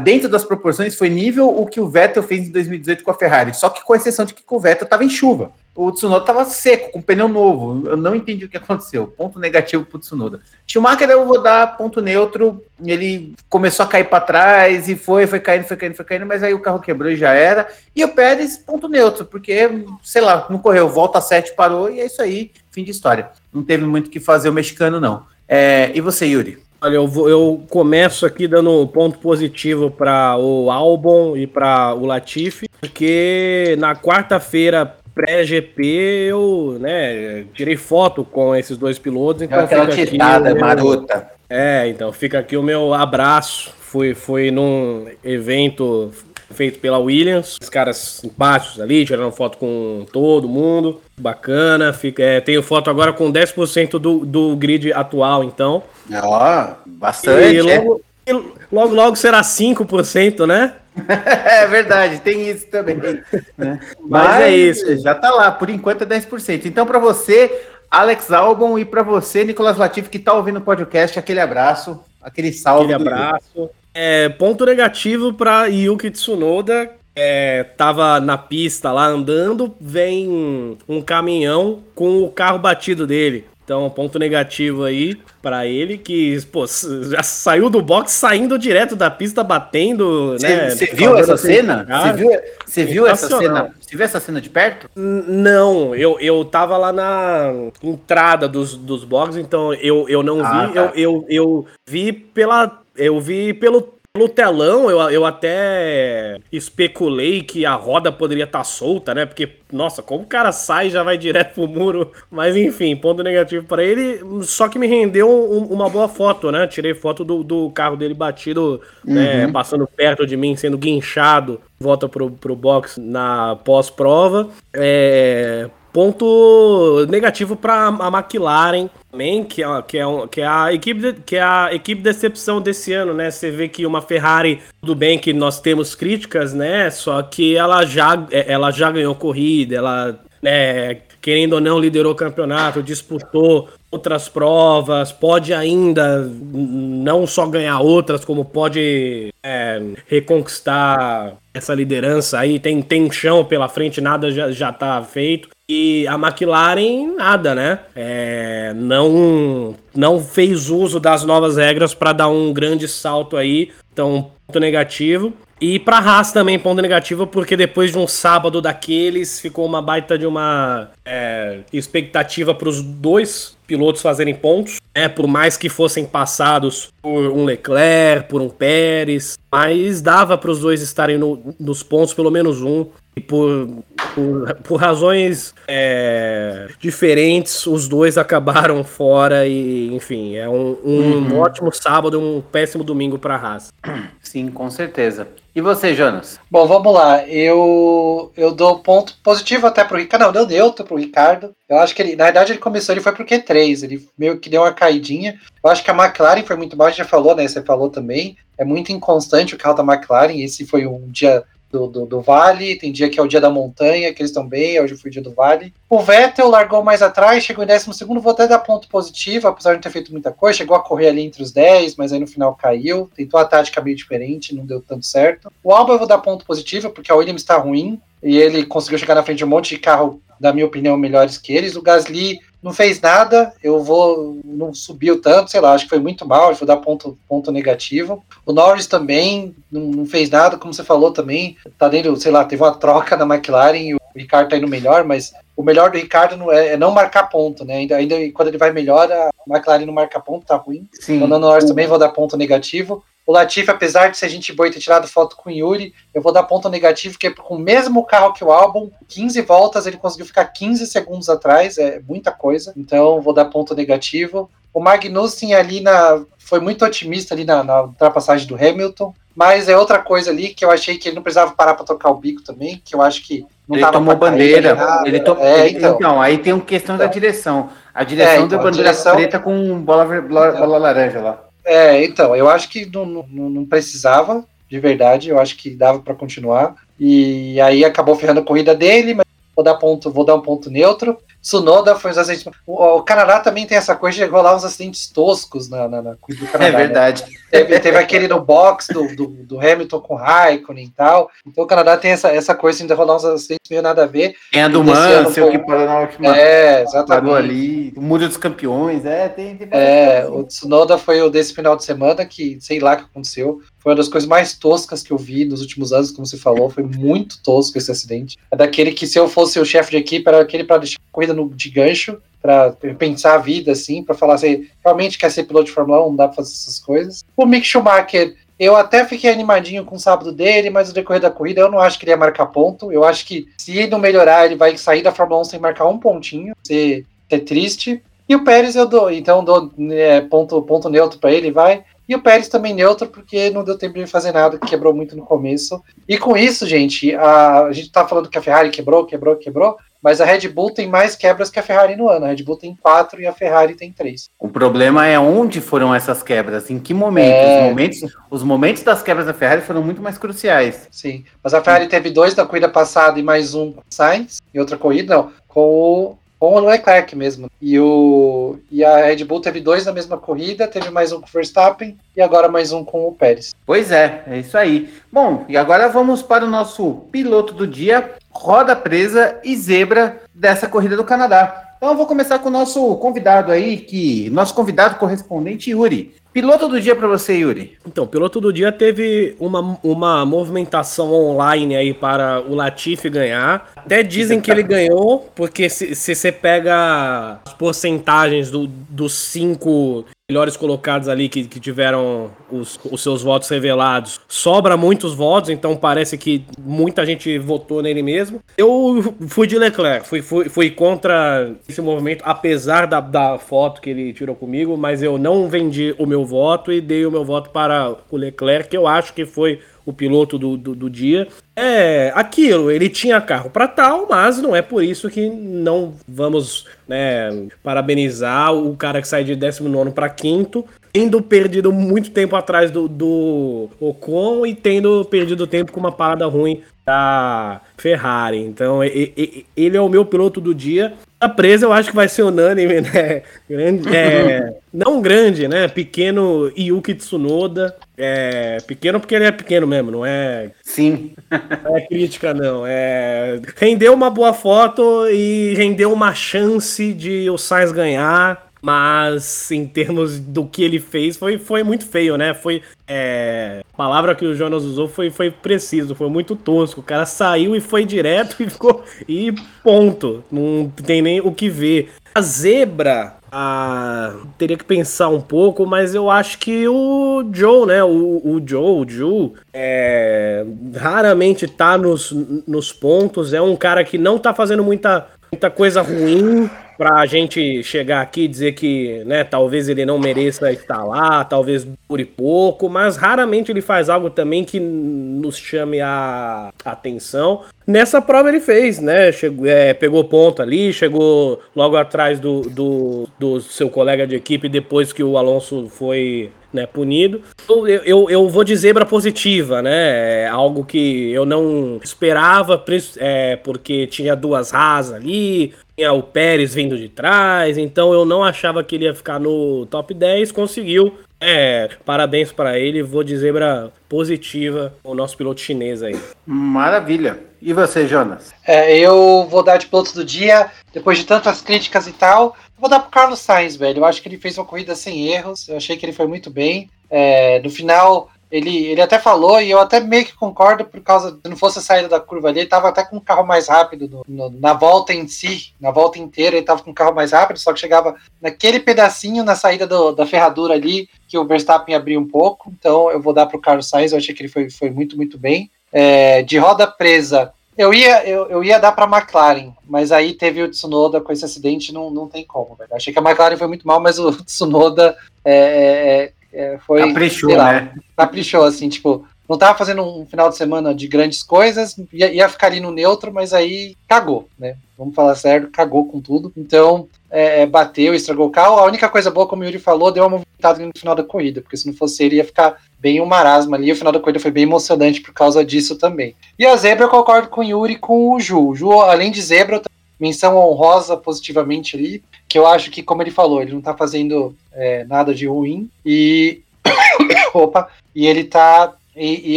dentro 0.02 0.28
das 0.28 0.44
proporções, 0.44 0.96
foi 0.96 1.08
nível 1.08 1.48
o 1.48 1.66
que 1.66 1.80
o 1.80 1.88
Vettel 1.88 2.22
fez 2.22 2.48
em 2.48 2.52
2018 2.52 3.02
com 3.02 3.10
a 3.10 3.14
Ferrari, 3.14 3.54
só 3.54 3.68
que 3.68 3.84
com 3.84 3.94
exceção 3.94 4.24
de 4.24 4.34
que 4.34 4.42
o 4.48 4.60
Vettel 4.60 4.84
estava 4.84 5.04
em 5.04 5.08
chuva. 5.10 5.52
O 5.74 5.90
Tsunoda 5.90 6.20
estava 6.20 6.44
seco, 6.44 6.92
com 6.92 7.02
pneu 7.02 7.26
novo. 7.26 7.88
Eu 7.88 7.96
não 7.96 8.14
entendi 8.14 8.44
o 8.44 8.48
que 8.48 8.56
aconteceu. 8.56 9.08
Ponto 9.08 9.40
negativo 9.40 9.84
para 9.84 9.96
o 9.96 10.00
Tsunoda. 10.00 10.40
Schumacher 10.66 11.10
eu 11.10 11.26
vou 11.26 11.42
dar 11.42 11.76
ponto 11.76 12.00
neutro. 12.00 12.62
Ele 12.84 13.34
começou 13.48 13.84
a 13.84 13.88
cair 13.88 14.04
para 14.04 14.20
trás 14.20 14.88
e 14.88 14.94
foi, 14.94 15.26
foi 15.26 15.40
caindo, 15.40 15.64
foi 15.64 15.76
caindo, 15.76 15.96
foi 15.96 16.04
caindo, 16.04 16.26
mas 16.26 16.44
aí 16.44 16.54
o 16.54 16.60
carro 16.60 16.78
quebrou 16.78 17.10
e 17.10 17.16
já 17.16 17.32
era. 17.32 17.66
E 17.94 18.04
o 18.04 18.14
Pérez, 18.14 18.56
ponto 18.56 18.88
neutro, 18.88 19.24
porque, 19.24 19.68
sei 20.02 20.22
lá, 20.22 20.46
não 20.48 20.58
correu, 20.58 20.88
volta 20.88 21.18
a 21.18 21.22
7, 21.22 21.54
parou 21.54 21.90
e 21.90 22.00
é 22.00 22.06
isso 22.06 22.22
aí, 22.22 22.52
fim 22.70 22.84
de 22.84 22.92
história. 22.92 23.30
Não 23.52 23.64
teve 23.64 23.84
muito 23.84 24.06
o 24.06 24.10
que 24.10 24.20
fazer 24.20 24.48
o 24.48 24.52
mexicano, 24.52 25.00
não. 25.00 25.24
É, 25.48 25.90
e 25.92 26.00
você, 26.00 26.26
Yuri? 26.26 26.62
Olha, 26.80 26.96
eu, 26.96 27.08
vou, 27.08 27.28
eu 27.28 27.64
começo 27.70 28.26
aqui 28.26 28.46
dando 28.46 28.82
um 28.82 28.86
ponto 28.86 29.18
positivo 29.18 29.90
para 29.90 30.36
o 30.36 30.70
Albon 30.70 31.36
e 31.36 31.46
para 31.46 31.94
o 31.94 32.04
Latifi, 32.04 32.68
porque 32.78 33.74
na 33.78 33.96
quarta-feira 33.96 34.94
pré-GP 35.14 35.84
eu 36.28 36.76
né, 36.80 37.44
tirei 37.54 37.76
foto 37.76 38.24
com 38.24 38.54
esses 38.54 38.76
dois 38.76 38.98
pilotos. 38.98 39.42
Então 39.42 39.60
Aquela 39.60 39.86
titada 39.88 40.52
meu... 40.52 40.60
marota. 40.60 41.28
É, 41.48 41.88
então 41.88 42.12
fica 42.12 42.38
aqui 42.38 42.56
o 42.56 42.62
meu 42.62 42.92
abraço. 42.92 43.72
Fui, 43.78 44.14
fui 44.14 44.50
num 44.50 45.06
evento 45.22 46.10
feito 46.50 46.78
pela 46.80 46.98
Williams. 46.98 47.58
Os 47.62 47.68
caras 47.68 47.96
simpáticos 47.96 48.80
ali, 48.80 49.04
tirando 49.04 49.30
foto 49.32 49.58
com 49.58 50.06
todo 50.12 50.48
mundo. 50.48 51.00
Bacana. 51.16 51.92
Fica, 51.92 52.22
é, 52.22 52.40
tenho 52.40 52.62
foto 52.62 52.90
agora 52.90 53.12
com 53.12 53.32
10% 53.32 53.98
do, 53.98 54.24
do 54.24 54.56
grid 54.56 54.92
atual, 54.92 55.44
então. 55.44 55.82
Ó, 56.12 56.64
oh, 56.64 56.74
bastante. 56.86 57.56
E 57.56 57.62
logo, 57.62 58.00
é. 58.26 58.32
logo, 58.72 58.94
logo 58.94 59.16
será 59.16 59.42
5%, 59.42 60.46
né? 60.46 60.74
é 61.08 61.66
verdade, 61.66 62.20
tem 62.20 62.48
isso 62.48 62.66
também. 62.68 62.96
Né? 62.96 63.24
Mas, 63.56 63.80
Mas, 64.00 64.40
é 64.42 64.56
isso. 64.56 64.96
Já 64.98 65.14
tá 65.14 65.30
lá, 65.30 65.50
por 65.50 65.68
enquanto 65.68 66.02
é 66.02 66.06
10%. 66.06 66.66
Então, 66.66 66.86
para 66.86 66.98
você, 66.98 67.66
Alex 67.90 68.30
Albon, 68.32 68.78
e 68.78 68.84
para 68.84 69.02
você, 69.02 69.44
Nicolas 69.44 69.76
Latif, 69.76 70.08
que 70.08 70.18
tá 70.18 70.32
ouvindo 70.32 70.58
o 70.58 70.62
podcast, 70.62 71.18
aquele 71.18 71.40
abraço, 71.40 72.02
aquele 72.22 72.52
salve. 72.52 72.92
Aquele 72.92 73.08
abraço. 73.08 73.70
É, 73.92 74.28
ponto 74.28 74.64
negativo 74.64 75.32
para 75.32 75.66
Yuki 75.66 76.10
Tsunoda. 76.10 76.90
É, 77.16 77.62
tava 77.62 78.18
na 78.18 78.36
pista 78.36 78.90
lá 78.90 79.06
andando, 79.06 79.72
vem 79.80 80.76
um 80.88 81.00
caminhão 81.00 81.84
com 81.94 82.24
o 82.24 82.28
carro 82.28 82.58
batido 82.58 83.06
dele. 83.06 83.46
Então, 83.64 83.88
ponto 83.88 84.18
negativo 84.18 84.84
aí 84.84 85.16
para 85.40 85.66
ele, 85.66 85.96
que 85.96 86.38
pô, 86.52 86.66
já 87.10 87.22
saiu 87.22 87.70
do 87.70 87.80
box 87.80 88.12
saindo 88.12 88.58
direto 88.58 88.94
da 88.94 89.10
pista, 89.10 89.42
batendo, 89.42 90.36
cê, 90.38 90.48
né? 90.48 90.70
Você 90.70 90.86
viu 90.86 91.16
essa 91.16 91.36
cena? 91.38 91.86
Você 91.88 92.12
viu, 92.12 92.30
cê 92.66 92.84
viu 92.84 93.06
essa 93.06 93.26
cena? 93.26 93.74
Você 93.80 93.96
viu 93.96 94.04
essa 94.04 94.20
cena 94.20 94.38
de 94.38 94.50
perto? 94.50 94.90
Não, 94.94 95.94
eu, 95.94 96.20
eu 96.20 96.44
tava 96.44 96.76
lá 96.76 96.92
na 96.92 97.52
entrada 97.82 98.46
dos, 98.46 98.76
dos 98.76 99.02
boxes, 99.02 99.38
então 99.38 99.72
eu, 99.72 100.06
eu 100.10 100.22
não 100.22 100.44
ah, 100.44 100.66
vi. 100.66 100.74
Tá. 100.74 100.80
Eu, 100.80 100.92
eu, 100.94 101.26
eu 101.28 101.66
vi 101.88 102.12
pela 102.12 102.84
eu 102.96 103.20
vi 103.20 103.52
pelo, 103.52 103.93
pelo 104.16 104.28
telão, 104.28 104.88
eu, 104.88 105.00
eu 105.10 105.26
até 105.26 106.38
especulei 106.52 107.42
que 107.42 107.66
a 107.66 107.74
roda 107.74 108.12
poderia 108.12 108.44
estar 108.44 108.60
tá 108.60 108.64
solta, 108.64 109.12
né? 109.12 109.26
Porque, 109.26 109.48
nossa, 109.72 110.04
como 110.04 110.22
o 110.22 110.26
cara 110.26 110.52
sai 110.52 110.88
já 110.88 111.02
vai 111.02 111.18
direto 111.18 111.54
pro 111.54 111.66
muro. 111.66 112.12
Mas 112.30 112.54
enfim, 112.54 112.94
ponto 112.94 113.24
negativo 113.24 113.66
para 113.66 113.82
ele. 113.82 114.20
Só 114.44 114.68
que 114.68 114.78
me 114.78 114.86
rendeu 114.86 115.28
um, 115.28 115.64
uma 115.64 115.90
boa 115.90 116.06
foto, 116.06 116.52
né? 116.52 116.64
Tirei 116.68 116.94
foto 116.94 117.24
do, 117.24 117.42
do 117.42 117.72
carro 117.72 117.96
dele 117.96 118.14
batido, 118.14 118.80
né? 119.04 119.20
uhum. 119.20 119.46
né? 119.46 119.52
Passando 119.52 119.84
perto 119.84 120.24
de 120.24 120.36
mim, 120.36 120.54
sendo 120.54 120.78
guinchado. 120.78 121.60
Volta 121.80 122.08
pro, 122.08 122.30
pro 122.30 122.54
box 122.54 123.00
na 123.00 123.56
pós-prova. 123.64 124.48
É 124.72 125.68
Ponto 125.94 127.06
negativo 127.08 127.54
para 127.54 127.86
a 127.86 128.08
McLaren 128.08 128.90
também, 129.12 129.44
que 129.44 129.62
é, 129.62 129.82
que, 129.82 129.96
é, 129.96 130.04
que, 130.28 130.40
é 130.40 130.46
a 130.46 130.72
equipe 130.72 131.00
de, 131.00 131.12
que 131.12 131.36
é 131.36 131.42
a 131.42 131.68
equipe 131.72 132.02
decepção 132.02 132.60
desse 132.60 132.92
ano, 132.92 133.14
né? 133.14 133.30
Você 133.30 133.48
vê 133.48 133.68
que 133.68 133.86
uma 133.86 134.02
Ferrari, 134.02 134.60
tudo 134.80 134.96
bem 134.96 135.20
que 135.20 135.32
nós 135.32 135.60
temos 135.60 135.94
críticas, 135.94 136.52
né? 136.52 136.90
Só 136.90 137.22
que 137.22 137.56
ela 137.56 137.86
já, 137.86 138.26
ela 138.32 138.72
já 138.72 138.90
ganhou 138.90 139.14
corrida, 139.14 139.76
ela, 139.76 140.18
né, 140.42 140.96
querendo 141.24 141.54
ou 141.54 141.60
não, 141.60 141.78
liderou 141.78 142.12
o 142.12 142.14
campeonato, 142.14 142.82
disputou 142.82 143.70
outras 143.90 144.28
provas, 144.28 145.10
pode 145.10 145.54
ainda 145.54 146.20
não 146.20 147.26
só 147.26 147.46
ganhar 147.46 147.80
outras, 147.80 148.26
como 148.26 148.44
pode 148.44 149.32
é, 149.42 149.80
reconquistar 150.06 151.32
essa 151.54 151.72
liderança 151.72 152.38
aí. 152.38 152.58
Tem, 152.58 152.82
tem 152.82 153.10
chão 153.10 153.42
pela 153.42 153.70
frente, 153.70 154.02
nada 154.02 154.30
já, 154.30 154.50
já 154.50 154.70
tá 154.70 155.02
feito. 155.02 155.48
E 155.66 156.06
a 156.08 156.14
McLaren, 156.16 157.14
nada, 157.16 157.54
né? 157.54 157.78
É, 157.96 158.74
não, 158.76 159.74
não 159.96 160.20
fez 160.20 160.68
uso 160.68 161.00
das 161.00 161.24
novas 161.24 161.56
regras 161.56 161.94
para 161.94 162.12
dar 162.12 162.28
um 162.28 162.52
grande 162.52 162.86
salto 162.86 163.34
aí. 163.34 163.70
Então, 163.94 164.30
ponto 164.46 164.60
negativo. 164.60 165.32
E 165.60 165.78
para 165.78 165.98
Haas 165.98 166.32
também, 166.32 166.58
ponto 166.58 166.82
negativo, 166.82 167.26
porque 167.26 167.56
depois 167.56 167.92
de 167.92 167.98
um 167.98 168.06
sábado 168.06 168.60
daqueles, 168.60 169.40
ficou 169.40 169.64
uma 169.64 169.80
baita 169.80 170.18
de 170.18 170.26
uma 170.26 170.90
é, 171.04 171.60
expectativa 171.72 172.54
para 172.54 172.68
os 172.68 172.82
dois 172.82 173.56
pilotos 173.66 174.02
fazerem 174.02 174.34
pontos, 174.34 174.78
né? 174.94 175.08
Por 175.08 175.26
mais 175.26 175.56
que 175.56 175.68
fossem 175.68 176.04
passados 176.04 176.92
por 177.00 177.30
um 177.30 177.44
Leclerc, 177.44 178.28
por 178.28 178.40
um 178.40 178.48
Pérez, 178.48 179.38
mas 179.50 180.02
dava 180.02 180.36
para 180.36 180.50
os 180.50 180.60
dois 180.60 180.82
estarem 180.82 181.16
no, 181.16 181.54
nos 181.58 181.82
pontos, 181.82 182.12
pelo 182.12 182.30
menos 182.30 182.60
um. 182.60 182.86
E 183.16 183.20
por, 183.20 183.68
por, 184.12 184.54
por 184.64 184.76
razões 184.80 185.54
é, 185.68 186.66
diferentes, 186.80 187.64
os 187.64 187.86
dois 187.86 188.18
acabaram 188.18 188.82
fora 188.82 189.46
e, 189.46 189.94
enfim, 189.94 190.34
é 190.34 190.48
um, 190.48 190.76
um 190.84 191.30
uhum. 191.30 191.38
ótimo 191.38 191.72
sábado, 191.72 192.20
um 192.20 192.40
péssimo 192.40 192.82
domingo 192.82 193.16
para 193.16 193.36
a 193.36 193.38
Haas. 193.38 193.72
Sim, 194.20 194.48
com 194.48 194.68
certeza. 194.68 195.28
E 195.54 195.60
você, 195.60 195.94
Jonas? 195.94 196.40
Bom, 196.50 196.66
vamos 196.66 196.92
lá. 196.92 197.24
Eu, 197.28 198.32
eu 198.36 198.50
dou 198.50 198.80
ponto 198.80 199.16
positivo 199.22 199.68
até 199.68 199.84
pro 199.84 199.96
Ricardo. 199.96 200.24
Não, 200.24 200.32
deu 200.32 200.46
neutro 200.46 200.84
pro 200.84 200.96
Ricardo. 200.96 201.54
Eu 201.68 201.78
acho 201.78 201.94
que 201.94 202.02
ele, 202.02 202.16
na 202.16 202.24
verdade, 202.24 202.50
ele 202.50 202.58
começou, 202.58 202.92
ele 202.92 203.00
foi 203.00 203.12
pro 203.12 203.24
Q3. 203.24 203.84
Ele 203.84 204.08
meio 204.18 204.40
que 204.40 204.50
deu 204.50 204.62
uma 204.62 204.72
caidinha. 204.72 205.38
Eu 205.62 205.70
acho 205.70 205.84
que 205.84 205.90
a 205.92 205.94
McLaren 205.94 206.42
foi 206.42 206.56
muito 206.56 206.74
baixa, 206.74 206.96
já 206.96 207.04
falou, 207.04 207.36
né? 207.36 207.46
Você 207.46 207.62
falou 207.62 207.88
também. 207.88 208.36
É 208.58 208.64
muito 208.64 208.90
inconstante 208.90 209.54
o 209.54 209.58
carro 209.58 209.76
da 209.76 209.84
McLaren. 209.84 210.40
Esse 210.40 210.66
foi 210.66 210.86
um 210.88 211.06
dia 211.08 211.44
do, 211.74 211.88
do, 211.88 212.06
do, 212.06 212.20
Vale, 212.20 212.76
tem 212.76 212.92
dia 212.92 213.10
que 213.10 213.18
é 213.18 213.22
o 213.22 213.26
dia 213.26 213.40
da 213.40 213.50
montanha, 213.50 214.14
que 214.14 214.22
eles 214.22 214.30
estão 214.30 214.46
bem, 214.46 214.80
hoje 214.80 214.96
foi 214.96 215.08
o 215.08 215.12
dia 215.12 215.20
do 215.22 215.32
Vale. 215.32 215.74
O 215.90 215.98
Vettel 215.98 216.48
largou 216.48 216.84
mais 216.84 217.02
atrás, 217.02 217.42
chegou 217.42 217.64
em 217.64 217.66
12 217.66 217.92
segundo, 217.94 218.20
vou 218.20 218.32
até 218.32 218.46
dar 218.46 218.60
ponto 218.60 218.86
positivo, 218.88 219.48
apesar 219.48 219.70
de 219.70 219.76
não 219.76 219.82
ter 219.82 219.90
feito 219.90 220.12
muita 220.12 220.30
coisa, 220.30 220.58
chegou 220.58 220.76
a 220.76 220.82
correr 220.82 221.08
ali 221.08 221.22
entre 221.22 221.42
os 221.42 221.50
10, 221.50 221.96
mas 221.96 222.12
aí 222.12 222.20
no 222.20 222.28
final 222.28 222.54
caiu, 222.54 223.10
tentou 223.16 223.40
a 223.40 223.44
tática 223.44 223.82
meio 223.82 223.96
diferente, 223.96 224.54
não 224.54 224.64
deu 224.64 224.80
tanto 224.80 225.04
certo. 225.04 225.50
O 225.64 225.72
Alba 225.72 225.94
eu 225.94 225.98
vou 225.98 226.06
dar 226.06 226.18
ponto 226.18 226.46
positivo, 226.46 226.90
porque 226.90 227.10
a 227.10 227.16
Williams 227.16 227.42
está 227.42 227.56
ruim, 227.56 228.00
e 228.22 228.38
ele 228.38 228.64
conseguiu 228.64 228.98
chegar 228.98 229.16
na 229.16 229.22
frente 229.24 229.38
de 229.38 229.44
um 229.44 229.48
monte 229.48 229.70
de 229.70 229.78
carro, 229.80 230.22
na 230.40 230.52
minha 230.52 230.66
opinião, 230.66 230.96
melhores 230.96 231.36
que 231.36 231.52
eles. 231.52 231.76
O 231.76 231.82
Gasly 231.82 232.40
não 232.64 232.72
fez 232.72 232.98
nada, 232.98 233.52
eu 233.62 233.84
vou. 233.84 234.40
não 234.42 234.72
subiu 234.72 235.20
tanto, 235.20 235.50
sei 235.50 235.60
lá, 235.60 235.74
acho 235.74 235.84
que 235.84 235.90
foi 235.90 235.98
muito 235.98 236.26
mal, 236.26 236.56
foi 236.56 236.66
dar 236.66 236.78
ponto, 236.78 237.18
ponto 237.28 237.52
negativo. 237.52 238.24
O 238.46 238.54
Norris 238.54 238.86
também 238.86 239.54
não, 239.70 239.82
não, 239.82 240.06
fez 240.06 240.30
nada, 240.30 240.56
como 240.56 240.72
você 240.72 240.82
falou 240.82 241.12
também, 241.12 241.58
tá 241.78 241.90
dentro, 241.90 242.16
sei 242.16 242.32
lá, 242.32 242.42
teve 242.42 242.62
uma 242.62 242.74
troca 242.74 243.18
na 243.18 243.34
McLaren 243.34 243.76
e 243.76 243.94
o 243.94 244.00
Ricardo 244.18 244.48
tá 244.48 244.56
indo 244.56 244.68
melhor, 244.68 245.04
mas 245.04 245.32
o 245.56 245.62
melhor 245.62 245.90
do 245.90 245.98
Ricardo 245.98 246.36
não 246.36 246.52
é, 246.52 246.68
é, 246.68 246.76
não 246.76 246.90
marcar 246.90 247.24
ponto, 247.24 247.64
né? 247.64 247.76
Ainda, 247.76 247.96
ainda 247.96 248.16
quando 248.32 248.48
ele 248.48 248.58
vai 248.58 248.72
melhor, 248.72 249.10
a 249.10 249.30
McLaren 249.48 249.86
não 249.86 249.92
marca 249.92 250.20
ponto, 250.20 250.46
tá 250.46 250.56
ruim. 250.56 250.88
Sim. 250.92 251.22
O 251.22 251.26
Norris 251.26 251.64
também 251.64 251.86
vou 251.86 251.98
dar 251.98 252.10
ponto 252.10 252.36
negativo. 252.36 253.02
O 253.26 253.32
Latifi, 253.32 253.70
apesar 253.70 254.08
de 254.08 254.18
ser 254.18 254.28
gente 254.28 254.52
boa 254.52 254.68
e 254.68 254.70
ter 254.70 254.80
tirado 254.80 255.08
foto 255.08 255.34
com 255.36 255.48
o 255.48 255.52
Yuri, 255.52 255.94
eu 256.12 256.20
vou 256.20 256.32
dar 256.32 256.42
ponto 256.42 256.68
negativo, 256.68 257.18
que 257.18 257.28
é 257.28 257.30
com 257.30 257.56
o 257.56 257.58
mesmo 257.58 258.04
carro 258.04 258.34
que 258.34 258.44
o 258.44 258.52
álbum, 258.52 258.90
15 259.08 259.40
voltas, 259.42 259.86
ele 259.86 259.96
conseguiu 259.96 260.26
ficar 260.26 260.44
15 260.44 260.86
segundos 260.86 261.30
atrás, 261.30 261.78
é 261.78 262.00
muita 262.06 262.30
coisa. 262.30 262.74
Então, 262.76 263.22
vou 263.22 263.32
dar 263.32 263.46
ponto 263.46 263.74
negativo. 263.74 264.50
O 264.74 264.80
Magnussen 264.80 265.54
ali 265.54 265.80
na, 265.80 266.20
foi 266.36 266.58
muito 266.58 266.84
otimista 266.84 267.32
ali 267.32 267.44
na, 267.44 267.62
na 267.62 267.82
ultrapassagem 267.82 268.46
do 268.46 268.56
Hamilton, 268.56 269.14
mas 269.34 269.68
é 269.68 269.76
outra 269.76 270.00
coisa 270.00 270.30
ali 270.30 270.48
que 270.48 270.64
eu 270.64 270.70
achei 270.70 270.98
que 270.98 271.08
ele 271.08 271.16
não 271.16 271.22
precisava 271.22 271.52
parar 271.52 271.74
para 271.74 271.84
tocar 271.84 272.10
o 272.10 272.16
bico 272.16 272.42
também, 272.42 272.82
que 272.84 272.94
eu 272.94 273.00
acho 273.00 273.22
que 273.22 273.46
não 273.68 273.76
ele 273.76 273.86
tomou 273.90 274.16
bandeira. 274.16 274.76
Ele 275.04 275.20
to... 275.20 275.36
é, 275.40 275.68
então. 275.68 275.94
então. 275.94 276.20
aí 276.20 276.38
tem 276.38 276.52
uma 276.52 276.64
questão 276.64 276.96
então. 276.96 277.06
da 277.06 277.12
direção. 277.12 277.70
A 277.94 278.04
direção 278.04 278.32
é, 278.32 278.36
então, 278.36 278.48
deu 278.48 278.58
bandeira 278.58 278.90
direção... 278.90 279.14
preta 279.14 279.38
com 279.38 279.80
bola, 279.80 280.04
bola, 280.04 280.48
então. 280.48 280.60
bola 280.60 280.78
laranja 280.78 281.20
lá. 281.20 281.44
É, 281.64 282.04
então, 282.04 282.36
eu 282.36 282.48
acho 282.48 282.68
que 282.68 282.84
não, 282.84 283.06
não, 283.06 283.50
não 283.50 283.64
precisava, 283.64 284.44
de 284.68 284.78
verdade, 284.78 285.30
eu 285.30 285.38
acho 285.38 285.56
que 285.56 285.70
dava 285.70 286.00
para 286.00 286.14
continuar. 286.14 286.74
E 286.98 287.60
aí 287.60 287.84
acabou 287.84 288.14
ferrando 288.16 288.40
a 288.40 288.44
corrida 288.44 288.74
dele, 288.74 289.14
mas 289.14 289.24
vou 289.54 289.64
dar 289.64 289.74
ponto, 289.74 290.10
vou 290.10 290.24
dar 290.24 290.34
um 290.34 290.40
ponto 290.40 290.70
neutro. 290.70 291.18
Tsunoda 291.44 291.94
foi 291.94 292.10
uns 292.10 292.18
acidentes. 292.18 292.46
O, 292.66 292.96
o, 292.96 293.02
Canadá 293.02 293.38
também 293.38 293.66
tem 293.66 293.76
essa 293.76 293.94
coisa 293.94 294.16
de 294.16 294.24
rolar 294.24 294.56
uns 294.56 294.64
acidentes 294.64 295.08
toscos 295.08 295.68
na, 295.68 295.86
na, 295.86 296.00
na 296.00 296.12
do 296.12 296.46
Canadá. 296.50 296.66
É 296.66 296.72
né? 296.72 296.78
verdade. 296.78 297.22
Né? 297.22 297.28
Teve, 297.50 297.80
teve 297.80 297.98
aquele 297.98 298.26
no 298.26 298.40
box 298.40 298.88
do, 298.88 299.14
do, 299.14 299.26
do, 299.26 299.60
Hamilton 299.60 300.00
com 300.00 300.14
Raikkonen 300.14 300.86
e 300.86 300.90
tal. 300.90 301.30
Então 301.46 301.64
o 301.64 301.66
Canadá 301.66 301.98
tem 301.98 302.12
essa, 302.12 302.28
essa 302.28 302.54
coisa 302.54 302.86
de 302.86 302.94
rolar 302.94 303.16
uns 303.16 303.24
acidentes 303.26 303.68
meio 303.70 303.82
nada 303.82 304.04
a 304.04 304.06
ver. 304.06 304.34
Tem 304.50 304.62
a 304.62 304.68
do 304.68 304.82
Mansell 304.82 305.50
que 305.50 305.58
parou 305.58 305.84
na 305.84 306.00
última. 306.00 306.34
É, 306.34 306.82
exatamente. 306.82 307.36
ali. 307.36 307.92
O 307.94 308.00
Mundo 308.00 308.26
dos 308.26 308.38
Campeões, 308.38 309.04
é, 309.04 309.28
tem. 309.28 309.54
tem 309.56 309.68
é, 309.70 310.26
o 310.26 310.44
Tsunoda 310.44 310.96
foi 310.96 311.20
o 311.20 311.28
desse 311.28 311.54
final 311.54 311.76
de 311.76 311.84
semana 311.84 312.24
que 312.24 312.58
sei 312.60 312.80
lá 312.80 312.94
o 312.94 312.96
que 312.96 313.04
aconteceu. 313.04 313.60
Foi 313.84 313.92
uma 313.92 313.96
das 313.96 314.08
coisas 314.08 314.26
mais 314.26 314.54
toscas 314.54 315.02
que 315.02 315.12
eu 315.12 315.18
vi 315.18 315.44
nos 315.44 315.60
últimos 315.60 315.92
anos, 315.92 316.10
como 316.10 316.26
você 316.26 316.38
falou. 316.38 316.70
Foi 316.70 316.82
muito 316.82 317.38
tosco 317.42 317.76
esse 317.76 317.90
acidente. 317.92 318.38
É 318.50 318.56
daquele 318.56 318.92
que, 318.92 319.06
se 319.06 319.18
eu 319.18 319.28
fosse 319.28 319.60
o 319.60 319.64
chefe 319.64 319.90
de 319.90 319.98
equipe, 319.98 320.26
era 320.26 320.40
aquele 320.40 320.64
para 320.64 320.78
deixar 320.78 320.96
a 320.96 321.12
corrida 321.12 321.34
no, 321.34 321.50
de 321.50 321.68
gancho, 321.68 322.16
para 322.40 322.72
pensar 322.98 323.34
a 323.34 323.38
vida, 323.38 323.72
assim, 323.72 324.02
para 324.02 324.14
falar 324.14 324.34
assim, 324.34 324.66
realmente 324.82 325.18
quer 325.18 325.30
ser 325.30 325.44
piloto 325.44 325.66
de 325.66 325.72
Fórmula 325.72 326.02
1, 326.06 326.08
não 326.08 326.16
dá 326.16 326.28
para 326.28 326.36
fazer 326.36 326.54
essas 326.54 326.78
coisas. 326.78 327.24
O 327.36 327.44
Mick 327.44 327.66
Schumacher, 327.66 328.34
eu 328.58 328.74
até 328.74 329.04
fiquei 329.04 329.30
animadinho 329.30 329.84
com 329.84 329.96
o 329.96 330.00
sábado 330.00 330.32
dele, 330.32 330.70
mas 330.70 330.88
no 330.88 330.94
decorrer 330.94 331.20
da 331.20 331.30
corrida 331.30 331.60
eu 331.60 331.70
não 331.70 331.78
acho 331.78 331.98
que 331.98 332.06
ele 332.06 332.12
ia 332.12 332.16
marcar 332.16 332.46
ponto. 332.46 332.90
Eu 332.90 333.04
acho 333.04 333.26
que 333.26 333.48
se 333.58 333.86
não 333.88 333.98
melhorar, 333.98 334.46
ele 334.46 334.56
vai 334.56 334.76
sair 334.78 335.02
da 335.02 335.12
Fórmula 335.12 335.42
1 335.42 335.44
sem 335.44 335.60
marcar 335.60 335.86
um 335.86 335.98
pontinho, 335.98 336.54
ser, 336.62 337.04
ser 337.28 337.40
triste. 337.40 338.02
E 338.26 338.34
o 338.34 338.44
Pérez 338.44 338.74
eu 338.74 338.86
dou, 338.86 339.10
então 339.10 339.44
dou 339.44 339.70
é, 339.90 340.22
ponto, 340.22 340.60
ponto 340.62 340.88
neutro 340.88 341.18
para 341.18 341.32
ele, 341.32 341.50
vai. 341.50 341.84
E 342.08 342.14
o 342.14 342.22
Pérez 342.22 342.48
também 342.48 342.74
neutro, 342.74 343.08
porque 343.08 343.50
não 343.50 343.64
deu 343.64 343.78
tempo 343.78 343.94
de 343.94 344.06
fazer 344.06 344.32
nada, 344.32 344.58
quebrou 344.58 344.92
muito 344.92 345.16
no 345.16 345.24
começo. 345.24 345.82
E 346.08 346.18
com 346.18 346.36
isso, 346.36 346.66
gente, 346.66 347.14
a, 347.14 347.64
a 347.64 347.72
gente 347.72 347.90
tá 347.90 348.06
falando 348.06 348.28
que 348.28 348.38
a 348.38 348.42
Ferrari 348.42 348.70
quebrou, 348.70 349.06
quebrou, 349.06 349.36
quebrou, 349.36 349.76
mas 350.04 350.20
a 350.20 350.26
Red 350.26 350.48
Bull 350.48 350.70
tem 350.70 350.86
mais 350.86 351.16
quebras 351.16 351.48
que 351.48 351.58
a 351.58 351.62
Ferrari 351.62 351.96
no 351.96 352.10
ano. 352.10 352.26
A 352.26 352.28
Red 352.28 352.42
Bull 352.42 352.58
tem 352.58 352.76
quatro 352.76 353.22
e 353.22 353.26
a 353.26 353.32
Ferrari 353.32 353.74
tem 353.74 353.90
três. 353.90 354.28
O 354.38 354.50
problema 354.50 355.06
é 355.06 355.18
onde 355.18 355.62
foram 355.62 355.94
essas 355.94 356.22
quebras, 356.22 356.68
em 356.68 356.78
que 356.78 356.92
momento. 356.92 357.32
É... 357.32 357.62
Os, 357.62 357.70
momentos, 357.70 358.16
os 358.30 358.42
momentos 358.42 358.82
das 358.82 359.02
quebras 359.02 359.24
da 359.24 359.32
Ferrari 359.32 359.62
foram 359.62 359.82
muito 359.82 360.02
mais 360.02 360.18
cruciais. 360.18 360.88
Sim, 360.90 361.24
mas 361.42 361.54
a 361.54 361.62
Ferrari 361.62 361.86
teve 361.86 362.10
dois 362.10 362.34
na 362.34 362.44
corrida 362.44 362.68
passada 362.68 363.18
e 363.18 363.22
mais 363.22 363.54
um 363.54 363.72
com 363.72 363.82
Sainz, 363.88 364.42
e 364.52 364.60
outra 364.60 364.76
corrida, 364.76 365.16
não, 365.16 365.32
com 365.48 365.60
o 365.60 366.18
com 366.38 366.54
o 366.54 366.60
Leclerc 366.60 367.14
mesmo. 367.16 367.50
E, 367.60 367.78
o, 367.78 368.58
e 368.70 368.84
a 368.84 369.06
Red 369.06 369.24
Bull 369.24 369.40
teve 369.40 369.60
dois 369.60 369.86
na 369.86 369.92
mesma 369.92 370.16
corrida, 370.16 370.68
teve 370.68 370.90
mais 370.90 371.12
um 371.12 371.20
com 371.20 371.26
o 371.26 371.32
Verstappen 371.32 371.96
e 372.16 372.20
agora 372.20 372.48
mais 372.48 372.72
um 372.72 372.84
com 372.84 373.06
o 373.06 373.12
Pérez. 373.12 373.54
Pois 373.64 373.90
é, 373.90 374.22
é 374.26 374.38
isso 374.38 374.56
aí. 374.56 374.92
Bom, 375.10 375.44
e 375.48 375.56
agora 375.56 375.88
vamos 375.88 376.22
para 376.22 376.44
o 376.44 376.50
nosso 376.50 377.06
piloto 377.10 377.54
do 377.54 377.66
dia, 377.66 378.12
roda 378.30 378.76
presa 378.76 379.38
e 379.42 379.56
zebra 379.56 380.22
dessa 380.34 380.68
corrida 380.68 380.96
do 380.96 381.04
Canadá. 381.04 381.63
Então 381.84 381.92
eu 381.92 381.98
vou 381.98 382.06
começar 382.06 382.38
com 382.38 382.48
o 382.48 382.50
nosso 382.50 382.96
convidado 382.96 383.52
aí, 383.52 383.76
que 383.76 384.30
nosso 384.30 384.54
convidado 384.54 384.94
correspondente 384.94 385.70
Yuri. 385.70 386.14
Piloto 386.32 386.66
do 386.66 386.80
dia 386.80 386.96
para 386.96 387.06
você, 387.06 387.34
Yuri. 387.34 387.76
Então, 387.86 388.06
piloto 388.06 388.40
do 388.40 388.50
dia 388.50 388.72
teve 388.72 389.36
uma, 389.38 389.78
uma 389.84 390.24
movimentação 390.24 391.12
online 391.12 391.76
aí 391.76 391.92
para 391.92 392.40
o 392.40 392.54
Latifi 392.54 393.10
ganhar. 393.10 393.70
Até 393.76 394.02
dizem 394.02 394.40
que 394.40 394.50
ele 394.50 394.62
ganhou, 394.66 395.30
porque 395.34 395.68
se, 395.68 395.94
se 395.94 396.14
você 396.14 396.32
pega 396.32 397.38
as 397.44 397.52
porcentagens 397.52 398.50
do, 398.50 398.66
dos 398.66 399.12
cinco 399.12 400.06
melhores 400.30 400.56
colocados 400.56 401.06
ali 401.06 401.28
que, 401.28 401.44
que 401.44 401.60
tiveram 401.60 402.30
os, 402.50 402.80
os 402.90 403.02
seus 403.02 403.22
votos 403.22 403.46
revelados, 403.50 404.18
sobra 404.26 404.74
muitos 404.74 405.14
votos, 405.14 405.50
então 405.50 405.76
parece 405.76 406.16
que 406.16 406.46
muita 406.58 407.04
gente 407.04 407.38
votou 407.38 407.82
nele 407.82 408.02
mesmo. 408.02 408.40
Eu 408.56 409.14
fui 409.28 409.46
de 409.46 409.58
Leclerc, 409.58 410.08
fui, 410.08 410.22
fui, 410.22 410.48
fui 410.48 410.70
contra 410.70 411.54
esse 411.68 411.82
movimento, 411.82 412.22
apesar 412.24 412.86
da, 412.86 413.00
da 413.00 413.38
foto 413.38 413.82
que 413.82 413.90
ele 413.90 414.14
tirou 414.14 414.34
comigo, 414.34 414.78
mas 414.78 415.02
eu 415.02 415.18
não 415.18 415.46
vendi 415.46 415.94
o 415.98 416.06
meu 416.06 416.24
voto 416.24 416.72
e 416.72 416.80
dei 416.80 417.04
o 417.04 417.10
meu 417.10 417.24
voto 417.24 417.50
para 417.50 417.94
o 418.10 418.16
Leclerc, 418.16 418.70
que 418.70 418.76
eu 418.78 418.86
acho 418.86 419.12
que 419.12 419.26
foi 419.26 419.60
o 419.84 419.92
piloto 419.92 420.38
do, 420.38 420.56
do, 420.56 420.74
do, 420.74 420.90
dia. 420.90 421.28
É 421.56 422.10
aquilo, 422.16 422.68
ele 422.68 422.88
tinha 422.88 423.20
carro 423.20 423.48
para 423.48 423.68
tal, 423.68 424.08
mas 424.10 424.42
não 424.42 424.56
é 424.56 424.60
por 424.60 424.82
isso 424.82 425.08
que 425.08 425.30
não 425.30 425.94
vamos 426.06 426.66
né, 426.88 427.46
parabenizar 427.62 428.52
o 428.52 428.76
cara 428.76 429.00
que 429.00 429.06
sai 429.06 429.22
de 429.22 429.36
19 429.36 429.92
para 429.92 430.08
quinto, 430.08 430.64
tendo 430.92 431.22
perdido 431.22 431.72
muito 431.72 432.10
tempo 432.10 432.34
atrás 432.34 432.72
do, 432.72 432.88
do 432.88 433.68
Ocon 433.78 434.44
e 434.44 434.54
tendo 434.54 435.04
perdido 435.04 435.46
tempo 435.46 435.70
com 435.70 435.78
uma 435.78 435.92
parada 435.92 436.26
ruim 436.26 436.62
da 436.84 437.60
Ferrari. 437.76 438.38
Então, 438.38 438.80
ele 438.84 439.76
é 439.76 439.80
o 439.80 439.88
meu 439.88 440.04
piloto 440.04 440.40
do 440.40 440.54
dia. 440.54 440.94
A 441.18 441.28
presa 441.28 441.64
eu 441.64 441.72
acho 441.72 441.88
que 441.88 441.96
vai 441.96 442.08
ser 442.08 442.22
unânime, 442.22 442.82
né? 442.82 443.22
Grande, 443.48 443.96
é, 443.96 444.58
não 444.72 445.00
grande, 445.00 445.48
né? 445.48 445.66
Pequeno 445.68 446.52
Yuki 446.56 446.94
Tsunoda. 446.94 447.74
É, 447.96 448.58
pequeno 448.66 449.00
porque 449.00 449.14
ele 449.14 449.24
é 449.24 449.32
pequeno 449.32 449.66
mesmo, 449.66 449.90
não 449.90 450.04
é. 450.04 450.50
Sim. 450.62 451.12
É 451.74 451.80
crítica, 451.80 452.32
não. 452.32 452.64
É, 452.66 453.40
rendeu 453.56 453.92
uma 453.92 454.10
boa 454.10 454.32
foto 454.32 455.06
e 455.08 455.54
rendeu 455.54 455.92
uma 455.92 456.14
chance 456.14 456.92
de 456.92 457.28
o 457.30 457.38
Sainz 457.38 457.72
ganhar. 457.72 458.44
Mas 458.64 459.50
em 459.50 459.66
termos 459.66 460.18
do 460.18 460.46
que 460.46 460.64
ele 460.64 460.80
fez, 460.80 461.18
foi, 461.18 461.36
foi 461.36 461.62
muito 461.62 461.84
feio, 461.84 462.16
né? 462.16 462.32
Foi. 462.32 462.62
É, 462.88 463.60
a 463.70 463.76
palavra 463.76 464.14
que 464.14 464.24
o 464.24 464.34
Jonas 464.34 464.64
usou 464.64 464.88
foi, 464.88 465.10
foi 465.10 465.30
preciso, 465.30 465.94
foi 465.94 466.08
muito 466.08 466.34
tosco. 466.34 466.80
O 466.80 466.82
cara 466.82 467.04
saiu 467.04 467.54
e 467.54 467.60
foi 467.60 467.84
direto 467.84 468.42
e 468.42 468.48
ficou. 468.48 468.82
E 469.06 469.34
ponto. 469.62 470.24
Não 470.32 470.72
tem 470.82 471.02
nem 471.02 471.20
o 471.20 471.30
que 471.30 471.50
ver. 471.50 471.90
A 472.14 472.22
zebra. 472.22 473.16
Ah, 473.36 474.14
teria 474.38 474.56
que 474.56 474.64
pensar 474.64 475.08
um 475.08 475.20
pouco, 475.20 475.66
mas 475.66 475.92
eu 475.92 476.08
acho 476.08 476.38
que 476.38 476.68
o 476.68 477.28
Joe, 477.32 477.66
né? 477.66 477.82
O, 477.82 478.22
o 478.24 478.40
Joe, 478.46 478.86
o 478.86 478.88
Joe, 478.88 479.32
é, 479.52 480.46
raramente 480.76 481.48
tá 481.48 481.76
nos, 481.76 482.12
nos 482.46 482.72
pontos. 482.72 483.34
É 483.34 483.40
um 483.40 483.56
cara 483.56 483.82
que 483.82 483.98
não 483.98 484.20
tá 484.20 484.32
fazendo 484.32 484.62
muita, 484.62 485.08
muita 485.32 485.50
coisa 485.50 485.82
ruim 485.82 486.48
pra 486.76 487.06
gente 487.06 487.62
chegar 487.62 488.00
aqui 488.00 488.22
e 488.22 488.28
dizer 488.28 488.52
que, 488.52 489.02
né, 489.04 489.24
talvez 489.24 489.68
ele 489.68 489.84
não 489.84 489.98
mereça 489.98 490.52
estar 490.52 490.84
lá, 490.84 491.24
talvez 491.24 491.66
dure 491.88 492.04
pouco, 492.04 492.68
mas 492.68 492.96
raramente 492.96 493.50
ele 493.52 493.60
faz 493.60 493.88
algo 493.88 494.10
também 494.10 494.44
que 494.44 494.58
nos 494.58 495.36
chame 495.36 495.80
a 495.80 496.50
atenção. 496.64 497.42
Nessa 497.66 498.02
prova 498.02 498.28
ele 498.28 498.40
fez, 498.40 498.78
né? 498.78 499.10
Chegou, 499.10 499.46
é, 499.46 499.72
pegou 499.72 500.04
ponto 500.04 500.42
ali, 500.42 500.72
chegou 500.72 501.40
logo 501.56 501.76
atrás 501.76 502.20
do, 502.20 502.42
do, 502.42 503.08
do 503.18 503.40
seu 503.40 503.70
colega 503.70 504.06
de 504.06 504.16
equipe 504.16 504.48
depois 504.48 504.92
que 504.92 505.02
o 505.02 505.16
Alonso 505.16 505.68
foi 505.68 506.30
né, 506.54 506.66
punido. 506.66 507.20
Eu, 507.48 507.66
eu, 507.66 508.10
eu 508.10 508.28
vou 508.28 508.44
de 508.44 508.54
zebra 508.54 508.86
positiva, 508.86 509.60
né? 509.60 510.22
É 510.22 510.28
algo 510.28 510.64
que 510.64 511.10
eu 511.10 511.26
não 511.26 511.80
esperava, 511.82 512.62
é, 512.98 513.36
porque 513.36 513.88
tinha 513.88 514.14
duas 514.14 514.52
rasas 514.52 514.94
ali, 514.94 515.52
tinha 515.76 515.92
o 515.92 516.02
Pérez 516.02 516.54
vindo 516.54 516.78
de 516.78 516.88
trás, 516.88 517.58
então 517.58 517.92
eu 517.92 518.04
não 518.04 518.22
achava 518.22 518.62
que 518.62 518.74
ele 518.74 518.84
ia 518.84 518.94
ficar 518.94 519.18
no 519.18 519.66
top 519.66 519.92
10, 519.92 520.32
conseguiu. 520.32 520.98
É, 521.20 521.70
parabéns 521.84 522.32
para 522.32 522.58
ele. 522.58 522.82
Vou 522.82 523.02
de 523.02 523.16
zebra 523.16 523.72
positiva 523.88 524.74
o 524.84 524.94
nosso 524.94 525.16
piloto 525.16 525.40
chinês 525.40 525.82
aí. 525.82 525.98
Maravilha. 526.26 527.18
E 527.40 527.52
você, 527.52 527.86
Jonas? 527.86 528.32
É, 528.46 528.76
eu 528.78 529.26
vou 529.28 529.42
dar 529.42 529.56
de 529.56 529.66
piloto 529.66 529.94
do 529.94 530.04
dia, 530.04 530.50
depois 530.72 530.98
de 530.98 531.04
tantas 531.04 531.40
críticas 531.40 531.86
e 531.86 531.92
tal. 531.92 532.36
Vou 532.58 532.68
dar 532.68 532.80
pro 532.80 532.90
Carlos 532.90 533.20
Sainz, 533.20 533.56
velho. 533.56 533.78
Eu 533.78 533.84
acho 533.84 534.02
que 534.02 534.08
ele 534.08 534.18
fez 534.18 534.36
uma 534.38 534.44
corrida 534.44 534.74
sem 534.74 535.08
erros. 535.08 535.48
Eu 535.48 535.56
achei 535.56 535.76
que 535.76 535.84
ele 535.84 535.92
foi 535.92 536.06
muito 536.06 536.30
bem. 536.30 536.70
É, 536.90 537.40
no 537.40 537.50
final, 537.50 538.10
ele, 538.30 538.66
ele 538.66 538.80
até 538.80 538.98
falou, 538.98 539.40
e 539.40 539.50
eu 539.50 539.58
até 539.58 539.80
meio 539.80 540.04
que 540.04 540.14
concordo, 540.14 540.64
por 540.64 540.80
causa, 540.80 541.18
se 541.22 541.28
não 541.28 541.36
fosse 541.36 541.58
a 541.58 541.62
saída 541.62 541.88
da 541.88 542.00
curva 542.00 542.28
ali, 542.28 542.40
ele 542.40 542.46
estava 542.46 542.68
até 542.68 542.84
com 542.84 542.96
um 542.96 543.00
carro 543.00 543.26
mais 543.26 543.48
rápido 543.48 543.88
no, 543.88 544.04
no, 544.06 544.40
na 544.40 544.52
volta 544.52 544.92
em 544.92 545.06
si, 545.06 545.52
na 545.60 545.70
volta 545.70 545.98
inteira, 545.98 546.36
ele 546.36 546.42
estava 546.42 546.62
com 546.62 546.70
um 546.70 546.74
carro 546.74 546.94
mais 546.94 547.12
rápido, 547.12 547.38
só 547.38 547.52
que 547.52 547.60
chegava 547.60 547.94
naquele 548.20 548.60
pedacinho 548.60 549.24
na 549.24 549.34
saída 549.34 549.66
do, 549.66 549.92
da 549.92 550.06
ferradura 550.06 550.54
ali, 550.54 550.88
que 551.08 551.18
o 551.18 551.24
Verstappen 551.24 551.74
abriu 551.74 552.00
um 552.00 552.08
pouco. 552.08 552.52
Então 552.58 552.90
eu 552.90 553.00
vou 553.00 553.12
dar 553.12 553.26
para 553.26 553.36
o 553.36 553.40
Carlos 553.40 553.68
Sainz, 553.68 553.92
eu 553.92 553.98
achei 553.98 554.14
que 554.14 554.22
ele 554.22 554.28
foi, 554.28 554.50
foi 554.50 554.70
muito, 554.70 554.96
muito 554.96 555.18
bem. 555.18 555.50
É, 555.72 556.22
de 556.22 556.38
roda 556.38 556.66
presa, 556.66 557.32
eu 557.56 557.72
ia, 557.72 558.04
eu, 558.08 558.28
eu 558.28 558.42
ia 558.42 558.58
dar 558.58 558.72
para 558.72 558.84
McLaren, 558.84 559.52
mas 559.64 559.92
aí 559.92 560.12
teve 560.12 560.42
o 560.42 560.48
Tsunoda 560.48 561.00
com 561.00 561.12
esse 561.12 561.24
acidente, 561.24 561.72
não, 561.72 561.88
não 561.90 562.08
tem 562.08 562.24
como. 562.24 562.56
Velho. 562.56 562.74
Achei 562.74 562.92
que 562.92 562.98
a 562.98 563.02
McLaren 563.02 563.36
foi 563.36 563.46
muito 563.46 563.66
mal, 563.66 563.80
mas 563.80 563.98
o 563.98 564.10
Tsunoda 564.24 564.96
é, 565.24 566.12
é, 566.34 566.58
foi. 566.58 566.80
Caprichou, 566.80 567.34
lá, 567.34 567.52
né? 567.52 567.72
Caprichou, 567.96 568.44
assim, 568.44 568.68
tipo, 568.68 569.06
não 569.28 569.38
tava 569.38 569.56
fazendo 569.56 569.82
um 569.82 570.04
final 570.04 570.28
de 570.28 570.36
semana 570.36 570.74
de 570.74 570.86
grandes 570.86 571.22
coisas, 571.22 571.76
ia, 571.92 572.12
ia 572.12 572.28
ficar 572.28 572.48
ali 572.48 572.60
no 572.60 572.70
neutro, 572.70 573.12
mas 573.12 573.32
aí 573.32 573.76
cagou, 573.88 574.28
né? 574.38 574.56
Vamos 574.76 574.94
falar 574.94 575.14
sério, 575.14 575.50
cagou 575.50 575.86
com 575.86 576.00
tudo. 576.00 576.32
Então, 576.36 576.88
é, 577.10 577.42
é 577.42 577.46
bateu, 577.46 577.94
estragou 577.94 578.26
o 578.26 578.30
carro. 578.30 578.58
A 578.58 578.64
única 578.64 578.88
coisa 578.88 579.10
boa, 579.10 579.26
como 579.26 579.42
o 579.42 579.44
Yuri 579.44 579.58
falou, 579.58 579.92
deu 579.92 580.02
uma 580.02 580.18
movimentada 580.18 580.64
no 580.64 580.72
final 580.76 580.94
da 580.94 581.04
corrida, 581.04 581.40
porque 581.40 581.56
se 581.56 581.66
não 581.66 581.74
fosse 581.74 582.02
ele, 582.02 582.16
ia 582.16 582.24
ficar 582.24 582.60
bem 582.78 583.00
um 583.00 583.06
marasma 583.06 583.56
ali. 583.56 583.72
O 583.72 583.76
final 583.76 583.92
da 583.92 584.00
corrida 584.00 584.20
foi 584.20 584.30
bem 584.30 584.42
emocionante 584.42 585.00
por 585.00 585.14
causa 585.14 585.44
disso 585.44 585.76
também. 585.76 586.14
E 586.38 586.44
a 586.44 586.54
zebra, 586.56 586.84
eu 586.84 586.90
concordo 586.90 587.28
com 587.28 587.40
o 587.40 587.44
Yuri 587.44 587.74
e 587.74 587.78
com 587.78 588.14
o 588.14 588.20
Ju. 588.20 588.48
O 588.48 588.54
Ju, 588.54 588.80
além 588.80 589.10
de 589.10 589.22
zebra, 589.22 589.62
menção 589.98 590.36
honrosa 590.36 590.96
positivamente 590.96 591.76
ali, 591.76 592.02
que 592.28 592.38
eu 592.38 592.46
acho 592.46 592.70
que, 592.70 592.82
como 592.82 593.02
ele 593.02 593.10
falou, 593.10 593.40
ele 593.40 593.52
não 593.52 593.60
tá 593.60 593.74
fazendo 593.74 594.36
é, 594.52 594.84
nada 594.84 595.14
de 595.14 595.26
ruim 595.26 595.70
e. 595.84 596.42
Opa! 597.32 597.68
E 597.94 598.06
ele 598.06 598.24
tá. 598.24 598.74
E, 598.96 599.32
e 599.32 599.36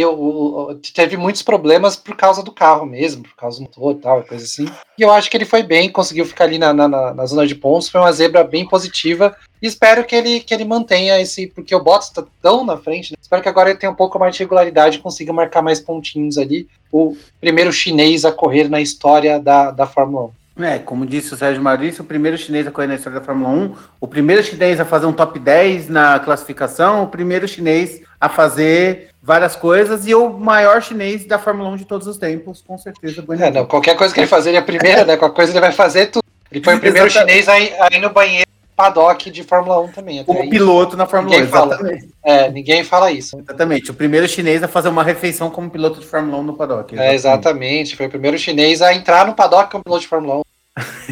eu, 0.00 0.80
teve 0.94 1.16
muitos 1.16 1.42
problemas 1.42 1.96
por 1.96 2.14
causa 2.14 2.44
do 2.44 2.52
carro 2.52 2.86
mesmo, 2.86 3.24
por 3.24 3.34
causa 3.34 3.58
do 3.58 3.62
motor 3.62 3.92
e 3.92 3.98
tal, 4.00 4.22
coisa 4.22 4.44
assim. 4.44 4.66
E 4.96 5.02
eu 5.02 5.10
acho 5.10 5.28
que 5.28 5.36
ele 5.36 5.44
foi 5.44 5.64
bem, 5.64 5.90
conseguiu 5.90 6.24
ficar 6.24 6.44
ali 6.44 6.58
na, 6.58 6.72
na, 6.72 6.88
na 6.88 7.26
zona 7.26 7.44
de 7.44 7.56
pontos, 7.56 7.88
foi 7.88 8.00
uma 8.00 8.12
zebra 8.12 8.44
bem 8.44 8.68
positiva. 8.68 9.36
E 9.60 9.66
espero 9.66 10.04
que 10.04 10.14
ele, 10.14 10.40
que 10.40 10.54
ele 10.54 10.64
mantenha 10.64 11.20
esse, 11.20 11.48
porque 11.48 11.74
o 11.74 11.82
Bottas 11.82 12.10
tá 12.10 12.24
tão 12.40 12.64
na 12.64 12.76
frente, 12.76 13.10
né? 13.12 13.18
espero 13.20 13.42
que 13.42 13.48
agora 13.48 13.70
ele 13.70 13.78
tenha 13.78 13.90
um 13.90 13.96
pouco 13.96 14.16
mais 14.16 14.34
de 14.34 14.40
regularidade 14.40 14.98
e 14.98 15.00
consiga 15.00 15.32
marcar 15.32 15.60
mais 15.60 15.80
pontinhos 15.80 16.38
ali. 16.38 16.68
O 16.92 17.16
primeiro 17.40 17.72
chinês 17.72 18.24
a 18.24 18.30
correr 18.30 18.68
na 18.68 18.80
história 18.80 19.40
da, 19.40 19.72
da 19.72 19.86
Fórmula 19.86 20.26
1. 20.26 20.30
É, 20.58 20.78
como 20.78 21.06
disse 21.06 21.32
o 21.32 21.36
Sérgio 21.36 21.62
Maurício, 21.62 22.02
o 22.02 22.06
primeiro 22.06 22.36
chinês 22.36 22.66
a 22.66 22.70
correr 22.70 22.88
na 22.88 22.96
história 22.96 23.20
da 23.20 23.24
Fórmula 23.24 23.48
1, 23.50 23.74
o 24.00 24.08
primeiro 24.08 24.42
chinês 24.42 24.80
a 24.80 24.84
fazer 24.84 25.06
um 25.06 25.12
top 25.12 25.38
10 25.38 25.88
na 25.88 26.18
classificação, 26.18 27.04
o 27.04 27.06
primeiro 27.06 27.46
chinês 27.46 28.00
a 28.20 28.28
fazer 28.28 29.10
várias 29.22 29.54
coisas 29.54 30.06
e 30.06 30.14
o 30.14 30.30
maior 30.30 30.82
chinês 30.82 31.24
da 31.26 31.38
Fórmula 31.38 31.70
1 31.70 31.76
de 31.76 31.84
todos 31.84 32.06
os 32.08 32.18
tempos, 32.18 32.62
com 32.66 32.76
certeza. 32.76 33.24
É, 33.40 33.50
não, 33.50 33.66
qualquer 33.66 33.96
coisa 33.96 34.12
que 34.12 34.20
ele 34.20 34.26
fazer, 34.26 34.50
ele 34.50 34.56
é 34.56 34.60
a 34.60 34.64
primeira, 34.64 35.04
né? 35.04 35.16
Qualquer 35.16 35.36
coisa 35.36 35.52
ele 35.52 35.60
vai 35.60 35.72
fazer 35.72 36.06
tudo. 36.06 36.24
Ele 36.50 36.64
foi 36.64 36.74
o 36.76 36.80
primeiro 36.80 37.10
chinês 37.10 37.48
a 37.48 37.58
ir, 37.60 37.72
a 37.78 37.88
ir 37.94 38.00
no 38.00 38.10
banheiro 38.10 38.47
paddock 38.78 39.28
de 39.28 39.42
Fórmula 39.42 39.80
1 39.80 39.88
também. 39.88 40.24
Como 40.24 40.38
isso. 40.38 40.50
piloto 40.50 40.96
na 40.96 41.04
Fórmula 41.04 41.34
ninguém 41.34 41.48
1, 41.48 41.50
fala. 41.50 41.74
exatamente. 41.74 42.08
É, 42.24 42.50
ninguém 42.52 42.84
fala 42.84 43.10
isso. 43.10 43.36
Exatamente, 43.40 43.90
o 43.90 43.94
primeiro 43.94 44.28
chinês 44.28 44.62
a 44.62 44.68
fazer 44.68 44.88
uma 44.88 45.02
refeição 45.02 45.50
como 45.50 45.68
piloto 45.68 45.98
de 45.98 46.06
Fórmula 46.06 46.38
1 46.38 46.42
no 46.44 46.54
paddock. 46.54 46.94
Exatamente. 46.94 47.10
É, 47.10 47.14
exatamente, 47.14 47.96
foi 47.96 48.06
o 48.06 48.10
primeiro 48.10 48.38
chinês 48.38 48.80
a 48.80 48.94
entrar 48.94 49.26
no 49.26 49.34
paddock 49.34 49.72
como 49.72 49.82
piloto 49.82 50.02
de 50.02 50.08
Fórmula 50.08 50.36
1. 50.36 50.42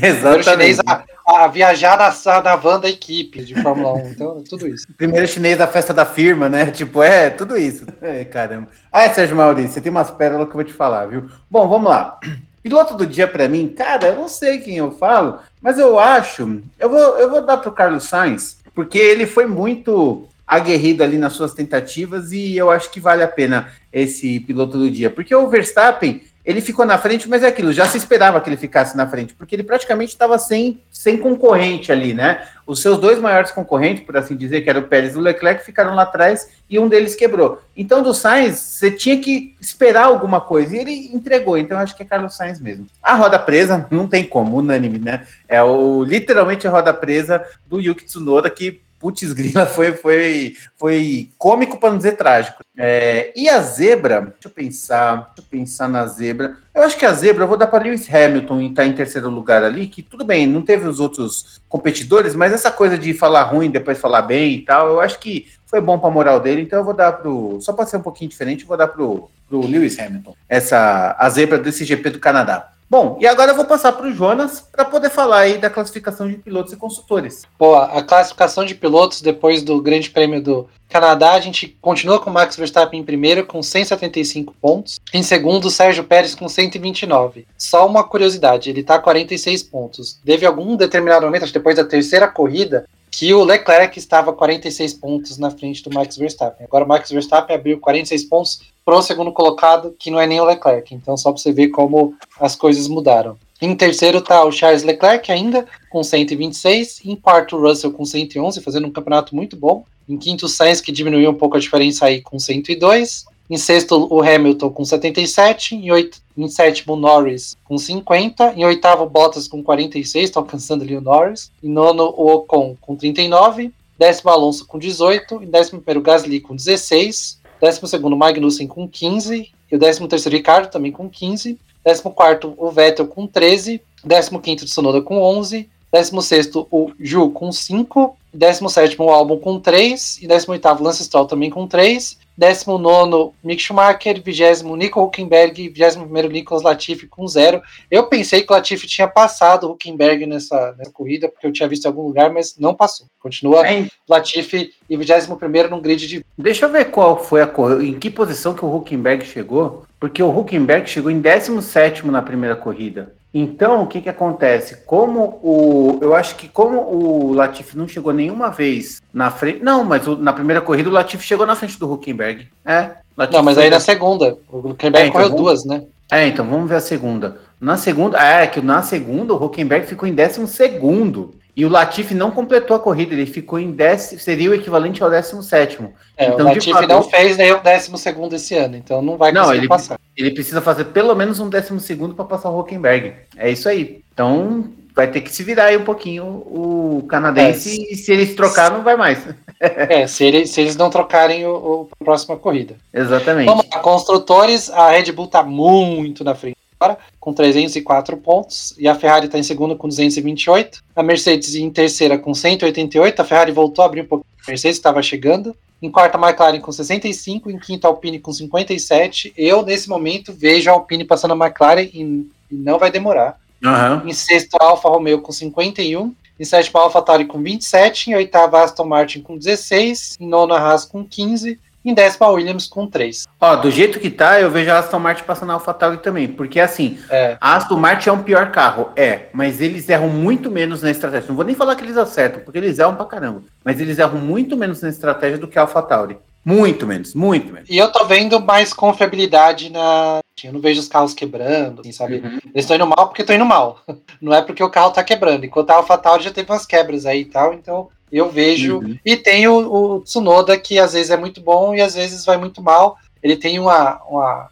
Exatamente. 0.01 0.45
chinês 0.49 0.79
a, 0.87 1.05
a, 1.27 1.49
viajar 1.49 1.99
na, 1.99 2.43
na 2.43 2.55
van 2.55 2.79
da 2.79 2.89
equipe 2.89 3.43
de 3.43 3.61
Fórmula 3.61 3.95
1. 3.95 4.11
Então, 4.11 4.45
tudo 4.49 4.69
isso. 4.69 4.87
Primeiro 4.97 5.27
chinês 5.27 5.59
da 5.59 5.67
festa 5.67 5.93
da 5.93 6.07
firma, 6.07 6.49
né? 6.49 6.71
Tipo, 6.71 7.03
é, 7.03 7.31
tudo 7.31 7.57
isso. 7.57 7.85
É, 8.01 8.25
caramba. 8.25 8.69
Ah, 8.93 9.03
é, 9.03 9.13
Sérgio 9.13 9.37
Maurício, 9.37 9.73
você 9.73 9.81
tem 9.81 9.91
umas 9.91 10.13
pérolas 10.13 10.47
que 10.47 10.53
eu 10.53 10.59
vou 10.59 10.65
te 10.65 10.73
falar, 10.73 11.07
viu? 11.07 11.29
Bom, 11.51 11.67
vamos 11.69 11.91
lá. 11.91 12.21
Piloto 12.63 12.97
do 12.97 13.07
dia 13.07 13.29
para 13.29 13.49
mim, 13.49 13.69
cara, 13.69 14.09
eu 14.09 14.17
não 14.17 14.29
sei 14.29 14.59
quem 14.59 14.77
eu 14.77 14.91
falo, 14.91 15.39
mas 15.67 15.81
eu 15.81 15.99
acho, 15.99 16.63
eu 16.79 16.89
vou, 16.89 17.19
eu 17.19 17.29
vou 17.29 17.45
dar 17.45 17.57
pro 17.57 17.73
Carlos 17.73 18.05
Sainz, 18.05 18.59
porque 18.73 18.97
ele 18.97 19.27
foi 19.27 19.47
muito 19.47 20.29
aguerrido 20.47 21.03
ali 21.03 21.19
nas 21.19 21.33
suas 21.33 21.55
tentativas 21.55 22.31
e 22.31 22.57
eu 22.57 22.71
acho 22.71 22.89
que 22.89 23.01
vale 23.01 23.25
a 23.25 23.27
pena 23.27 23.73
esse 23.93 24.39
piloto 24.39 24.79
do 24.79 24.89
dia, 24.89 25.11
porque 25.11 25.35
o 25.35 25.49
Verstappen 25.49 26.23
ele 26.47 26.60
ficou 26.60 26.86
na 26.86 26.97
frente, 26.97 27.28
mas 27.28 27.43
é 27.43 27.48
aquilo, 27.48 27.73
já 27.73 27.86
se 27.86 27.98
esperava 27.98 28.40
que 28.40 28.48
ele 28.48 28.56
ficasse 28.56 28.97
na 28.97 29.05
frente, 29.09 29.35
porque 29.35 29.56
ele 29.56 29.64
praticamente 29.64 30.12
estava 30.12 30.39
sem, 30.39 30.81
sem 30.93 31.18
concorrente 31.18 31.90
ali, 31.90 32.14
né? 32.14 32.47
Os 32.64 32.81
seus 32.81 32.98
dois 32.98 33.18
maiores 33.18 33.51
concorrentes, 33.51 34.05
por 34.05 34.16
assim 34.16 34.36
dizer, 34.36 34.60
que 34.60 34.70
eram 34.70 34.81
o 34.81 34.85
Pérez 34.85 35.14
e 35.14 35.18
o 35.18 35.20
Leclerc, 35.20 35.64
ficaram 35.64 35.94
lá 35.97 36.02
atrás 36.02 36.48
e 36.70 36.78
um 36.78 36.89
deles 36.89 37.16
quebrou. 37.16 37.60
Então, 37.77 38.01
do 38.01 38.14
Sainz, 38.14 38.59
você 38.59 38.93
tinha 38.93 39.20
que 39.20 39.56
esperar 39.60 40.05
alguma 40.05 40.40
coisa, 40.40 40.77
e 40.77 40.78
ele 40.78 41.10
entregou, 41.12 41.59
então 41.59 41.78
acho 41.78 41.97
que 41.97 42.05
é 42.05 42.06
Carlos 42.06 42.36
Sainz 42.36 42.60
mesmo. 42.60 42.86
A 43.02 43.14
roda 43.14 43.40
presa, 43.40 43.85
não 43.90 44.06
tem 44.06 44.24
como, 44.24 44.59
unânime, 44.59 45.01
né? 45.01 45.27
É 45.48 45.60
o 45.64 46.05
literalmente 46.05 46.66
a 46.66 46.70
roda 46.70 46.94
presa 46.94 47.44
do 47.66 47.81
Yuki 47.81 48.05
Tsunoda, 48.05 48.48
que 48.48 48.86
putz, 48.98 49.32
grila, 49.32 49.66
foi, 49.66 49.93
foi, 49.93 50.56
foi 50.77 51.31
cômico 51.39 51.78
para 51.78 51.90
não 51.90 51.97
dizer 51.97 52.12
trágico. 52.12 52.62
É, 52.77 53.32
e 53.35 53.48
a 53.48 53.60
zebra, 53.60 54.20
deixa 54.20 54.47
eu 54.47 54.51
pensar, 54.51 55.16
deixa 55.16 55.32
eu 55.39 55.44
pensar 55.51 55.89
na 55.89 56.06
zebra. 56.06 56.56
Eu 56.74 56.82
acho 56.82 56.97
que 56.97 57.06
a 57.06 57.12
zebra, 57.12 57.44
eu 57.44 57.48
vou 57.48 57.56
dar 57.56 57.66
para 57.66 57.85
Lewis 57.85 58.12
Hamilton 58.12 58.60
estar 58.60 58.82
tá 58.82 58.89
em 58.89 58.93
terceiro 58.93 59.31
lugar 59.31 59.64
ali, 59.64 59.86
que 59.86 60.02
tudo 60.02 60.24
bem, 60.24 60.47
não 60.47 60.62
teve 60.62 60.86
os 60.86 61.01
outros 61.01 61.60
competidores, 61.68 62.35
mas 62.35 62.52
essa 62.52 62.70
coisa 62.70 62.98
de 62.98 63.14
falar 63.14 63.44
ruim, 63.44 63.70
depois 63.70 63.98
falar 63.98 64.23
bem 64.23 64.55
e 64.55 64.62
tal, 64.62 64.89
eu 64.89 65.01
acho 65.01 65.18
que 65.18 65.47
foi 65.66 65.81
bom 65.81 65.98
para 65.98 66.09
a 66.09 66.12
moral 66.12 66.40
dele, 66.40 66.62
então 66.62 66.78
eu 66.78 66.85
vou 66.85 66.94
dar 66.94 67.12
pro. 67.12 67.59
Só 67.60 67.73
para 67.73 67.86
ser 67.86 67.97
um 67.97 68.02
pouquinho 68.02 68.31
diferente, 68.31 68.62
eu 68.62 68.68
vou 68.68 68.77
dar 68.77 68.89
pro, 68.89 69.28
pro 69.48 69.66
Lewis 69.66 69.98
Hamilton. 69.98 70.35
Essa 70.48 71.16
a 71.18 71.28
zebra 71.28 71.59
desse 71.59 71.85
GP 71.85 72.10
do 72.10 72.18
Canadá. 72.20 72.73
Bom, 72.89 73.19
e 73.21 73.27
agora 73.27 73.51
eu 73.51 73.57
vou 73.57 73.65
passar 73.65 73.93
para 73.93 74.07
o 74.07 74.13
Jonas 74.13 74.61
para 74.61 74.85
poder 74.85 75.11
falar 75.11 75.41
aí 75.41 75.59
da 75.59 75.69
classificação 75.69 76.29
de 76.29 76.37
pilotos 76.37 76.73
e 76.73 76.77
consultores. 76.77 77.43
Boa, 77.59 77.87
a 77.87 78.01
classificação 78.01 78.65
de 78.65 78.77
pilotos 78.77 79.21
depois 79.21 79.65
do 79.65 79.83
Grande 79.83 80.09
Prêmio 80.09 80.41
do 80.41 80.69
Canadá, 80.89 81.33
a 81.33 81.41
gente 81.41 81.77
continua 81.81 82.21
com 82.21 82.31
Max 82.31 82.55
Verstappen 82.57 83.01
em 83.01 83.05
primeiro 83.05 83.45
com 83.45 83.61
175 83.61 84.55
pontos. 84.61 85.01
Em 85.13 85.23
segundo, 85.23 85.69
Sérgio 85.69 86.05
Pérez 86.05 86.37
com 86.37 86.49
129. 86.49 87.45
Só 87.59 87.85
uma 87.89 88.05
curiosidade, 88.05 88.71
ele 88.71 88.83
está 88.83 89.01
46 89.01 89.65
pontos. 89.65 90.21
Teve 90.25 90.47
algum 90.47 90.77
determinado 90.77 91.27
momento, 91.27 91.43
acho 91.43 91.53
que 91.53 91.59
depois 91.59 91.75
da 91.75 91.85
terceira 91.85 92.29
corrida, 92.29 92.87
que 93.17 93.33
o 93.33 93.43
Leclerc 93.43 93.99
estava 93.99 94.31
46 94.31 94.93
pontos 94.93 95.39
na 95.39 95.51
frente 95.51 95.83
do 95.83 95.91
Max 95.91 96.19
Verstappen. 96.19 96.67
Agora 96.67 96.85
o 96.85 96.89
Max 96.89 97.11
Verstappen 97.11 97.57
abriu 97.57 97.81
46 97.81 98.25
pontos 98.25 98.61
pro 98.85 99.01
segundo 99.01 99.33
colocado, 99.33 99.97
que 99.99 100.11
não 100.11 100.21
é 100.21 100.27
nem 100.27 100.39
o 100.39 100.45
Leclerc. 100.45 100.95
Então, 100.95 101.17
só 101.17 101.33
para 101.33 101.41
você 101.41 101.51
ver 101.51 101.69
como 101.69 102.15
as 102.39 102.55
coisas 102.55 102.87
mudaram. 102.89 103.39
Em 103.61 103.75
terceiro 103.75 104.19
está 104.19 104.45
o 104.45 104.53
Charles 104.53 104.83
Leclerc 104.83 105.33
ainda, 105.33 105.67
com 105.89 106.05
126. 106.05 107.07
Em 107.07 107.17
quarto, 107.17 107.57
o 107.57 107.61
Russell 107.63 107.91
com 107.91 108.05
111, 108.05 108.61
fazendo 108.61 108.87
um 108.87 108.93
campeonato 108.93 109.35
muito 109.35 109.57
bom. 109.57 109.87
Em 110.07 110.19
quinto, 110.19 110.45
o 110.45 110.49
Sainz, 110.49 110.83
que 110.83 110.93
diminuiu 110.93 111.31
um 111.31 111.35
pouco 111.35 111.57
a 111.57 111.61
diferença 111.61 112.05
aí, 112.05 112.21
com 112.21 112.39
102. 112.39 113.25
Em 113.48 113.56
sexto, 113.56 114.12
o 114.12 114.20
Hamilton 114.20 114.70
com 114.70 114.85
77. 114.85 115.77
Em, 115.77 115.90
oito, 115.90 116.18
em 116.36 116.48
sétimo, 116.48 116.97
Norris 116.97 117.56
com 117.64 117.78
50. 117.78 118.55
Em 118.56 118.64
oitavo, 118.64 119.09
Bottas 119.09 119.47
com 119.47 119.62
46, 119.62 120.24
está 120.24 120.40
alcançando 120.40 120.82
ali 120.82 120.97
o 120.97 121.01
Norris. 121.01 121.51
Em 121.62 121.68
nono, 121.68 122.12
o 122.16 122.27
Ocon 122.27 122.77
com 122.81 122.97
39. 122.97 123.73
Décimo, 123.98 124.31
Alonso 124.31 124.66
com 124.66 124.78
18. 124.78 125.43
Em 125.43 125.47
décimo 125.47 125.81
primeiro, 125.81 126.02
Gasly 126.02 126.40
com 126.40 126.55
16. 126.55 127.40
12 127.60 127.98
Magnussen 128.16 128.66
com 128.66 128.89
15. 128.89 129.51
E 129.70 129.77
o 129.77 129.78
13 129.78 130.28
Ricardo 130.28 130.70
também 130.70 130.93
com 130.93 131.09
15. 131.09 131.59
14 131.85 132.55
o 132.56 132.70
Vettel 132.70 133.06
com 133.06 133.27
13. 133.27 133.81
15 134.02 134.64
o 134.64 134.68
Sonoda 134.68 135.01
com 135.01 135.20
11. 135.23 135.68
16 135.93 136.51
o 136.70 136.90
Ju 136.98 137.31
com 137.31 137.51
5. 137.51 138.16
17 138.35 139.01
o 139.01 139.10
Albon 139.10 139.39
com 139.39 139.59
3. 139.59 140.18
E 140.23 140.27
18 140.27 140.68
o 140.68 140.82
Lance 140.82 141.05
Stroll 141.05 141.27
também 141.27 141.48
com 141.48 141.66
3. 141.66 142.18
19 142.37 143.33
Mick 143.43 143.63
Schumacher, 143.63 144.23
20 144.23 144.63
Nico 144.77 145.03
Huckenberg, 145.03 145.69
21 145.69 146.29
Nicolas 146.29 146.63
Latifi 146.63 147.07
com 147.07 147.27
0. 147.27 147.63
Eu 147.91 148.09
pensei 148.09 148.43
que 148.43 148.53
o 148.53 148.55
Latifi 148.55 148.87
tinha 148.87 149.09
passado 149.09 149.65
o 149.65 149.73
Huckenberg 149.73 150.27
nessa, 150.27 150.75
nessa 150.79 150.91
corrida, 150.91 151.29
porque 151.29 151.47
eu 151.47 151.53
tinha 151.53 151.69
visto 151.69 151.85
em 151.85 151.89
algum 151.89 152.03
lugar, 152.03 152.33
mas 152.33 152.57
não 152.59 152.75
passou. 152.75 153.07
Continua. 153.19 153.63
Latifi 154.09 154.73
e 154.89 154.97
21 154.97 155.71
no 155.71 155.81
grid 155.81 156.07
de. 156.07 156.25
Deixa 156.37 156.67
eu 156.67 156.73
ver 156.73 156.91
qual 156.91 157.23
foi 157.23 157.43
a 157.43 157.47
corrida, 157.47 157.85
em 157.85 157.99
que 157.99 158.11
posição 158.11 158.55
que 158.55 158.65
o 158.65 158.77
Huckenberg 158.77 159.25
chegou, 159.25 159.85
porque 159.99 160.23
o 160.23 160.37
Huckenberg 160.37 160.89
chegou 160.89 161.11
em 161.11 161.21
17 161.21 162.07
na 162.07 162.23
primeira 162.23 162.55
corrida. 162.55 163.15
Então, 163.39 163.83
o 163.83 163.87
que 163.87 164.01
que 164.01 164.09
acontece? 164.09 164.77
Como 164.87 165.39
o. 165.43 165.99
Eu 166.01 166.15
acho 166.15 166.37
que 166.37 166.49
como 166.49 166.79
o 166.81 167.35
Latifi 167.35 167.77
não 167.77 167.87
chegou 167.87 168.11
nenhuma 168.13 168.49
vez 168.51 169.03
na 169.13 169.31
frente. 169.31 169.63
Não, 169.63 169.85
mas 169.85 170.07
o- 170.09 170.17
na 170.17 170.33
primeira 170.33 170.63
corrida 170.63 170.89
o 170.89 170.93
Latifi 170.93 171.23
chegou 171.23 171.45
na 171.45 171.55
frente 171.55 171.79
do 171.79 171.93
Huckenberg. 171.93 172.49
É. 172.65 172.93
Latifi 173.15 173.37
Não, 173.37 173.43
mas 173.45 173.59
aí 173.59 173.69
na 173.69 173.79
segunda. 173.79 174.39
O 174.51 174.59
Huckenberg 174.71 175.05
É, 175.05 175.09
então 175.09 175.13
correu 175.13 175.29
vamos- 175.29 175.43
duas, 175.43 175.65
né? 175.67 175.83
É, 176.11 176.27
então 176.27 176.49
vamos 176.49 176.67
ver 176.69 176.77
a 176.77 176.81
segunda. 176.81 177.37
Na 177.61 177.77
segunda, 177.77 178.19
é 178.19 178.47
que 178.47 178.63
na 178.63 178.81
segunda 178.81 179.35
o 179.35 179.45
Huckenberg 179.45 179.87
ficou 179.87 180.09
em 180.09 180.15
décimo 180.15 180.47
segundo. 180.47 181.35
E 181.57 181.65
o 181.65 181.70
Latifi 181.70 182.15
não 182.15 182.31
completou 182.31 182.77
a 182.77 182.81
corrida, 182.81 183.15
ele 183.15 183.24
ficou 183.24 183.59
em 183.59 183.70
décimo, 183.70 184.20
seria 184.20 184.51
o 184.51 184.55
equivalente 184.55 185.03
ao 185.03 185.09
décimo 185.09 185.43
sétimo. 185.43 185.95
É, 186.16 186.27
Então, 186.27 186.41
o 186.45 186.49
Latifi 186.51 186.70
fato- 186.73 186.87
não 186.87 187.03
fez 187.03 187.37
nem 187.39 187.51
o 187.53 187.61
décimo 187.62 187.97
segundo 187.97 188.35
esse 188.37 188.55
ano, 188.55 188.77
então 188.77 189.01
não 189.01 189.16
vai 189.16 189.33
Não, 189.33 189.43
conseguir 189.45 189.61
ele- 189.61 189.69
passar. 189.69 189.99
Ele 190.15 190.31
precisa 190.33 190.61
fazer 190.61 190.85
pelo 190.87 191.15
menos 191.15 191.41
um 191.41 191.49
décimo 191.49 191.81
segundo 191.81 192.15
para 192.15 192.27
passar 192.27 192.51
o 192.51 192.61
Huckenberg. 192.61 193.15
É 193.39 193.51
isso 193.51 193.69
aí. 193.70 194.03
Então 194.12 194.66
vai 194.95 195.07
ter 195.11 195.20
que 195.23 195.31
se 195.31 195.43
virar 195.43 195.66
aí 195.66 195.77
um 195.78 195.85
pouquinho 195.85 196.24
o 196.27 197.07
canadense 197.09 197.70
É. 197.89 197.93
e 197.93 197.97
se 197.97 198.12
eles 198.12 198.35
trocar 198.35 198.70
não 198.70 198.83
vai 198.83 198.97
mais. 198.97 199.19
É, 199.59 200.07
se, 200.07 200.23
ele- 200.23 200.47
se 200.47 200.61
eles 200.61 200.77
não 200.77 200.91
trocarem 200.91 201.47
o, 201.47 201.51
o 201.51 201.89
a 201.99 202.05
próxima 202.05 202.37
corrida. 202.37 202.74
Exatamente. 202.93 203.47
Vamos 203.47 203.65
lá, 203.73 203.78
construtores, 203.81 204.69
a 204.69 204.91
Red 204.91 205.11
Bull 205.12 205.28
tá 205.28 205.43
muito 205.43 206.23
na 206.23 206.35
frente 206.35 206.57
agora, 206.78 206.98
com 207.19 207.32
304 207.32 208.16
pontos, 208.19 208.74
e 208.78 208.86
a 208.86 208.94
Ferrari 208.94 209.28
tá 209.28 209.39
em 209.39 209.43
segundo 209.43 209.77
com 209.77 209.89
228, 209.89 210.82
a 210.94 211.03
Mercedes 211.03 211.55
em 211.55 211.70
terceira 211.70 212.19
com 212.19 212.35
188, 212.35 213.20
a 213.20 213.24
Ferrari 213.24 213.53
voltou 213.53 213.82
a 213.82 213.86
abrir 213.86 214.03
um 214.03 214.07
pouco, 214.07 214.27
a 214.47 214.51
Mercedes 214.51 214.77
estava 214.77 215.03
chegando, 215.03 215.57
em 215.81 215.90
quarta 215.90 216.19
a 216.19 216.28
McLaren 216.28 216.61
com 216.61 216.73
65, 216.73 217.51
em 217.51 217.59
quinta 217.59 217.86
a 217.86 217.90
Alpine 217.90 218.19
com 218.19 218.32
57, 218.32 219.32
eu 219.36 219.62
nesse 219.62 219.89
momento 219.89 220.32
vejo 220.32 220.70
a 220.70 220.73
Alpine 220.73 221.05
passando 221.05 221.32
a 221.32 221.47
McLaren 221.47 221.89
e, 221.93 222.28
e 222.51 222.55
não 222.55 222.78
vai 222.78 222.90
demorar, 222.90 223.39
Aham. 223.65 224.03
em 224.07 224.12
sexto 224.12 224.57
a 224.61 224.65
Alfa 224.65 224.89
Romeo 224.89 225.20
com 225.20 225.32
51, 225.32 226.15
em 226.39 226.44
sétimo 226.44 226.78
a 226.78 226.82
Alfa 226.82 227.01
Tauri 227.01 227.24
com 227.24 227.43
27, 227.43 228.11
em 228.11 228.15
oitava 228.15 228.59
a 228.59 228.65
Aston 228.65 228.85
Martin 228.85 229.23
com 229.23 229.39
16, 229.39 230.16
em 230.20 230.28
nona 230.28 230.57
a 230.57 230.61
Haas 230.61 230.85
com 230.85 231.03
15, 231.03 231.59
em 231.91 231.95
décima 231.95 232.29
Williams 232.29 232.67
com 232.67 232.87
3. 232.87 233.27
Ó, 233.41 233.57
do 233.57 233.71
jeito 233.71 234.01
que 234.01 234.11
tá, 234.11 234.41
eu 234.41 234.51
vejo 234.51 234.71
a 234.71 234.79
Aston 234.79 234.99
Martin 234.99 235.25
passando 235.25 235.51
a 235.51 235.55
AlphaTauri 235.55 235.99
também, 235.99 236.29
porque 236.29 236.61
assim, 236.61 236.99
É, 237.11 237.37
a 237.41 237.57
Aston 237.57 237.77
Martin 237.77 238.09
é 238.09 238.13
um 238.13 238.23
pior 238.23 238.51
carro, 238.51 238.91
é, 238.97 239.27
mas 239.33 239.61
eles 239.61 239.89
erram 239.89 240.09
muito 240.09 240.51
menos 240.51 240.83
na 240.83 240.91
estratégia. 240.91 241.29
Não 241.29 241.37
vou 241.37 241.45
nem 241.45 241.55
falar 241.55 241.77
que 241.77 241.85
eles 241.85 241.97
acertam, 241.97 242.41
porque 242.41 242.59
eles 242.59 242.79
erram 242.79 242.97
pra 242.97 243.07
caramba, 243.07 243.43
mas 243.65 243.81
eles 243.81 243.99
erram 243.99 244.19
muito 244.19 244.57
menos 244.57 244.83
na 244.83 244.89
estratégia 244.89 245.39
do 245.39 245.49
que 245.49 245.59
a 245.59 245.63
AlphaTauri. 245.63 246.17
Muito 246.45 246.87
menos, 246.87 247.13
muito 247.13 247.53
menos. 247.53 247.69
E 247.69 247.77
eu 247.77 247.91
tô 247.91 248.05
vendo 248.05 248.39
mais 248.41 248.73
confiabilidade 248.73 249.69
na. 249.69 250.21
Eu 250.45 250.53
não 250.53 250.61
vejo 250.61 250.79
os 250.81 250.87
carros 250.87 251.13
quebrando, 251.13 251.81
assim, 251.81 251.91
sabe? 251.91 252.19
Uhum. 252.19 252.39
Eles 252.55 252.65
estão 252.65 252.77
indo 252.77 252.87
mal 252.87 253.09
porque 253.09 253.23
estão 253.23 253.35
indo 253.35 253.45
mal. 253.45 253.81
Não 254.23 254.33
é 254.33 254.41
porque 254.43 254.63
o 254.63 254.71
carro 254.71 254.93
tá 254.93 255.03
quebrando. 255.03 255.45
Enquanto 255.45 255.71
a 255.71 255.77
AlphaTauri 255.77 256.23
já 256.23 256.31
teve 256.31 256.53
umas 256.53 256.67
quebras 256.67 257.05
aí 257.05 257.23
e 257.23 257.25
tal, 257.25 257.55
então 257.55 257.89
eu 258.17 258.31
vejo. 258.31 258.79
Uhum. 258.79 258.99
E 259.05 259.17
tem 259.17 259.47
o, 259.49 259.97
o 259.97 260.01
Tsunoda, 260.01 260.59
que 260.59 260.79
às 260.79 260.93
vezes 260.93 261.11
é 261.11 261.17
muito 261.17 261.41
bom 261.41 261.75
e 261.75 261.81
às 261.81 261.95
vezes 261.95 262.25
vai 262.25 262.37
muito 262.37 262.63
mal. 262.63 262.99
Ele 263.23 263.37
tem 263.37 263.59
uma, 263.59 264.01
uma, 264.09 264.49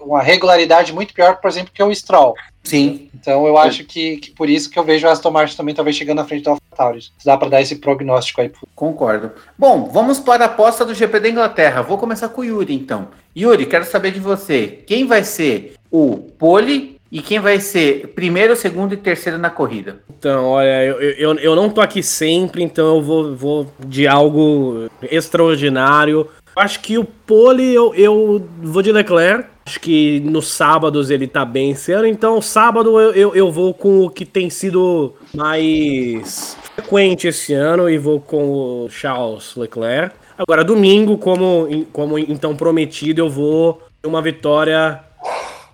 uma 0.00 0.22
regularidade 0.22 0.92
muito 0.92 1.12
pior, 1.12 1.36
por 1.36 1.48
exemplo, 1.48 1.72
que 1.74 1.82
o 1.82 1.94
Stroll. 1.94 2.34
Sim, 2.62 3.10
Então 3.14 3.46
eu 3.46 3.58
acho 3.58 3.84
que, 3.84 4.16
que 4.16 4.30
por 4.30 4.48
isso 4.48 4.70
que 4.70 4.78
eu 4.78 4.84
vejo 4.84 5.06
a 5.06 5.12
Aston 5.12 5.30
Martin 5.30 5.54
também 5.54 5.74
talvez 5.74 5.94
chegando 5.94 6.16
na 6.16 6.24
frente 6.24 6.44
da 6.44 6.52
AlphaTauri. 6.52 7.04
Dá 7.22 7.36
pra 7.36 7.50
dar 7.50 7.60
esse 7.60 7.76
prognóstico 7.76 8.40
aí. 8.40 8.50
concordo. 8.74 9.32
Bom, 9.58 9.90
vamos 9.92 10.18
para 10.18 10.44
a 10.44 10.46
aposta 10.46 10.82
do 10.82 10.94
GP 10.94 11.20
da 11.20 11.28
Inglaterra. 11.28 11.82
Vou 11.82 11.98
começar 11.98 12.30
com 12.30 12.40
o 12.40 12.44
Yuri, 12.44 12.74
então. 12.74 13.08
Yuri, 13.36 13.66
quero 13.66 13.84
saber 13.84 14.12
de 14.12 14.20
você. 14.20 14.82
Quem 14.86 15.06
vai 15.06 15.24
ser 15.24 15.74
o 15.90 16.16
pole 16.38 16.93
e 17.14 17.22
quem 17.22 17.38
vai 17.38 17.60
ser 17.60 18.08
primeiro, 18.08 18.56
segundo 18.56 18.92
e 18.92 18.96
terceiro 18.96 19.38
na 19.38 19.48
corrida? 19.48 20.00
Então, 20.18 20.46
olha, 20.46 20.84
eu, 20.84 21.00
eu, 21.00 21.34
eu 21.38 21.54
não 21.54 21.70
tô 21.70 21.80
aqui 21.80 22.02
sempre, 22.02 22.60
então 22.60 22.96
eu 22.96 23.00
vou, 23.00 23.36
vou 23.36 23.72
de 23.86 24.08
algo 24.08 24.90
extraordinário. 25.00 26.28
Acho 26.56 26.80
que 26.80 26.98
o 26.98 27.04
pole 27.04 27.72
eu, 27.72 27.94
eu 27.94 28.44
vou 28.60 28.82
de 28.82 28.90
Leclerc. 28.90 29.48
Acho 29.64 29.78
que 29.78 30.18
nos 30.24 30.48
sábados 30.48 31.08
ele 31.08 31.28
tá 31.28 31.44
bem 31.44 31.70
esse 31.70 31.92
ano, 31.92 32.08
então 32.08 32.42
sábado 32.42 32.98
eu, 32.98 33.12
eu, 33.12 33.34
eu 33.36 33.52
vou 33.52 33.72
com 33.72 34.00
o 34.00 34.10
que 34.10 34.26
tem 34.26 34.50
sido 34.50 35.14
mais 35.32 36.56
frequente 36.74 37.28
esse 37.28 37.54
ano 37.54 37.88
e 37.88 37.96
vou 37.96 38.20
com 38.20 38.50
o 38.50 38.88
Charles 38.90 39.54
Leclerc. 39.54 40.16
Agora, 40.36 40.64
domingo, 40.64 41.16
como, 41.16 41.86
como 41.92 42.18
então 42.18 42.56
prometido, 42.56 43.20
eu 43.20 43.30
vou 43.30 43.80
uma 44.04 44.20
vitória 44.20 45.00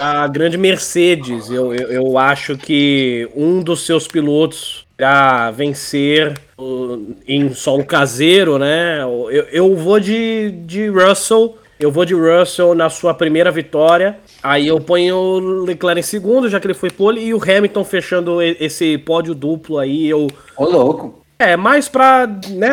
a 0.00 0.26
grande 0.26 0.56
Mercedes. 0.56 1.50
Eu, 1.50 1.74
eu, 1.74 1.88
eu 1.92 2.18
acho 2.18 2.56
que 2.56 3.28
um 3.36 3.62
dos 3.62 3.84
seus 3.84 4.08
pilotos 4.08 4.86
irá 4.98 5.50
vencer 5.50 6.32
uh, 6.58 7.14
em 7.28 7.52
solo 7.52 7.84
caseiro, 7.84 8.58
né? 8.58 9.02
Eu, 9.02 9.30
eu 9.52 9.76
vou 9.76 10.00
de, 10.00 10.52
de 10.64 10.88
Russell. 10.88 11.58
Eu 11.78 11.90
vou 11.90 12.04
de 12.04 12.14
Russell 12.14 12.74
na 12.74 12.90
sua 12.90 13.14
primeira 13.14 13.50
vitória. 13.50 14.18
Aí 14.42 14.68
eu 14.68 14.80
ponho 14.80 15.16
o 15.16 15.64
Leclerc 15.64 16.00
em 16.00 16.02
segundo, 16.02 16.48
já 16.48 16.58
que 16.58 16.66
ele 16.66 16.74
foi 16.74 16.90
pole, 16.90 17.22
e 17.22 17.32
o 17.32 17.42
Hamilton 17.42 17.84
fechando 17.84 18.42
esse 18.42 18.98
pódio 18.98 19.34
duplo 19.34 19.78
aí. 19.78 20.08
Eu, 20.08 20.26
Ô, 20.56 20.64
louco. 20.64 21.19
É, 21.40 21.56
mais 21.56 21.88
pra, 21.88 22.26
né? 22.26 22.72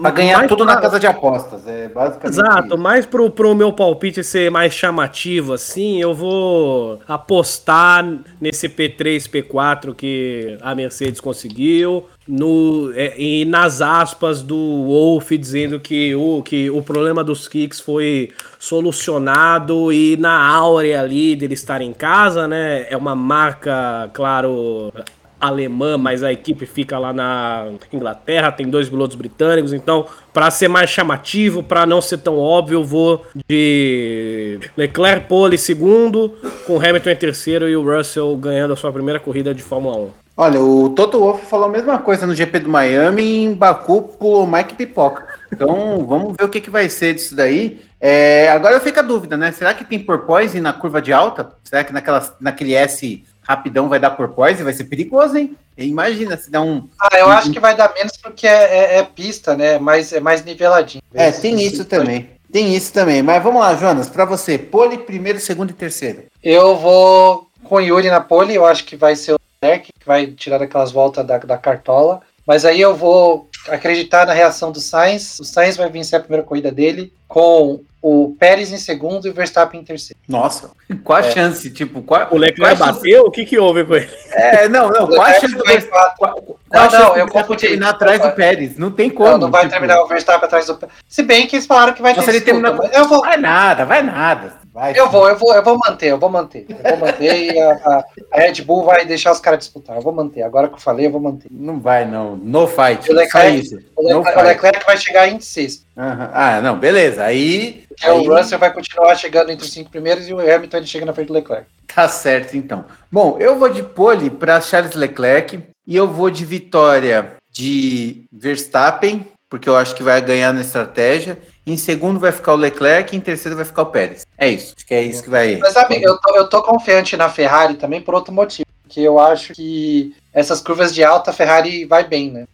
Pra 0.00 0.10
ganhar 0.10 0.38
mais 0.38 0.48
tudo 0.48 0.64
pra- 0.64 0.74
na 0.74 0.80
casa 0.80 0.98
de 0.98 1.06
apostas. 1.06 1.64
É 1.66 1.86
basicamente. 1.86 2.34
Exato, 2.40 2.66
isso. 2.68 2.78
mais 2.78 3.06
pro, 3.06 3.30
pro 3.30 3.54
meu 3.54 3.72
palpite 3.72 4.24
ser 4.24 4.50
mais 4.50 4.74
chamativo, 4.74 5.52
assim, 5.52 6.00
eu 6.00 6.12
vou 6.12 6.98
apostar 7.06 8.04
nesse 8.40 8.68
P3, 8.68 9.28
P4 9.28 9.94
que 9.94 10.58
a 10.60 10.74
Mercedes 10.74 11.20
conseguiu. 11.20 12.08
No, 12.26 12.92
é, 12.96 13.14
e 13.16 13.44
nas 13.44 13.80
aspas 13.80 14.42
do 14.42 14.56
Wolff 14.56 15.38
dizendo 15.38 15.78
que 15.78 16.12
o, 16.16 16.42
que 16.42 16.68
o 16.68 16.82
problema 16.82 17.22
dos 17.22 17.46
kicks 17.46 17.78
foi 17.78 18.32
solucionado 18.58 19.92
e 19.92 20.16
na 20.16 20.36
áurea 20.48 21.00
ali 21.02 21.36
dele 21.36 21.54
estar 21.54 21.80
em 21.80 21.92
casa, 21.92 22.48
né? 22.48 22.86
É 22.90 22.96
uma 22.96 23.14
marca, 23.14 24.10
claro, 24.12 24.92
alemã, 25.40 25.98
mas 25.98 26.22
a 26.22 26.32
equipe 26.32 26.66
fica 26.66 26.98
lá 26.98 27.12
na 27.12 27.66
Inglaterra, 27.92 28.52
tem 28.52 28.68
dois 28.68 28.88
pilotos 28.88 29.16
britânicos, 29.16 29.72
então 29.72 30.06
para 30.32 30.50
ser 30.50 30.68
mais 30.68 30.90
chamativo, 30.90 31.62
para 31.62 31.86
não 31.86 32.00
ser 32.00 32.18
tão 32.18 32.38
óbvio, 32.38 32.80
eu 32.80 32.84
vou 32.84 33.24
de 33.48 34.58
Leclerc 34.76 35.26
pole 35.28 35.58
segundo, 35.58 36.30
com 36.66 36.76
Hamilton 36.76 37.10
em 37.10 37.16
terceiro 37.16 37.68
e 37.68 37.76
o 37.76 37.82
Russell 37.82 38.36
ganhando 38.36 38.72
a 38.72 38.76
sua 38.76 38.92
primeira 38.92 39.20
corrida 39.20 39.54
de 39.54 39.62
Fórmula 39.62 39.96
1. 39.96 40.26
Olha, 40.38 40.60
o 40.60 40.90
Toto 40.90 41.18
Wolff 41.18 41.46
falou 41.46 41.66
a 41.66 41.70
mesma 41.70 41.98
coisa 41.98 42.26
no 42.26 42.34
GP 42.34 42.60
do 42.60 42.68
Miami 42.68 43.22
e 43.22 43.44
em 43.44 43.54
Baku 43.54 44.02
pulou 44.02 44.46
Mike 44.46 44.74
Pipoca. 44.74 45.26
Então 45.50 46.04
vamos 46.06 46.36
ver 46.38 46.44
o 46.44 46.48
que, 46.50 46.60
que 46.60 46.68
vai 46.68 46.90
ser 46.90 47.14
disso 47.14 47.34
daí. 47.34 47.80
É, 47.98 48.50
agora 48.50 48.78
fica 48.78 49.00
a 49.00 49.02
dúvida, 49.02 49.38
né? 49.38 49.50
Será 49.52 49.72
que 49.72 49.82
tem 49.82 49.98
porpoise 49.98 50.60
na 50.60 50.74
curva 50.74 51.00
de 51.00 51.10
alta? 51.10 51.52
Será 51.64 51.82
que 51.82 51.92
naquela, 51.92 52.36
naquele 52.38 52.74
S 52.74 53.24
rapidão 53.46 53.88
vai 53.88 53.98
dar 53.98 54.10
porpoise? 54.10 54.62
Vai 54.62 54.72
ser 54.72 54.84
perigoso, 54.84 55.36
hein? 55.36 55.56
Imagina 55.76 56.36
se 56.36 56.50
dá 56.50 56.60
um. 56.60 56.88
Ah, 57.00 57.18
eu 57.18 57.28
acho 57.28 57.50
que 57.52 57.60
vai 57.60 57.76
dar 57.76 57.92
menos 57.94 58.16
porque 58.16 58.46
é, 58.46 58.94
é- 58.96 58.98
é 58.98 59.02
pista, 59.02 59.56
né? 59.56 59.78
Mas 59.78 60.12
é 60.12 60.20
mais 60.20 60.44
niveladinho. 60.44 61.02
É, 61.14 61.30
tem 61.30 61.60
isso 61.60 61.84
também. 61.84 62.30
Tem 62.50 62.74
isso 62.74 62.92
também. 62.92 63.22
Mas 63.22 63.42
vamos 63.42 63.60
lá, 63.60 63.74
Jonas, 63.74 64.08
para 64.08 64.24
você, 64.24 64.56
pole, 64.56 64.98
primeiro, 64.98 65.38
segundo 65.38 65.70
e 65.70 65.74
terceiro. 65.74 66.24
Eu 66.42 66.76
vou 66.76 67.48
com 67.64 67.76
o 67.76 67.80
Yuri 67.80 68.08
na 68.08 68.20
pole, 68.20 68.54
eu 68.54 68.64
acho 68.64 68.84
que 68.84 68.96
vai 68.96 69.16
ser 69.16 69.32
o 69.34 69.38
Leclerc, 69.62 69.90
que 69.98 70.06
vai 70.06 70.26
tirar 70.28 70.62
aquelas 70.62 70.92
voltas 70.92 71.26
da, 71.26 71.38
da 71.38 71.58
cartola. 71.58 72.20
Mas 72.46 72.64
aí 72.64 72.80
eu 72.80 72.94
vou 72.94 73.50
acreditar 73.68 74.26
na 74.26 74.32
reação 74.32 74.70
do 74.72 74.80
Sainz. 74.80 75.38
O 75.40 75.44
Sainz 75.44 75.76
vai 75.76 75.88
vencer 75.90 76.18
a 76.18 76.22
primeira 76.22 76.44
corrida 76.46 76.70
dele 76.70 77.12
com 77.28 77.80
o 78.00 78.36
Pérez 78.38 78.70
em 78.72 78.76
segundo 78.78 79.26
e 79.26 79.30
o 79.30 79.34
Verstappen 79.34 79.80
em 79.80 79.84
terceiro. 79.84 80.18
Nossa, 80.28 80.70
qual 81.02 81.18
a 81.18 81.26
É. 81.26 81.30
chance? 81.32 81.70
Tipo, 81.70 82.02
qual, 82.02 82.28
O 82.30 82.36
Leclerc 82.38 82.78
qual 82.78 82.92
bateu? 82.92 83.24
O 83.24 83.30
que 83.30 83.44
que 83.44 83.58
houve 83.58 83.84
com 83.84 83.96
ele? 83.96 84.08
É, 84.32 84.68
não, 84.68 84.88
não. 84.90 85.06
Qual 85.08 85.22
a 85.22 85.32
chance 85.34 85.54
do 85.54 85.64
Verstappen- 85.64 85.88
quatro. 85.90 86.16
qual- 86.16 86.34
qual 86.42 86.58
Não, 86.72 86.80
a 86.80 86.90
chance 86.90 87.02
não, 87.02 87.12
do 87.14 87.18
eu 87.18 87.28
confundi. 87.28 87.60
terminar 87.62 87.90
atrás 87.90 88.20
do 88.20 88.30
Pérez? 88.32 88.76
Não 88.78 88.90
tem 88.92 89.10
como. 89.10 89.30
Não, 89.32 89.38
não 89.38 89.50
vai 89.50 89.62
tipo, 89.62 89.72
terminar 89.72 90.00
o 90.02 90.06
Verstappen 90.06 90.44
atrás 90.46 90.66
do 90.66 90.76
Pérez. 90.76 90.94
Se 91.08 91.22
bem 91.22 91.46
que 91.48 91.56
eles 91.56 91.66
falaram 91.66 91.92
que 91.94 92.02
vai 92.02 92.12
Nossa, 92.14 92.26
ter 92.30 92.36
ele 92.36 92.44
disputa, 92.44 92.72
mas 92.74 92.96
eu 92.96 93.08
vou, 93.08 93.20
Vai 93.22 93.36
nada, 93.36 93.84
vai 93.84 94.02
nada. 94.02 94.54
Vai, 94.76 94.92
eu 94.94 95.08
vou, 95.08 95.26
eu 95.26 95.36
vou, 95.38 95.54
eu 95.54 95.62
vou 95.64 95.78
manter, 95.78 96.08
eu 96.08 96.18
vou 96.18 96.28
manter. 96.28 96.66
Eu 96.68 96.90
vou 96.90 96.98
manter 97.06 97.50
e 97.54 97.58
a, 97.58 97.70
a- 97.72 98.04
Red 98.34 98.60
Bull 98.60 98.84
vai 98.84 99.06
deixar 99.06 99.32
os 99.32 99.40
caras 99.40 99.60
disputar. 99.60 99.96
Eu 99.96 100.02
vou 100.02 100.12
manter. 100.12 100.42
Agora 100.42 100.68
que 100.68 100.74
eu 100.74 100.78
falei, 100.78 101.06
eu 101.06 101.10
vou 101.10 101.18
manter. 101.18 101.48
Não 101.50 101.80
vai, 101.80 102.04
não. 102.04 102.36
No 102.36 102.66
fight. 102.68 103.10
O 103.10 103.14
Leclerc-. 103.14 103.70
O 103.96 104.02
Leclerc, 104.02 104.38
o. 104.38 104.42
Leclerc 104.42 104.84
vai 104.84 104.98
chegar 104.98 105.28
em 105.28 105.40
sexto. 105.40 105.86
Aham. 105.96 106.30
Ah, 106.30 106.60
não, 106.60 106.78
beleza. 106.78 107.24
Aí, 107.24 107.84
aí 108.02 108.10
o 108.10 108.30
Russell 108.36 108.58
vai 108.58 108.70
continuar 108.70 109.14
chegando 109.16 109.50
entre 109.50 109.64
os 109.64 109.72
cinco 109.72 109.88
primeiros 109.90 110.28
e 110.28 110.34
o 110.34 110.40
Hamilton 110.40 110.76
ele 110.76 110.86
chega 110.86 111.06
na 111.06 111.14
frente 111.14 111.28
do 111.28 111.32
Leclerc. 111.32 111.64
tá 111.94 112.06
certo, 112.06 112.54
então. 112.54 112.84
Bom, 113.10 113.38
eu 113.40 113.58
vou 113.58 113.70
de 113.70 113.82
pole 113.82 114.28
para 114.28 114.60
Charles 114.60 114.94
Leclerc 114.94 115.58
e 115.86 115.96
eu 115.96 116.06
vou 116.06 116.28
de 116.28 116.44
vitória 116.44 117.32
de 117.50 118.24
Verstappen, 118.30 119.26
porque 119.48 119.70
eu 119.70 119.76
acho 119.76 119.94
que 119.94 120.02
vai 120.02 120.20
ganhar 120.20 120.52
na 120.52 120.60
estratégia. 120.60 121.38
Em 121.66 121.76
segundo 121.76 122.20
vai 122.20 122.30
ficar 122.30 122.52
o 122.52 122.56
Leclerc, 122.56 123.16
em 123.16 123.20
terceiro 123.20 123.56
vai 123.56 123.64
ficar 123.64 123.82
o 123.82 123.86
Pérez. 123.86 124.24
É 124.38 124.48
isso. 124.48 124.74
Acho 124.76 124.86
que 124.86 124.94
é 124.94 125.02
isso 125.02 125.22
que 125.22 125.30
vai. 125.30 125.56
Mas 125.56 125.72
sabe, 125.72 126.00
eu 126.00 126.16
tô, 126.18 126.36
eu 126.36 126.48
tô 126.48 126.62
confiante 126.62 127.16
na 127.16 127.28
Ferrari 127.28 127.74
também 127.74 128.00
por 128.00 128.14
outro 128.14 128.32
motivo. 128.32 128.66
que 128.88 129.02
eu 129.02 129.18
acho 129.18 129.52
que 129.52 130.14
essas 130.32 130.60
curvas 130.60 130.94
de 130.94 131.02
alta 131.02 131.32
a 131.32 131.34
Ferrari 131.34 131.84
vai 131.84 132.04
bem, 132.04 132.30
né? 132.30 132.44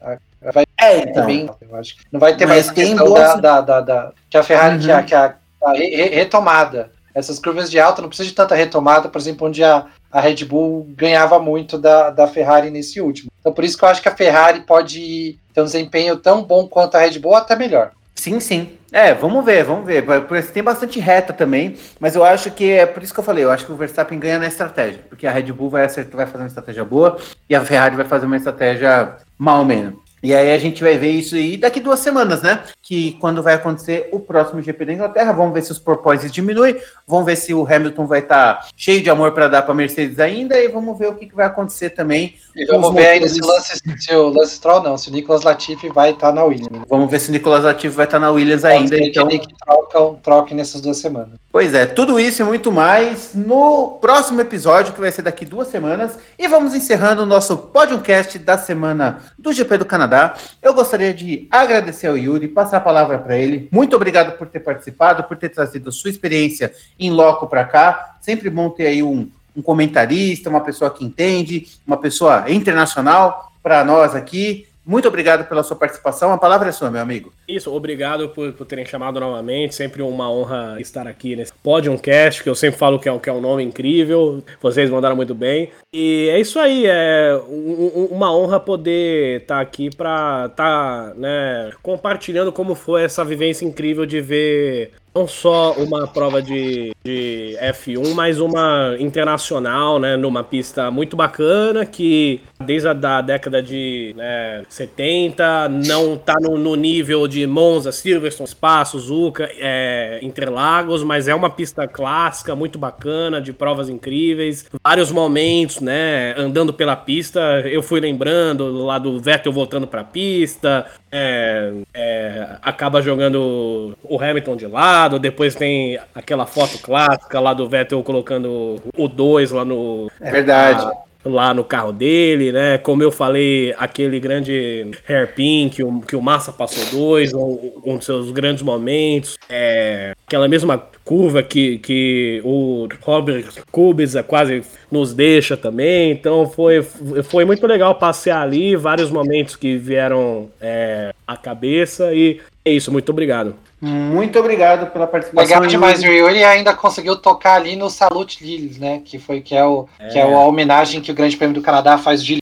Vai 0.40 0.64
é, 0.80 0.98
então. 1.00 1.26
bem, 1.26 1.48
eu 1.60 1.76
acho. 1.76 1.96
Não 2.10 2.18
vai 2.18 2.36
ter 2.36 2.46
Mas 2.46 2.66
mais 2.66 2.70
questão 2.70 3.06
boa... 3.06 3.34
da, 3.36 3.60
da, 3.60 3.80
da, 3.80 4.12
que 4.30 4.36
a 4.36 4.42
Ferrari, 4.42 4.76
uhum. 4.76 4.82
que, 4.82 4.90
a, 4.90 5.02
que, 5.02 5.14
a, 5.14 5.34
a 5.62 5.72
retomada. 5.72 6.90
Essas 7.14 7.38
curvas 7.38 7.70
de 7.70 7.78
alta 7.78 8.00
não 8.00 8.08
precisa 8.08 8.28
de 8.28 8.34
tanta 8.34 8.54
retomada, 8.54 9.08
por 9.08 9.20
exemplo, 9.20 9.46
onde 9.46 9.62
a, 9.62 9.86
a 10.10 10.20
Red 10.20 10.46
Bull 10.46 10.86
ganhava 10.96 11.38
muito 11.38 11.76
da, 11.76 12.08
da 12.08 12.26
Ferrari 12.26 12.70
nesse 12.70 13.00
último. 13.00 13.30
Então, 13.38 13.52
por 13.52 13.62
isso 13.62 13.76
que 13.76 13.84
eu 13.84 13.88
acho 13.88 14.00
que 14.00 14.08
a 14.08 14.16
Ferrari 14.16 14.60
pode 14.60 15.38
ter 15.52 15.60
um 15.60 15.66
desempenho 15.66 16.16
tão 16.16 16.42
bom 16.42 16.66
quanto 16.66 16.96
a 16.96 17.00
Red 17.00 17.18
Bull, 17.18 17.34
até 17.34 17.54
melhor. 17.54 17.92
Sim, 18.14 18.38
sim. 18.40 18.78
É, 18.92 19.14
vamos 19.14 19.44
ver, 19.44 19.64
vamos 19.64 19.86
ver. 19.86 20.04
Tem 20.52 20.62
bastante 20.62 21.00
reta 21.00 21.32
também, 21.32 21.76
mas 21.98 22.14
eu 22.14 22.22
acho 22.22 22.50
que 22.50 22.70
é 22.70 22.86
por 22.86 23.02
isso 23.02 23.12
que 23.12 23.18
eu 23.18 23.24
falei, 23.24 23.42
eu 23.42 23.50
acho 23.50 23.64
que 23.66 23.72
o 23.72 23.76
Verstappen 23.76 24.18
ganha 24.18 24.38
na 24.38 24.46
estratégia, 24.46 25.02
porque 25.08 25.26
a 25.26 25.32
Red 25.32 25.50
Bull 25.52 25.70
vai, 25.70 25.84
acertar, 25.84 26.16
vai 26.16 26.26
fazer 26.26 26.44
uma 26.44 26.48
estratégia 26.48 26.84
boa 26.84 27.18
e 27.48 27.54
a 27.54 27.64
Ferrari 27.64 27.96
vai 27.96 28.04
fazer 28.04 28.26
uma 28.26 28.36
estratégia 28.36 29.16
mal 29.38 29.64
menos. 29.64 30.01
E 30.22 30.32
aí 30.32 30.52
a 30.52 30.58
gente 30.58 30.84
vai 30.84 30.96
ver 30.96 31.10
isso 31.10 31.34
aí 31.34 31.56
daqui 31.56 31.80
duas 31.80 31.98
semanas, 31.98 32.42
né? 32.42 32.62
Que 32.80 33.12
quando 33.20 33.42
vai 33.42 33.54
acontecer 33.54 34.08
o 34.12 34.20
próximo 34.20 34.62
GP 34.62 34.84
da 34.84 34.92
Inglaterra, 34.92 35.32
vamos 35.32 35.52
ver 35.52 35.62
se 35.62 35.72
os 35.72 35.80
porpoises 35.80 36.30
diminuem, 36.30 36.76
vamos 37.08 37.26
ver 37.26 37.34
se 37.34 37.52
o 37.52 37.66
Hamilton 37.66 38.06
vai 38.06 38.20
estar 38.20 38.54
tá 38.54 38.68
cheio 38.76 39.02
de 39.02 39.10
amor 39.10 39.32
para 39.32 39.48
dar 39.48 39.62
para 39.62 39.74
Mercedes 39.74 40.20
ainda, 40.20 40.56
e 40.56 40.68
vamos 40.68 40.96
ver 40.96 41.08
o 41.08 41.16
que, 41.16 41.26
que 41.26 41.34
vai 41.34 41.46
acontecer 41.46 41.90
também. 41.90 42.36
E 42.54 42.64
vamos 42.66 42.94
ver 42.94 43.08
ainda 43.08 43.28
se 43.28 43.42
o 43.42 43.46
Lance, 43.46 43.80
se 43.98 44.14
o 44.14 44.28
Lance 44.28 44.54
Stroll 44.54 44.82
não, 44.82 44.96
se 44.96 45.08
o 45.08 45.12
Nicolas 45.12 45.42
Latifi 45.42 45.88
vai 45.88 46.10
estar 46.10 46.28
tá 46.28 46.32
na 46.32 46.44
Williams. 46.44 46.84
Vamos 46.88 47.10
ver 47.10 47.20
se 47.20 47.30
o 47.30 47.32
Nicolas 47.32 47.64
Latifi 47.64 47.96
vai 47.96 48.04
estar 48.04 48.20
tá 48.20 48.26
na 48.26 48.30
Williams 48.30 48.64
ainda. 48.64 48.96
Então 48.96 49.26
que 49.26 49.40
troca, 49.64 50.20
troque 50.22 50.54
nessas 50.54 50.80
duas 50.80 50.98
semanas. 50.98 51.40
Pois 51.50 51.74
é, 51.74 51.84
tudo 51.84 52.20
isso 52.20 52.42
e 52.42 52.44
muito 52.44 52.70
mais 52.70 53.34
no 53.34 53.98
próximo 54.00 54.40
episódio, 54.40 54.92
que 54.92 55.00
vai 55.00 55.10
ser 55.10 55.22
daqui 55.22 55.44
duas 55.44 55.68
semanas. 55.68 56.16
E 56.38 56.46
vamos 56.46 56.74
encerrando 56.74 57.22
o 57.22 57.26
nosso 57.26 57.56
podcast 57.56 58.38
da 58.38 58.56
semana 58.56 59.20
do 59.36 59.52
GP 59.52 59.78
do 59.78 59.84
Canadá 59.84 60.11
Canadá. 60.12 60.34
Eu 60.60 60.74
gostaria 60.74 61.14
de 61.14 61.48
agradecer 61.50 62.06
ao 62.06 62.18
Yuri, 62.18 62.46
passar 62.48 62.76
a 62.76 62.80
palavra 62.80 63.18
para 63.18 63.36
ele. 63.36 63.68
Muito 63.72 63.96
obrigado 63.96 64.36
por 64.36 64.46
ter 64.46 64.60
participado, 64.60 65.24
por 65.24 65.36
ter 65.38 65.48
trazido 65.48 65.90
sua 65.90 66.10
experiência 66.10 66.72
em 66.98 67.10
loco 67.10 67.46
para 67.46 67.64
cá. 67.64 68.16
Sempre 68.20 68.50
bom 68.50 68.68
ter 68.68 68.88
aí 68.88 69.02
um, 69.02 69.30
um 69.56 69.62
comentarista, 69.62 70.50
uma 70.50 70.60
pessoa 70.60 70.90
que 70.90 71.04
entende, 71.04 71.66
uma 71.86 71.96
pessoa 71.96 72.44
internacional 72.50 73.52
para 73.62 73.82
nós 73.84 74.14
aqui. 74.14 74.66
Muito 74.84 75.06
obrigado 75.06 75.48
pela 75.48 75.62
sua 75.62 75.76
participação. 75.76 76.32
A 76.32 76.38
palavra 76.38 76.68
é 76.68 76.72
sua, 76.72 76.90
meu 76.90 77.00
amigo. 77.00 77.32
Isso, 77.46 77.72
obrigado 77.72 78.28
por, 78.30 78.52
por 78.52 78.66
terem 78.66 78.84
chamado 78.84 79.20
novamente. 79.20 79.74
Sempre 79.74 80.02
uma 80.02 80.30
honra 80.30 80.76
estar 80.80 81.06
aqui 81.06 81.36
nesse 81.36 81.52
Podiumcast, 81.62 82.42
que 82.42 82.48
eu 82.48 82.54
sempre 82.54 82.78
falo 82.78 82.98
que 82.98 83.08
é, 83.08 83.18
que 83.18 83.30
é 83.30 83.32
um 83.32 83.40
nome 83.40 83.62
incrível. 83.62 84.42
Vocês 84.60 84.90
mandaram 84.90 85.14
muito 85.14 85.34
bem. 85.34 85.70
E 85.94 86.28
é 86.30 86.40
isso 86.40 86.58
aí, 86.58 86.86
é 86.86 87.38
um, 87.48 88.08
uma 88.10 88.34
honra 88.34 88.58
poder 88.58 89.42
estar 89.42 89.60
aqui 89.60 89.94
para 89.94 90.46
estar 90.50 91.10
tá, 91.10 91.14
né, 91.14 91.70
compartilhando 91.82 92.50
como 92.50 92.74
foi 92.74 93.02
essa 93.02 93.22
vivência 93.24 93.66
incrível 93.66 94.06
de 94.06 94.20
ver 94.20 94.92
não 95.14 95.28
só 95.28 95.72
uma 95.72 96.06
prova 96.06 96.40
de, 96.40 96.92
de 97.04 97.56
F1, 97.60 98.14
mas 98.14 98.40
uma 98.40 98.96
internacional, 98.98 99.98
né, 99.98 100.16
numa 100.16 100.42
pista 100.42 100.90
muito 100.90 101.16
bacana 101.16 101.84
que 101.84 102.40
desde 102.58 102.88
a 102.88 102.92
da 102.92 103.20
década 103.20 103.62
de 103.62 104.14
né, 104.16 104.64
70 104.68 105.68
não 105.68 106.14
está 106.14 106.34
no, 106.40 106.56
no, 106.56 106.74
nível 106.76 107.28
de 107.28 107.46
Monza, 107.46 107.92
Silverstone, 107.92 108.48
Espaço, 108.48 108.98
Zuca, 108.98 109.50
é, 109.58 110.18
Interlagos, 110.22 111.02
mas 111.02 111.28
é 111.28 111.34
uma 111.34 111.50
pista 111.50 111.86
clássica, 111.86 112.56
muito 112.56 112.78
bacana, 112.78 113.40
de 113.40 113.52
provas 113.52 113.88
incríveis, 113.90 114.64
vários 114.82 115.12
momentos, 115.12 115.80
né, 115.80 116.34
andando 116.38 116.72
pela 116.72 116.96
pista, 116.96 117.60
eu 117.66 117.82
fui 117.82 118.00
lembrando 118.00 118.84
lá 118.84 118.98
do 118.98 119.20
Vettel 119.20 119.52
voltando 119.52 119.86
para 119.86 120.00
a 120.00 120.04
pista, 120.04 120.86
é, 121.12 121.70
é, 121.92 122.48
acaba 122.62 123.02
jogando 123.02 123.94
o 124.02 124.18
Hamilton 124.18 124.56
de 124.56 124.66
lado, 124.66 125.18
depois 125.18 125.54
tem 125.54 125.98
aquela 126.14 126.46
foto 126.46 126.78
clássica 126.78 127.38
lá 127.38 127.52
do 127.52 127.68
Vettel 127.68 128.02
colocando 128.02 128.80
o 128.96 129.06
2 129.06 129.50
lá 129.50 129.64
no. 129.64 130.10
É 130.18 130.30
verdade. 130.30 130.82
A, 130.82 131.11
lá 131.24 131.54
no 131.54 131.64
carro 131.64 131.92
dele, 131.92 132.52
né? 132.52 132.78
Como 132.78 133.02
eu 133.02 133.10
falei, 133.10 133.74
aquele 133.78 134.18
grande 134.18 134.90
hairpin 135.08 135.68
que 135.68 135.82
o, 135.82 136.00
que 136.00 136.16
o 136.16 136.22
Massa 136.22 136.52
passou 136.52 136.84
dois, 136.90 137.32
um, 137.32 137.72
um 137.84 137.96
dos 137.96 138.04
seus 138.04 138.30
grandes 138.30 138.62
momentos. 138.62 139.36
É, 139.48 140.14
aquela 140.26 140.48
mesma 140.48 140.78
curva 141.04 141.42
que, 141.42 141.78
que 141.78 142.40
o 142.44 142.88
Robert 143.02 143.44
Kubica 143.70 144.22
quase 144.22 144.62
nos 144.90 145.12
deixa 145.14 145.56
também. 145.56 146.10
Então 146.10 146.48
foi, 146.48 146.82
foi 147.24 147.44
muito 147.44 147.66
legal 147.66 147.94
passear 147.94 148.42
ali, 148.42 148.76
vários 148.76 149.10
momentos 149.10 149.56
que 149.56 149.76
vieram 149.76 150.48
é, 150.60 151.11
à 151.32 151.36
cabeça. 151.36 152.14
E 152.14 152.40
é 152.64 152.70
isso, 152.70 152.92
muito 152.92 153.10
obrigado. 153.10 153.56
Muito 153.80 154.38
obrigado 154.38 154.90
pela 154.92 155.06
participação. 155.06 155.44
Legal 155.44 155.66
demais, 155.66 156.02
o 156.02 156.06
Yuri 156.06 156.44
ainda 156.44 156.72
conseguiu 156.72 157.16
tocar 157.16 157.54
ali 157.54 157.74
no 157.74 157.90
Salute 157.90 158.44
Lilies, 158.44 158.78
né? 158.78 159.02
Que 159.04 159.18
foi 159.18 159.40
que 159.40 159.56
é, 159.56 159.64
o, 159.64 159.88
é. 159.98 160.08
que 160.08 160.18
é 160.18 160.22
a 160.22 160.38
homenagem 160.38 161.00
que 161.00 161.10
o 161.10 161.14
Grande 161.14 161.36
Prêmio 161.36 161.54
do 161.54 161.62
Canadá 161.62 161.98
faz 161.98 162.24
de 162.24 162.40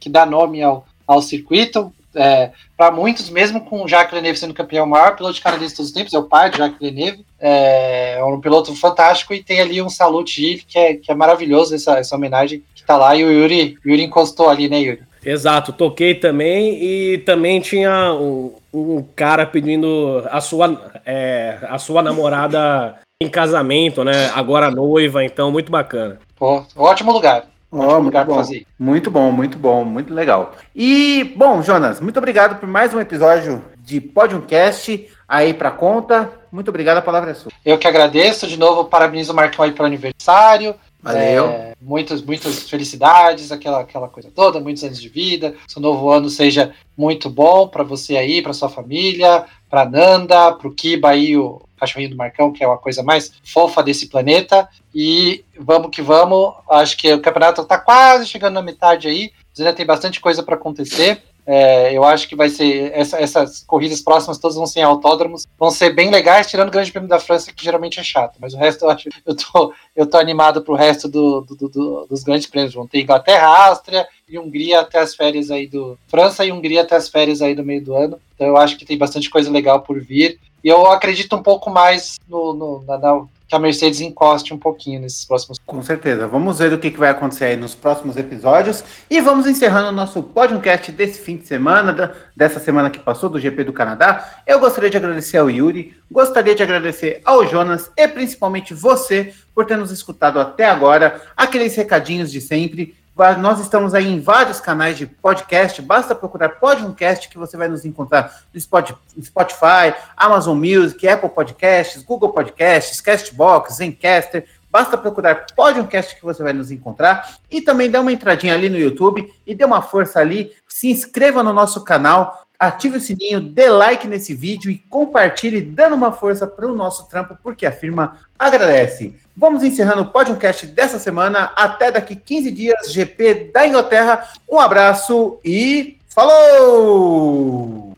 que 0.00 0.10
dá 0.10 0.26
nome 0.26 0.62
ao, 0.62 0.84
ao 1.06 1.22
circuito. 1.22 1.92
É, 2.16 2.50
para 2.76 2.90
muitos, 2.90 3.28
mesmo 3.28 3.60
com 3.60 3.82
o 3.82 3.88
Jacques 3.88 4.10
Villeneuve 4.10 4.38
sendo 4.38 4.54
campeão, 4.54 4.84
o 4.84 4.88
maior 4.88 5.16
piloto 5.16 5.34
de 5.34 5.40
canadense 5.40 5.70
de 5.70 5.76
todos 5.76 5.90
os 5.90 5.94
tempos, 5.94 6.14
é 6.14 6.18
o 6.18 6.24
pai 6.24 6.50
de 6.50 6.58
Jacques 6.58 6.78
Villeneuve, 6.78 7.24
é, 7.40 8.16
é 8.18 8.24
um 8.24 8.40
piloto 8.40 8.74
fantástico 8.76 9.34
e 9.34 9.42
tem 9.42 9.60
ali 9.60 9.82
um 9.82 9.88
Salute 9.88 10.64
que 10.66 10.78
é, 10.78 10.94
que 10.94 11.10
é 11.10 11.14
maravilhoso 11.14 11.74
essa, 11.74 11.98
essa 11.98 12.14
homenagem 12.14 12.62
que 12.74 12.84
tá 12.84 12.96
lá 12.96 13.16
e 13.16 13.24
o 13.24 13.32
Yuri, 13.32 13.76
Yuri 13.84 14.02
encostou 14.02 14.48
ali, 14.48 14.68
né, 14.68 14.80
Yuri? 14.80 15.02
Exato, 15.24 15.72
toquei 15.72 16.14
também 16.14 16.82
e 16.82 17.18
também 17.18 17.60
tinha 17.60 18.12
um, 18.12 18.54
um 18.72 19.04
cara 19.14 19.46
pedindo 19.46 20.22
a 20.30 20.40
sua, 20.40 20.92
é, 21.04 21.58
a 21.68 21.78
sua 21.78 22.02
namorada 22.02 22.96
em 23.22 23.28
casamento, 23.28 24.04
né? 24.04 24.30
Agora 24.34 24.70
noiva, 24.70 25.24
então 25.24 25.50
muito 25.50 25.70
bacana. 25.70 26.18
Pô, 26.36 26.64
ótimo 26.76 27.12
lugar. 27.12 27.46
Oh, 27.76 28.00
muito, 28.00 28.24
bom. 28.24 28.42
muito 28.78 29.10
bom, 29.10 29.32
muito 29.32 29.58
bom, 29.58 29.84
muito 29.84 30.14
legal. 30.14 30.54
E, 30.76 31.34
bom, 31.36 31.60
Jonas, 31.60 32.00
muito 32.00 32.16
obrigado 32.18 32.60
por 32.60 32.68
mais 32.68 32.94
um 32.94 33.00
episódio 33.00 33.64
de 33.78 34.00
Podiumcast 34.00 35.08
aí 35.28 35.52
para 35.52 35.72
conta. 35.72 36.30
Muito 36.52 36.68
obrigado, 36.68 36.98
a 36.98 37.02
palavra 37.02 37.32
é 37.32 37.34
sua. 37.34 37.50
Eu 37.64 37.76
que 37.76 37.88
agradeço, 37.88 38.46
de 38.46 38.56
novo, 38.56 38.84
parabenizo 38.84 39.32
o 39.32 39.34
Marcão 39.34 39.64
aí 39.64 39.72
pelo 39.72 39.86
aniversário. 39.86 40.76
Valeu. 41.04 41.48
É, 41.48 41.74
muitas, 41.80 42.22
muitas 42.22 42.68
felicidades, 42.68 43.52
aquela, 43.52 43.80
aquela 43.80 44.08
coisa 44.08 44.30
toda, 44.34 44.58
muitos 44.58 44.82
anos 44.82 45.00
de 45.00 45.08
vida. 45.10 45.54
Seu 45.68 45.82
novo 45.82 46.10
ano 46.10 46.30
seja 46.30 46.72
muito 46.96 47.28
bom 47.28 47.68
para 47.68 47.84
você 47.84 48.16
aí, 48.16 48.40
para 48.40 48.54
sua 48.54 48.70
família, 48.70 49.44
para 49.68 49.84
Nanda, 49.84 50.52
para 50.52 50.66
o 50.66 50.74
Kiba 50.74 51.10
aí, 51.10 51.36
o 51.36 51.60
cachorrinho 51.76 52.10
do 52.10 52.16
Marcão, 52.16 52.52
que 52.52 52.64
é 52.64 52.66
uma 52.66 52.78
coisa 52.78 53.02
mais 53.02 53.32
fofa 53.44 53.82
desse 53.82 54.06
planeta. 54.06 54.66
E 54.94 55.44
vamos 55.60 55.90
que 55.90 56.00
vamos. 56.00 56.54
Acho 56.70 56.96
que 56.96 57.12
o 57.12 57.20
campeonato 57.20 57.60
está 57.60 57.76
quase 57.76 58.26
chegando 58.26 58.54
na 58.54 58.62
metade 58.62 59.06
aí. 59.06 59.30
Ainda 59.58 59.74
tem 59.74 59.84
bastante 59.84 60.20
coisa 60.20 60.42
para 60.42 60.54
acontecer. 60.54 61.22
É, 61.46 61.92
eu 61.92 62.04
acho 62.04 62.26
que 62.28 62.34
vai 62.34 62.48
ser. 62.48 62.90
Essa, 62.94 63.18
essas 63.18 63.62
corridas 63.64 64.00
próximas 64.00 64.38
todas 64.38 64.56
vão 64.56 64.66
ser 64.66 64.80
em 64.80 64.84
autódromos. 64.84 65.46
Vão 65.58 65.70
ser 65.70 65.90
bem 65.90 66.10
legais, 66.10 66.46
tirando 66.46 66.68
o 66.68 66.72
Grande 66.72 66.90
Prêmio 66.90 67.08
da 67.08 67.20
França, 67.20 67.52
que 67.52 67.64
geralmente 67.64 68.00
é 68.00 68.02
chato. 68.02 68.38
Mas 68.40 68.54
o 68.54 68.56
resto 68.56 68.84
eu 68.84 68.90
acho. 68.90 69.08
Eu 69.26 69.36
tô, 69.36 69.74
eu 69.94 70.06
tô 70.06 70.16
animado 70.16 70.62
pro 70.62 70.74
resto 70.74 71.08
do, 71.08 71.42
do, 71.42 71.68
do, 71.68 72.06
dos 72.06 72.22
grandes 72.22 72.46
prêmios. 72.46 72.74
Vão 72.74 72.86
ter 72.86 73.00
Inglaterra, 73.00 73.68
Áustria 73.68 74.06
e 74.28 74.38
Hungria 74.38 74.80
até 74.80 74.98
as 74.98 75.14
férias 75.14 75.50
aí 75.50 75.66
do. 75.66 75.98
França 76.08 76.44
e 76.44 76.52
Hungria 76.52 76.82
até 76.82 76.96
as 76.96 77.08
férias 77.08 77.42
aí 77.42 77.54
do 77.54 77.64
meio 77.64 77.84
do 77.84 77.94
ano. 77.94 78.18
Então 78.34 78.46
eu 78.46 78.56
acho 78.56 78.76
que 78.76 78.86
tem 78.86 78.96
bastante 78.96 79.28
coisa 79.28 79.50
legal 79.50 79.82
por 79.82 80.00
vir. 80.00 80.38
E 80.64 80.68
eu 80.68 80.86
acredito 80.86 81.36
um 81.36 81.42
pouco 81.42 81.68
mais 81.68 82.18
no, 82.26 82.54
no 82.54 82.84
na, 82.86 82.96
na 82.96 83.26
que 83.46 83.54
a 83.54 83.58
Mercedes 83.58 84.00
encoste 84.00 84.54
um 84.54 84.58
pouquinho 84.58 85.00
nesses 85.00 85.24
próximos. 85.24 85.58
Com 85.66 85.82
certeza. 85.82 86.26
Vamos 86.26 86.58
ver 86.58 86.72
o 86.72 86.78
que, 86.78 86.90
vai 86.90 87.10
acontecer 87.10 87.44
aí 87.44 87.56
nos 87.56 87.74
próximos 87.74 88.16
episódios. 88.16 88.82
E 89.10 89.20
vamos 89.20 89.46
encerrando 89.46 89.90
o 89.90 89.92
nosso 89.92 90.22
podcast 90.22 90.90
desse 90.90 91.20
fim 91.20 91.36
de 91.36 91.46
semana, 91.46 92.14
dessa 92.34 92.58
semana 92.58 92.88
que 92.88 92.98
passou, 92.98 93.28
do 93.28 93.38
GP 93.38 93.64
do 93.64 93.72
Canadá. 93.72 94.40
Eu 94.46 94.58
gostaria 94.58 94.88
de 94.88 94.96
agradecer 94.96 95.36
ao 95.36 95.50
Yuri, 95.50 95.94
gostaria 96.10 96.54
de 96.54 96.62
agradecer 96.62 97.20
ao 97.24 97.46
Jonas 97.46 97.90
e 97.96 98.08
principalmente 98.08 98.72
você 98.72 99.34
por 99.54 99.66
ter 99.66 99.76
nos 99.76 99.90
escutado 99.90 100.40
até 100.40 100.64
agora. 100.64 101.20
Aqueles 101.36 101.76
recadinhos 101.76 102.32
de 102.32 102.40
sempre. 102.40 102.96
Nós 103.16 103.60
estamos 103.60 103.94
aí 103.94 104.08
em 104.08 104.18
vários 104.18 104.58
canais 104.58 104.98
de 104.98 105.06
podcast, 105.06 105.80
basta 105.80 106.16
procurar 106.16 106.48
Podcast 106.48 107.28
que 107.28 107.38
você 107.38 107.56
vai 107.56 107.68
nos 107.68 107.84
encontrar 107.84 108.42
no 108.52 108.60
Spotify, 108.60 109.94
Amazon 110.16 110.58
Music, 110.58 111.06
Apple 111.06 111.28
Podcasts, 111.28 112.02
Google 112.02 112.30
Podcasts, 112.30 113.00
Castbox, 113.00 113.74
Zencaster. 113.74 114.44
Basta 114.68 114.98
procurar 114.98 115.46
Podcast 115.54 116.16
que 116.16 116.24
você 116.24 116.42
vai 116.42 116.52
nos 116.52 116.72
encontrar. 116.72 117.36
E 117.48 117.60
também 117.60 117.88
dá 117.88 118.00
uma 118.00 118.10
entradinha 118.10 118.52
ali 118.52 118.68
no 118.68 118.76
YouTube 118.76 119.32
e 119.46 119.54
dê 119.54 119.64
uma 119.64 119.80
força 119.80 120.18
ali, 120.18 120.52
se 120.66 120.90
inscreva 120.90 121.40
no 121.40 121.52
nosso 121.52 121.84
canal 121.84 122.43
ative 122.58 122.98
o 122.98 123.00
sininho, 123.00 123.40
dê 123.40 123.68
like 123.68 124.06
nesse 124.06 124.34
vídeo 124.34 124.70
e 124.70 124.78
compartilhe, 124.78 125.60
dando 125.60 125.94
uma 125.94 126.12
força 126.12 126.46
para 126.46 126.66
o 126.66 126.74
nosso 126.74 127.08
trampo, 127.08 127.36
porque 127.42 127.66
a 127.66 127.72
firma 127.72 128.18
agradece. 128.38 129.14
Vamos 129.36 129.62
encerrando 129.62 130.02
o 130.02 130.10
podcast 130.10 130.66
dessa 130.66 130.98
semana. 130.98 131.52
Até 131.56 131.90
daqui 131.90 132.14
15 132.14 132.50
dias, 132.50 132.92
GP 132.92 133.50
da 133.52 133.66
Inglaterra. 133.66 134.28
Um 134.48 134.58
abraço 134.58 135.38
e 135.44 135.98
falou! 136.08 137.93